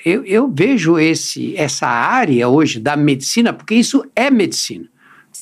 eu, 0.05 0.23
eu 0.25 0.51
vejo 0.51 0.99
esse, 0.99 1.55
essa 1.57 1.87
área 1.87 2.47
hoje 2.47 2.79
da 2.79 2.95
medicina, 2.95 3.51
porque 3.53 3.75
isso 3.75 4.05
é 4.15 4.29
medicina. 4.29 4.87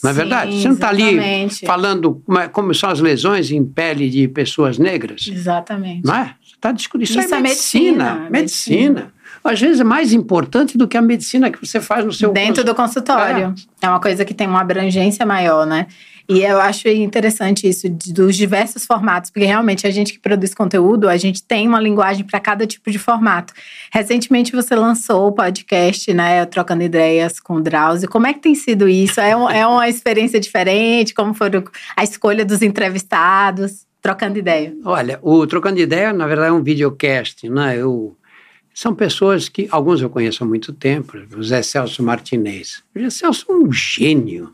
Não 0.03 0.11
é 0.11 0.13
Sim, 0.13 0.19
verdade? 0.19 0.61
Você 0.61 0.67
não 0.67 0.75
está 0.75 0.89
ali 0.89 1.49
falando 1.65 2.21
como, 2.25 2.39
é, 2.39 2.47
como, 2.47 2.73
são 2.73 2.89
as 2.89 2.99
lesões 2.99 3.49
em 3.51 3.63
pele 3.65 4.09
de 4.09 4.27
pessoas 4.27 4.77
negras? 4.77 5.27
Exatamente. 5.27 6.05
Não 6.05 6.15
é? 6.15 6.35
Você 6.43 6.55
está 6.55 6.71
discutindo. 6.71 7.09
Isso, 7.09 7.19
isso 7.19 7.35
é, 7.35 7.39
medicina. 7.39 8.27
É 8.27 8.29
medicina. 8.29 8.29
medicina. 8.29 8.91
medicina 8.91 9.15
às 9.45 9.59
vezes 9.59 9.79
é 9.79 9.83
mais 9.83 10.11
importante 10.11 10.77
do 10.77 10.87
que 10.87 10.97
a 10.97 11.01
medicina 11.01 11.51
que 11.51 11.63
você 11.63 11.79
faz 11.79 12.03
no 12.03 12.11
seu 12.11 12.33
dentro 12.33 12.63
do 12.63 12.73
consultório. 12.73 13.53
É. 13.81 13.85
é 13.85 13.89
uma 13.89 13.99
coisa 13.99 14.25
que 14.25 14.33
tem 14.33 14.47
uma 14.47 14.61
abrangência 14.61 15.25
maior, 15.25 15.65
né? 15.65 15.87
E 16.27 16.41
eu 16.41 16.59
acho 16.59 16.87
interessante 16.87 17.69
isso 17.69 17.87
de, 17.87 18.11
dos 18.11 18.35
diversos 18.35 18.83
formatos, 18.83 19.29
porque 19.29 19.45
realmente 19.45 19.85
a 19.85 19.91
gente 19.91 20.11
que 20.11 20.19
produz 20.19 20.55
conteúdo, 20.55 21.07
a 21.07 21.15
gente 21.17 21.43
tem 21.43 21.67
uma 21.67 21.79
linguagem 21.79 22.25
para 22.25 22.39
cada 22.39 22.65
tipo 22.65 22.89
de 22.89 22.97
formato. 22.97 23.53
Recentemente 23.93 24.51
você 24.51 24.75
lançou 24.75 25.27
o 25.27 25.31
podcast, 25.31 26.11
né, 26.11 26.43
Trocando 26.47 26.81
Ideias 26.81 27.39
com 27.39 27.57
o 27.57 27.61
Drauzio. 27.61 28.09
Como 28.09 28.25
é 28.25 28.33
que 28.33 28.39
tem 28.39 28.55
sido 28.55 28.89
isso? 28.89 29.21
É, 29.21 29.35
um, 29.35 29.47
é 29.47 29.67
uma 29.67 29.87
experiência 29.87 30.39
diferente? 30.39 31.13
Como 31.13 31.35
foi 31.35 31.51
a 31.95 32.03
escolha 32.03 32.43
dos 32.43 32.63
entrevistados? 32.63 33.85
Trocando 34.01 34.39
ideia. 34.39 34.73
Olha, 34.83 35.19
o 35.21 35.45
Trocando 35.45 35.79
Ideia, 35.79 36.11
na 36.11 36.27
verdade, 36.27 36.49
é 36.49 36.53
um 36.53 36.63
videocast, 36.63 37.47
né? 37.49 37.77
Eu 37.77 38.15
são 38.75 38.93
pessoas 38.93 39.47
que, 39.47 39.69
alguns 39.71 40.01
eu 40.01 40.09
conheço 40.09 40.43
há 40.43 40.47
muito 40.47 40.73
tempo, 40.73 41.17
o 41.37 41.41
Zé 41.41 41.61
Celso 41.61 42.03
Martinez. 42.03 42.83
O 42.93 42.99
Zé 42.99 43.09
Celso 43.09 43.45
é 43.49 43.53
um 43.53 43.71
gênio. 43.71 44.53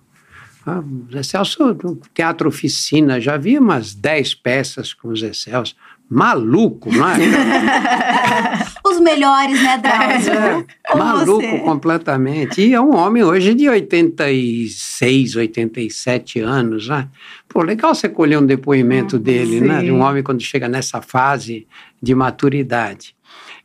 Ah, 0.64 0.80
o 0.80 1.12
Zé 1.12 1.24
Celso, 1.24 1.76
no 1.84 2.00
Teatro 2.14 2.48
Oficina, 2.48 3.20
já 3.20 3.36
vi 3.36 3.58
umas 3.58 3.96
10 3.96 4.36
peças 4.36 4.94
com 4.94 5.08
o 5.08 5.16
Zé 5.16 5.34
Celso. 5.34 5.76
Maluco, 6.08 6.94
não 6.94 7.10
é? 7.10 7.16
Os 8.86 9.00
melhores, 9.00 9.64
né, 9.64 9.78
Drauzio? 9.78 10.68
É, 10.84 10.96
maluco 10.96 11.42
você. 11.42 11.60
completamente. 11.60 12.62
E 12.62 12.74
é 12.74 12.82
um 12.82 12.94
homem 12.94 13.24
hoje 13.24 13.56
de 13.56 13.70
86, 13.70 15.36
87 15.38 16.42
anos, 16.42 16.90
né? 16.90 17.08
Pô, 17.48 17.64
legal 17.64 17.96
você 17.96 18.10
colher 18.10 18.38
um 18.38 18.46
depoimento 18.46 19.16
hum, 19.16 19.20
dele, 19.20 19.60
sim. 19.60 19.66
né? 19.66 19.82
De 19.82 19.92
um 19.92 20.02
homem 20.02 20.22
quando 20.22 20.42
chega 20.42 20.68
nessa 20.68 21.02
fase 21.02 21.66
de 22.04 22.14
maturidade. 22.14 23.16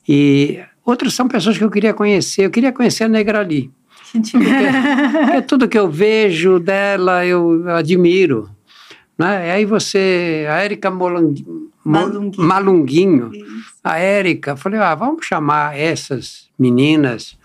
E 0.08 0.60
outros 0.84 1.14
são 1.14 1.28
pessoas 1.28 1.58
que 1.58 1.64
eu 1.64 1.70
queria 1.70 1.94
conhecer. 1.94 2.46
Eu 2.46 2.50
queria 2.50 2.72
conhecer 2.72 3.04
a 3.04 3.08
Negrali. 3.08 3.70
Porque, 4.12 4.38
porque 5.26 5.42
tudo 5.42 5.68
que 5.68 5.78
eu 5.78 5.90
vejo 5.90 6.58
dela 6.58 7.24
eu 7.24 7.68
admiro. 7.70 8.48
Né? 9.18 9.48
E 9.48 9.50
aí 9.50 9.64
você, 9.64 10.46
a 10.48 10.60
Érica 10.60 10.90
Malunguinho, 10.90 11.70
Malunguinho 12.36 13.30
a 13.82 13.98
Érica, 13.98 14.56
falei, 14.56 14.80
ah, 14.80 14.94
vamos 14.94 15.24
chamar 15.24 15.78
essas 15.78 16.48
meninas 16.58 17.38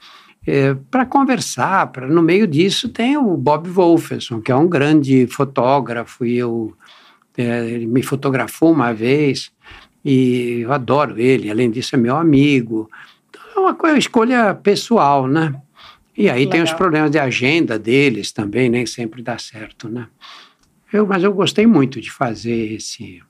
é, 0.45 0.75
para 0.89 1.05
conversar. 1.05 1.87
Pra, 1.87 2.07
no 2.07 2.21
meio 2.21 2.47
disso 2.47 2.89
tem 2.89 3.15
o 3.17 3.37
Bob 3.37 3.69
Wolferson, 3.69 4.41
que 4.41 4.51
é 4.51 4.55
um 4.55 4.67
grande 4.67 5.27
fotógrafo, 5.27 6.25
e 6.25 6.37
eu, 6.37 6.73
é, 7.37 7.69
ele 7.69 7.85
me 7.85 8.01
fotografou 8.01 8.71
uma 8.71 8.93
vez. 8.93 9.51
E 10.03 10.61
eu 10.61 10.73
adoro 10.73 11.19
ele, 11.19 11.49
além 11.49 11.69
disso 11.69 11.95
é 11.95 11.97
meu 11.97 12.15
amigo. 12.15 12.89
Então, 13.29 13.41
é 13.55 13.59
uma 13.59 13.75
coisa, 13.75 13.97
escolha 13.97 14.53
pessoal, 14.55 15.27
né? 15.27 15.53
E 16.17 16.29
aí 16.29 16.39
Legal. 16.39 16.51
tem 16.51 16.61
os 16.63 16.73
problemas 16.73 17.11
de 17.11 17.19
agenda 17.19 17.79
deles 17.79 18.31
também, 18.31 18.69
nem 18.69 18.85
sempre 18.85 19.21
dá 19.21 19.37
certo, 19.37 19.87
né? 19.87 20.07
Eu, 20.91 21.07
mas 21.07 21.23
eu 21.23 21.33
gostei 21.33 21.65
muito 21.65 22.01
de 22.01 22.11
fazer 22.11 22.73
esse, 22.73 23.21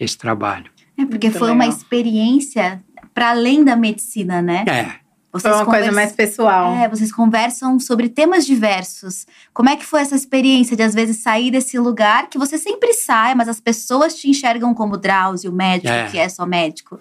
esse 0.00 0.18
trabalho. 0.18 0.70
É, 0.98 1.06
porque 1.06 1.28
muito 1.28 1.38
foi 1.38 1.50
legal. 1.50 1.66
uma 1.66 1.74
experiência 1.74 2.82
para 3.14 3.30
além 3.30 3.64
da 3.64 3.76
medicina, 3.76 4.42
né? 4.42 4.64
É. 4.66 5.07
Vocês 5.38 5.54
foi 5.54 5.64
uma 5.64 5.70
coisa 5.70 5.92
mais 5.92 6.12
pessoal. 6.12 6.74
É, 6.74 6.88
vocês 6.88 7.12
conversam 7.12 7.78
sobre 7.78 8.08
temas 8.08 8.46
diversos. 8.46 9.26
Como 9.52 9.68
é 9.68 9.76
que 9.76 9.84
foi 9.84 10.00
essa 10.00 10.14
experiência 10.14 10.76
de, 10.76 10.82
às 10.82 10.94
vezes, 10.94 11.18
sair 11.18 11.50
desse 11.50 11.78
lugar 11.78 12.28
que 12.28 12.38
você 12.38 12.58
sempre 12.58 12.92
sai, 12.92 13.34
mas 13.34 13.48
as 13.48 13.60
pessoas 13.60 14.14
te 14.14 14.28
enxergam 14.28 14.74
como 14.74 14.96
Drauzio, 14.96 15.52
médico, 15.52 15.92
é. 15.92 16.06
que 16.06 16.18
é 16.18 16.28
só 16.28 16.46
médico? 16.46 16.98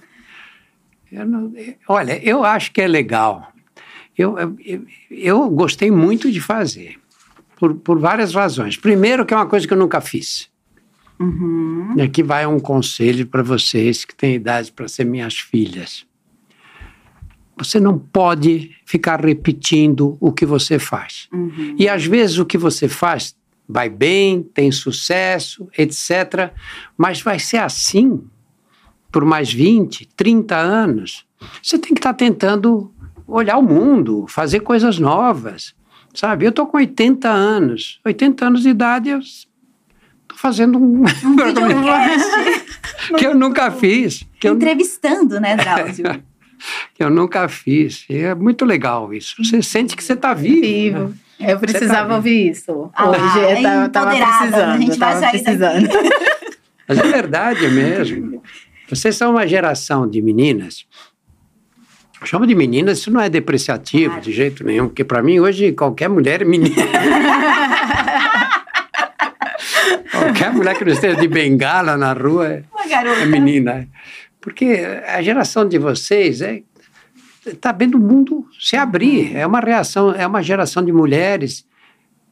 Eu 1.11 1.25
não, 1.25 1.53
olha, 1.87 2.21
eu 2.23 2.43
acho 2.43 2.71
que 2.71 2.81
é 2.81 2.87
legal. 2.87 3.51
Eu, 4.17 4.35
eu, 4.63 4.85
eu 5.09 5.49
gostei 5.49 5.91
muito 5.91 6.31
de 6.31 6.41
fazer, 6.41 6.99
por, 7.57 7.75
por 7.75 7.99
várias 7.99 8.33
razões. 8.33 8.75
Primeiro, 8.75 9.25
que 9.25 9.33
é 9.33 9.37
uma 9.37 9.45
coisa 9.45 9.67
que 9.67 9.73
eu 9.73 9.77
nunca 9.77 10.01
fiz. 10.01 10.49
Uhum. 11.19 11.95
E 11.97 12.01
aqui 12.01 12.21
vai 12.21 12.45
um 12.45 12.59
conselho 12.59 13.25
para 13.25 13.41
vocês 13.41 14.05
que 14.05 14.15
têm 14.15 14.35
idade 14.35 14.71
para 14.71 14.87
ser 14.87 15.05
minhas 15.05 15.37
filhas. 15.37 16.05
Você 17.57 17.79
não 17.79 17.97
pode 17.97 18.71
ficar 18.85 19.23
repetindo 19.23 20.17
o 20.19 20.31
que 20.31 20.45
você 20.45 20.77
faz. 20.77 21.27
Uhum. 21.33 21.75
E 21.77 21.89
às 21.89 22.05
vezes 22.05 22.37
o 22.37 22.45
que 22.45 22.57
você 22.57 22.87
faz 22.87 23.35
vai 23.67 23.89
bem, 23.89 24.41
tem 24.41 24.71
sucesso, 24.71 25.67
etc. 25.77 26.53
Mas 26.97 27.21
vai 27.21 27.39
ser 27.39 27.57
assim 27.57 28.23
por 29.11 29.25
mais 29.25 29.51
20, 29.51 30.07
30 30.15 30.55
anos. 30.55 31.25
Você 31.61 31.77
tem 31.77 31.93
que 31.93 31.99
estar 31.99 32.13
tá 32.13 32.17
tentando 32.17 32.93
olhar 33.27 33.57
o 33.57 33.63
mundo, 33.63 34.25
fazer 34.27 34.61
coisas 34.61 34.99
novas. 34.99 35.75
Sabe? 36.13 36.45
Eu 36.45 36.49
estou 36.49 36.67
com 36.67 36.77
80 36.77 37.29
anos. 37.29 37.99
80 38.05 38.45
anos 38.45 38.61
de 38.61 38.69
idade, 38.69 39.09
eu 39.09 39.19
estou 39.19 39.51
fazendo 40.35 40.79
um. 40.79 41.03
um 41.03 41.05
que 43.17 43.25
eu 43.25 43.35
nunca 43.35 43.71
fiz. 43.71 44.23
Que 44.39 44.47
Entrevistando, 44.47 45.35
eu... 45.35 45.41
né, 45.41 45.55
Drauzio? 45.55 46.05
que 46.93 47.03
eu 47.03 47.09
nunca 47.09 47.47
fiz. 47.47 48.05
E 48.09 48.17
é 48.17 48.35
muito 48.35 48.65
legal 48.65 49.13
isso. 49.13 49.35
Você 49.43 49.61
sente 49.61 49.95
que 49.95 50.03
você 50.03 50.13
está 50.13 50.33
vivo. 50.33 50.61
Vivo. 50.61 51.07
Né? 51.39 51.51
Eu 51.51 51.55
tá 51.55 51.59
precisava 51.59 52.09
tá 52.09 52.15
ouvir 52.15 52.51
isso. 52.51 52.89
Ah, 52.93 53.09
Hoje 53.09 53.21
eu 53.21 53.61
tava, 53.61 53.89
tava 53.89 54.11
precisando. 54.11 54.71
A 54.71 54.77
gente 54.77 54.97
vai 54.97 55.29
precisando. 55.29 55.89
Mas 56.87 56.97
é 56.97 57.03
verdade 57.03 57.67
mesmo. 57.67 58.41
Vocês 58.89 59.15
são 59.15 59.31
uma 59.31 59.45
geração 59.45 60.09
de 60.09 60.21
meninas. 60.21 60.85
Chama 62.23 62.47
de 62.47 62.55
meninas, 62.55 62.97
isso 62.99 63.11
não 63.11 63.21
é 63.21 63.29
depreciativo 63.29 64.09
claro. 64.11 64.21
de 64.23 64.31
jeito 64.31 64.63
nenhum, 64.63 64.87
porque 64.87 65.03
para 65.03 65.21
mim 65.21 65.39
hoje 65.39 65.71
qualquer 65.73 66.09
mulher 66.09 66.41
é 66.41 66.45
menina. 66.45 66.75
qualquer 70.11 70.51
mulher 70.51 70.75
que 70.75 70.83
não 70.83 70.93
esteja 70.93 71.15
de 71.15 71.27
bengala 71.27 71.95
na 71.95 72.13
rua 72.13 72.47
é, 72.47 72.63
é 73.21 73.25
menina. 73.25 73.87
Porque 74.47 74.79
a 75.05 75.21
geração 75.21 75.67
de 75.67 75.77
vocês 75.77 76.41
é 76.41 76.61
está 77.45 77.73
vendo 77.73 77.95
o 77.95 77.99
mundo 77.99 78.45
se 78.57 78.77
abrir. 78.77 79.35
É 79.35 79.45
uma 79.45 79.59
reação, 79.59 80.11
é 80.11 80.25
uma 80.25 80.41
geração 80.41 80.85
de 80.85 80.93
mulheres, 80.93 81.65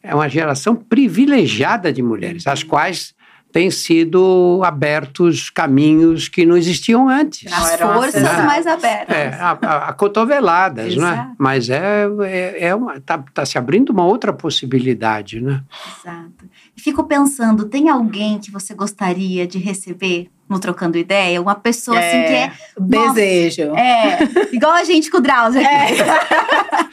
é 0.01 0.15
uma 0.15 0.29
geração 0.29 0.77
privilegiada 0.77 1.91
de 1.91 2.01
mulheres, 2.01 2.47
às 2.47 2.63
quais 2.63 3.13
têm 3.51 3.69
sido 3.69 4.61
abertos 4.63 5.49
caminhos 5.49 6.29
que 6.29 6.45
não 6.45 6.55
existiam 6.55 7.09
antes. 7.09 7.51
As 7.51 7.75
forças 7.75 8.23
né? 8.23 8.43
mais 8.43 8.65
abertas. 8.65 9.13
É, 9.13 9.33
a, 9.33 9.57
a, 9.61 9.89
a 9.89 9.93
cotoveladas, 9.93 10.95
né? 10.95 11.35
Mas 11.37 11.69
é, 11.69 12.07
é, 12.23 12.67
é 12.67 12.75
uma, 12.75 13.01
tá, 13.01 13.21
tá 13.33 13.45
se 13.45 13.57
abrindo 13.57 13.89
uma 13.89 14.05
outra 14.05 14.31
possibilidade, 14.31 15.41
né? 15.41 15.61
Exato. 15.99 16.45
E 16.75 16.81
fico 16.81 17.03
pensando, 17.05 17.69
tem 17.69 17.89
alguém 17.89 18.39
que 18.39 18.51
você 18.51 18.73
gostaria 18.73 19.47
de 19.47 19.57
receber 19.57 20.29
no 20.47 20.59
Trocando 20.59 20.97
Ideia, 20.97 21.41
uma 21.41 21.55
pessoa 21.55 21.99
é, 21.99 22.07
assim 22.07 22.27
que 22.27 22.33
é. 22.33 22.53
Desejo. 22.79 23.69
Nossa, 23.69 23.81
é, 23.81 24.55
igual 24.55 24.73
a 24.73 24.83
gente 24.83 25.09
com 25.09 25.17
o 25.17 25.21
Drauzio 25.21 25.61
aqui. 25.61 25.69
É. 25.69 26.89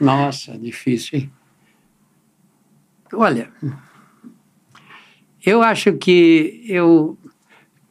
nossa, 0.04 0.58
difícil, 0.58 1.20
hein? 1.20 1.32
Olha, 3.12 3.50
eu 5.44 5.62
acho 5.62 5.92
que 5.94 6.64
eu, 6.66 7.16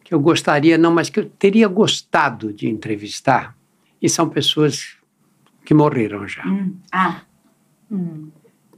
que 0.04 0.14
eu 0.14 0.20
gostaria, 0.20 0.78
não, 0.78 0.94
mas 0.94 1.10
que 1.10 1.20
eu 1.20 1.30
teria 1.30 1.68
gostado 1.68 2.52
de 2.52 2.68
entrevistar, 2.68 3.56
e 4.02 4.10
são 4.10 4.28
pessoas 4.28 4.98
que 5.64 5.74
morreram 5.74 6.28
já. 6.28 6.46
Hum. 6.46 6.76
Ah. 6.92 7.22
Hum. 7.90 8.30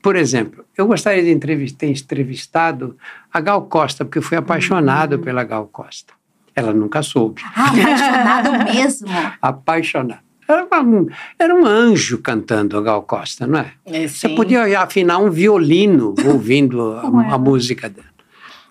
Por 0.06 0.15
exemplo, 0.15 0.64
eu 0.77 0.86
gostaria 0.86 1.23
de 1.23 1.32
entrevistar, 1.32 1.80
ter 1.80 1.90
entrevistado 1.90 2.95
a 3.34 3.41
Gal 3.41 3.64
Costa, 3.64 4.06
porque 4.06 4.19
eu 4.19 4.22
fui 4.22 4.38
apaixonado 4.38 5.14
uhum. 5.14 5.22
pela 5.23 5.44
Gal 5.44 5.65
Costa. 5.65 6.14
Ela 6.56 6.72
nunca 6.72 7.02
soube. 7.02 7.41
Ah, 7.56 7.72
apaixonado 7.72 8.52
mesmo? 8.72 9.07
apaixonado. 9.41 10.19
Era, 10.48 10.64
uma, 10.64 11.07
era, 11.40 11.56
um 11.56 11.65
anjo 11.65 12.19
cantando 12.19 12.77
a 12.77 12.84
Gal 12.84 13.02
Costa, 13.02 13.48
não 13.48 13.61
é? 13.61 13.72
é 13.84 14.07
Você 14.07 14.30
podia 14.30 14.80
afinar 14.80 15.18
um 15.18 15.32
violino 15.32 16.14
ouvindo 16.23 16.91
a, 16.91 17.34
a, 17.34 17.40
música 17.40 17.90
dela. 17.90 18.06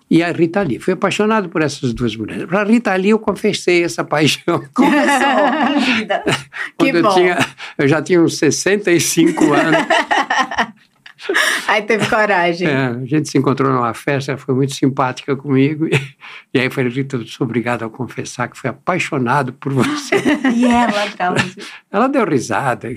E 0.09 0.23
a 0.23 0.31
Rita 0.31 0.61
Lee. 0.61 0.79
Fui 0.79 0.93
apaixonado 0.93 1.49
por 1.49 1.61
essas 1.61 1.93
duas 1.93 2.15
mulheres. 2.15 2.45
Para 2.45 2.61
a 2.61 2.63
Rita 2.63 2.95
Lee, 2.95 3.09
eu 3.09 3.19
confessei 3.19 3.83
essa 3.83 4.05
paixão. 4.05 4.63
Confessou, 4.73 5.75
em 5.75 5.95
vida. 5.97 6.23
que 6.79 6.93
bom. 6.93 7.09
Eu, 7.09 7.13
tinha, 7.13 7.37
eu 7.77 7.87
já 7.89 8.01
tinha 8.01 8.21
uns 8.21 8.37
65 8.37 9.51
anos. 9.51 9.85
Aí 11.67 11.81
teve 11.81 12.07
coragem. 12.07 12.67
É, 12.67 12.87
a 12.87 13.05
gente 13.05 13.29
se 13.29 13.37
encontrou 13.37 13.71
numa 13.71 13.93
festa, 13.93 14.31
ela 14.31 14.37
foi 14.37 14.55
muito 14.55 14.73
simpática 14.73 15.35
comigo. 15.35 15.87
E, 15.87 15.95
e 16.53 16.59
aí 16.59 16.65
eu 16.65 16.71
falei, 16.71 16.89
Rita, 16.89 17.17
eu 17.17 17.25
sou 17.25 17.45
obrigado 17.45 17.83
a 17.83 17.89
confessar 17.89 18.47
que 18.47 18.57
fui 18.57 18.69
apaixonado 18.69 19.53
por 19.53 19.73
você. 19.73 20.15
e 20.55 20.65
ela, 20.65 21.07
Drauzio? 21.07 21.63
Ela 21.91 22.07
deu 22.07 22.25
risada. 22.25 22.89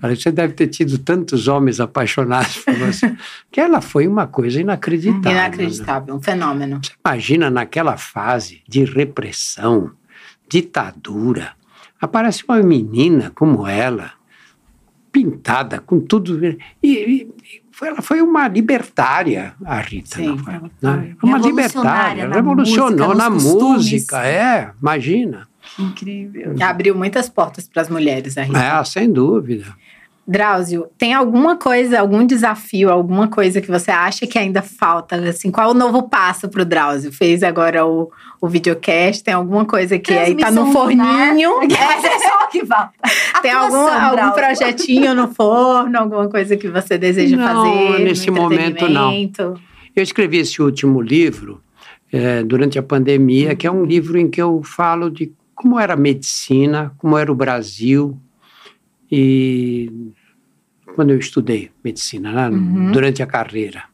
Falei, 0.00 0.16
você 0.16 0.30
deve 0.30 0.52
ter 0.54 0.68
tido 0.68 0.98
tantos 0.98 1.48
homens 1.48 1.80
apaixonados 1.80 2.58
por 2.58 2.74
você. 2.74 3.14
Que 3.50 3.60
ela 3.60 3.80
foi 3.80 4.06
uma 4.06 4.26
coisa 4.26 4.60
inacreditável. 4.60 5.22
Né? 5.22 5.32
Inacreditável, 5.32 6.14
né? 6.14 6.18
um 6.18 6.22
fenômeno. 6.22 6.80
Você 6.82 6.92
imagina 7.04 7.50
naquela 7.50 7.96
fase 7.96 8.62
de 8.68 8.84
repressão, 8.84 9.92
ditadura, 10.48 11.52
aparece 12.00 12.44
uma 12.48 12.62
menina 12.62 13.30
como 13.34 13.66
ela 13.66 14.19
pintada 15.10 15.80
com 15.80 16.00
tudo. 16.00 16.40
E, 16.82 16.88
e 16.88 17.28
ela 17.82 18.02
foi 18.02 18.20
uma 18.20 18.48
libertária, 18.48 19.54
a 19.64 19.80
Rita. 19.80 20.16
Sim, 20.16 20.36
foi, 20.38 20.54
né? 20.82 21.16
Uma 21.22 21.38
libertária, 21.38 22.28
na 22.28 22.34
revolucionou 22.36 23.08
música, 23.08 23.14
na 23.14 23.30
música, 23.30 24.26
é, 24.26 24.70
imagina. 24.80 25.48
Incrível. 25.78 26.54
Abriu 26.60 26.94
muitas 26.94 27.28
portas 27.28 27.68
para 27.68 27.82
as 27.82 27.88
mulheres, 27.88 28.36
a 28.36 28.42
Rita. 28.42 28.58
É, 28.58 28.84
sem 28.84 29.10
dúvida. 29.10 29.66
Drauzio, 30.30 30.86
tem 30.96 31.12
alguma 31.12 31.56
coisa, 31.56 31.98
algum 31.98 32.24
desafio, 32.24 32.88
alguma 32.88 33.26
coisa 33.26 33.60
que 33.60 33.68
você 33.68 33.90
acha 33.90 34.28
que 34.28 34.38
ainda 34.38 34.62
falta? 34.62 35.16
Assim, 35.28 35.50
qual 35.50 35.72
o 35.72 35.74
novo 35.74 36.08
passo 36.08 36.48
para 36.48 36.62
o 36.62 36.64
Drauzio? 36.64 37.12
Fez 37.12 37.42
agora 37.42 37.84
o, 37.84 38.12
o 38.40 38.48
videocast, 38.48 39.24
tem 39.24 39.34
alguma 39.34 39.64
coisa 39.64 39.98
que 39.98 40.12
aí 40.12 40.36
tá 40.36 40.48
no 40.52 40.70
forninho? 40.70 41.58
Mas 41.58 42.04
é 42.04 42.18
só 42.20 42.44
o 42.44 42.48
que 42.48 42.64
falta. 42.64 42.92
tem 43.42 43.50
algum, 43.50 43.88
algum 43.88 44.30
projetinho 44.30 45.16
no 45.16 45.26
forno, 45.26 45.98
alguma 45.98 46.28
coisa 46.28 46.56
que 46.56 46.68
você 46.68 46.96
deseja 46.96 47.36
não, 47.36 47.64
fazer? 47.64 48.04
Nesse 48.04 48.30
momento, 48.30 48.88
não. 48.88 49.12
Eu 49.96 50.02
escrevi 50.04 50.38
esse 50.38 50.62
último 50.62 51.00
livro 51.00 51.60
é, 52.12 52.44
durante 52.44 52.78
a 52.78 52.82
pandemia, 52.84 53.56
que 53.56 53.66
é 53.66 53.70
um 53.70 53.84
livro 53.84 54.16
em 54.16 54.30
que 54.30 54.40
eu 54.40 54.62
falo 54.62 55.10
de 55.10 55.32
como 55.56 55.76
era 55.76 55.94
a 55.94 55.96
medicina, 55.96 56.92
como 56.98 57.18
era 57.18 57.32
o 57.32 57.34
Brasil, 57.34 58.16
e 59.10 59.90
quando 60.94 61.10
eu 61.10 61.18
estudei 61.18 61.70
medicina, 61.82 62.32
né, 62.32 62.48
uhum. 62.48 62.92
durante 62.92 63.22
a 63.22 63.26
carreira. 63.26 63.84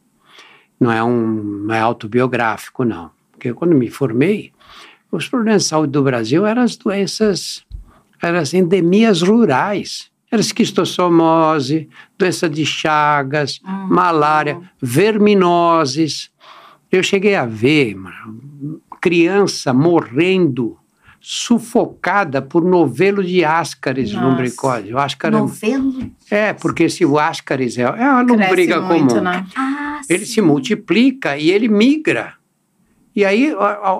Não 0.78 0.92
é, 0.92 1.02
um, 1.02 1.64
não 1.66 1.74
é 1.74 1.80
autobiográfico, 1.80 2.84
não. 2.84 3.10
Porque 3.32 3.52
quando 3.52 3.74
me 3.74 3.88
formei, 3.88 4.52
os 5.10 5.28
problemas 5.28 5.62
de 5.62 5.68
saúde 5.68 5.92
do 5.92 6.02
Brasil 6.02 6.44
eram 6.46 6.62
as 6.62 6.76
doenças, 6.76 7.64
eram 8.22 8.38
as 8.38 8.52
endemias 8.52 9.22
rurais. 9.22 10.10
Era 10.30 10.40
esquistossomose, 10.40 11.88
doença 12.18 12.48
de 12.48 12.66
Chagas, 12.66 13.60
uhum. 13.64 13.86
malária, 13.88 14.60
verminoses. 14.82 16.30
Eu 16.90 17.02
cheguei 17.02 17.36
a 17.36 17.46
ver 17.46 17.96
criança 19.00 19.72
morrendo 19.72 20.76
sufocada 21.28 22.40
por 22.40 22.64
novelo 22.64 23.20
de 23.24 23.44
ascaris 23.44 24.12
Nossa. 24.12 24.24
lumbricose. 24.24 24.94
O 24.94 24.98
ascaris, 24.98 25.36
novelo? 25.36 26.12
É, 26.30 26.52
porque 26.52 26.88
se 26.88 27.04
o 27.04 27.18
ascaris 27.18 27.76
é, 27.76 27.82
é 27.82 27.86
uma 27.88 28.22
lombriga 28.22 28.80
muito, 28.80 29.16
comum, 29.16 29.22
né? 29.22 29.44
ah, 29.56 30.00
ele 30.08 30.24
sim. 30.24 30.34
se 30.34 30.40
multiplica 30.40 31.36
e 31.36 31.50
ele 31.50 31.66
migra. 31.66 32.34
E 33.14 33.24
aí, 33.24 33.52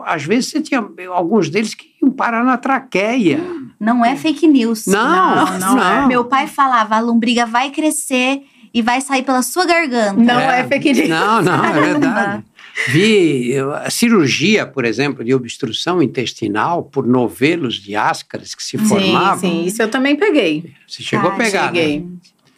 às 0.04 0.22
vezes, 0.22 0.50
você 0.50 0.60
tinha 0.60 0.88
alguns 1.12 1.50
deles 1.50 1.74
que 1.74 1.86
iam 2.00 2.12
parar 2.12 2.44
na 2.44 2.56
traqueia. 2.56 3.40
Não 3.80 4.04
é 4.04 4.14
fake 4.14 4.46
news. 4.46 4.86
Não, 4.86 5.34
não, 5.34 5.58
não, 5.58 5.74
não 5.74 5.82
é. 5.82 6.06
Meu 6.06 6.26
pai 6.26 6.46
falava, 6.46 6.94
a 6.94 7.00
lombriga 7.00 7.44
vai 7.44 7.70
crescer 7.70 8.42
e 8.72 8.80
vai 8.82 9.00
sair 9.00 9.24
pela 9.24 9.42
sua 9.42 9.66
garganta. 9.66 10.22
Não 10.22 10.38
é, 10.38 10.60
é 10.60 10.64
fake 10.68 10.92
news. 10.92 11.08
Não, 11.08 11.42
não, 11.42 11.64
é 11.64 11.72
verdade. 11.72 12.44
Vi 12.88 13.54
a 13.82 13.90
cirurgia, 13.90 14.66
por 14.66 14.84
exemplo, 14.84 15.24
de 15.24 15.34
obstrução 15.34 16.02
intestinal 16.02 16.84
por 16.84 17.06
novelos 17.06 17.76
de 17.76 17.96
áscaras 17.96 18.54
que 18.54 18.62
se 18.62 18.76
formavam. 18.76 19.38
Sim, 19.38 19.62
sim, 19.62 19.64
isso 19.64 19.82
eu 19.82 19.90
também 19.90 20.14
peguei. 20.14 20.72
Você 20.86 21.02
chegou 21.02 21.30
ah, 21.30 21.34
a 21.34 21.36
pegar, 21.36 21.66
cheguei. 21.68 22.00
né? 22.00 22.06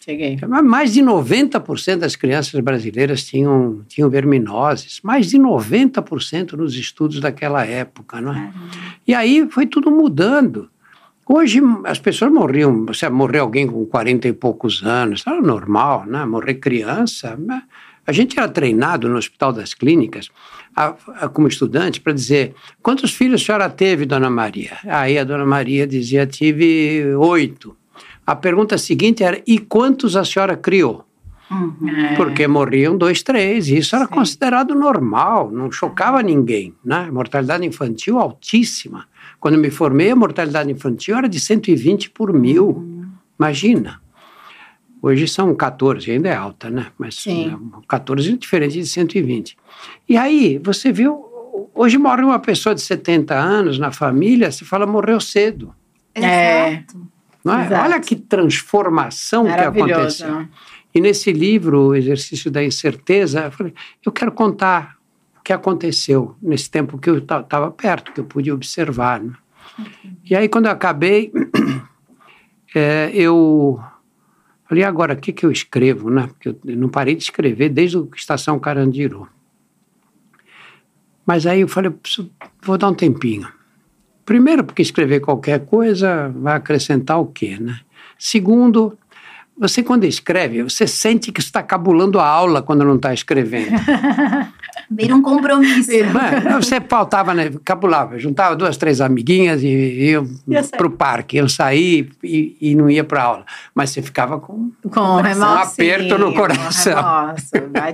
Cheguei. 0.00 0.38
Mais 0.64 0.94
de 0.94 1.02
90% 1.02 1.96
das 1.96 2.16
crianças 2.16 2.58
brasileiras 2.60 3.24
tinham, 3.24 3.84
tinham 3.86 4.08
verminoses. 4.08 5.00
Mais 5.02 5.28
de 5.28 5.38
90% 5.38 6.52
nos 6.52 6.74
estudos 6.74 7.20
daquela 7.20 7.64
época, 7.64 8.18
não 8.20 8.32
é? 8.32 8.50
E 9.06 9.14
aí 9.14 9.46
foi 9.50 9.66
tudo 9.66 9.90
mudando. 9.90 10.70
Hoje 11.28 11.60
as 11.84 11.98
pessoas 11.98 12.32
morriam, 12.32 12.86
você 12.86 13.06
morreu 13.10 13.42
alguém 13.42 13.66
com 13.66 13.84
40 13.84 14.28
e 14.28 14.32
poucos 14.32 14.82
anos, 14.82 15.22
era 15.26 15.42
normal, 15.42 16.06
né? 16.06 16.24
Morrer 16.24 16.54
criança. 16.54 17.38
A 18.08 18.12
gente 18.12 18.38
era 18.38 18.48
treinado 18.48 19.06
no 19.06 19.18
Hospital 19.18 19.52
das 19.52 19.74
Clínicas, 19.74 20.30
a, 20.74 20.94
a, 21.08 21.28
como 21.28 21.46
estudante, 21.46 22.00
para 22.00 22.14
dizer: 22.14 22.54
quantos 22.82 23.12
filhos 23.12 23.42
a 23.42 23.44
senhora 23.44 23.68
teve, 23.68 24.06
dona 24.06 24.30
Maria? 24.30 24.78
Aí 24.86 25.18
a 25.18 25.24
dona 25.24 25.44
Maria 25.44 25.86
dizia: 25.86 26.26
tive 26.26 27.14
oito. 27.16 27.76
A 28.26 28.34
pergunta 28.34 28.78
seguinte 28.78 29.22
era: 29.22 29.42
e 29.46 29.58
quantos 29.58 30.16
a 30.16 30.24
senhora 30.24 30.56
criou? 30.56 31.04
Uhum. 31.50 31.86
É. 31.86 32.16
Porque 32.16 32.48
morriam 32.48 32.96
dois, 32.96 33.22
três, 33.22 33.68
e 33.68 33.76
isso 33.76 33.94
era 33.94 34.06
Sim. 34.06 34.14
considerado 34.14 34.74
normal, 34.74 35.50
não 35.50 35.70
chocava 35.70 36.22
ninguém. 36.22 36.74
Né? 36.82 37.10
Mortalidade 37.12 37.66
infantil 37.66 38.18
altíssima. 38.18 39.04
Quando 39.38 39.58
me 39.58 39.70
formei, 39.70 40.10
a 40.10 40.16
mortalidade 40.16 40.72
infantil 40.72 41.14
era 41.14 41.28
de 41.28 41.38
120 41.38 42.08
por 42.08 42.32
mil. 42.32 42.68
Uhum. 42.68 43.06
Imagina. 43.38 44.00
Hoje 45.00 45.28
são 45.28 45.54
14, 45.54 46.10
ainda 46.10 46.28
é 46.28 46.34
alta, 46.34 46.68
né? 46.68 46.88
Mas 46.98 47.16
Sim. 47.16 47.70
14 47.88 48.32
é 48.32 48.36
diferente 48.36 48.80
de 48.80 48.86
120. 48.86 49.56
E 50.08 50.16
aí, 50.16 50.58
você 50.58 50.90
viu, 50.90 51.24
hoje 51.74 51.96
morre 51.96 52.22
uma 52.22 52.38
pessoa 52.38 52.74
de 52.74 52.80
70 52.80 53.34
anos 53.34 53.78
na 53.78 53.92
família, 53.92 54.50
se 54.50 54.64
fala 54.64 54.86
morreu 54.86 55.20
cedo. 55.20 55.72
É. 56.14 56.82
Não 57.44 57.58
é? 57.58 57.80
Olha 57.80 58.00
que 58.00 58.16
transformação 58.16 59.44
que 59.44 59.52
aconteceu. 59.52 60.48
E 60.94 61.00
nesse 61.00 61.32
livro, 61.32 61.88
O 61.88 61.94
Exercício 61.94 62.50
da 62.50 62.62
Incerteza, 62.64 63.44
eu 63.44 63.52
falei, 63.52 63.74
eu 64.04 64.10
quero 64.10 64.32
contar 64.32 64.96
o 65.38 65.42
que 65.42 65.52
aconteceu 65.52 66.34
nesse 66.42 66.68
tempo 66.68 66.98
que 66.98 67.08
eu 67.08 67.18
estava 67.18 67.70
perto, 67.70 68.12
que 68.12 68.20
eu 68.20 68.24
pude 68.24 68.50
observar. 68.50 69.20
Né? 69.20 69.32
Uhum. 69.78 70.16
E 70.24 70.34
aí, 70.34 70.48
quando 70.48 70.66
eu 70.66 70.72
acabei, 70.72 71.32
é, 72.74 73.10
eu 73.14 73.80
falei, 74.68 74.84
agora, 74.84 75.14
o 75.14 75.16
que, 75.16 75.32
que 75.32 75.46
eu 75.46 75.50
escrevo? 75.50 76.10
Né? 76.10 76.26
Porque 76.26 76.48
eu 76.48 76.76
não 76.76 76.88
parei 76.88 77.14
de 77.14 77.22
escrever 77.22 77.70
desde 77.70 77.96
a 77.96 78.02
Estação 78.14 78.58
Carandiru. 78.58 79.28
Mas 81.26 81.46
aí 81.46 81.60
eu 81.60 81.68
falei, 81.68 81.92
vou 82.62 82.78
dar 82.78 82.88
um 82.88 82.94
tempinho. 82.94 83.48
Primeiro, 84.24 84.64
porque 84.64 84.82
escrever 84.82 85.20
qualquer 85.20 85.64
coisa 85.64 86.28
vai 86.28 86.56
acrescentar 86.56 87.18
o 87.18 87.26
quê, 87.26 87.56
né? 87.58 87.80
Segundo, 88.18 88.98
você, 89.58 89.82
quando 89.82 90.04
escreve, 90.04 90.62
você 90.62 90.86
sente 90.86 91.32
que 91.32 91.40
está 91.40 91.62
cabulando 91.62 92.20
a 92.20 92.26
aula 92.26 92.62
quando 92.62 92.84
não 92.84 92.96
está 92.96 93.12
escrevendo. 93.12 93.72
Vira 94.90 95.14
um 95.14 95.20
compromisso. 95.20 95.90
você 96.54 96.80
pautava, 96.80 97.34
né, 97.34 97.50
cabulava, 97.64 98.18
juntava 98.18 98.56
duas, 98.56 98.76
três 98.76 99.00
amiguinhas 99.00 99.62
e 99.62 100.14
ia 100.46 100.62
para 100.62 100.86
o 100.86 100.90
parque. 100.90 101.36
Eu 101.36 101.48
saí 101.48 102.08
e, 102.22 102.56
e 102.60 102.74
não 102.74 102.88
ia 102.88 103.04
para 103.04 103.22
aula. 103.22 103.44
Mas 103.74 103.90
você 103.90 104.00
ficava 104.00 104.38
com, 104.38 104.70
com 104.90 105.00
um, 105.00 105.16
um 105.16 105.44
aperto 105.44 106.16
no 106.16 106.32
coração. 106.32 107.34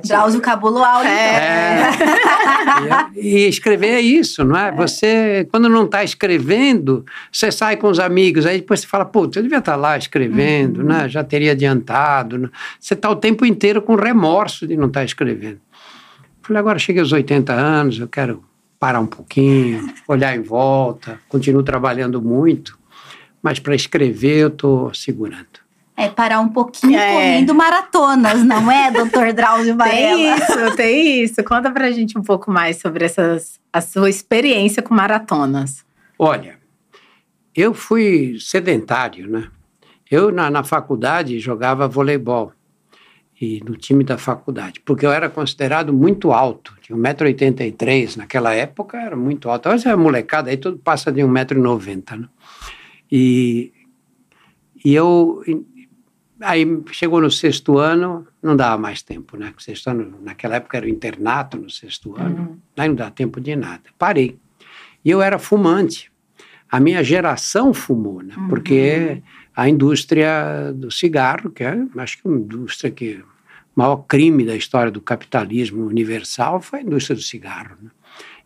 Drauzio 0.07 0.41
cabulou 0.41 0.85
a 0.85 0.91
aula. 0.91 1.09
É. 1.09 1.91
Então. 1.91 3.11
e, 3.17 3.39
e, 3.39 3.49
escrever 3.49 3.95
é 3.95 4.01
isso, 4.01 4.45
não 4.45 4.57
é? 4.57 4.69
é. 4.69 4.73
Você, 4.73 5.49
quando 5.51 5.69
não 5.69 5.85
está 5.85 6.05
escrevendo, 6.05 7.05
você 7.33 7.51
sai 7.51 7.77
com 7.77 7.89
os 7.89 7.99
amigos, 7.99 8.47
aí 8.47 8.59
depois 8.59 8.81
você 8.81 8.87
fala, 8.87 9.05
putz, 9.05 9.37
eu 9.37 9.43
devia 9.43 9.59
estar 9.59 9.73
tá 9.73 9.77
lá 9.77 9.97
escrevendo, 9.99 10.81
uhum. 10.81 10.87
né? 10.87 11.09
já 11.09 11.25
teria 11.25 11.54
adiantado. 11.55 12.39
Né? 12.39 12.51
Você 12.79 12.95
está 12.95 13.11
o 13.11 13.17
tempo 13.17 13.45
inteiro 13.45 13.81
com 13.81 13.95
remorso 13.95 14.67
de 14.67 14.77
não 14.77 14.89
estar 14.89 15.01
tá 15.01 15.05
escrevendo. 15.05 15.61
Falei, 16.43 16.61
agora 16.61 16.79
cheguei 16.79 17.01
aos 17.01 17.13
80 17.13 17.53
anos, 17.53 17.99
eu 17.99 18.07
quero 18.07 18.45
parar 18.79 19.01
um 19.01 19.07
pouquinho, 19.07 19.95
olhar 20.07 20.37
em 20.37 20.43
volta, 20.43 21.19
continuo 21.27 21.63
trabalhando 21.63 22.21
muito, 22.21 22.79
mas 23.43 23.59
para 23.59 23.75
escrever 23.75 24.37
eu 24.37 24.49
estou 24.49 24.93
segurando. 24.93 25.65
É 25.97 26.09
parar 26.09 26.41
um 26.41 26.49
pouquinho 26.49 26.99
é. 26.99 27.13
correndo 27.13 27.55
maratonas, 27.55 28.45
não 28.45 28.71
é, 28.71 28.91
doutor 28.91 29.33
Drauzio 29.33 29.77
Varela? 29.79 30.17
Tem 30.17 30.35
isso, 30.35 30.77
tem 30.77 31.23
isso. 31.23 31.45
Conta 31.45 31.71
pra 31.71 31.91
gente 31.93 32.19
um 32.19 32.23
pouco 32.23 32.51
mais 32.51 32.79
sobre 32.79 33.05
essas, 33.05 33.61
a 33.73 33.81
sua 33.81 34.11
experiência 34.11 34.83
com 34.83 34.93
maratonas. 34.93 35.85
Olha, 36.19 36.59
eu 37.55 37.73
fui 37.73 38.37
sedentário, 38.41 39.31
né? 39.31 39.49
Eu, 40.11 40.31
na, 40.31 40.51
na 40.51 40.63
faculdade, 40.63 41.39
jogava 41.39 41.89
voleibol 41.89 42.53
e 43.41 43.61
no 43.65 43.77
time 43.77 44.05
da 44.05 44.17
faculdade, 44.17 44.81
porque 44.81 45.05
eu 45.05 45.11
era 45.11 45.29
considerado 45.29 45.93
muito 45.93 46.33
alto, 46.33 46.75
tinha 46.81 46.97
1,83m 46.97 48.17
naquela 48.17 48.55
época, 48.55 48.97
era 48.97 49.17
muito 49.17 49.51
alto. 49.51 49.69
Hoje 49.69 49.89
é 49.89 49.97
molecada, 49.97 50.51
aí 50.51 50.57
tudo 50.57 50.79
passa 50.79 51.11
de 51.11 51.21
1,90m. 51.21 52.21
Né? 52.21 52.29
E, 53.11 53.73
e 54.85 54.95
eu. 54.95 55.43
Aí 56.41 56.67
chegou 56.93 57.21
no 57.21 57.31
sexto 57.31 57.79
ano, 57.79 58.27
não 58.43 58.55
dava 58.55 58.77
mais 58.77 59.03
tempo, 59.03 59.37
né? 59.37 59.53
Sexto 59.59 59.89
ano, 59.89 60.19
naquela 60.21 60.57
época 60.57 60.77
era 60.77 60.87
o 60.87 60.89
internato 60.89 61.57
no 61.57 61.71
sexto 61.71 62.15
ano, 62.17 62.39
uhum. 62.39 62.59
aí 62.77 62.89
não 62.89 62.95
dá 62.95 63.11
tempo 63.11 63.41
de 63.41 63.57
nada. 63.57 63.85
Parei. 63.99 64.39
E 65.05 65.11
eu 65.11 65.23
era 65.23 65.39
fumante. 65.39 66.13
A 66.71 66.81
minha 66.81 67.03
geração 67.05 67.73
fumou, 67.73 68.21
né? 68.23 68.35
Uhum. 68.37 68.49
A 69.57 69.69
indústria 69.69 70.73
do 70.75 70.91
cigarro, 70.91 71.51
que 71.51 71.63
é, 71.63 71.79
acho 71.99 72.19
que 72.19 72.27
uma 72.27 72.39
indústria 72.39 72.91
que 72.91 73.23
o 73.77 73.81
maior 73.81 73.99
crime 73.99 74.45
da 74.45 74.57
história 74.57 74.91
do 74.91 75.01
capitalismo 75.01 75.85
universal 75.87 76.61
foi 76.61 76.81
a 76.81 76.83
indústria 76.83 77.15
do 77.15 77.23
cigarro. 77.23 77.77
Né? 77.81 77.91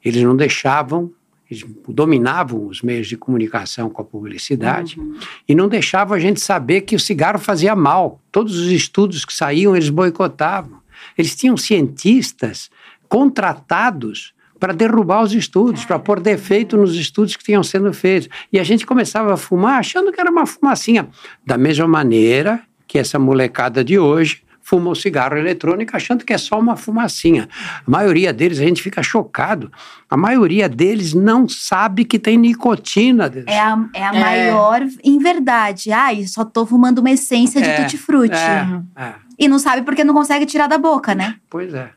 Eles 0.04 0.22
não 0.22 0.36
deixavam, 0.36 1.10
eles 1.50 1.64
dominavam 1.88 2.66
os 2.66 2.82
meios 2.82 3.06
de 3.06 3.16
comunicação 3.16 3.88
com 3.88 4.02
a 4.02 4.04
publicidade 4.04 4.98
uhum. 5.00 5.18
e 5.48 5.54
não 5.54 5.68
deixavam 5.68 6.16
a 6.16 6.20
gente 6.20 6.40
saber 6.40 6.82
que 6.82 6.94
o 6.94 7.00
cigarro 7.00 7.38
fazia 7.38 7.74
mal. 7.74 8.20
Todos 8.30 8.58
os 8.58 8.70
estudos 8.70 9.24
que 9.24 9.32
saíam, 9.32 9.74
eles 9.74 9.88
boicotavam. 9.88 10.78
Eles 11.16 11.34
tinham 11.34 11.56
cientistas 11.56 12.70
contratados 13.08 14.34
para 14.58 14.72
derrubar 14.72 15.22
os 15.22 15.32
estudos, 15.32 15.84
para 15.84 15.98
pôr 15.98 16.20
defeito 16.20 16.76
nos 16.76 16.94
estudos 16.94 17.36
que 17.36 17.44
tinham 17.44 17.62
sendo 17.62 17.92
feitos. 17.92 18.28
E 18.52 18.58
a 18.58 18.64
gente 18.64 18.86
começava 18.86 19.34
a 19.34 19.36
fumar 19.36 19.78
achando 19.78 20.12
que 20.12 20.20
era 20.20 20.30
uma 20.30 20.46
fumacinha. 20.46 21.08
Da 21.44 21.56
mesma 21.56 21.86
maneira 21.86 22.60
que 22.86 22.98
essa 22.98 23.18
molecada 23.18 23.84
de 23.84 23.98
hoje 23.98 24.42
fuma 24.68 24.90
o 24.90 24.94
cigarro 24.94 25.38
eletrônico 25.38 25.96
achando 25.96 26.26
que 26.26 26.32
é 26.32 26.36
só 26.36 26.58
uma 26.58 26.76
fumacinha. 26.76 27.48
A 27.86 27.90
maioria 27.90 28.34
deles, 28.34 28.60
a 28.60 28.64
gente 28.64 28.82
fica 28.82 29.02
chocado, 29.02 29.72
a 30.10 30.16
maioria 30.16 30.68
deles 30.68 31.14
não 31.14 31.48
sabe 31.48 32.04
que 32.04 32.18
tem 32.18 32.36
nicotina. 32.36 33.32
É 33.46 33.58
a, 33.58 33.88
é 33.94 34.04
a 34.04 34.14
é. 34.14 34.20
maior 34.20 34.86
em 35.02 35.18
verdade. 35.18 35.90
Ai, 35.90 36.26
só 36.26 36.44
tô 36.44 36.66
fumando 36.66 36.98
uma 36.98 37.10
essência 37.10 37.62
de 37.62 37.68
é, 37.68 37.76
tutti-frutti. 37.76 38.36
É, 38.36 39.02
é. 39.02 39.14
E 39.38 39.48
não 39.48 39.58
sabe 39.58 39.82
porque 39.82 40.04
não 40.04 40.12
consegue 40.12 40.44
tirar 40.44 40.66
da 40.66 40.76
boca, 40.76 41.14
né? 41.14 41.36
Pois 41.48 41.72
é. 41.72 41.90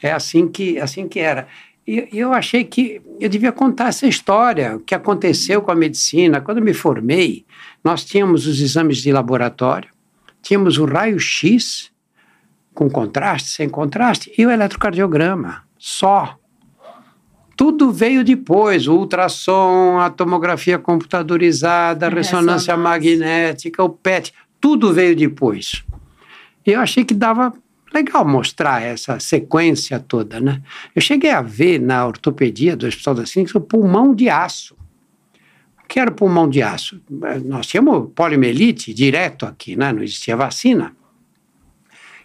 É 0.00 0.12
assim 0.12 0.46
que, 0.46 0.78
assim 0.78 1.08
que 1.08 1.18
era. 1.18 1.48
E 1.86 2.08
eu 2.12 2.32
achei 2.32 2.64
que 2.64 3.02
eu 3.20 3.28
devia 3.28 3.52
contar 3.52 3.88
essa 3.88 4.06
história, 4.06 4.76
o 4.76 4.80
que 4.80 4.94
aconteceu 4.94 5.60
com 5.60 5.70
a 5.70 5.74
medicina. 5.74 6.40
Quando 6.40 6.62
me 6.62 6.72
formei, 6.72 7.44
nós 7.82 8.04
tínhamos 8.04 8.46
os 8.46 8.60
exames 8.60 8.98
de 8.98 9.12
laboratório, 9.12 9.90
tínhamos 10.40 10.78
o 10.78 10.86
raio-x 10.86 11.92
com 12.72 12.90
contraste, 12.90 13.50
sem 13.50 13.68
contraste, 13.68 14.32
e 14.36 14.44
o 14.44 14.50
eletrocardiograma, 14.50 15.62
só. 15.78 16.36
Tudo 17.56 17.92
veio 17.92 18.24
depois, 18.24 18.88
o 18.88 18.96
ultrassom, 18.96 19.98
a 20.00 20.10
tomografia 20.10 20.76
computadorizada, 20.76 22.06
a 22.06 22.08
ressonância, 22.08 22.38
ressonância 22.38 22.76
magnética, 22.76 23.84
o 23.84 23.90
PET, 23.90 24.34
tudo 24.60 24.92
veio 24.92 25.14
depois. 25.14 25.84
E 26.66 26.72
eu 26.72 26.80
achei 26.80 27.04
que 27.04 27.14
dava 27.14 27.52
legal 27.94 28.26
mostrar 28.26 28.82
essa 28.82 29.18
sequência 29.20 30.00
toda, 30.00 30.40
né? 30.40 30.60
Eu 30.94 31.00
cheguei 31.00 31.30
a 31.30 31.40
ver 31.40 31.80
na 31.80 32.06
ortopedia 32.06 32.76
do 32.76 32.86
Hospital 32.86 33.14
das 33.14 33.32
Clínicas 33.32 33.54
o 33.54 33.60
pulmão 33.60 34.14
de 34.14 34.28
aço. 34.28 34.76
O 35.82 35.86
que 35.86 36.00
era 36.00 36.10
o 36.10 36.14
pulmão 36.14 36.48
de 36.48 36.62
aço? 36.62 37.00
Nós 37.44 37.66
tínhamos 37.66 38.10
poliomielite 38.14 38.92
direto 38.92 39.46
aqui, 39.46 39.76
né? 39.76 39.92
Não 39.92 40.02
existia 40.02 40.36
vacina. 40.36 40.94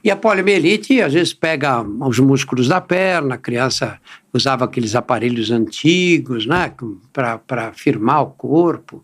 E 0.01 0.09
a 0.09 0.15
poliomielite, 0.15 1.01
às 1.01 1.13
vezes, 1.13 1.33
pega 1.33 1.81
os 1.81 2.19
músculos 2.19 2.69
da 2.69 2.79
perna, 2.79 3.35
a 3.35 3.37
criança 3.37 3.99
usava 4.33 4.63
aqueles 4.63 4.95
aparelhos 4.95 5.51
antigos, 5.51 6.45
né? 6.45 6.73
Para 7.11 7.73
firmar 7.73 8.23
o 8.23 8.27
corpo. 8.27 9.03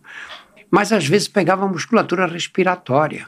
Mas, 0.71 0.93
às 0.93 1.05
vezes, 1.05 1.27
pegava 1.27 1.65
a 1.65 1.67
musculatura 1.67 2.25
respiratória. 2.25 3.27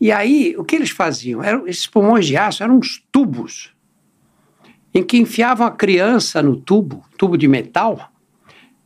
E 0.00 0.10
aí, 0.10 0.54
o 0.56 0.64
que 0.64 0.76
eles 0.76 0.90
faziam? 0.90 1.42
Eram, 1.42 1.66
esses 1.66 1.86
pulmões 1.86 2.26
de 2.26 2.36
aço 2.36 2.62
eram 2.62 2.78
uns 2.78 3.04
tubos 3.12 3.74
em 4.94 5.02
que 5.02 5.18
enfiavam 5.18 5.66
a 5.66 5.70
criança 5.70 6.42
no 6.42 6.56
tubo, 6.56 7.04
tubo 7.16 7.36
de 7.36 7.46
metal, 7.46 8.10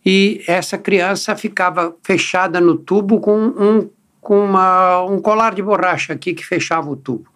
e 0.04 0.42
essa 0.46 0.76
criança 0.76 1.34
ficava 1.34 1.96
fechada 2.02 2.60
no 2.60 2.76
tubo 2.76 3.20
com 3.20 3.38
um, 3.38 3.88
com 4.20 4.44
uma, 4.44 5.02
um 5.04 5.20
colar 5.20 5.54
de 5.54 5.62
borracha 5.62 6.12
aqui 6.12 6.34
que 6.34 6.44
fechava 6.44 6.90
o 6.90 6.96
tubo. 6.96 7.26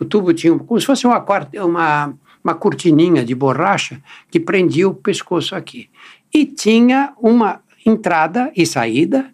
O 0.00 0.04
tubo 0.04 0.32
tinha 0.32 0.58
como 0.58 0.80
se 0.80 0.86
fosse 0.86 1.06
uma, 1.06 1.24
uma, 1.62 2.14
uma 2.42 2.54
cortininha 2.54 3.24
de 3.24 3.34
borracha 3.34 4.02
que 4.30 4.40
prendia 4.40 4.88
o 4.88 4.94
pescoço 4.94 5.54
aqui. 5.54 5.88
E 6.34 6.44
tinha 6.46 7.12
uma 7.20 7.60
entrada 7.84 8.50
e 8.56 8.66
saída 8.66 9.30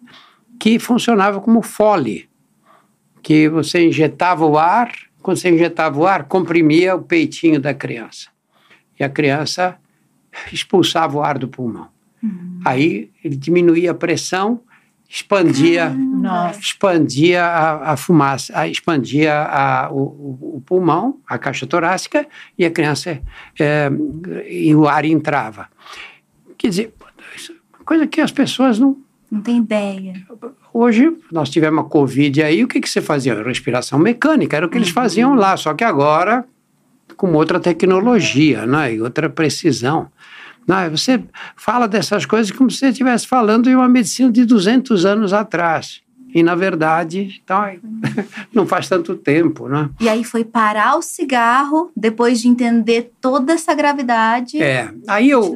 que 0.59 0.77
funcionava 0.77 1.41
como 1.41 1.63
fole, 1.63 2.29
que 3.23 3.47
você 3.47 3.87
injetava 3.87 4.45
o 4.45 4.57
ar, 4.57 4.91
quando 5.21 5.37
você 5.37 5.49
injetava 5.49 5.97
o 5.97 6.05
ar, 6.05 6.25
comprimia 6.25 6.93
o 6.95 7.01
peitinho 7.01 7.59
da 7.59 7.73
criança. 7.73 8.27
E 8.99 9.03
a 9.03 9.09
criança 9.09 9.77
expulsava 10.51 11.17
o 11.17 11.23
ar 11.23 11.37
do 11.37 11.47
pulmão. 11.47 11.87
Uhum. 12.21 12.59
Aí 12.65 13.09
ele 13.23 13.37
diminuía 13.37 13.91
a 13.91 13.95
pressão, 13.95 14.59
expandia, 15.09 15.89
Nossa. 15.89 16.59
expandia 16.59 17.45
a, 17.45 17.93
a, 17.93 17.97
fumaça, 17.97 18.67
expandia 18.67 19.33
a, 19.33 19.89
o, 19.91 20.57
o, 20.57 20.63
pulmão, 20.65 21.19
a 21.27 21.37
caixa 21.37 21.65
torácica, 21.65 22.27
e 22.57 22.65
a 22.65 22.71
criança 22.71 23.21
é, 23.59 23.89
e 24.49 24.75
o 24.75 24.87
ar 24.87 25.05
entrava. 25.05 25.69
Quer 26.57 26.69
dizer, 26.69 26.93
coisa 27.85 28.05
que 28.05 28.19
as 28.19 28.31
pessoas 28.31 28.79
não 28.79 28.97
não 29.33 29.41
tem 29.41 29.57
ideia. 29.57 30.13
Hoje, 30.71 31.17
nós 31.31 31.49
tivemos 31.49 31.83
a 31.83 31.89
Covid 31.89 32.43
aí, 32.43 32.63
o 32.63 32.67
que, 32.67 32.79
que 32.79 32.87
você 32.87 33.01
fazia? 33.01 33.41
Respiração 33.41 33.97
mecânica, 33.97 34.55
era 34.55 34.65
o 34.65 34.69
que 34.69 34.77
eles 34.77 34.89
uhum. 34.89 34.93
faziam 34.93 35.33
lá, 35.33 35.57
só 35.57 35.73
que 35.73 35.83
agora 35.83 36.45
com 37.17 37.33
outra 37.33 37.59
tecnologia 37.59 38.65
né? 38.65 38.93
e 38.93 39.01
outra 39.01 39.29
precisão. 39.29 40.07
Não, 40.67 40.89
você 40.91 41.21
fala 41.55 41.87
dessas 41.87 42.25
coisas 42.25 42.51
como 42.51 42.69
se 42.69 42.77
você 42.77 42.89
estivesse 42.89 43.27
falando 43.27 43.65
de 43.65 43.75
uma 43.75 43.89
medicina 43.89 44.31
de 44.31 44.45
200 44.45 45.05
anos 45.05 45.33
atrás. 45.33 46.01
E, 46.33 46.41
na 46.41 46.55
verdade, 46.55 47.41
então, 47.43 47.63
não 48.53 48.65
faz 48.65 48.87
tanto 48.87 49.15
tempo, 49.15 49.67
né? 49.67 49.89
E 49.99 50.09
aí 50.09 50.23
foi 50.23 50.43
parar 50.43 50.95
o 50.95 51.01
cigarro, 51.01 51.91
depois 51.95 52.41
de 52.41 52.47
entender 52.47 53.11
toda 53.21 53.53
essa 53.53 53.73
gravidade. 53.73 54.61
É, 54.61 54.91
aí 55.07 55.29
eu, 55.29 55.55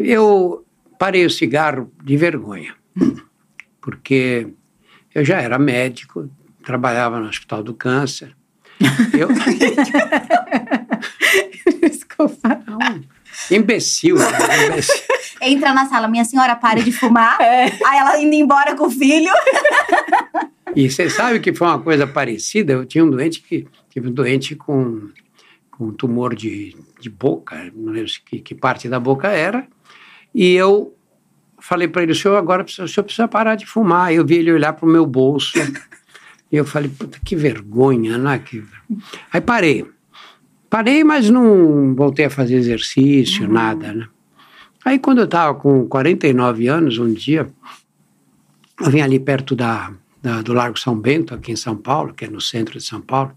eu 0.00 0.64
parei 0.98 1.24
o 1.24 1.30
cigarro 1.30 1.90
de 2.04 2.16
vergonha, 2.16 2.74
porque 3.80 4.48
eu 5.14 5.24
já 5.24 5.40
era 5.40 5.58
médico, 5.58 6.28
trabalhava 6.64 7.20
no 7.20 7.28
Hospital 7.28 7.62
do 7.62 7.74
Câncer. 7.74 8.34
Eu... 9.12 9.28
Desculpa. 11.80 12.60
Não. 12.66 12.78
Imbecil, 13.50 14.16
imbecil. 14.16 15.02
Entra 15.40 15.72
na 15.72 15.86
sala, 15.86 16.06
minha 16.06 16.24
senhora, 16.24 16.54
pare 16.54 16.82
de 16.82 16.92
fumar. 16.92 17.40
É. 17.40 17.64
Aí 17.64 17.98
ela 17.98 18.20
indo 18.20 18.34
embora 18.34 18.76
com 18.76 18.86
o 18.86 18.90
filho. 18.90 19.32
E 20.74 20.90
você 20.90 21.10
sabe 21.10 21.40
que 21.40 21.52
foi 21.52 21.66
uma 21.66 21.80
coisa 21.80 22.06
parecida? 22.06 22.72
Eu 22.72 22.86
tinha 22.86 23.04
um 23.04 23.10
doente 23.10 23.42
que 23.42 23.66
tive 23.90 24.08
um 24.08 24.12
doente 24.12 24.54
com, 24.54 25.10
com 25.70 25.86
um 25.86 25.92
tumor 25.92 26.34
de, 26.34 26.76
de 27.00 27.10
boca, 27.10 27.70
não 27.74 27.92
lembro 27.92 28.10
que, 28.24 28.38
que 28.38 28.54
parte 28.54 28.88
da 28.88 28.98
boca 28.98 29.28
era, 29.28 29.66
e 30.34 30.52
eu 30.52 30.96
falei 31.62 31.88
para 31.88 32.02
ele: 32.02 32.12
o 32.12 32.14
senhor 32.14 32.36
agora 32.36 32.64
precisa, 32.64 32.84
o 32.84 32.88
senhor 32.88 33.04
precisa 33.04 33.28
parar 33.28 33.54
de 33.54 33.64
fumar. 33.64 34.12
Eu 34.12 34.26
vi 34.26 34.36
ele 34.36 34.52
olhar 34.52 34.72
para 34.72 34.86
o 34.86 34.88
meu 34.88 35.06
bolso. 35.06 35.52
e 36.50 36.56
eu 36.56 36.64
falei: 36.64 36.90
puta, 36.90 37.18
que 37.24 37.36
vergonha, 37.36 38.18
né? 38.18 38.38
Que... 38.38 38.62
Aí 39.32 39.40
parei. 39.40 39.86
Parei, 40.68 41.04
mas 41.04 41.28
não 41.28 41.94
voltei 41.94 42.24
a 42.24 42.30
fazer 42.30 42.56
exercício, 42.56 43.46
uhum. 43.46 43.52
nada, 43.52 43.92
né? 43.92 44.08
Aí 44.84 44.98
quando 44.98 45.18
eu 45.18 45.26
estava 45.26 45.54
com 45.54 45.86
49 45.86 46.66
anos, 46.66 46.98
um 46.98 47.12
dia, 47.12 47.48
eu 48.80 48.90
vim 48.90 49.00
ali 49.00 49.20
perto 49.20 49.54
da, 49.54 49.92
da, 50.20 50.40
do 50.40 50.52
Largo 50.52 50.78
São 50.78 50.98
Bento, 50.98 51.34
aqui 51.34 51.52
em 51.52 51.56
São 51.56 51.76
Paulo, 51.76 52.14
que 52.14 52.24
é 52.24 52.28
no 52.28 52.40
centro 52.40 52.78
de 52.78 52.84
São 52.84 53.00
Paulo, 53.00 53.32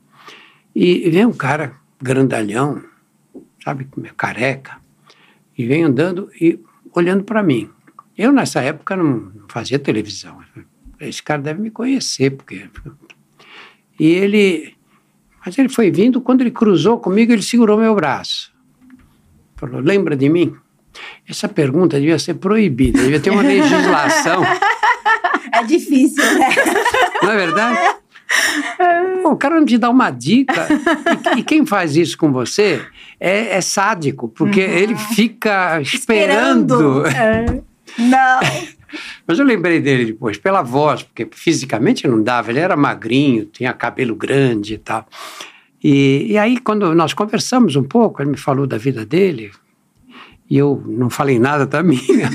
e, 0.73 1.05
e 1.05 1.09
vem 1.09 1.25
um 1.25 1.33
cara 1.33 1.75
grandalhão, 2.01 2.81
sabe, 3.63 3.87
careca, 4.15 4.77
e 5.57 5.65
vem 5.65 5.83
andando 5.83 6.29
e 6.39 6.59
olhando 6.93 7.23
para 7.25 7.43
mim. 7.43 7.69
Eu, 8.17 8.31
nessa 8.31 8.61
época, 8.61 8.95
não, 8.95 9.31
fazia 9.49 9.77
televisão. 9.77 10.39
Esse 10.99 11.21
cara 11.21 11.41
deve 11.41 11.61
me 11.61 11.71
conhecer, 11.71 12.31
porque... 12.31 12.69
E 13.97 14.07
ele 14.07 14.75
mas 15.45 15.57
ele 15.59 15.69
foi 15.69 15.91
vindo, 15.91 16.19
quando 16.19 16.41
ele 16.41 16.49
cruzou 16.49 16.99
comigo, 16.99 17.31
ele 17.31 17.43
segurou 17.43 17.77
meu 17.77 17.93
braço. 17.93 18.51
Falou: 19.55 19.79
Lembra 19.79 20.15
de 20.15 20.27
mim? 20.27 20.55
Essa 21.29 21.47
pergunta 21.47 21.99
devia 21.99 22.17
ser 22.17 22.35
proibida, 22.35 22.99
devia 22.99 23.19
ter 23.19 23.29
uma 23.29 23.43
legislação. 23.43 24.43
É 25.51 25.63
difícil, 25.63 26.23
né? 26.39 26.49
Não 27.21 27.31
é 27.31 27.37
verdade? 27.37 27.95
Pô, 29.21 29.31
o 29.31 29.37
cara 29.37 29.55
não 29.55 29.65
te 29.65 29.77
dá 29.77 29.89
uma 29.89 30.09
dica. 30.09 30.67
E, 31.35 31.39
e 31.39 31.43
quem 31.43 31.65
faz 31.65 31.95
isso 31.95 32.17
com 32.17 32.31
você 32.31 32.81
é, 33.19 33.55
é 33.55 33.61
sádico, 33.61 34.27
porque 34.29 34.65
uhum. 34.65 34.71
ele 34.71 34.95
fica 34.95 35.79
esperando. 35.79 37.05
esperando. 37.05 37.07
É. 37.07 37.61
Não. 37.97 38.39
Mas 39.27 39.39
eu 39.39 39.45
lembrei 39.45 39.79
dele 39.79 40.05
depois, 40.05 40.37
pela 40.37 40.61
voz, 40.61 41.03
porque 41.03 41.27
fisicamente 41.31 42.07
não 42.07 42.21
dava, 42.21 42.51
ele 42.51 42.59
era 42.59 42.75
magrinho, 42.75 43.45
tinha 43.45 43.73
cabelo 43.73 44.15
grande 44.15 44.75
e 44.75 44.77
tal. 44.77 45.05
E, 45.83 46.31
e 46.31 46.37
aí, 46.37 46.59
quando 46.59 46.93
nós 46.95 47.13
conversamos 47.13 47.75
um 47.75 47.83
pouco, 47.83 48.21
ele 48.21 48.31
me 48.31 48.37
falou 48.37 48.65
da 48.65 48.77
vida 48.77 49.05
dele, 49.05 49.51
e 50.49 50.57
eu 50.57 50.83
não 50.85 51.09
falei 51.09 51.39
nada 51.39 51.65
da 51.65 51.81
minha, 51.83 52.29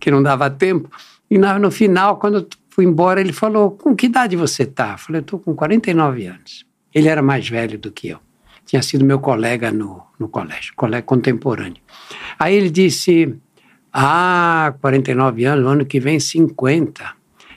que 0.00 0.10
não 0.10 0.22
dava 0.22 0.50
tempo. 0.50 0.90
E 1.30 1.38
no, 1.38 1.58
no 1.58 1.70
final, 1.70 2.18
quando 2.18 2.46
fui 2.70 2.84
embora, 2.84 3.20
ele 3.20 3.32
falou: 3.32 3.70
Com 3.72 3.94
que 3.94 4.06
idade 4.06 4.36
você 4.36 4.62
está? 4.62 4.92
Eu 4.92 4.98
falei: 4.98 5.20
Estou 5.20 5.38
com 5.38 5.54
49 5.54 6.26
anos. 6.26 6.66
Ele 6.94 7.08
era 7.08 7.22
mais 7.22 7.48
velho 7.48 7.78
do 7.78 7.90
que 7.90 8.08
eu. 8.08 8.18
Tinha 8.64 8.82
sido 8.82 9.04
meu 9.04 9.20
colega 9.20 9.70
no, 9.70 10.02
no 10.18 10.28
colégio, 10.28 10.72
colega 10.74 11.02
contemporâneo. 11.02 11.82
Aí 12.38 12.54
ele 12.54 12.70
disse: 12.70 13.36
ah, 13.98 14.74
49 14.82 15.46
anos, 15.46 15.66
ano 15.66 15.86
que 15.86 15.98
vem 15.98 16.20
50. 16.20 17.02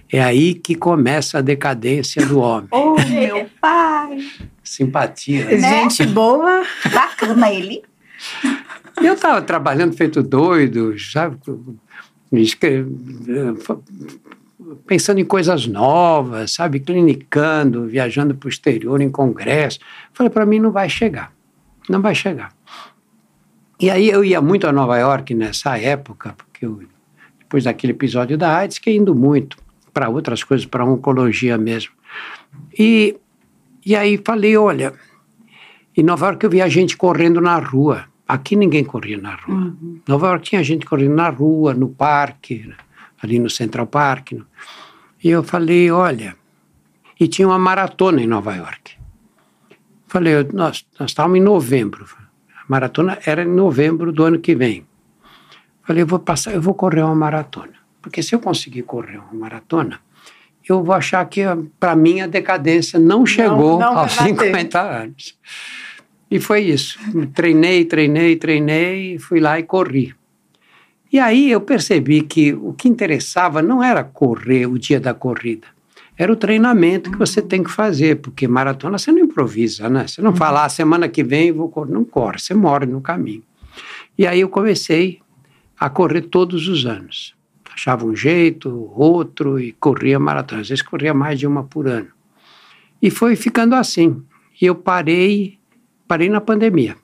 É 0.10 0.24
aí 0.24 0.54
que 0.54 0.74
começa 0.74 1.40
a 1.40 1.42
decadência 1.42 2.26
do 2.26 2.40
homem. 2.40 2.70
Oh, 2.72 2.96
meu 3.12 3.46
pai! 3.60 4.20
Simpatia. 4.64 5.44
Né? 5.46 5.82
Gente 5.82 6.06
boa. 6.06 6.64
Bacana 6.94 7.52
ele. 7.52 7.84
Eu 9.02 9.16
estava 9.16 9.42
trabalhando 9.42 9.94
feito 9.98 10.24
doido, 10.24 10.98
sabe? 10.98 11.38
Pensando 14.88 15.20
em 15.20 15.26
coisas 15.26 15.68
novas, 15.68 16.54
sabe? 16.54 16.80
Clinicando, 16.80 17.86
viajando 17.86 18.34
para 18.34 18.48
o 18.48 18.50
exterior 18.50 19.02
em 19.02 19.10
congresso. 19.12 19.80
Falei, 20.14 20.30
para 20.30 20.46
mim 20.46 20.60
não 20.60 20.72
vai 20.72 20.88
chegar. 20.88 21.34
Não 21.90 22.02
vai 22.02 22.16
chegar. 22.16 22.54
E 23.80 23.90
aí 23.90 24.10
eu 24.10 24.24
ia 24.24 24.42
muito 24.42 24.68
a 24.68 24.74
Nova 24.74 24.98
York 24.98 25.34
nessa 25.34 25.78
época, 25.78 26.34
porque 26.34 26.66
eu, 26.66 26.84
depois 27.40 27.64
daquele 27.64 27.94
episódio 27.94 28.38
da 28.38 28.58
AIDS, 28.58 28.78
que 28.78 28.92
indo 28.92 29.16
muito 29.16 29.58
para 29.94 30.10
outras 30.10 30.44
coisas, 30.44 30.66
para 30.66 30.84
oncologia 30.84 31.58
mesmo. 31.58 31.94
E, 32.78 33.16
e 33.86 33.96
aí 33.96 34.18
falei, 34.24 34.58
olha, 34.58 34.94
em 35.96 36.04
Nova 36.04 36.28
York 36.28 36.44
eu 36.44 36.50
via 36.50 36.70
gente 36.70 36.98
correndo 36.98 37.40
na 37.40 37.58
rua. 37.58 38.06
Aqui 38.28 38.56
ninguém 38.56 38.84
corria 38.84 39.18
na 39.18 39.36
rua. 39.36 39.56
Uhum. 39.56 40.02
Nova 40.08 40.28
York 40.28 40.50
tinha 40.50 40.64
gente 40.64 40.86
correndo 40.86 41.16
na 41.16 41.30
rua, 41.30 41.74
no 41.74 41.88
parque, 41.88 42.72
ali 43.22 43.40
no 43.40 43.50
Central 43.50 43.88
Park. 43.88 44.34
E 45.24 45.30
eu 45.30 45.42
falei, 45.42 45.90
olha, 45.90 46.36
e 47.18 47.28
tinha 47.28 47.48
uma 47.48 47.58
maratona 47.58 48.22
em 48.22 48.28
Nova 48.28 48.56
York. 48.56 48.98
Falei, 50.08 50.44
nós, 50.54 50.86
nós 51.00 51.12
estávamos 51.12 51.40
em 51.40 51.42
novembro 51.42 52.06
maratona 52.70 53.18
era 53.26 53.44
em 53.44 53.48
novembro 53.48 54.12
do 54.14 54.24
ano 54.24 54.40
que 54.40 54.56
vem. 54.56 54.86
Falei, 55.84 56.04
eu 56.04 56.08
vou 56.08 56.20
passar, 56.20 56.54
eu 56.54 56.62
vou 56.62 56.76
correr 56.76 57.02
uma 57.02 57.16
maratona. 57.16 57.74
Porque 58.00 58.22
se 58.22 58.36
eu 58.36 58.40
conseguir 58.40 58.84
correr 58.84 59.18
uma 59.18 59.34
maratona, 59.34 60.00
eu 60.68 60.84
vou 60.84 60.94
achar 60.94 61.26
que 61.26 61.42
para 61.80 61.96
mim 61.96 62.22
a 62.22 62.28
decadência 62.28 63.00
não 63.00 63.26
chegou 63.26 63.80
não, 63.80 63.94
não 63.94 64.00
aos 64.00 64.14
50 64.14 64.80
anos. 64.80 65.38
E 66.30 66.40
foi 66.40 66.62
isso. 66.62 67.00
Treinei, 67.34 67.86
treinei, 67.86 68.36
treinei, 68.36 69.18
fui 69.18 69.40
lá 69.40 69.60
e 69.60 69.64
corri. 69.64 70.14
E 71.12 71.20
aí 71.20 71.50
eu 71.50 71.60
percebi 71.60 72.22
que 72.22 72.54
o 72.54 72.72
que 72.72 72.88
interessava 72.88 73.64
não 73.64 73.84
era 73.84 74.04
correr 74.04 74.68
o 74.68 74.78
dia 74.78 75.00
da 75.00 75.12
corrida, 75.12 75.66
era 76.20 76.34
o 76.34 76.36
treinamento 76.36 77.10
que 77.10 77.18
você 77.18 77.42
tem 77.42 77.64
que 77.64 77.72
fazer, 77.72 78.18
porque 78.18 78.46
maratona 78.46 78.98
você 78.98 79.10
não 79.10 79.20
improvisa, 79.20 79.90
né? 79.90 80.06
Você 80.06 80.22
não 80.22 80.36
fala, 80.36 80.66
ah, 80.66 80.70
semana 80.70 81.08
que 81.08 81.24
vem 81.24 81.50
vou 81.50 81.70
correr. 81.70 81.94
Não 81.94 82.04
corre, 82.04 82.40
você 82.40 82.54
morre 82.54 82.86
no 82.86 83.00
caminho. 83.00 83.42
E 84.18 84.28
aí 84.28 84.42
eu 84.42 84.50
comecei 84.50 85.22
a 85.80 85.90
correr 85.90 86.24
todos 86.24 86.68
os 86.68 86.86
anos. 86.86 87.34
Achava 87.74 88.06
um 88.06 88.14
jeito, 88.14 88.92
outro, 88.94 89.58
e 89.62 89.72
corria 89.72 90.20
maratona. 90.20 90.60
Às 90.60 90.68
vezes 90.68 90.82
corria 90.82 91.14
mais 91.14 91.40
de 91.40 91.48
uma 91.48 91.64
por 91.64 91.88
ano. 91.88 92.10
E 93.02 93.10
foi 93.10 93.38
ficando 93.38 93.74
assim. 93.74 94.22
E 94.62 94.66
eu 94.66 94.76
parei, 94.76 95.58
parei 96.06 96.28
na 96.28 96.42
pandemia. 96.42 96.98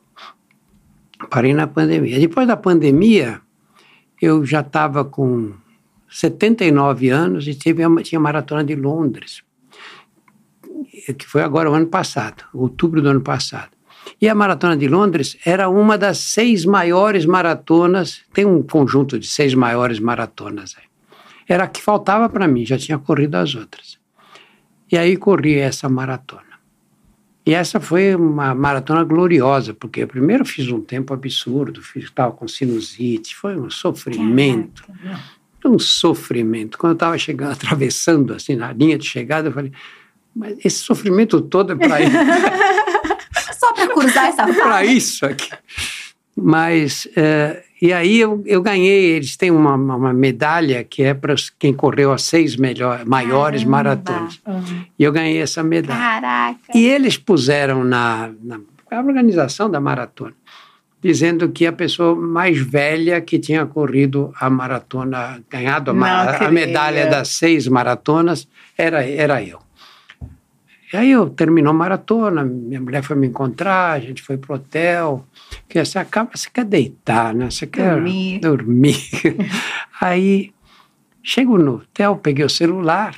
Parei 1.29 1.53
na 1.53 1.67
pandemia. 1.67 2.19
Depois 2.19 2.45
da 2.45 2.57
pandemia, 2.57 3.39
eu 4.21 4.45
já 4.45 4.59
estava 4.59 5.05
com 5.05 5.53
79 6.09 7.09
anos 7.09 7.47
e 7.47 7.53
tive, 7.53 7.83
tinha 8.03 8.19
a 8.19 8.21
maratona 8.21 8.63
de 8.63 8.75
Londres, 8.75 9.43
que 11.17 11.25
foi 11.25 11.41
agora 11.41 11.69
o 11.69 11.73
ano 11.73 11.87
passado, 11.87 12.43
outubro 12.53 13.01
do 13.01 13.09
ano 13.09 13.21
passado. 13.21 13.69
E 14.21 14.29
a 14.29 14.35
maratona 14.35 14.77
de 14.77 14.87
Londres 14.87 15.37
era 15.45 15.67
uma 15.67 15.97
das 15.97 16.19
seis 16.19 16.63
maiores 16.63 17.25
maratonas, 17.25 18.21
tem 18.33 18.45
um 18.45 18.61
conjunto 18.61 19.19
de 19.19 19.27
seis 19.27 19.53
maiores 19.53 19.99
maratonas 19.99 20.75
aí. 20.77 20.85
Era 21.47 21.65
a 21.65 21.67
que 21.67 21.81
faltava 21.81 22.29
para 22.29 22.47
mim, 22.47 22.65
já 22.65 22.77
tinha 22.77 22.97
corrido 22.97 23.35
as 23.35 23.53
outras. 23.55 23.99
E 24.91 24.97
aí 24.97 25.17
corri 25.17 25.57
essa 25.57 25.89
maratona. 25.89 26.55
E 27.45 27.53
essa 27.53 27.79
foi 27.79 28.15
uma 28.15 28.55
maratona 28.55 29.03
gloriosa, 29.03 29.73
porque 29.73 30.01
eu 30.01 30.07
primeiro 30.07 30.43
fiz 30.43 30.67
um 30.71 30.81
tempo 30.81 31.13
absurdo, 31.13 31.79
estava 31.95 32.31
com 32.31 32.47
sinusite, 32.47 33.35
foi 33.35 33.55
um 33.55 33.69
sofrimento. 33.69 34.83
Um 35.65 35.79
sofrimento. 35.79 36.77
Quando 36.77 36.91
eu 36.91 36.95
estava 36.95 37.17
chegando, 37.17 37.51
atravessando 37.53 38.33
assim 38.33 38.55
na 38.55 38.71
linha 38.71 38.97
de 38.97 39.05
chegada, 39.05 39.49
eu 39.49 39.53
falei, 39.53 39.71
mas 40.35 40.57
esse 40.63 40.77
sofrimento 40.77 41.41
todo 41.41 41.73
é 41.73 41.75
para 41.75 42.01
isso. 42.01 42.11
Só 43.59 43.73
para 43.73 43.87
cruzar 43.87 44.27
essa 44.27 44.43
É 44.49 44.53
para 44.53 44.85
isso 44.85 45.25
aqui. 45.25 45.49
Mas, 46.35 47.07
é, 47.15 47.63
e 47.81 47.93
aí 47.93 48.19
eu, 48.19 48.43
eu 48.45 48.61
ganhei, 48.61 49.11
eles 49.11 49.37
têm 49.37 49.51
uma, 49.51 49.75
uma 49.75 50.13
medalha 50.13 50.83
que 50.83 51.01
é 51.01 51.13
para 51.13 51.33
quem 51.57 51.73
correu 51.73 52.11
as 52.11 52.23
seis 52.23 52.57
melhor, 52.57 53.05
maiores 53.05 53.61
Caramba. 53.61 53.77
maratonas. 53.77 54.41
Uhum. 54.45 54.85
E 54.99 55.03
eu 55.03 55.11
ganhei 55.13 55.41
essa 55.41 55.63
medalha. 55.63 55.99
Caraca! 55.99 56.77
E 56.77 56.85
eles 56.85 57.17
puseram 57.17 57.85
na, 57.85 58.31
na 58.43 58.59
organização 58.91 59.69
da 59.69 59.79
maratona, 59.79 60.33
dizendo 61.05 61.49
que 61.49 61.67
a 61.67 61.71
pessoa 61.71 62.15
mais 62.15 62.57
velha 62.59 63.21
que 63.21 63.37
tinha 63.37 63.63
corrido 63.63 64.33
a 64.39 64.49
maratona, 64.49 65.39
ganhado 65.47 65.91
a, 65.91 66.47
a 66.47 66.51
medalha 66.51 67.05
das 67.05 67.27
seis 67.27 67.67
maratonas, 67.67 68.47
era, 68.75 69.07
era 69.07 69.43
eu. 69.43 69.59
E 70.91 70.97
aí 70.97 71.11
eu 71.11 71.29
terminou 71.29 71.69
a 71.69 71.75
maratona, 71.75 72.43
minha 72.43 72.81
mulher 72.81 73.03
foi 73.03 73.15
me 73.15 73.27
encontrar, 73.27 73.91
a 73.91 73.99
gente 73.99 74.23
foi 74.23 74.35
pro 74.35 74.55
hotel, 74.55 75.23
que 75.69 75.83
você 75.85 75.99
acaba, 75.99 76.31
você 76.33 76.49
quer 76.51 76.65
deitar, 76.65 77.35
né? 77.35 77.51
Você 77.51 77.67
quer 77.67 77.93
Dormir. 77.93 78.39
dormir. 78.39 78.97
aí 80.01 80.51
chego 81.21 81.55
no 81.59 81.75
hotel, 81.75 82.15
peguei 82.15 82.45
o 82.45 82.49
celular, 82.49 83.15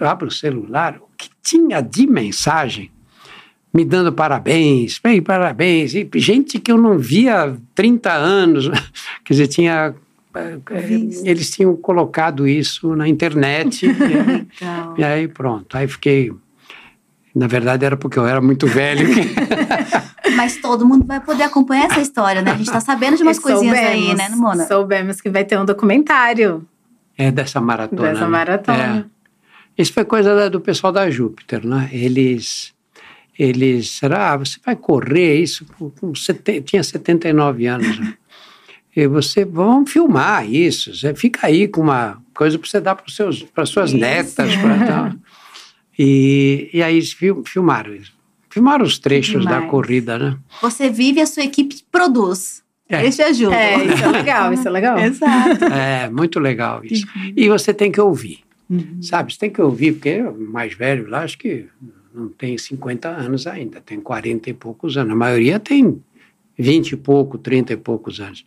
abro 0.00 0.26
o 0.26 0.32
celular, 0.32 0.96
o 1.00 1.06
que 1.16 1.30
tinha 1.40 1.80
de 1.80 2.04
mensagem 2.04 2.90
me 3.72 3.84
dando 3.84 4.12
parabéns, 4.12 5.00
bem, 5.02 5.22
parabéns, 5.22 5.94
e 5.94 6.08
gente 6.16 6.58
que 6.58 6.70
eu 6.70 6.76
não 6.76 6.98
via 6.98 7.44
há 7.44 7.54
30 7.74 8.12
anos, 8.12 8.68
quer 9.24 9.34
dizer, 9.34 9.46
tinha 9.48 9.94
Visto. 10.70 11.26
eles 11.26 11.50
tinham 11.50 11.76
colocado 11.76 12.48
isso 12.48 12.96
na 12.96 13.06
internet. 13.06 13.86
Legal. 13.86 14.94
E 14.96 15.04
aí 15.04 15.28
pronto, 15.28 15.76
aí 15.76 15.86
fiquei 15.86 16.32
na 17.34 17.46
verdade, 17.46 17.84
era 17.84 17.96
porque 17.96 18.18
eu 18.18 18.26
era 18.26 18.40
muito 18.40 18.66
velho. 18.66 19.08
Mas 20.36 20.58
todo 20.58 20.86
mundo 20.86 21.06
vai 21.06 21.20
poder 21.20 21.44
acompanhar 21.44 21.86
essa 21.86 22.00
história, 22.00 22.42
né? 22.42 22.52
A 22.52 22.56
gente 22.56 22.70
tá 22.70 22.80
sabendo 22.80 23.16
de 23.16 23.22
umas 23.22 23.38
coisinhas 23.38 23.78
aí, 23.78 24.14
né, 24.14 24.28
Mona? 24.30 24.66
Soubemos 24.66 25.20
que 25.20 25.30
vai 25.30 25.44
ter 25.44 25.58
um 25.58 25.64
documentário. 25.64 26.66
É 27.16 27.30
dessa 27.30 27.60
maratona. 27.60 28.12
Dessa 28.12 28.28
maratona. 28.28 28.78
Né? 28.78 29.04
É. 29.78 29.82
Isso 29.82 29.92
foi 29.92 30.04
coisa 30.04 30.50
do 30.50 30.60
pessoal 30.60 30.92
da 30.92 31.10
Júpiter, 31.10 31.66
né? 31.66 31.88
Eles, 31.92 32.74
eles, 33.38 33.90
será, 33.90 34.32
ah, 34.32 34.36
você 34.36 34.58
vai 34.64 34.76
correr 34.76 35.40
isso? 35.40 35.66
Com, 35.98 36.14
sete, 36.14 36.60
tinha 36.60 36.82
79 36.82 37.66
anos. 37.66 37.98
Né? 37.98 38.14
E 38.94 39.06
você, 39.06 39.42
vamos 39.42 39.90
filmar 39.90 40.46
isso. 40.46 40.94
Você 40.94 41.14
fica 41.14 41.46
aí 41.46 41.66
com 41.66 41.80
uma 41.80 42.22
coisa 42.34 42.58
para 42.58 42.68
você 42.68 42.78
dar 42.78 42.94
para 42.94 43.64
suas 43.64 43.88
isso. 43.88 43.96
netas. 43.96 44.54
Pra, 44.54 44.86
tal. 44.86 45.12
E, 45.98 46.68
e 46.74 46.82
aí 46.82 47.00
filmaram 47.46 47.94
isso. 47.94 48.12
Filmaram 48.50 48.84
os 48.84 48.98
trechos 48.98 49.46
da 49.46 49.62
corrida, 49.62 50.18
né? 50.18 50.38
Você 50.60 50.90
vive, 50.90 51.22
a 51.22 51.26
sua 51.26 51.42
equipe 51.42 51.74
produz. 51.90 52.62
É. 52.86 53.00
Eles 53.00 53.16
te 53.16 53.22
ajudam. 53.22 53.54
É, 53.54 53.82
isso 53.82 54.04
é 54.04 54.08
legal, 54.08 54.52
isso 54.52 54.68
é 54.68 54.70
legal. 54.70 54.98
Exato. 55.00 55.64
É, 55.64 56.10
muito 56.10 56.38
legal 56.38 56.84
isso. 56.84 57.06
Uhum. 57.16 57.32
E 57.34 57.48
você 57.48 57.72
tem 57.72 57.90
que 57.90 58.00
ouvir, 58.00 58.40
uhum. 58.68 59.00
sabe? 59.00 59.32
Você 59.32 59.38
tem 59.38 59.50
que 59.50 59.62
ouvir, 59.62 59.92
porque 59.92 60.20
o 60.20 60.38
mais 60.52 60.74
velho 60.74 61.08
lá, 61.08 61.22
acho 61.22 61.38
que 61.38 61.66
não 62.14 62.28
tem 62.28 62.56
50 62.56 63.08
anos 63.08 63.46
ainda, 63.46 63.80
tem 63.80 64.00
40 64.00 64.50
e 64.50 64.54
poucos 64.54 64.96
anos. 64.96 65.12
A 65.12 65.16
maioria 65.16 65.58
tem 65.58 66.02
20 66.58 66.92
e 66.92 66.96
pouco, 66.96 67.38
30 67.38 67.72
e 67.72 67.76
poucos 67.76 68.20
anos. 68.20 68.44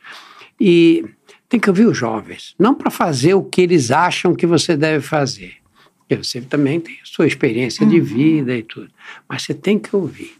E 0.59 1.05
tem 1.49 1.59
que 1.59 1.69
ouvir 1.69 1.85
os 1.85 1.97
jovens, 1.97 2.55
não 2.57 2.73
para 2.73 2.89
fazer 2.89 3.33
o 3.33 3.43
que 3.43 3.61
eles 3.61 3.91
acham 3.91 4.33
que 4.33 4.45
você 4.45 4.75
deve 4.77 5.05
fazer. 5.05 5.53
Porque 5.99 6.23
você 6.23 6.41
também 6.41 6.79
tem 6.79 6.95
a 6.95 7.05
sua 7.05 7.25
experiência 7.25 7.83
uhum. 7.83 7.89
de 7.89 7.99
vida 7.99 8.55
e 8.55 8.61
tudo. 8.61 8.89
Mas 9.27 9.43
você 9.43 9.53
tem 9.53 9.79
que 9.79 9.95
ouvir. 9.95 10.35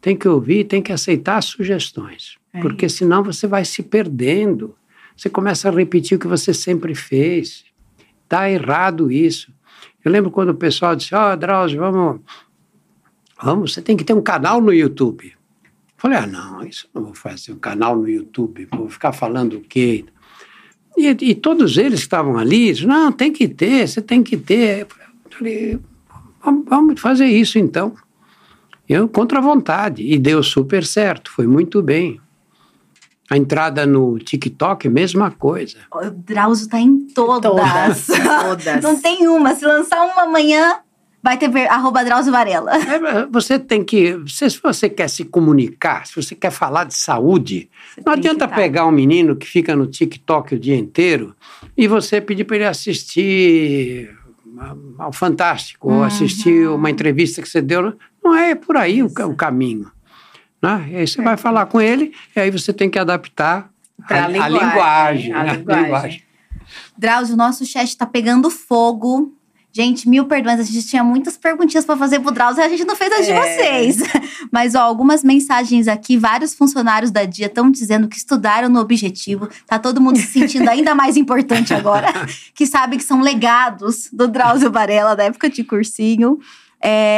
Tem 0.00 0.16
que 0.16 0.26
ouvir, 0.26 0.64
tem 0.64 0.80
que 0.80 0.92
aceitar 0.92 1.36
as 1.36 1.46
sugestões. 1.46 2.38
É 2.52 2.60
porque 2.60 2.86
isso. 2.86 2.98
senão 2.98 3.22
você 3.22 3.46
vai 3.46 3.64
se 3.64 3.82
perdendo. 3.82 4.74
Você 5.16 5.28
começa 5.28 5.68
a 5.68 5.72
repetir 5.72 6.16
o 6.16 6.20
que 6.20 6.26
você 6.26 6.54
sempre 6.54 6.94
fez. 6.94 7.64
Está 8.24 8.50
errado 8.50 9.10
isso. 9.10 9.52
Eu 10.04 10.10
lembro 10.10 10.30
quando 10.30 10.50
o 10.50 10.54
pessoal 10.54 10.96
disse: 10.96 11.14
Ó, 11.14 11.32
oh, 11.32 11.36
Drauzio, 11.36 11.80
vamos, 11.80 12.20
vamos, 13.40 13.74
você 13.74 13.82
tem 13.82 13.96
que 13.96 14.04
ter 14.04 14.14
um 14.14 14.22
canal 14.22 14.60
no 14.60 14.72
YouTube. 14.72 15.32
Falei: 15.96 16.18
Ah, 16.18 16.26
não, 16.26 16.62
isso 16.62 16.88
não 16.94 17.04
vou 17.04 17.14
fazer 17.14 17.52
um 17.52 17.58
canal 17.58 17.96
no 17.96 18.08
YouTube, 18.08 18.68
vou 18.70 18.88
ficar 18.88 19.12
falando 19.12 19.58
o 19.58 19.60
quê? 19.60 20.04
E, 20.96 21.08
e, 21.08 21.34
todos 21.34 21.76
eles 21.76 22.00
que 22.00 22.06
estavam 22.06 22.38
ali, 22.38 22.72
não, 22.86 23.12
tem 23.12 23.30
que 23.30 23.46
ter, 23.46 23.86
você 23.86 24.00
tem 24.00 24.22
que 24.22 24.36
ter. 24.36 24.80
Eu 24.80 25.30
falei, 25.30 25.78
vamos, 26.42 26.64
vamos 26.66 27.00
fazer 27.00 27.26
isso 27.26 27.58
então. 27.58 27.94
Eu, 28.88 29.06
contra 29.06 29.38
a 29.38 29.42
vontade, 29.42 30.02
e 30.02 30.18
deu 30.18 30.42
super 30.42 30.84
certo, 30.86 31.30
foi 31.30 31.46
muito 31.46 31.82
bem. 31.82 32.20
A 33.28 33.36
entrada 33.36 33.84
no 33.84 34.18
TikTok, 34.18 34.88
mesma 34.88 35.32
coisa. 35.32 35.78
O 35.92 36.10
Drauzio 36.10 36.66
está 36.66 36.78
em 36.78 37.08
todas. 37.08 37.50
Todas. 37.50 38.06
todas. 38.06 38.78
Não 38.82 39.00
tem 39.00 39.26
uma. 39.26 39.52
Se 39.54 39.66
lançar 39.66 40.00
uma 40.06 40.22
amanhã, 40.22 40.76
vai 41.26 41.36
ter 41.36 41.50
arroba 41.66 42.04
Drauzio 42.04 42.30
Varela. 42.30 42.70
É, 42.76 43.26
você 43.26 43.58
tem 43.58 43.82
que, 43.82 44.16
se 44.28 44.48
você 44.62 44.88
quer 44.88 45.08
se 45.08 45.24
comunicar, 45.24 46.06
se 46.06 46.14
você 46.14 46.36
quer 46.36 46.52
falar 46.52 46.84
de 46.84 46.94
saúde, 46.94 47.68
você 47.92 48.02
não 48.06 48.12
adianta 48.12 48.46
pegar 48.46 48.86
um 48.86 48.92
menino 48.92 49.34
que 49.34 49.44
fica 49.44 49.74
no 49.74 49.88
TikTok 49.88 50.54
o 50.54 50.58
dia 50.58 50.76
inteiro 50.76 51.34
e 51.76 51.88
você 51.88 52.20
pedir 52.20 52.44
para 52.44 52.56
ele 52.56 52.64
assistir 52.66 54.16
ao 54.96 55.12
Fantástico 55.12 55.88
uhum. 55.88 55.96
ou 55.96 56.04
assistir 56.04 56.68
uma 56.68 56.90
entrevista 56.90 57.42
que 57.42 57.48
você 57.48 57.60
deu. 57.60 57.92
Não 58.22 58.36
é 58.36 58.54
por 58.54 58.76
aí 58.76 59.02
o, 59.02 59.06
o, 59.06 59.34
caminho. 59.34 59.90
Né? 60.62 60.90
E 60.92 60.96
aí 60.98 61.08
você 61.08 61.20
é. 61.20 61.24
vai 61.24 61.36
falar 61.36 61.66
com 61.66 61.80
ele 61.80 62.12
e 62.36 62.40
aí 62.40 62.52
você 62.52 62.72
tem 62.72 62.88
que 62.88 63.00
adaptar 63.00 63.68
a, 64.08 64.26
a, 64.26 64.28
linguagem. 64.28 64.54
A 64.54 64.68
linguagem, 64.68 65.32
a 65.32 65.42
né? 65.42 65.52
linguagem. 65.54 65.82
linguagem. 65.82 66.22
Drauzio, 66.96 67.34
o 67.34 67.36
nosso 67.36 67.66
chat 67.66 67.88
está 67.88 68.06
pegando 68.06 68.48
fogo. 68.48 69.35
Gente, 69.76 70.08
mil 70.08 70.24
perdões, 70.24 70.58
a 70.58 70.62
gente 70.62 70.86
tinha 70.86 71.04
muitas 71.04 71.36
perguntinhas 71.36 71.84
para 71.84 71.98
fazer 71.98 72.18
pro 72.20 72.30
Drauzio 72.30 72.62
e 72.62 72.64
a 72.64 72.68
gente 72.70 72.86
não 72.86 72.96
fez 72.96 73.12
as 73.12 73.26
de 73.26 73.32
É. 73.32 73.42
vocês. 73.42 73.98
Mas, 74.50 74.74
ó, 74.74 74.80
algumas 74.80 75.22
mensagens 75.22 75.86
aqui, 75.86 76.16
vários 76.16 76.54
funcionários 76.54 77.10
da 77.10 77.26
Dia 77.26 77.44
estão 77.44 77.70
dizendo 77.70 78.08
que 78.08 78.16
estudaram 78.16 78.70
no 78.70 78.80
objetivo. 78.80 79.50
Tá 79.66 79.78
todo 79.78 80.00
mundo 80.00 80.16
se 80.16 80.28
sentindo 80.28 80.66
ainda 80.70 80.94
mais 80.94 81.14
importante 81.18 81.74
agora. 81.74 82.08
que 82.56 82.66
sabe 82.66 82.96
que 82.96 83.04
são 83.04 83.20
legados 83.20 84.08
do 84.10 84.26
Drauzio 84.26 84.72
Varela, 84.72 85.14
da 85.14 85.24
época 85.24 85.50
de 85.50 85.62
cursinho. 85.62 86.38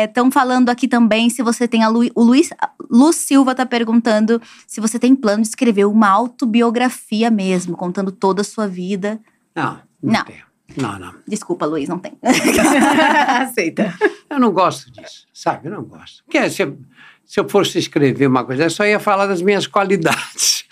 Estão 0.04 0.28
falando 0.28 0.68
aqui 0.68 0.88
também 0.88 1.30
se 1.30 1.44
você 1.44 1.68
tem 1.68 1.84
a 1.84 1.88
Lu, 1.88 2.10
o 2.16 2.24
Luiz 2.24 2.50
Lu 2.90 3.12
Silva 3.12 3.54
tá 3.54 3.64
perguntando 3.64 4.42
se 4.66 4.80
você 4.80 4.98
tem 4.98 5.14
plano 5.14 5.42
de 5.42 5.48
escrever 5.48 5.84
uma 5.84 6.08
autobiografia 6.08 7.30
mesmo, 7.30 7.76
contando 7.76 8.10
toda 8.10 8.40
a 8.40 8.44
sua 8.44 8.66
vida. 8.66 9.20
Não, 9.54 9.78
não, 10.02 10.12
Não. 10.12 10.47
Não, 10.76 10.98
não. 10.98 11.14
Desculpa, 11.26 11.66
Luiz, 11.66 11.88
não 11.88 11.98
tem. 11.98 12.12
Aceita. 12.22 13.94
Eu 14.28 14.38
não 14.38 14.52
gosto 14.52 14.90
disso, 14.92 15.26
sabe? 15.32 15.68
Eu 15.68 15.72
não 15.72 15.82
gosto. 15.84 16.22
Porque 16.24 16.48
se 16.50 16.62
eu, 16.62 16.78
se 17.24 17.40
eu 17.40 17.48
fosse 17.48 17.78
escrever 17.78 18.26
uma 18.26 18.44
coisa, 18.44 18.64
eu 18.64 18.70
só 18.70 18.84
ia 18.84 19.00
falar 19.00 19.26
das 19.26 19.40
minhas 19.42 19.66
qualidades. 19.66 20.64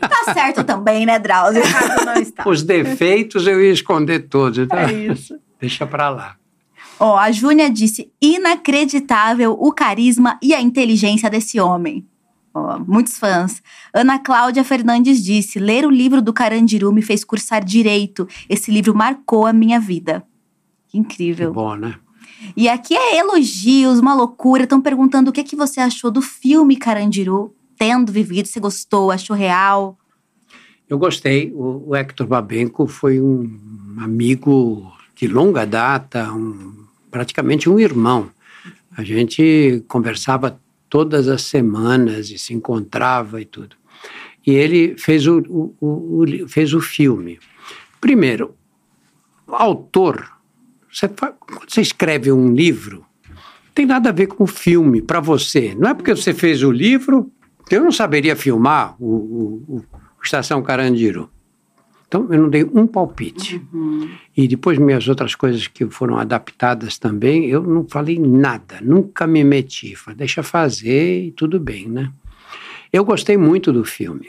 Tá 0.00 0.32
certo 0.32 0.64
também, 0.64 1.06
né, 1.06 1.18
Drauzio? 1.18 1.62
Errado 1.62 2.04
não 2.04 2.14
está. 2.14 2.48
Os 2.48 2.62
defeitos 2.62 3.46
eu 3.46 3.62
ia 3.62 3.72
esconder 3.72 4.20
todos. 4.28 4.58
Então, 4.58 4.78
É 4.78 4.92
isso. 4.92 5.38
Deixa 5.60 5.86
pra 5.86 6.08
lá. 6.08 6.36
Ó, 6.98 7.16
a 7.16 7.30
Júnia 7.30 7.70
disse: 7.70 8.10
inacreditável 8.20 9.56
o 9.58 9.72
carisma 9.72 10.38
e 10.42 10.54
a 10.54 10.60
inteligência 10.60 11.28
desse 11.28 11.60
homem. 11.60 12.06
Ó, 12.54 12.78
muitos 12.80 13.18
fãs. 13.18 13.62
Ana 13.92 14.18
Cláudia 14.18 14.64
Fernandes 14.64 15.22
disse: 15.22 15.58
ler 15.58 15.86
o 15.86 15.90
livro 15.90 16.20
do 16.20 16.32
Carandiru 16.32 16.92
me 16.92 17.02
fez 17.02 17.24
cursar 17.24 17.64
direito. 17.64 18.28
Esse 18.48 18.70
livro 18.70 18.94
marcou 18.94 19.46
a 19.46 19.52
minha 19.52 19.80
vida. 19.80 20.22
Que 20.88 20.92
Que 20.92 20.98
incrível. 20.98 21.52
bom, 21.52 21.74
né? 21.74 21.94
E 22.56 22.68
aqui 22.68 22.94
é 22.94 23.18
elogios, 23.18 23.98
uma 23.98 24.14
loucura. 24.14 24.64
Estão 24.64 24.80
perguntando 24.80 25.30
o 25.30 25.32
que, 25.32 25.44
que 25.44 25.56
você 25.56 25.80
achou 25.80 26.10
do 26.10 26.20
filme 26.20 26.76
Carandiru, 26.76 27.54
tendo 27.78 28.12
vivido, 28.12 28.46
se 28.46 28.60
gostou, 28.60 29.10
achou 29.10 29.34
real? 29.34 29.96
Eu 30.88 30.98
gostei. 30.98 31.52
O, 31.54 31.84
o 31.88 31.96
Hector 31.96 32.26
Babenco 32.26 32.86
foi 32.86 33.20
um 33.20 33.48
amigo 33.98 34.92
de 35.14 35.26
longa 35.26 35.64
data, 35.64 36.30
um, 36.32 36.84
praticamente 37.10 37.70
um 37.70 37.78
irmão. 37.78 38.28
A 38.94 39.02
gente 39.02 39.82
conversava 39.88 40.60
todas 40.92 41.26
as 41.26 41.40
semanas 41.40 42.28
e 42.28 42.36
se 42.36 42.52
encontrava 42.52 43.40
e 43.40 43.46
tudo. 43.46 43.76
E 44.46 44.50
ele 44.50 44.94
fez 44.98 45.26
o, 45.26 45.38
o, 45.48 45.74
o 46.20 46.48
fez 46.48 46.74
o 46.74 46.82
filme. 46.82 47.40
Primeiro, 47.98 48.54
o 49.46 49.54
autor, 49.54 50.30
você, 50.92 51.08
quando 51.08 51.70
você 51.70 51.80
escreve 51.80 52.30
um 52.30 52.52
livro, 52.52 53.06
tem 53.74 53.86
nada 53.86 54.10
a 54.10 54.12
ver 54.12 54.26
com 54.26 54.44
o 54.44 54.46
filme 54.46 55.00
para 55.00 55.18
você. 55.18 55.74
Não 55.74 55.88
é 55.88 55.94
porque 55.94 56.14
você 56.14 56.34
fez 56.34 56.62
o 56.62 56.70
livro, 56.70 57.32
eu 57.70 57.82
não 57.82 57.90
saberia 57.90 58.36
filmar 58.36 58.94
o, 59.00 59.06
o, 59.06 59.76
o 59.78 60.22
Estação 60.22 60.62
Carandiru. 60.62 61.30
Então, 62.12 62.26
eu 62.30 62.42
não 62.42 62.50
dei 62.50 62.62
um 62.62 62.86
palpite. 62.86 63.64
Uhum. 63.72 64.10
E 64.36 64.46
depois, 64.46 64.76
minhas 64.76 65.08
outras 65.08 65.34
coisas 65.34 65.66
que 65.66 65.86
foram 65.86 66.18
adaptadas 66.18 66.98
também, 66.98 67.46
eu 67.46 67.62
não 67.62 67.88
falei 67.88 68.18
nada, 68.18 68.80
nunca 68.82 69.26
me 69.26 69.42
meti. 69.42 69.96
Falei, 69.96 70.18
deixa 70.18 70.42
fazer 70.42 71.28
e 71.28 71.30
tudo 71.30 71.58
bem, 71.58 71.88
né? 71.88 72.12
Eu 72.92 73.02
gostei 73.02 73.38
muito 73.38 73.72
do 73.72 73.82
filme. 73.82 74.28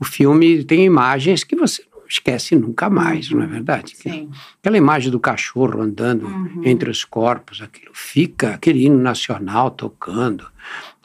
O 0.00 0.04
filme 0.04 0.64
tem 0.64 0.84
imagens 0.84 1.44
que 1.44 1.54
você 1.54 1.84
não 1.94 2.02
esquece 2.08 2.56
nunca 2.56 2.90
mais, 2.90 3.30
uhum. 3.30 3.36
não 3.36 3.44
é 3.44 3.46
verdade? 3.46 3.94
Sim. 3.94 4.28
Aquela 4.58 4.76
imagem 4.76 5.12
do 5.12 5.20
cachorro 5.20 5.80
andando 5.80 6.26
uhum. 6.26 6.62
entre 6.64 6.90
os 6.90 7.04
corpos, 7.04 7.62
aquilo 7.62 7.92
fica, 7.94 8.54
aquele 8.54 8.86
hino 8.86 8.98
nacional 8.98 9.70
tocando 9.70 10.44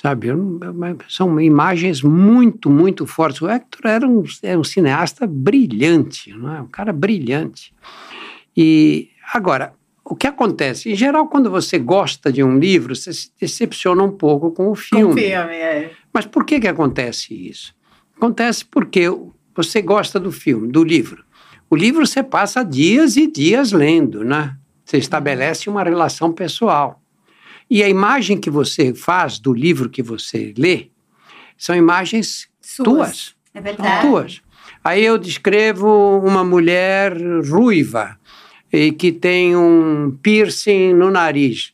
sabe? 0.05 0.27
São 1.09 1.41
imagens 1.41 2.03
muito, 2.03 2.69
muito 2.69 3.07
fortes. 3.07 3.41
O 3.41 3.49
Hector 3.49 3.89
era 3.89 4.07
um, 4.07 4.23
era 4.43 4.59
um 4.59 4.63
cineasta 4.63 5.25
brilhante, 5.25 6.31
não 6.31 6.55
é? 6.55 6.61
um 6.61 6.67
cara 6.67 6.93
brilhante. 6.93 7.73
E 8.55 9.09
agora, 9.33 9.73
o 10.03 10.15
que 10.15 10.27
acontece? 10.27 10.91
Em 10.91 10.95
geral, 10.95 11.27
quando 11.27 11.49
você 11.49 11.79
gosta 11.79 12.31
de 12.31 12.43
um 12.43 12.59
livro, 12.59 12.95
você 12.95 13.11
se 13.11 13.31
decepciona 13.41 14.03
um 14.03 14.11
pouco 14.11 14.51
com 14.51 14.69
o 14.69 14.75
filme. 14.75 15.05
Com 15.05 15.09
o 15.09 15.17
filme, 15.17 15.55
é. 15.55 15.91
Mas 16.13 16.27
por 16.27 16.45
que, 16.45 16.59
que 16.59 16.67
acontece 16.67 17.33
isso? 17.33 17.73
Acontece 18.15 18.63
porque 18.63 19.05
você 19.55 19.81
gosta 19.81 20.19
do 20.19 20.31
filme, 20.31 20.71
do 20.71 20.83
livro. 20.83 21.25
O 21.67 21.75
livro 21.75 22.05
você 22.05 22.21
passa 22.21 22.63
dias 22.63 23.17
e 23.17 23.25
dias 23.25 23.71
lendo, 23.71 24.23
né? 24.23 24.55
Você 24.85 24.97
estabelece 24.97 25.67
uma 25.67 25.83
relação 25.83 26.31
pessoal. 26.31 27.01
E 27.75 27.83
a 27.83 27.89
imagem 27.89 28.37
que 28.37 28.49
você 28.49 28.93
faz 28.93 29.37
do 29.37 29.53
livro 29.53 29.89
que 29.89 30.01
você 30.01 30.53
lê 30.57 30.87
são 31.57 31.75
imagens 31.75 32.47
Suas. 32.61 32.85
tuas. 32.85 33.35
É 33.53 33.59
verdade. 33.59 34.07
Tuas. 34.07 34.41
Aí 34.81 35.03
eu 35.03 35.17
descrevo 35.17 36.21
uma 36.23 36.41
mulher 36.41 37.13
ruiva 37.45 38.17
e 38.71 38.93
que 38.93 39.11
tem 39.11 39.57
um 39.57 40.17
piercing 40.23 40.93
no 40.93 41.11
nariz. 41.11 41.73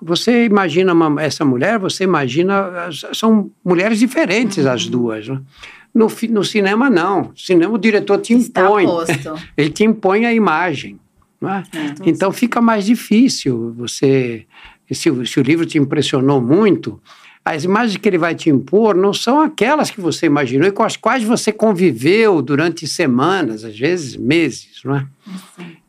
Você 0.00 0.46
imagina 0.46 0.94
uma, 0.94 1.22
essa 1.22 1.44
mulher, 1.44 1.78
você 1.78 2.04
imagina. 2.04 2.88
São 3.12 3.50
mulheres 3.62 3.98
diferentes 3.98 4.64
uhum. 4.64 4.72
as 4.72 4.86
duas. 4.86 5.28
Né? 5.28 5.38
No, 5.94 6.06
no 6.30 6.44
cinema, 6.44 6.88
não. 6.88 7.30
Cinema, 7.36 7.74
o 7.74 7.78
diretor 7.78 8.22
te 8.22 8.32
impõe. 8.32 8.86
Ele 9.54 9.68
te 9.68 9.84
impõe 9.84 10.24
a 10.24 10.32
imagem. 10.32 10.98
É? 11.42 11.78
É, 11.78 11.94
então 12.06 12.30
fica 12.30 12.60
mais 12.60 12.86
difícil 12.86 13.74
você 13.76 14.46
se, 14.94 15.26
se 15.26 15.40
o 15.40 15.42
livro 15.42 15.66
te 15.66 15.78
impressionou 15.78 16.40
muito, 16.40 17.00
as 17.44 17.64
imagens 17.64 17.96
que 17.96 18.08
ele 18.08 18.18
vai 18.18 18.34
te 18.34 18.50
impor 18.50 18.94
não 18.94 19.12
são 19.12 19.40
aquelas 19.40 19.90
que 19.90 20.00
você 20.00 20.26
imaginou 20.26 20.68
e 20.68 20.72
com 20.72 20.84
as 20.84 20.96
quais 20.96 21.24
você 21.24 21.52
conviveu 21.52 22.40
durante 22.40 22.86
semanas, 22.86 23.64
às 23.64 23.76
vezes 23.76 24.16
meses, 24.16 24.80
não 24.84 24.96
é? 24.96 25.06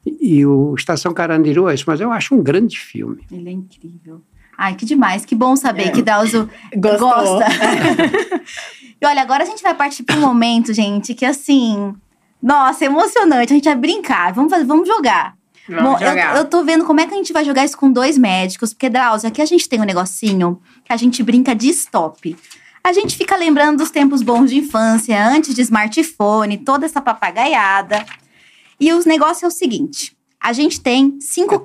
E, 0.06 0.38
e 0.38 0.46
o 0.46 0.74
Estação 0.76 1.14
Carandiru 1.14 1.70
é 1.70 1.76
isso, 1.76 1.86
mas 1.88 2.02
eu 2.02 2.12
acho 2.12 2.34
um 2.34 2.42
grande 2.42 2.80
filme. 2.80 3.22
Ele 3.32 3.50
é 3.50 3.52
incrível. 3.52 4.22
Ai, 4.58 4.76
que 4.76 4.86
demais, 4.86 5.26
que 5.26 5.36
bom 5.36 5.56
saber 5.56 5.88
é. 5.88 5.92
que 5.92 6.02
Dalzo 6.02 6.50
gosta. 6.78 7.46
e 9.02 9.06
olha, 9.06 9.22
agora 9.22 9.44
a 9.44 9.48
gente 9.48 9.62
vai 9.62 9.74
partir 9.74 10.04
para 10.04 10.16
um 10.16 10.22
momento, 10.22 10.74
gente, 10.74 11.14
que 11.14 11.26
assim, 11.26 11.94
nossa, 12.42 12.84
é 12.84 12.88
emocionante. 12.88 13.54
A 13.54 13.56
gente 13.56 13.66
vai 13.66 13.76
brincar, 13.76 14.34
vamos, 14.34 14.52
fazer, 14.52 14.66
vamos 14.66 14.88
jogar. 14.88 15.36
Bom, 15.68 15.98
eu, 16.00 16.38
eu 16.38 16.46
tô 16.46 16.64
vendo 16.64 16.84
como 16.84 17.00
é 17.00 17.08
que 17.08 17.14
a 17.14 17.18
gente 17.18 17.32
vai 17.32 17.46
jogar 17.46 17.64
isso 17.64 17.78
com 17.78 17.92
dois 17.92 18.18
médicos, 18.18 18.74
porque, 18.74 18.90
Drauzio, 18.90 19.30
aqui 19.30 19.42
a 19.42 19.46
gente 19.46 19.68
tem 19.70 19.80
um 19.80 19.86
negocinho 19.86 20.62
que 20.84 20.92
a 20.92 20.98
gente 20.98 21.24
brinca 21.24 21.56
de 21.56 21.70
stop. 21.70 22.36
A 22.84 22.92
gente 22.92 23.16
fica 23.16 23.38
lembrando 23.38 23.78
dos 23.78 23.90
tempos 23.90 24.22
bons 24.22 24.50
de 24.50 24.58
infância, 24.58 25.26
antes 25.26 25.56
de 25.56 25.62
smartphone, 25.62 26.58
toda 26.58 26.86
essa 26.86 27.02
papagaiada. 27.02 28.06
E 28.78 28.92
os 28.92 29.06
negócios 29.06 29.44
é 29.44 29.48
o 29.48 29.52
seguinte: 29.52 30.18
a 30.38 30.52
gente 30.52 30.82
tem 30.82 31.18
cinco. 31.22 31.58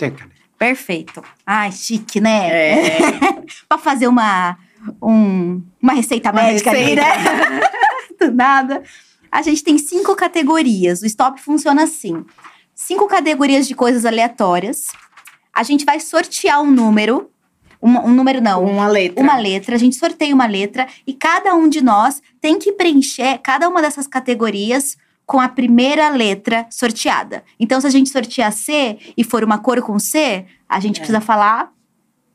Perfeito. 0.57 1.23
Ai, 1.45 1.73
chique, 1.73 2.20
né? 2.20 2.49
É. 2.51 2.99
pra 3.69 3.79
fazer 3.79 4.07
uma, 4.07 4.57
um, 5.03 5.61
uma 5.83 5.93
receita 5.93 6.31
uma 6.31 6.43
médica 6.43 6.70
receita. 6.70 7.03
ali, 7.03 7.25
né? 7.25 7.61
Do 8.20 8.33
nada. 8.33 8.83
A 9.31 9.43
gente 9.43 9.62
tem 9.62 9.77
cinco 9.77 10.15
categorias. 10.15 11.03
O 11.03 11.07
stop 11.07 11.41
funciona 11.41 11.83
assim 11.83 12.25
cinco 12.78 13.09
categorias 13.09 13.66
de 13.66 13.74
coisas 13.74 14.06
aleatórias. 14.06 14.86
A 15.52 15.64
gente 15.64 15.84
vai 15.84 15.98
sortear 15.98 16.62
um 16.62 16.70
número. 16.70 17.28
Uma, 17.82 18.05
um 18.05 18.14
número 18.14 18.40
não. 18.40 18.64
Uma 18.64 18.86
letra. 18.86 19.20
Uma 19.20 19.36
letra. 19.36 19.74
A 19.74 19.78
gente 19.78 19.96
sorteia 19.96 20.32
uma 20.32 20.46
letra 20.46 20.86
e 21.05 21.12
cada 21.12 21.55
um 21.56 21.68
de 21.68 21.82
nós 21.82 22.22
tem 22.40 22.56
que 22.56 22.72
preencher 22.72 23.38
cada 23.38 23.68
uma 23.68 23.82
dessas 23.82 24.06
categorias 24.06 24.96
com 25.26 25.40
a 25.40 25.48
primeira 25.48 26.09
letra 26.09 26.66
sorteada. 26.70 27.42
Então, 27.59 27.80
se 27.80 27.86
a 27.86 27.90
gente 27.90 28.09
sortear 28.09 28.52
C 28.52 28.96
e 29.16 29.24
for 29.24 29.42
uma 29.42 29.59
cor 29.59 29.82
com 29.82 29.98
C, 29.98 30.46
a 30.68 30.78
gente 30.78 30.96
é. 30.96 31.00
precisa 31.00 31.20
falar 31.20 31.72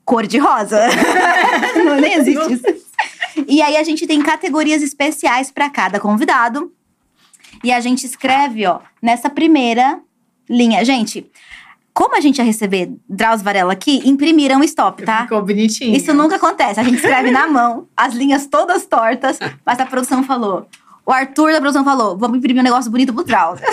cor 0.03 0.27
de 0.27 0.37
rosa. 0.37 0.79
não 1.83 1.95
nem 1.95 2.15
existe 2.15 2.53
isso. 2.53 2.83
E 3.47 3.61
aí 3.61 3.77
a 3.77 3.83
gente 3.83 4.05
tem 4.05 4.21
categorias 4.21 4.81
especiais 4.81 5.49
para 5.49 5.69
cada 5.69 5.99
convidado. 6.01 6.71
E 7.63 7.71
a 7.71 7.79
gente 7.79 8.05
escreve, 8.05 8.65
ó, 8.67 8.81
nessa 9.01 9.29
primeira 9.29 10.01
linha. 10.49 10.83
Gente, 10.83 11.29
como 11.93 12.17
a 12.17 12.19
gente 12.19 12.39
ia 12.39 12.43
receber 12.43 12.91
Drauzio 13.07 13.45
Varela 13.45 13.73
aqui, 13.73 14.01
imprimiram 14.03 14.63
stop, 14.63 15.03
tá? 15.03 15.23
Ficou 15.23 15.43
bonitinho. 15.43 15.95
Isso 15.95 16.13
nunca 16.13 16.37
acontece. 16.37 16.79
A 16.79 16.83
gente 16.83 16.95
escreve 16.95 17.29
na 17.29 17.47
mão, 17.47 17.87
as 17.95 18.15
linhas 18.15 18.47
todas 18.47 18.85
tortas, 18.85 19.37
mas 19.63 19.79
a 19.79 19.85
produção 19.85 20.23
falou. 20.23 20.67
O 21.05 21.11
Arthur 21.11 21.51
da 21.51 21.59
produção 21.59 21.83
falou: 21.83 22.17
vamos 22.17 22.37
imprimir 22.37 22.61
um 22.61 22.63
negócio 22.63 22.89
bonito 22.89 23.13
pro 23.13 23.23
Drauzio. 23.23 23.65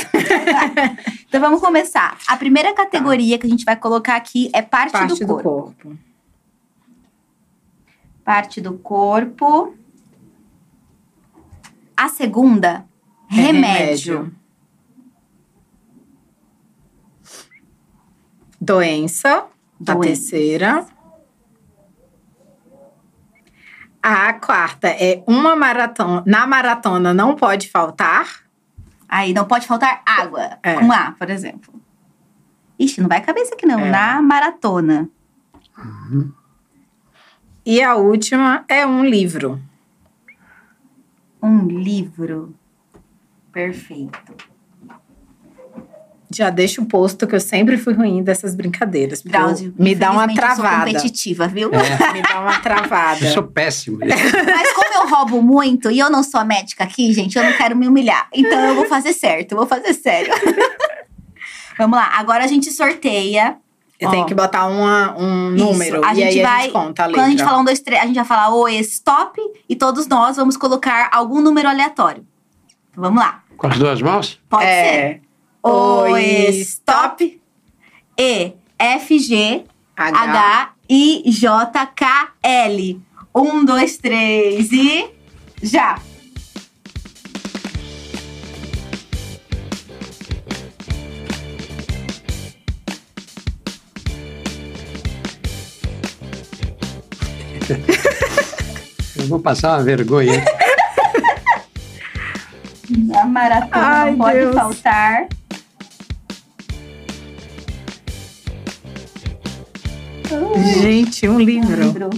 então 1.26 1.40
vamos 1.40 1.60
começar. 1.60 2.18
A 2.26 2.36
primeira 2.36 2.74
categoria 2.74 3.36
tá. 3.36 3.40
que 3.40 3.47
a 3.47 3.51
gente 3.51 3.64
vai 3.64 3.76
colocar 3.76 4.16
aqui 4.16 4.51
é 4.52 4.60
parte, 4.60 4.92
parte 4.92 5.24
do, 5.24 5.26
corpo. 5.26 5.42
do 5.42 5.42
corpo. 5.42 5.98
Parte 8.22 8.60
do 8.60 8.74
corpo. 8.74 9.74
A 11.97 12.09
segunda, 12.09 12.84
é 13.30 13.34
remédio. 13.34 14.16
remédio. 14.16 14.40
Doença, 18.61 19.47
Doença. 19.78 19.93
a 19.93 20.01
terceira. 20.01 20.87
A 24.03 24.32
quarta 24.35 24.89
é 24.89 25.23
uma 25.27 25.57
maratona. 25.57 26.23
Na 26.27 26.47
maratona 26.47 27.15
não 27.15 27.35
pode 27.35 27.70
faltar. 27.70 28.45
Aí 29.09 29.32
não 29.32 29.47
pode 29.47 29.66
faltar 29.66 30.03
água. 30.05 30.59
É. 30.62 30.74
Com 30.74 30.93
A, 30.93 31.12
por 31.12 31.31
exemplo. 31.31 31.73
Ixi, 32.78 33.01
não 33.01 33.09
vai 33.09 33.20
caber 33.23 33.43
isso 33.43 33.55
aqui 33.55 33.66
não. 33.66 33.81
É. 33.81 33.91
Na 33.91 34.20
maratona. 34.23 35.09
Uhum. 35.78 36.32
E 37.65 37.82
a 37.82 37.95
última 37.95 38.65
é 38.69 38.87
um 38.87 39.05
livro. 39.05 39.61
Um 41.43 41.66
livro. 41.66 42.55
Perfeito 43.53 44.49
já 46.32 46.48
deixo 46.48 46.82
o 46.82 46.86
posto 46.86 47.27
que 47.27 47.35
eu 47.35 47.40
sempre 47.40 47.77
fui 47.77 47.93
ruim 47.93 48.23
dessas 48.23 48.55
brincadeiras. 48.55 49.23
Me 49.77 49.94
dá 49.94 50.12
uma 50.12 50.32
travada. 50.32 50.61
Eu 50.61 50.70
sou 50.70 50.78
competitiva, 50.78 51.48
viu? 51.48 51.70
É. 51.73 52.12
me 52.12 52.23
dá 52.23 52.40
uma 52.40 52.59
travada. 52.61 53.24
Eu 53.27 53.32
sou 53.32 53.43
péssimo. 53.43 53.98
Mas 54.01 54.73
como 54.73 54.94
eu 54.94 55.09
roubo 55.09 55.43
muito 55.43 55.90
e 55.90 55.98
eu 55.98 56.11
não 56.11 56.23
sou 56.23 56.40
a 56.40 56.44
médica 56.44 56.85
aqui, 56.85 57.12
gente, 57.12 57.36
eu 57.36 57.44
não 57.44 57.52
quero 57.52 57.77
me 57.77 57.89
humilhar. 57.89 58.28
Então 58.32 58.59
eu 58.61 58.74
vou 58.74 58.86
fazer 58.86 59.12
certo, 59.12 59.52
eu 59.52 59.59
vou 59.59 59.66
fazer 59.66 59.93
sério. 59.94 60.32
Vamos 61.78 61.98
lá, 61.98 62.11
agora 62.15 62.44
a 62.44 62.47
gente 62.47 62.70
sorteia. 62.70 63.57
Eu 63.98 64.11
tenho 64.11 64.27
que 64.27 64.35
botar 64.35 64.66
uma, 64.66 65.16
um 65.19 65.51
número. 65.51 65.97
Isso. 65.97 66.05
A 66.05 66.15
gente 66.15 66.36
e 66.36 66.40
aí 66.40 66.43
vai, 66.43 66.59
a 66.59 66.62
gente 66.62 66.73
conta 66.73 67.02
a 67.02 67.07
letra. 67.07 67.23
Quando 67.23 67.27
a 67.27 67.31
gente 67.31 67.44
falar 67.44 67.59
um, 67.59 67.65
dois, 67.65 67.81
três, 67.81 68.02
a 68.02 68.07
gente 68.07 68.16
vai 68.16 68.24
falar 68.24 68.55
oi, 68.55 68.77
stop. 68.77 69.40
E 69.69 69.77
todos 69.77 70.07
nós 70.07 70.36
vamos 70.36 70.57
colocar 70.57 71.09
algum 71.12 71.40
número 71.40 71.69
aleatório. 71.69 72.27
vamos 72.94 73.23
lá. 73.23 73.43
Com 73.57 73.66
as 73.66 73.78
duas 73.78 74.01
mãos? 74.01 74.40
Pode 74.48 74.65
é. 74.65 74.85
ser. 74.85 75.30
O 75.62 76.16
stop. 76.16 77.41
E, 78.19 78.53
F, 78.78 79.19
G. 79.19 79.65
H-I-J-K-L. 79.97 80.70
Um, 83.35 83.65
dois, 83.65 83.97
três 83.99 84.73
e. 84.73 85.11
Já! 85.62 85.99
Eu 99.16 99.27
vou 99.27 99.41
passar 99.41 99.77
uma 99.78 99.85
vergonha. 99.85 100.43
A 103.20 103.24
maratona 103.24 103.70
Ai, 103.73 104.11
não 104.11 104.19
pode 104.19 104.39
Deus. 104.39 104.55
faltar. 104.55 105.28
Gente, 110.81 111.28
um 111.28 111.39
livro. 111.40 111.82
livro. 111.82 112.11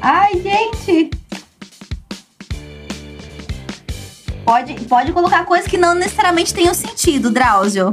Ai, 0.00 0.32
gente! 0.42 1.10
Pode, 4.44 4.74
pode 4.84 5.12
colocar 5.12 5.44
coisas 5.44 5.66
que 5.66 5.76
não 5.76 5.94
necessariamente 5.94 6.54
tenham 6.54 6.72
sentido, 6.74 7.30
Drauzio. 7.30 7.90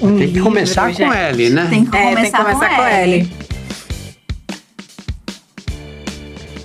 Um 0.00 0.08
Tem 0.08 0.18
que 0.18 0.26
livro, 0.26 0.44
começar 0.44 0.92
com. 0.94 1.12
L, 1.12 1.50
né? 1.50 1.66
Tem 1.70 1.84
que 1.84 1.96
É, 1.96 2.02
começar, 2.14 2.20
tem 2.22 2.30
que 2.46 2.52
começar 2.52 2.76
com, 2.76 2.82
L. 2.82 3.32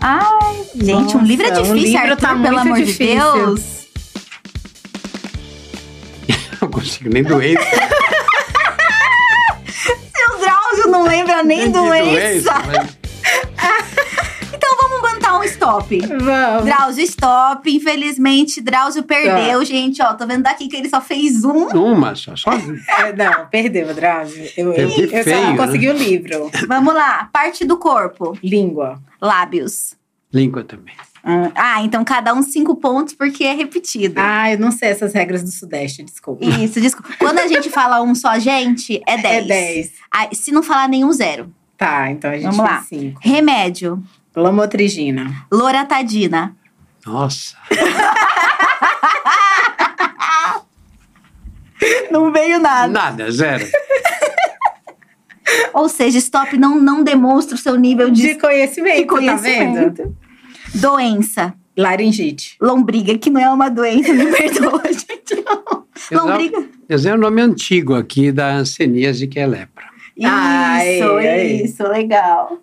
Ai, 0.02 0.56
gente, 0.76 1.18
um 1.18 1.24
livro 1.24 1.46
é 1.46 1.50
Nossa, 1.50 1.62
um 1.62 1.76
difícil, 1.76 2.00
livro 2.00 2.12
Arthur, 2.12 2.28
tá 2.28 2.36
pelo 2.36 2.58
amor 2.60 2.78
difícil. 2.78 3.08
de 3.08 3.14
Deus. 3.16 3.77
Consigo 6.80 7.10
nem 7.10 7.24
doer. 7.24 7.58
O 10.30 10.38
Drauzio 10.40 10.88
não 10.92 11.04
lembra 11.04 11.44
nem 11.44 11.70
doença. 11.72 12.54
mas- 12.66 12.98
Então 14.54 14.76
vamos 14.82 15.02
botar 15.12 15.38
um 15.38 15.44
stop. 15.44 16.00
Vamos. 16.00 16.66
Drauzio, 16.66 17.04
stop. 17.04 17.70
Infelizmente, 17.76 18.60
Drauzio 18.62 19.04
perdeu, 19.04 19.64
gente. 19.64 20.02
Ó, 20.02 20.14
tô 20.14 20.26
vendo 20.26 20.44
daqui 20.44 20.68
que 20.68 20.76
ele 20.76 20.90
só 20.90 21.00
fez 21.00 21.44
um. 21.46 21.68
Uma 21.70 22.16
só, 22.16 22.36
só. 22.36 22.52
É, 23.00 23.14
não, 23.14 23.46
perdeu, 23.48 23.94
Drauzio. 23.94 24.50
Eu, 24.58 24.74
eu, 24.74 24.90
eu 24.90 25.10
só 25.10 25.24
feio, 25.24 25.42
não 25.42 25.52
né? 25.52 25.58
consegui 25.58 25.90
o 25.90 25.94
livro. 25.94 26.50
Vamos 26.68 26.94
lá. 26.94 27.30
Parte 27.32 27.64
do 27.66 27.78
corpo. 27.78 28.38
Língua. 28.44 29.00
Lábios. 29.22 29.96
Língua 30.34 30.64
também. 30.64 30.94
Ah, 31.56 31.82
então 31.84 32.04
cada 32.06 32.34
um 32.34 32.42
cinco 32.42 32.76
pontos 32.76 33.14
porque 33.14 33.44
é 33.44 33.54
repetido. 33.54 34.16
Ah, 34.18 34.52
eu 34.52 34.60
não 34.60 34.72
sei 34.72 34.90
essas 34.90 35.14
regras 35.14 35.44
do 35.44 35.52
Sudeste, 35.52 36.04
desculpa. 36.04 36.46
Isso, 36.46 36.80
desculpa. 36.80 37.10
Quando 37.20 37.40
a 37.40 37.48
gente 37.48 37.70
fala 37.70 38.02
um 38.02 38.16
só, 38.16 38.38
gente, 38.40 39.02
é 39.06 39.18
10. 39.18 39.26
É 39.26 39.42
10. 39.48 39.92
Ah, 40.12 40.30
se 40.32 40.52
não 40.52 40.64
falar 40.64 40.88
nenhum, 40.88 41.12
zero. 41.12 41.54
Tá, 41.78 42.10
então 42.10 42.32
a 42.32 42.36
gente 42.36 42.44
Vamos 42.44 42.60
lá. 42.60 42.82
5. 42.82 43.20
Remédio. 43.22 44.02
Lamotrigina. 44.36 45.46
Loratadina. 45.52 46.56
Nossa. 47.06 47.56
Não 52.12 52.32
veio 52.32 52.60
nada. 52.60 52.88
Nada, 52.92 53.32
zero. 53.32 53.66
Ou 55.74 55.88
seja, 55.88 56.18
stop 56.18 56.58
não, 56.58 56.80
não 56.80 57.04
demonstra 57.04 57.56
o 57.56 57.58
seu 57.58 57.76
nível 57.76 58.10
de, 58.10 58.22
De 58.22 58.36
conhecimento, 58.36 58.98
de 58.98 59.06
conhecimento. 59.06 59.74
tá 59.76 60.04
vendo? 60.04 60.18
Doença. 60.76 61.54
Laringite. 61.78 62.58
Lombriga, 62.60 63.18
que 63.18 63.30
não 63.30 63.40
é 63.40 63.50
uma 63.50 63.70
doença, 63.70 64.12
me 64.14 64.26
perdoa, 64.36 64.82
gente. 64.92 65.32
Eu 66.12 66.18
não- 66.18 66.28
Lombriga. 66.28 66.66
Eu 66.90 66.98
sei 66.98 67.12
o 67.12 67.18
nome 67.18 67.42
antigo 67.42 67.94
aqui 67.96 68.32
da 68.32 68.56
anseníase, 68.56 69.28
que 69.28 69.40
é 69.40 69.46
lepra. 69.46 69.86
Isso, 70.16 70.28
Ai, 70.28 71.02
ai. 71.28 71.48
isso, 71.64 71.84
legal. 71.84 72.58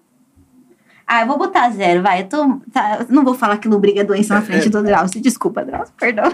Ah, 1.06 1.20
eu 1.20 1.26
vou 1.26 1.36
botar 1.39 1.68
zero, 1.70 2.02
vai. 2.02 2.22
Eu 2.22 2.28
tô, 2.28 2.60
tá, 2.72 3.06
não 3.10 3.22
vou 3.22 3.35
falar 3.35 3.59
que 3.59 3.68
lombriga 3.68 4.01
é 4.01 4.05
doença 4.05 4.35
na 4.35 4.43
frente 4.43 4.68
do 4.70 4.82
Drauzio. 4.82 5.20
Desculpa, 5.20 5.62
Drauzio, 5.64 5.93
perdão. 5.98 6.24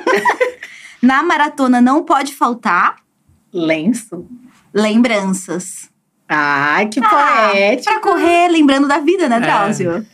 Na 1.03 1.23
maratona 1.23 1.81
não 1.81 2.05
pode 2.05 2.33
faltar 2.35 2.97
Lenço. 3.53 4.25
lembranças. 4.73 5.90
Ai, 6.33 6.87
que 6.87 7.01
Ah, 7.03 7.49
poético. 7.51 7.91
Pra 7.93 8.01
correr 8.01 8.49
lembrando 8.49 8.87
da 8.87 8.99
vida, 9.01 9.29
né, 9.29 9.41
Drauzio? 9.41 10.07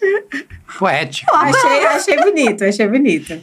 Poético. 0.79 1.31
Achei, 1.37 1.87
achei 1.87 2.17
bonito, 2.17 2.65
achei 2.65 2.89
bonito. 2.89 3.39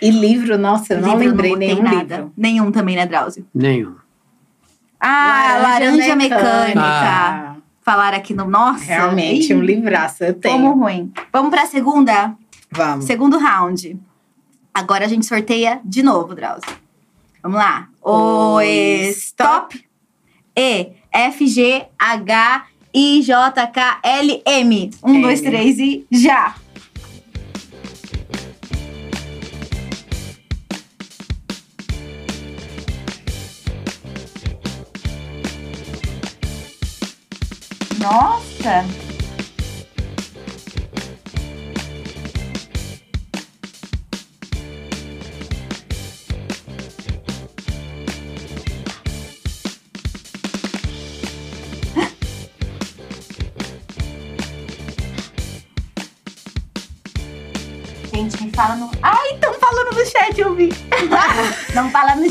E 0.00 0.10
livro, 0.10 0.56
nossa, 0.56 0.94
eu 0.94 1.00
não 1.00 1.10
Livro, 1.18 1.28
lembrei 1.30 1.50
botei 1.52 1.68
nenhum 1.68 1.82
nada. 1.82 2.16
livro. 2.16 2.32
Nenhum 2.36 2.70
também, 2.72 2.94
né, 2.96 3.04
Drauzio? 3.06 3.46
Nenhum. 3.54 3.96
Ah, 5.00 5.58
laranja, 5.60 6.14
mecânica. 6.14 6.80
Ah, 6.80 7.56
Falar 7.84 8.14
aqui 8.14 8.32
no. 8.32 8.44
Nossa. 8.48 8.84
realmente, 8.84 9.52
ih, 9.52 9.56
um 9.56 9.60
livraço 9.60 10.22
eu 10.22 10.34
tenho. 10.34 10.56
Como 10.56 10.84
ruim. 10.84 11.12
Vamos 11.32 11.50
pra 11.50 11.66
segunda? 11.66 12.32
Vamos. 12.70 13.04
Segundo 13.06 13.38
round. 13.38 13.98
Agora 14.72 15.04
a 15.04 15.08
gente 15.08 15.26
sorteia 15.26 15.80
de 15.84 16.00
novo, 16.00 16.32
Drauzio. 16.34 16.70
Vamos 17.42 17.58
lá. 17.58 17.88
O 18.00 18.54
O 18.58 18.60
stop. 18.62 19.84
E, 20.56 20.92
F, 21.12 21.46
G, 21.46 21.84
H, 21.98 22.66
I, 22.94 23.22
J, 23.22 23.66
K, 23.66 23.98
L, 24.02 24.42
M. 24.46 24.90
Um, 25.02 25.20
dois, 25.20 25.40
três 25.40 25.78
e 25.78 26.06
já. 26.10 26.54
Nossa! 37.98 39.01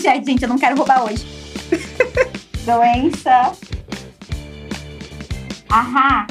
Chat, 0.02 0.26
gente, 0.26 0.44
eu 0.44 0.50
não 0.50 0.58
quero 0.58 0.76
roubar 0.76 1.04
hoje. 1.06 1.26
Doença. 2.66 3.52
Ahá. 5.70 6.28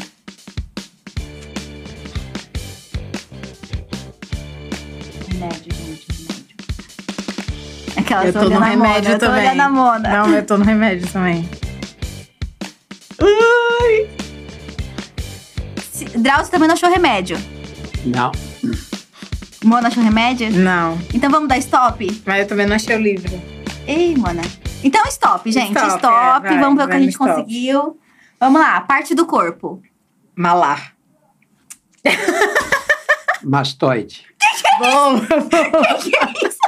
Remédio, 5.28 5.72
gente, 5.74 6.06
remédio. 6.10 6.56
Aquela 7.96 8.24
Eu 8.26 8.32
tô 8.32 8.48
no 8.48 8.58
remédio 8.60 8.78
Mona, 8.78 9.08
eu 9.10 9.18
tô 9.18 9.26
também. 9.26 9.42
olhando 9.46 9.60
a 9.60 9.68
Mona. 9.68 10.08
Não, 10.08 10.34
eu 10.34 10.46
tô 10.46 10.58
no 10.58 10.64
remédio 10.64 11.06
também. 11.08 11.48
Ui. 13.20 14.08
Drauzio 16.18 16.50
também 16.50 16.68
não 16.68 16.74
achou 16.74 16.90
remédio. 16.90 17.38
Não. 18.04 18.32
Mona 19.64 19.88
achou 19.88 20.02
remédio? 20.02 20.50
Não, 20.52 20.98
Então 21.12 21.30
vamos 21.30 21.48
dar 21.48 21.58
stop? 21.58 22.22
mas 22.24 22.40
eu 22.40 22.46
também 22.46 22.66
não 22.66 22.76
achei 22.76 22.96
o 22.96 23.00
livro. 23.00 23.30
Ei, 23.90 24.14
Mona. 24.16 24.42
Então 24.84 25.04
stop, 25.06 25.50
gente. 25.50 25.76
Stop. 25.76 25.96
Stop, 25.96 26.46
é, 26.46 26.50
vai, 26.50 26.60
vamos 26.60 26.78
ver 26.78 26.84
o 26.84 26.88
que 26.88 26.94
a 26.94 27.00
gente 27.00 27.10
stop. 27.10 27.28
conseguiu. 27.28 27.98
Vamos 28.38 28.60
lá, 28.60 28.80
parte 28.82 29.16
do 29.16 29.26
corpo. 29.26 29.82
Malar. 30.36 30.94
Mastoide. 33.42 34.24
Bom, 34.78 35.18
que 36.00 36.16
é 36.16 36.46
isso? 36.46 36.60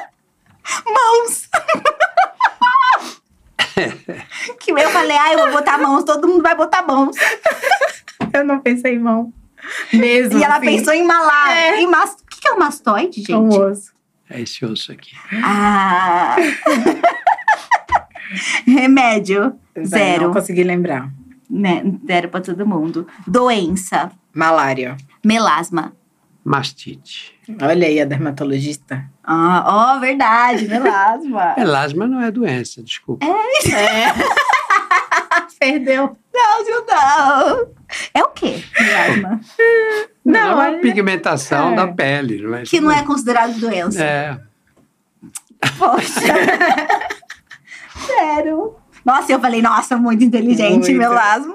Mãos. 0.85 1.49
que 4.59 4.73
eu 4.73 4.91
falei, 4.91 5.17
ah, 5.17 5.33
eu 5.33 5.39
vou 5.39 5.53
botar 5.53 5.79
mãos, 5.79 6.03
todo 6.03 6.27
mundo 6.27 6.43
vai 6.43 6.57
botar 6.57 6.83
mãos. 6.83 7.15
eu 8.35 8.45
não 8.45 8.59
pensei 8.59 8.97
em 8.97 8.99
mão. 8.99 9.33
Mesmo. 9.93 10.41
E 10.41 10.43
ela 10.43 10.57
assim. 10.57 10.67
pensou 10.67 10.93
em 10.93 11.05
malar. 11.05 11.57
É. 11.57 11.81
Em 11.81 11.87
mas... 11.87 12.15
O 12.15 12.27
que 12.29 12.41
que 12.41 12.49
é 12.49 12.53
um 12.53 12.59
mastoide, 12.59 13.21
gente? 13.21 13.33
Um 13.33 13.49
osso. 13.49 13.93
É 14.33 14.41
esse 14.41 14.65
osso 14.65 14.93
aqui. 14.93 15.15
Ah. 15.45 16.37
Remédio. 18.67 19.59
Vai, 19.75 19.85
Zero. 19.85 20.25
Não 20.25 20.33
consegui 20.33 20.65
lembrar. 20.65 21.11
Né? 21.51 21.83
Zero 22.07 22.31
pra 22.31 22.41
todo 22.41 22.67
mundo. 22.67 23.07
Doença. 23.27 24.11
Malária. 24.33 24.97
Melasma. 25.23 25.93
Mastite. 26.43 27.39
Olha 27.61 27.87
aí 27.87 28.01
a 28.01 28.07
dermatologista. 28.07 29.05
Ah, 29.23 29.97
ó, 29.97 30.01
verdade, 30.01 30.67
melasma. 30.67 31.55
Melasma 31.59 32.07
não 32.07 32.21
é 32.23 32.31
doença, 32.31 32.83
desculpa. 32.83 33.25
É. 33.25 34.13
Perdeu. 35.61 36.17
Não, 36.35 36.65
não. 36.65 37.69
É 38.15 38.23
o 38.25 38.29
quê, 38.31 38.65
melasma? 38.81 39.41
Não, 40.25 40.41
é 40.41 40.55
uma 40.55 40.63
olha- 40.69 40.79
pigmentação 40.81 41.73
é. 41.73 41.77
da 41.77 41.89
pele. 41.89 42.43
Não 42.43 42.55
é 42.55 42.63
que 42.63 42.81
não 42.81 42.91
é 42.93 43.03
considerado 43.03 43.59
doença. 43.59 44.03
É. 44.03 44.41
Poxa. 45.79 46.21
Zero. 48.07 48.77
Nossa, 49.05 49.33
eu 49.33 49.41
falei, 49.41 49.61
nossa, 49.63 49.97
muito 49.97 50.23
inteligente, 50.25 50.91
Muito. 50.91 50.99
melasma. 50.99 51.55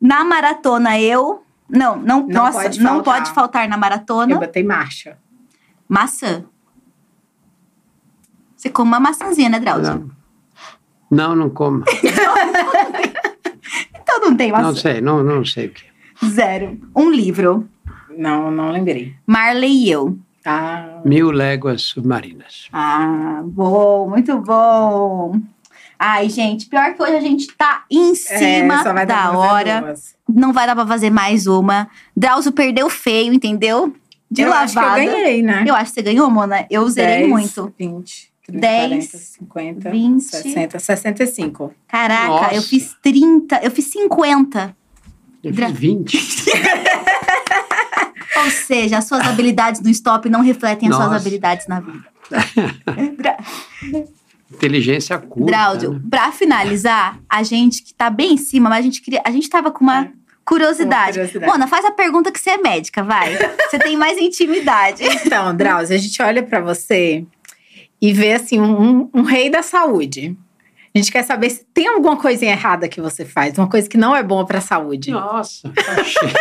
Na 0.00 0.24
maratona, 0.24 0.98
eu. 0.98 1.42
Não, 1.68 1.96
não, 1.96 2.20
Não 2.20 2.28
nossa, 2.28 2.62
pode 2.62 2.80
não 2.80 2.94
faltar. 2.96 3.14
pode 3.18 3.30
faltar 3.32 3.68
na 3.68 3.76
maratona. 3.76 4.32
Eu 4.32 4.38
botei 4.38 4.62
marcha. 4.62 5.18
Maçã. 5.88 6.44
Você 8.56 8.70
come 8.70 8.88
uma 8.88 9.00
maçãzinha, 9.00 9.48
né, 9.48 9.58
Drauzio? 9.60 10.10
Não, 11.10 11.28
não, 11.30 11.36
não 11.36 11.50
como. 11.50 11.84
Então 14.00 14.20
não 14.20 14.36
tem 14.36 14.52
maçã. 14.52 14.62
Não 14.64 14.76
sei, 14.76 15.00
não, 15.00 15.22
não 15.22 15.44
sei 15.44 15.66
o 15.66 15.70
que. 15.70 15.84
Zero. 16.24 16.78
Um 16.94 17.10
livro. 17.10 17.68
Não, 18.16 18.50
não 18.50 18.70
lembrei. 18.70 19.14
Marley 19.26 19.84
e 19.84 19.90
eu. 19.90 20.18
Ah, 20.44 21.00
Mil 21.04 21.30
léguas 21.30 21.82
submarinas. 21.82 22.68
Ah, 22.72 23.42
bom, 23.44 24.08
muito 24.08 24.38
bom. 24.40 25.34
Ai, 25.98 26.28
gente, 26.28 26.66
pior 26.66 26.94
que 26.94 27.02
hoje 27.02 27.16
a 27.16 27.20
gente 27.20 27.48
tá 27.56 27.84
em 27.90 28.14
cima 28.14 28.80
é, 28.80 28.92
vai 28.92 29.06
dar 29.06 29.32
da 29.32 29.38
hora. 29.38 29.80
duas. 29.80 30.14
Não 30.28 30.52
vai 30.52 30.66
dar 30.66 30.74
pra 30.76 30.86
fazer 30.86 31.10
mais 31.10 31.46
uma. 31.46 31.88
Drauzio 32.16 32.52
perdeu 32.52 32.88
feio, 32.90 33.32
entendeu? 33.32 33.94
De 34.30 34.42
eu 34.42 34.50
lavada. 34.50 34.64
acho 34.64 34.74
que 34.74 34.78
eu 35.08 35.12
ganhei, 35.12 35.42
né? 35.42 35.64
Eu 35.66 35.74
acho 35.74 35.86
que 35.92 35.94
você 35.94 36.02
ganhou, 36.02 36.30
Mona. 36.30 36.66
Eu 36.70 36.88
zerei 36.88 37.18
10, 37.20 37.28
muito. 37.28 37.74
20, 37.78 38.32
30, 38.46 38.60
10, 38.60 39.08
40, 39.48 39.80
50, 39.86 39.90
20. 39.90 40.20
60, 40.22 40.78
65. 40.78 41.74
Caraca, 41.88 42.26
Nossa. 42.28 42.54
eu 42.54 42.62
fiz 42.62 42.94
30, 43.02 43.60
eu 43.62 43.70
fiz 43.70 43.86
50. 43.86 44.76
Eu 45.42 45.52
Dra- 45.52 45.68
fiz 45.68 45.78
20. 45.78 46.18
Ou 48.44 48.50
seja, 48.50 48.98
as 48.98 49.06
suas 49.06 49.26
habilidades 49.26 49.80
no 49.80 49.88
stop 49.90 50.28
não 50.28 50.40
refletem 50.42 50.88
as 50.88 50.94
suas 50.94 51.08
Nossa. 51.08 51.20
habilidades 51.20 51.66
na 51.66 51.80
vida. 51.80 52.04
Dra 53.18 53.36
Inteligência 54.52 55.18
curta. 55.18 55.46
Drauzio, 55.52 55.94
né? 55.94 56.00
pra 56.08 56.30
finalizar, 56.30 57.18
a 57.28 57.42
gente 57.42 57.82
que 57.82 57.92
tá 57.94 58.08
bem 58.08 58.34
em 58.34 58.36
cima, 58.36 58.68
mas 58.68 58.78
a 58.78 58.82
gente 58.82 59.02
queria. 59.02 59.20
A 59.24 59.30
gente 59.30 59.48
tava 59.50 59.70
com 59.72 59.82
uma 59.82 60.04
É. 60.04 60.10
curiosidade. 60.44 61.14
Curiosidade. 61.18 61.50
Mona, 61.52 61.66
faz 61.66 61.84
a 61.84 61.90
pergunta 61.90 62.30
que 62.30 62.38
você 62.38 62.50
é 62.50 62.58
médica, 62.58 63.02
vai. 63.02 63.36
Você 63.68 63.78
tem 63.78 63.96
mais 63.96 64.18
intimidade. 64.18 65.02
Então, 65.26 65.54
Drauzio, 65.56 65.96
a 65.96 65.98
gente 65.98 66.22
olha 66.22 66.42
pra 66.42 66.60
você 66.60 67.24
e 68.00 68.12
vê 68.12 68.34
assim 68.34 68.60
um, 68.60 69.10
um 69.12 69.22
rei 69.22 69.50
da 69.50 69.62
saúde. 69.62 70.36
A 70.96 70.98
gente 70.98 71.12
quer 71.12 71.24
saber 71.24 71.50
se 71.50 71.62
tem 71.74 71.88
alguma 71.88 72.16
coisinha 72.16 72.52
errada 72.52 72.88
que 72.88 73.02
você 73.02 73.22
faz, 73.22 73.58
uma 73.58 73.68
coisa 73.68 73.86
que 73.86 73.98
não 73.98 74.16
é 74.16 74.22
boa 74.22 74.46
pra 74.46 74.62
saúde. 74.62 75.10
Nossa, 75.10 75.70
tá 75.70 75.82
cheio. 76.02 76.32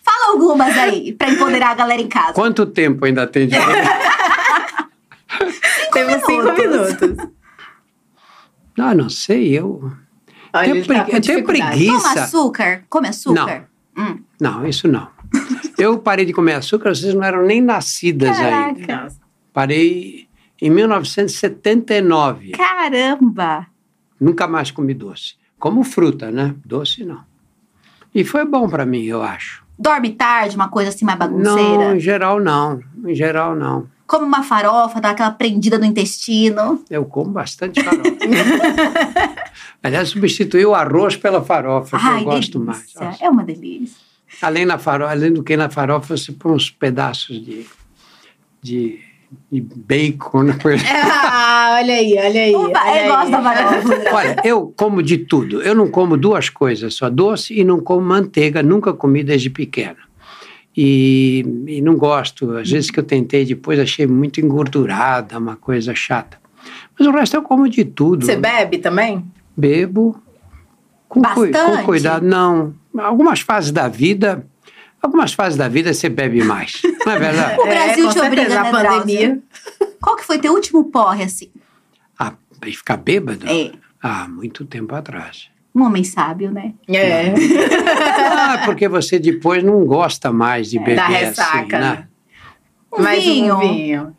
Fala 0.00 0.32
algumas 0.32 0.78
aí, 0.78 1.12
pra 1.12 1.28
empoderar 1.28 1.70
a 1.70 1.74
galera 1.74 2.00
em 2.00 2.06
casa. 2.06 2.34
quanto 2.34 2.66
tempo 2.66 3.04
ainda 3.04 3.26
tem 3.26 3.48
de 3.48 3.56
Temos 5.92 6.24
cinco 6.24 6.52
minutos. 6.52 7.28
Não, 8.78 8.94
não 8.94 9.08
sei, 9.10 9.58
eu. 9.58 9.90
Olha, 10.52 10.64
Tenho 10.66 10.76
ele 10.76 10.86
tá 10.86 11.06
eu 11.08 11.20
tenho 11.20 11.44
preguiça. 11.44 11.96
Toma 11.96 12.12
açúcar? 12.12 12.84
Come 12.88 13.08
açúcar? 13.08 13.68
Hum. 13.98 14.20
Não, 14.40 14.64
isso 14.64 14.86
não. 14.86 15.08
Eu 15.76 15.98
parei 15.98 16.24
de 16.24 16.32
comer 16.32 16.52
açúcar, 16.52 16.94
vocês 16.94 17.12
não 17.12 17.24
eram 17.24 17.42
nem 17.44 17.60
nascidas 17.60 18.38
ainda. 18.38 18.86
Caraca. 18.86 19.02
Nossa. 19.02 19.20
Parei 19.52 20.28
em 20.60 20.70
1979. 20.70 22.50
Caramba! 22.52 23.66
Nunca 24.20 24.46
mais 24.46 24.70
comi 24.70 24.94
doce. 24.94 25.34
Como 25.58 25.82
fruta, 25.84 26.30
né? 26.30 26.54
Doce 26.64 27.04
não. 27.04 27.20
E 28.14 28.24
foi 28.24 28.44
bom 28.44 28.68
para 28.68 28.86
mim, 28.86 29.02
eu 29.04 29.22
acho. 29.22 29.64
Dorme 29.78 30.10
tarde, 30.10 30.54
uma 30.54 30.68
coisa 30.68 30.90
assim 30.90 31.04
mais 31.04 31.18
Não, 31.18 31.26
bagunceira. 31.28 31.96
em 31.96 32.00
geral 32.00 32.40
não. 32.40 32.80
Em 33.04 33.14
geral 33.14 33.56
não. 33.56 33.88
Come 34.06 34.26
uma 34.26 34.42
farofa, 34.42 35.00
dá 35.00 35.10
aquela 35.10 35.30
prendida 35.30 35.78
no 35.78 35.84
intestino. 35.84 36.84
Eu 36.88 37.04
como 37.06 37.30
bastante 37.30 37.82
farofa. 37.82 38.10
Aliás, 39.82 40.10
substituí 40.10 40.64
o 40.64 40.74
arroz 40.74 41.16
pela 41.16 41.42
farofa, 41.42 41.98
que 41.98 42.06
Ai, 42.06 42.20
eu 42.20 42.24
gosto 42.24 42.58
delícia. 42.58 43.00
mais. 43.00 43.10
Nossa. 43.12 43.24
É 43.24 43.28
uma 43.28 43.42
delícia. 43.42 43.96
Além, 44.42 44.64
na 44.66 44.78
farofa, 44.78 45.10
além 45.10 45.32
do 45.32 45.42
que 45.42 45.56
na 45.56 45.70
farofa, 45.70 46.16
você 46.16 46.32
põe 46.32 46.52
uns 46.52 46.70
pedaços 46.70 47.42
de, 47.44 47.66
de, 48.62 49.00
de 49.50 49.60
bacon. 49.60 50.44
Né? 50.44 50.54
Ah, 51.36 51.78
olha 51.80 51.94
aí, 51.94 52.14
olha 52.16 52.40
aí. 52.42 52.54
Opa, 52.54 52.80
olha 52.84 53.00
eu 53.00 53.08
gosto 53.08 53.24
aí. 53.24 53.30
da 53.30 53.42
farofa. 53.42 54.10
Olha, 54.14 54.36
eu 54.44 54.74
como 54.76 55.02
de 55.02 55.18
tudo. 55.18 55.62
Eu 55.62 55.74
não 55.74 55.88
como 55.88 56.16
duas 56.16 56.48
coisas, 56.48 56.94
só 56.94 57.08
doce 57.08 57.58
e 57.58 57.64
não 57.64 57.80
como 57.80 58.02
manteiga. 58.02 58.62
Nunca 58.62 58.92
comi 58.92 59.24
desde 59.24 59.50
pequeno. 59.50 59.96
E, 60.76 61.44
e 61.66 61.80
não 61.80 61.96
gosto. 61.96 62.56
Às 62.56 62.70
vezes 62.70 62.90
que 62.90 63.00
eu 63.00 63.04
tentei 63.04 63.44
depois, 63.44 63.78
achei 63.78 64.06
muito 64.06 64.40
engordurada, 64.40 65.38
uma 65.38 65.56
coisa 65.56 65.94
chata. 65.94 66.38
Mas 66.98 67.08
o 67.08 67.10
resto 67.10 67.36
eu 67.36 67.42
como 67.42 67.68
de 67.68 67.84
tudo. 67.84 68.24
Você 68.24 68.36
bebe 68.36 68.78
também? 68.78 69.24
Bebo 69.56 70.20
com, 71.08 71.20
Bastante? 71.20 71.52
com 71.52 71.84
cuidado. 71.84 72.26
Não. 72.26 72.74
Algumas 72.98 73.40
fases 73.40 73.70
da 73.70 73.88
vida. 73.88 74.46
Algumas 75.04 75.34
fases 75.34 75.58
da 75.58 75.68
vida 75.68 75.92
você 75.92 76.08
bebe 76.08 76.42
mais. 76.42 76.80
Não 77.04 77.12
é 77.12 77.18
verdade? 77.18 77.60
O 77.60 77.66
Brasil 77.66 78.06
com 78.06 78.12
te 78.14 78.20
obriga, 78.20 78.48
né, 78.48 78.56
a 78.56 78.70
pandemia. 78.70 79.38
Qual 80.00 80.16
que 80.16 80.24
foi 80.24 80.38
teu 80.38 80.54
último 80.54 80.84
porre, 80.90 81.24
assim? 81.24 81.50
Ah, 82.18 82.32
e 82.64 82.72
ficar 82.72 82.96
bêbado? 82.96 83.46
É. 83.46 83.70
Ah, 84.02 84.26
muito 84.26 84.64
tempo 84.64 84.94
atrás. 84.94 85.50
Um 85.74 85.82
homem 85.82 86.02
sábio, 86.04 86.50
né? 86.50 86.72
É. 86.88 87.34
Ah, 88.18 88.62
porque 88.64 88.88
você 88.88 89.18
depois 89.18 89.62
não 89.62 89.84
gosta 89.84 90.32
mais 90.32 90.70
de 90.70 90.78
beber 90.78 90.96
Da 90.96 91.06
assim, 91.06 91.14
ressaca, 91.16 91.78
né? 91.78 91.90
né? 91.90 92.08
Um 92.90 93.02
Mais 93.02 93.22
vinho. 93.22 93.56
um 93.56 93.60
vinho. 93.60 94.16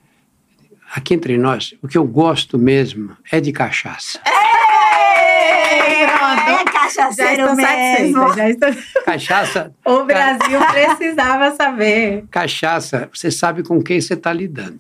Aqui 0.94 1.16
entre 1.16 1.36
nós, 1.36 1.74
o 1.82 1.88
que 1.88 1.98
eu 1.98 2.06
gosto 2.06 2.60
mesmo 2.60 3.18
é 3.32 3.42
de 3.42 3.52
cachaça. 3.52 4.20
É, 4.24 4.35
é 6.86 6.90
Já 6.90 7.04
cachaceiro 7.08 7.42
estou 7.42 7.56
mesmo. 7.56 8.34
Já 8.36 8.50
estou... 8.50 8.70
Cachaça, 9.06 9.74
O 9.86 10.04
Brasil 10.04 10.60
precisava 10.72 11.52
saber. 11.56 12.26
cachaça, 12.32 13.10
você 13.14 13.30
sabe 13.32 13.64
com 13.64 13.82
quem 13.82 14.00
você 14.02 14.14
está 14.14 14.32
lidando. 14.34 14.80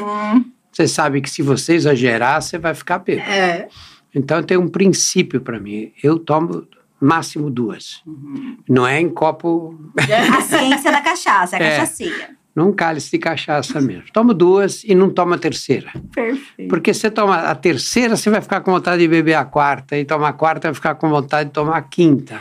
Uhum. 0.00 0.44
Você 0.70 0.88
sabe 0.88 1.20
que 1.20 1.28
se 1.30 1.42
você 1.42 1.74
exagerar, 1.74 2.40
você 2.40 2.58
vai 2.58 2.74
ficar 2.74 2.98
bêbado. 2.98 3.30
É. 3.30 3.68
Então 4.14 4.42
tem 4.42 4.56
um 4.56 4.68
princípio 4.68 5.40
para 5.40 5.58
mim. 5.60 5.92
Eu 6.02 6.18
tomo 6.18 6.66
máximo 7.00 7.50
duas. 7.50 8.00
Uhum. 8.06 8.56
Não 8.68 8.86
é 8.86 9.00
em 9.00 9.08
copo, 9.08 9.78
A 9.98 10.40
ciência 10.40 10.90
da 10.92 11.00
cachaça, 11.00 11.56
a 11.56 11.58
É. 11.60 11.70
cachaceira. 11.78 12.30
Num 12.54 12.72
cálice 12.72 13.10
de 13.10 13.18
cachaça 13.18 13.80
mesmo. 13.80 14.04
Tomo 14.12 14.34
duas 14.34 14.84
e 14.84 14.94
não 14.94 15.08
tomo 15.10 15.34
a 15.34 15.38
terceira. 15.38 15.90
Perfeito. 16.14 16.68
Porque 16.68 16.92
você 16.92 17.10
toma 17.10 17.36
a 17.36 17.54
terceira, 17.54 18.16
você 18.16 18.28
vai 18.30 18.40
ficar 18.40 18.60
com 18.60 18.72
vontade 18.72 19.00
de 19.02 19.08
beber 19.08 19.34
a 19.34 19.44
quarta. 19.44 19.96
E 19.96 20.04
tomar 20.04 20.28
a 20.28 20.32
quarta, 20.32 20.68
vai 20.68 20.74
ficar 20.74 20.94
com 20.96 21.08
vontade 21.08 21.48
de 21.48 21.54
tomar 21.54 21.76
a 21.76 21.82
quinta. 21.82 22.40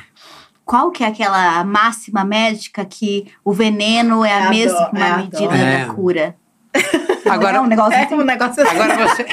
Qual 0.66 0.92
que 0.92 1.04
é 1.04 1.08
aquela 1.08 1.64
máxima 1.64 2.24
médica 2.24 2.86
que 2.86 3.28
o 3.44 3.52
veneno 3.52 4.24
é 4.24 4.34
a 4.46 4.50
mesma 4.50 4.92
é 4.96 5.02
a 5.02 5.18
medida. 5.18 5.58
É. 5.58 5.86
da 5.86 5.94
cura? 5.94 6.36
Agora, 7.30 7.58
é 7.58 7.62
um 7.62 7.68
negócio 7.68 7.94
É 7.94 8.04
assim? 8.04 8.16
um 8.16 8.24
negócio 8.24 8.64
assim. 8.64 8.76
Agora 8.76 9.08
você, 9.08 9.26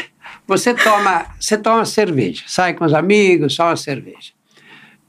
você 0.46 0.74
toma, 0.74 1.26
você 1.38 1.56
toma 1.58 1.84
cerveja, 1.84 2.44
sai 2.46 2.74
com 2.74 2.84
os 2.84 2.94
amigos, 2.94 3.56
toma 3.56 3.76
cerveja. 3.76 4.32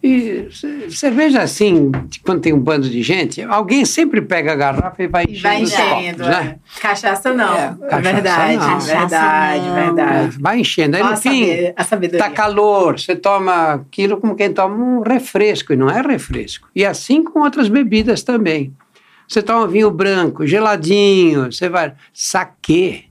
E 0.02 0.48
ce- 0.52 0.90
cerveja 0.92 1.42
assim, 1.42 1.92
quando 2.26 2.40
tem 2.40 2.54
um 2.54 2.60
bando 2.60 2.90
de 2.90 3.04
gente, 3.04 3.42
alguém 3.42 3.84
sempre 3.84 4.22
pega 4.22 4.54
a 4.54 4.56
garrafa 4.56 5.04
e 5.04 5.08
vai 5.08 5.26
enchendo, 5.26 5.42
vai 5.44 5.62
os 5.64 5.74
enchendo. 5.74 6.18
copos, 6.24 6.28
né? 6.38 6.56
é. 6.78 6.80
Cachaça 6.82 7.34
não. 7.34 7.54
É, 7.54 7.76
É, 7.82 7.88
cachaça 7.90 8.02
verdade, 8.14 8.54
não. 8.58 8.60
Cachaça 8.70 8.98
verdade, 9.00 9.66
não. 9.68 9.76
verdade. 9.76 10.38
Vai 10.40 10.60
enchendo. 10.62 10.96
Aí 10.96 11.02
Ó, 11.04 11.06
no 11.08 11.12
a 11.14 11.18
fim, 11.18 11.46
tá 12.18 12.30
calor, 12.30 12.98
você 12.98 13.14
toma 13.14 13.74
aquilo 13.74 14.16
como 14.18 14.36
quem 14.36 14.54
toma 14.54 14.74
um 14.76 15.02
refresco, 15.02 15.74
e 15.74 15.76
não 15.76 15.90
é 15.90 16.02
refresco. 16.02 16.70
E 16.74 16.86
assim 16.86 17.22
com 17.22 17.42
outras 17.42 17.68
bebidas 17.68 18.24
também. 18.24 18.74
Você 19.28 19.42
toma 19.44 19.68
vinho 19.68 19.92
branco, 19.92 20.48
geladinho, 20.48 21.52
você 21.52 21.68
vai. 21.68 21.94
Saquê. 22.14 23.04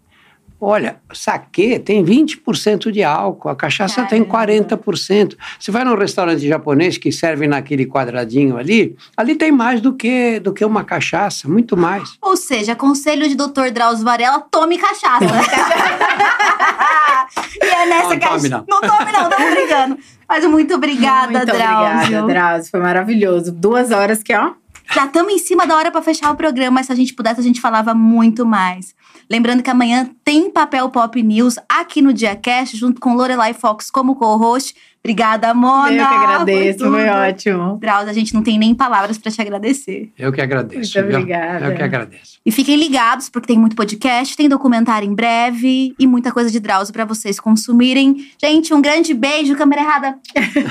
Olha, 0.61 0.97
saquê 1.13 1.79
tem 1.79 2.05
20% 2.05 2.91
de 2.91 3.05
álcool, 3.05 3.49
a 3.49 3.55
cachaça 3.55 4.05
tem 4.07 4.25
Caramba. 4.25 4.77
40%. 4.77 5.37
Você 5.59 5.71
vai 5.71 5.85
num 5.85 5.95
restaurante 5.97 6.47
japonês 6.49 6.99
que 6.99 7.13
serve 7.13 7.47
naquele 7.47 7.87
quadradinho 7.87 8.57
ali, 8.57 8.97
ali 9.17 9.37
tem 9.37 9.53
mais 9.53 9.81
do 9.81 9.93
que, 9.95 10.41
do 10.41 10.53
que 10.53 10.65
uma 10.65 10.83
cachaça, 10.83 11.49
muito 11.49 11.77
mais. 11.77 12.17
Ou 12.21 12.37
seja, 12.37 12.75
conselho 12.75 13.29
de 13.29 13.37
Dr. 13.37 13.71
Drauzio 13.73 14.05
Varela, 14.05 14.41
tome 14.51 14.79
cachaça. 14.79 15.27
e 17.63 17.67
é 17.67 17.87
nessa 17.87 18.09
Não 18.11 18.19
que 18.19 18.25
a 18.25 18.29
tome, 18.29 18.41
gente- 18.41 18.51
não. 18.51 18.65
Não 18.69 18.81
tome, 18.81 19.13
não, 19.13 19.31
tô 19.31 19.37
brincando. 19.37 19.99
Mas 20.29 20.45
muito 20.45 20.75
obrigada, 20.75 21.33
Muito 21.33 21.47
Drauzio. 21.47 21.99
obrigada, 22.01 22.27
Drauzio. 22.27 22.71
Foi 22.71 22.81
maravilhoso. 22.81 23.53
Duas 23.53 23.91
horas 23.91 24.23
que, 24.23 24.35
ó. 24.35 24.53
Já 24.93 25.05
estamos 25.05 25.33
em 25.33 25.39
cima 25.39 25.67
da 25.67 25.77
hora 25.77 25.91
para 25.91 26.01
fechar 26.03 26.31
o 26.31 26.37
programa, 26.37 26.73
mas 26.77 26.87
se 26.87 26.93
a 26.93 26.95
gente 26.95 27.13
pudesse, 27.15 27.41
a 27.41 27.43
gente 27.43 27.61
falava 27.61 27.95
muito 27.95 28.45
mais. 28.47 28.95
Lembrando 29.31 29.63
que 29.63 29.71
amanhã 29.71 30.11
tem 30.25 30.51
Papel 30.51 30.89
Pop 30.89 31.23
News 31.23 31.57
aqui 31.69 32.01
no 32.01 32.13
DiaCast, 32.13 32.77
junto 32.77 33.01
com 33.01 33.15
Lorelai 33.15 33.53
Fox 33.53 33.91
como 33.91 34.17
co-host. 34.17 34.75
Obrigada, 35.01 35.55
Mona. 35.55 35.93
Eu 35.93 36.07
que 36.07 36.15
agradeço, 36.15 36.91
foi 36.91 37.09
ótimo. 37.09 37.79
Drauzio, 37.81 38.11
a 38.11 38.13
gente 38.13 38.35
não 38.35 38.43
tem 38.43 38.59
nem 38.59 38.75
palavras 38.75 39.17
para 39.17 39.31
te 39.31 39.41
agradecer. 39.41 40.11
Eu 40.19 40.33
que 40.33 40.41
agradeço. 40.41 40.99
Muito 41.01 41.15
obrigada. 41.15 41.67
Eu 41.67 41.77
que 41.77 41.83
agradeço. 41.83 42.39
E 42.45 42.51
fiquem 42.51 42.77
ligados, 42.77 43.29
porque 43.29 43.47
tem 43.47 43.59
muito 43.59 43.77
podcast, 43.77 44.37
tem 44.37 44.49
documentário 44.49 45.09
em 45.09 45.15
breve 45.15 45.95
e 45.99 46.07
muita 46.07 46.33
coisa 46.33 46.51
de 46.51 46.59
Drauzio 46.59 46.93
para 46.93 47.05
vocês 47.05 47.39
consumirem. 47.39 48.29
Gente, 48.43 48.75
um 48.75 48.83
grande 48.83 49.15
beijo, 49.15 49.57
câmera 49.57 49.83
errada. 49.83 50.19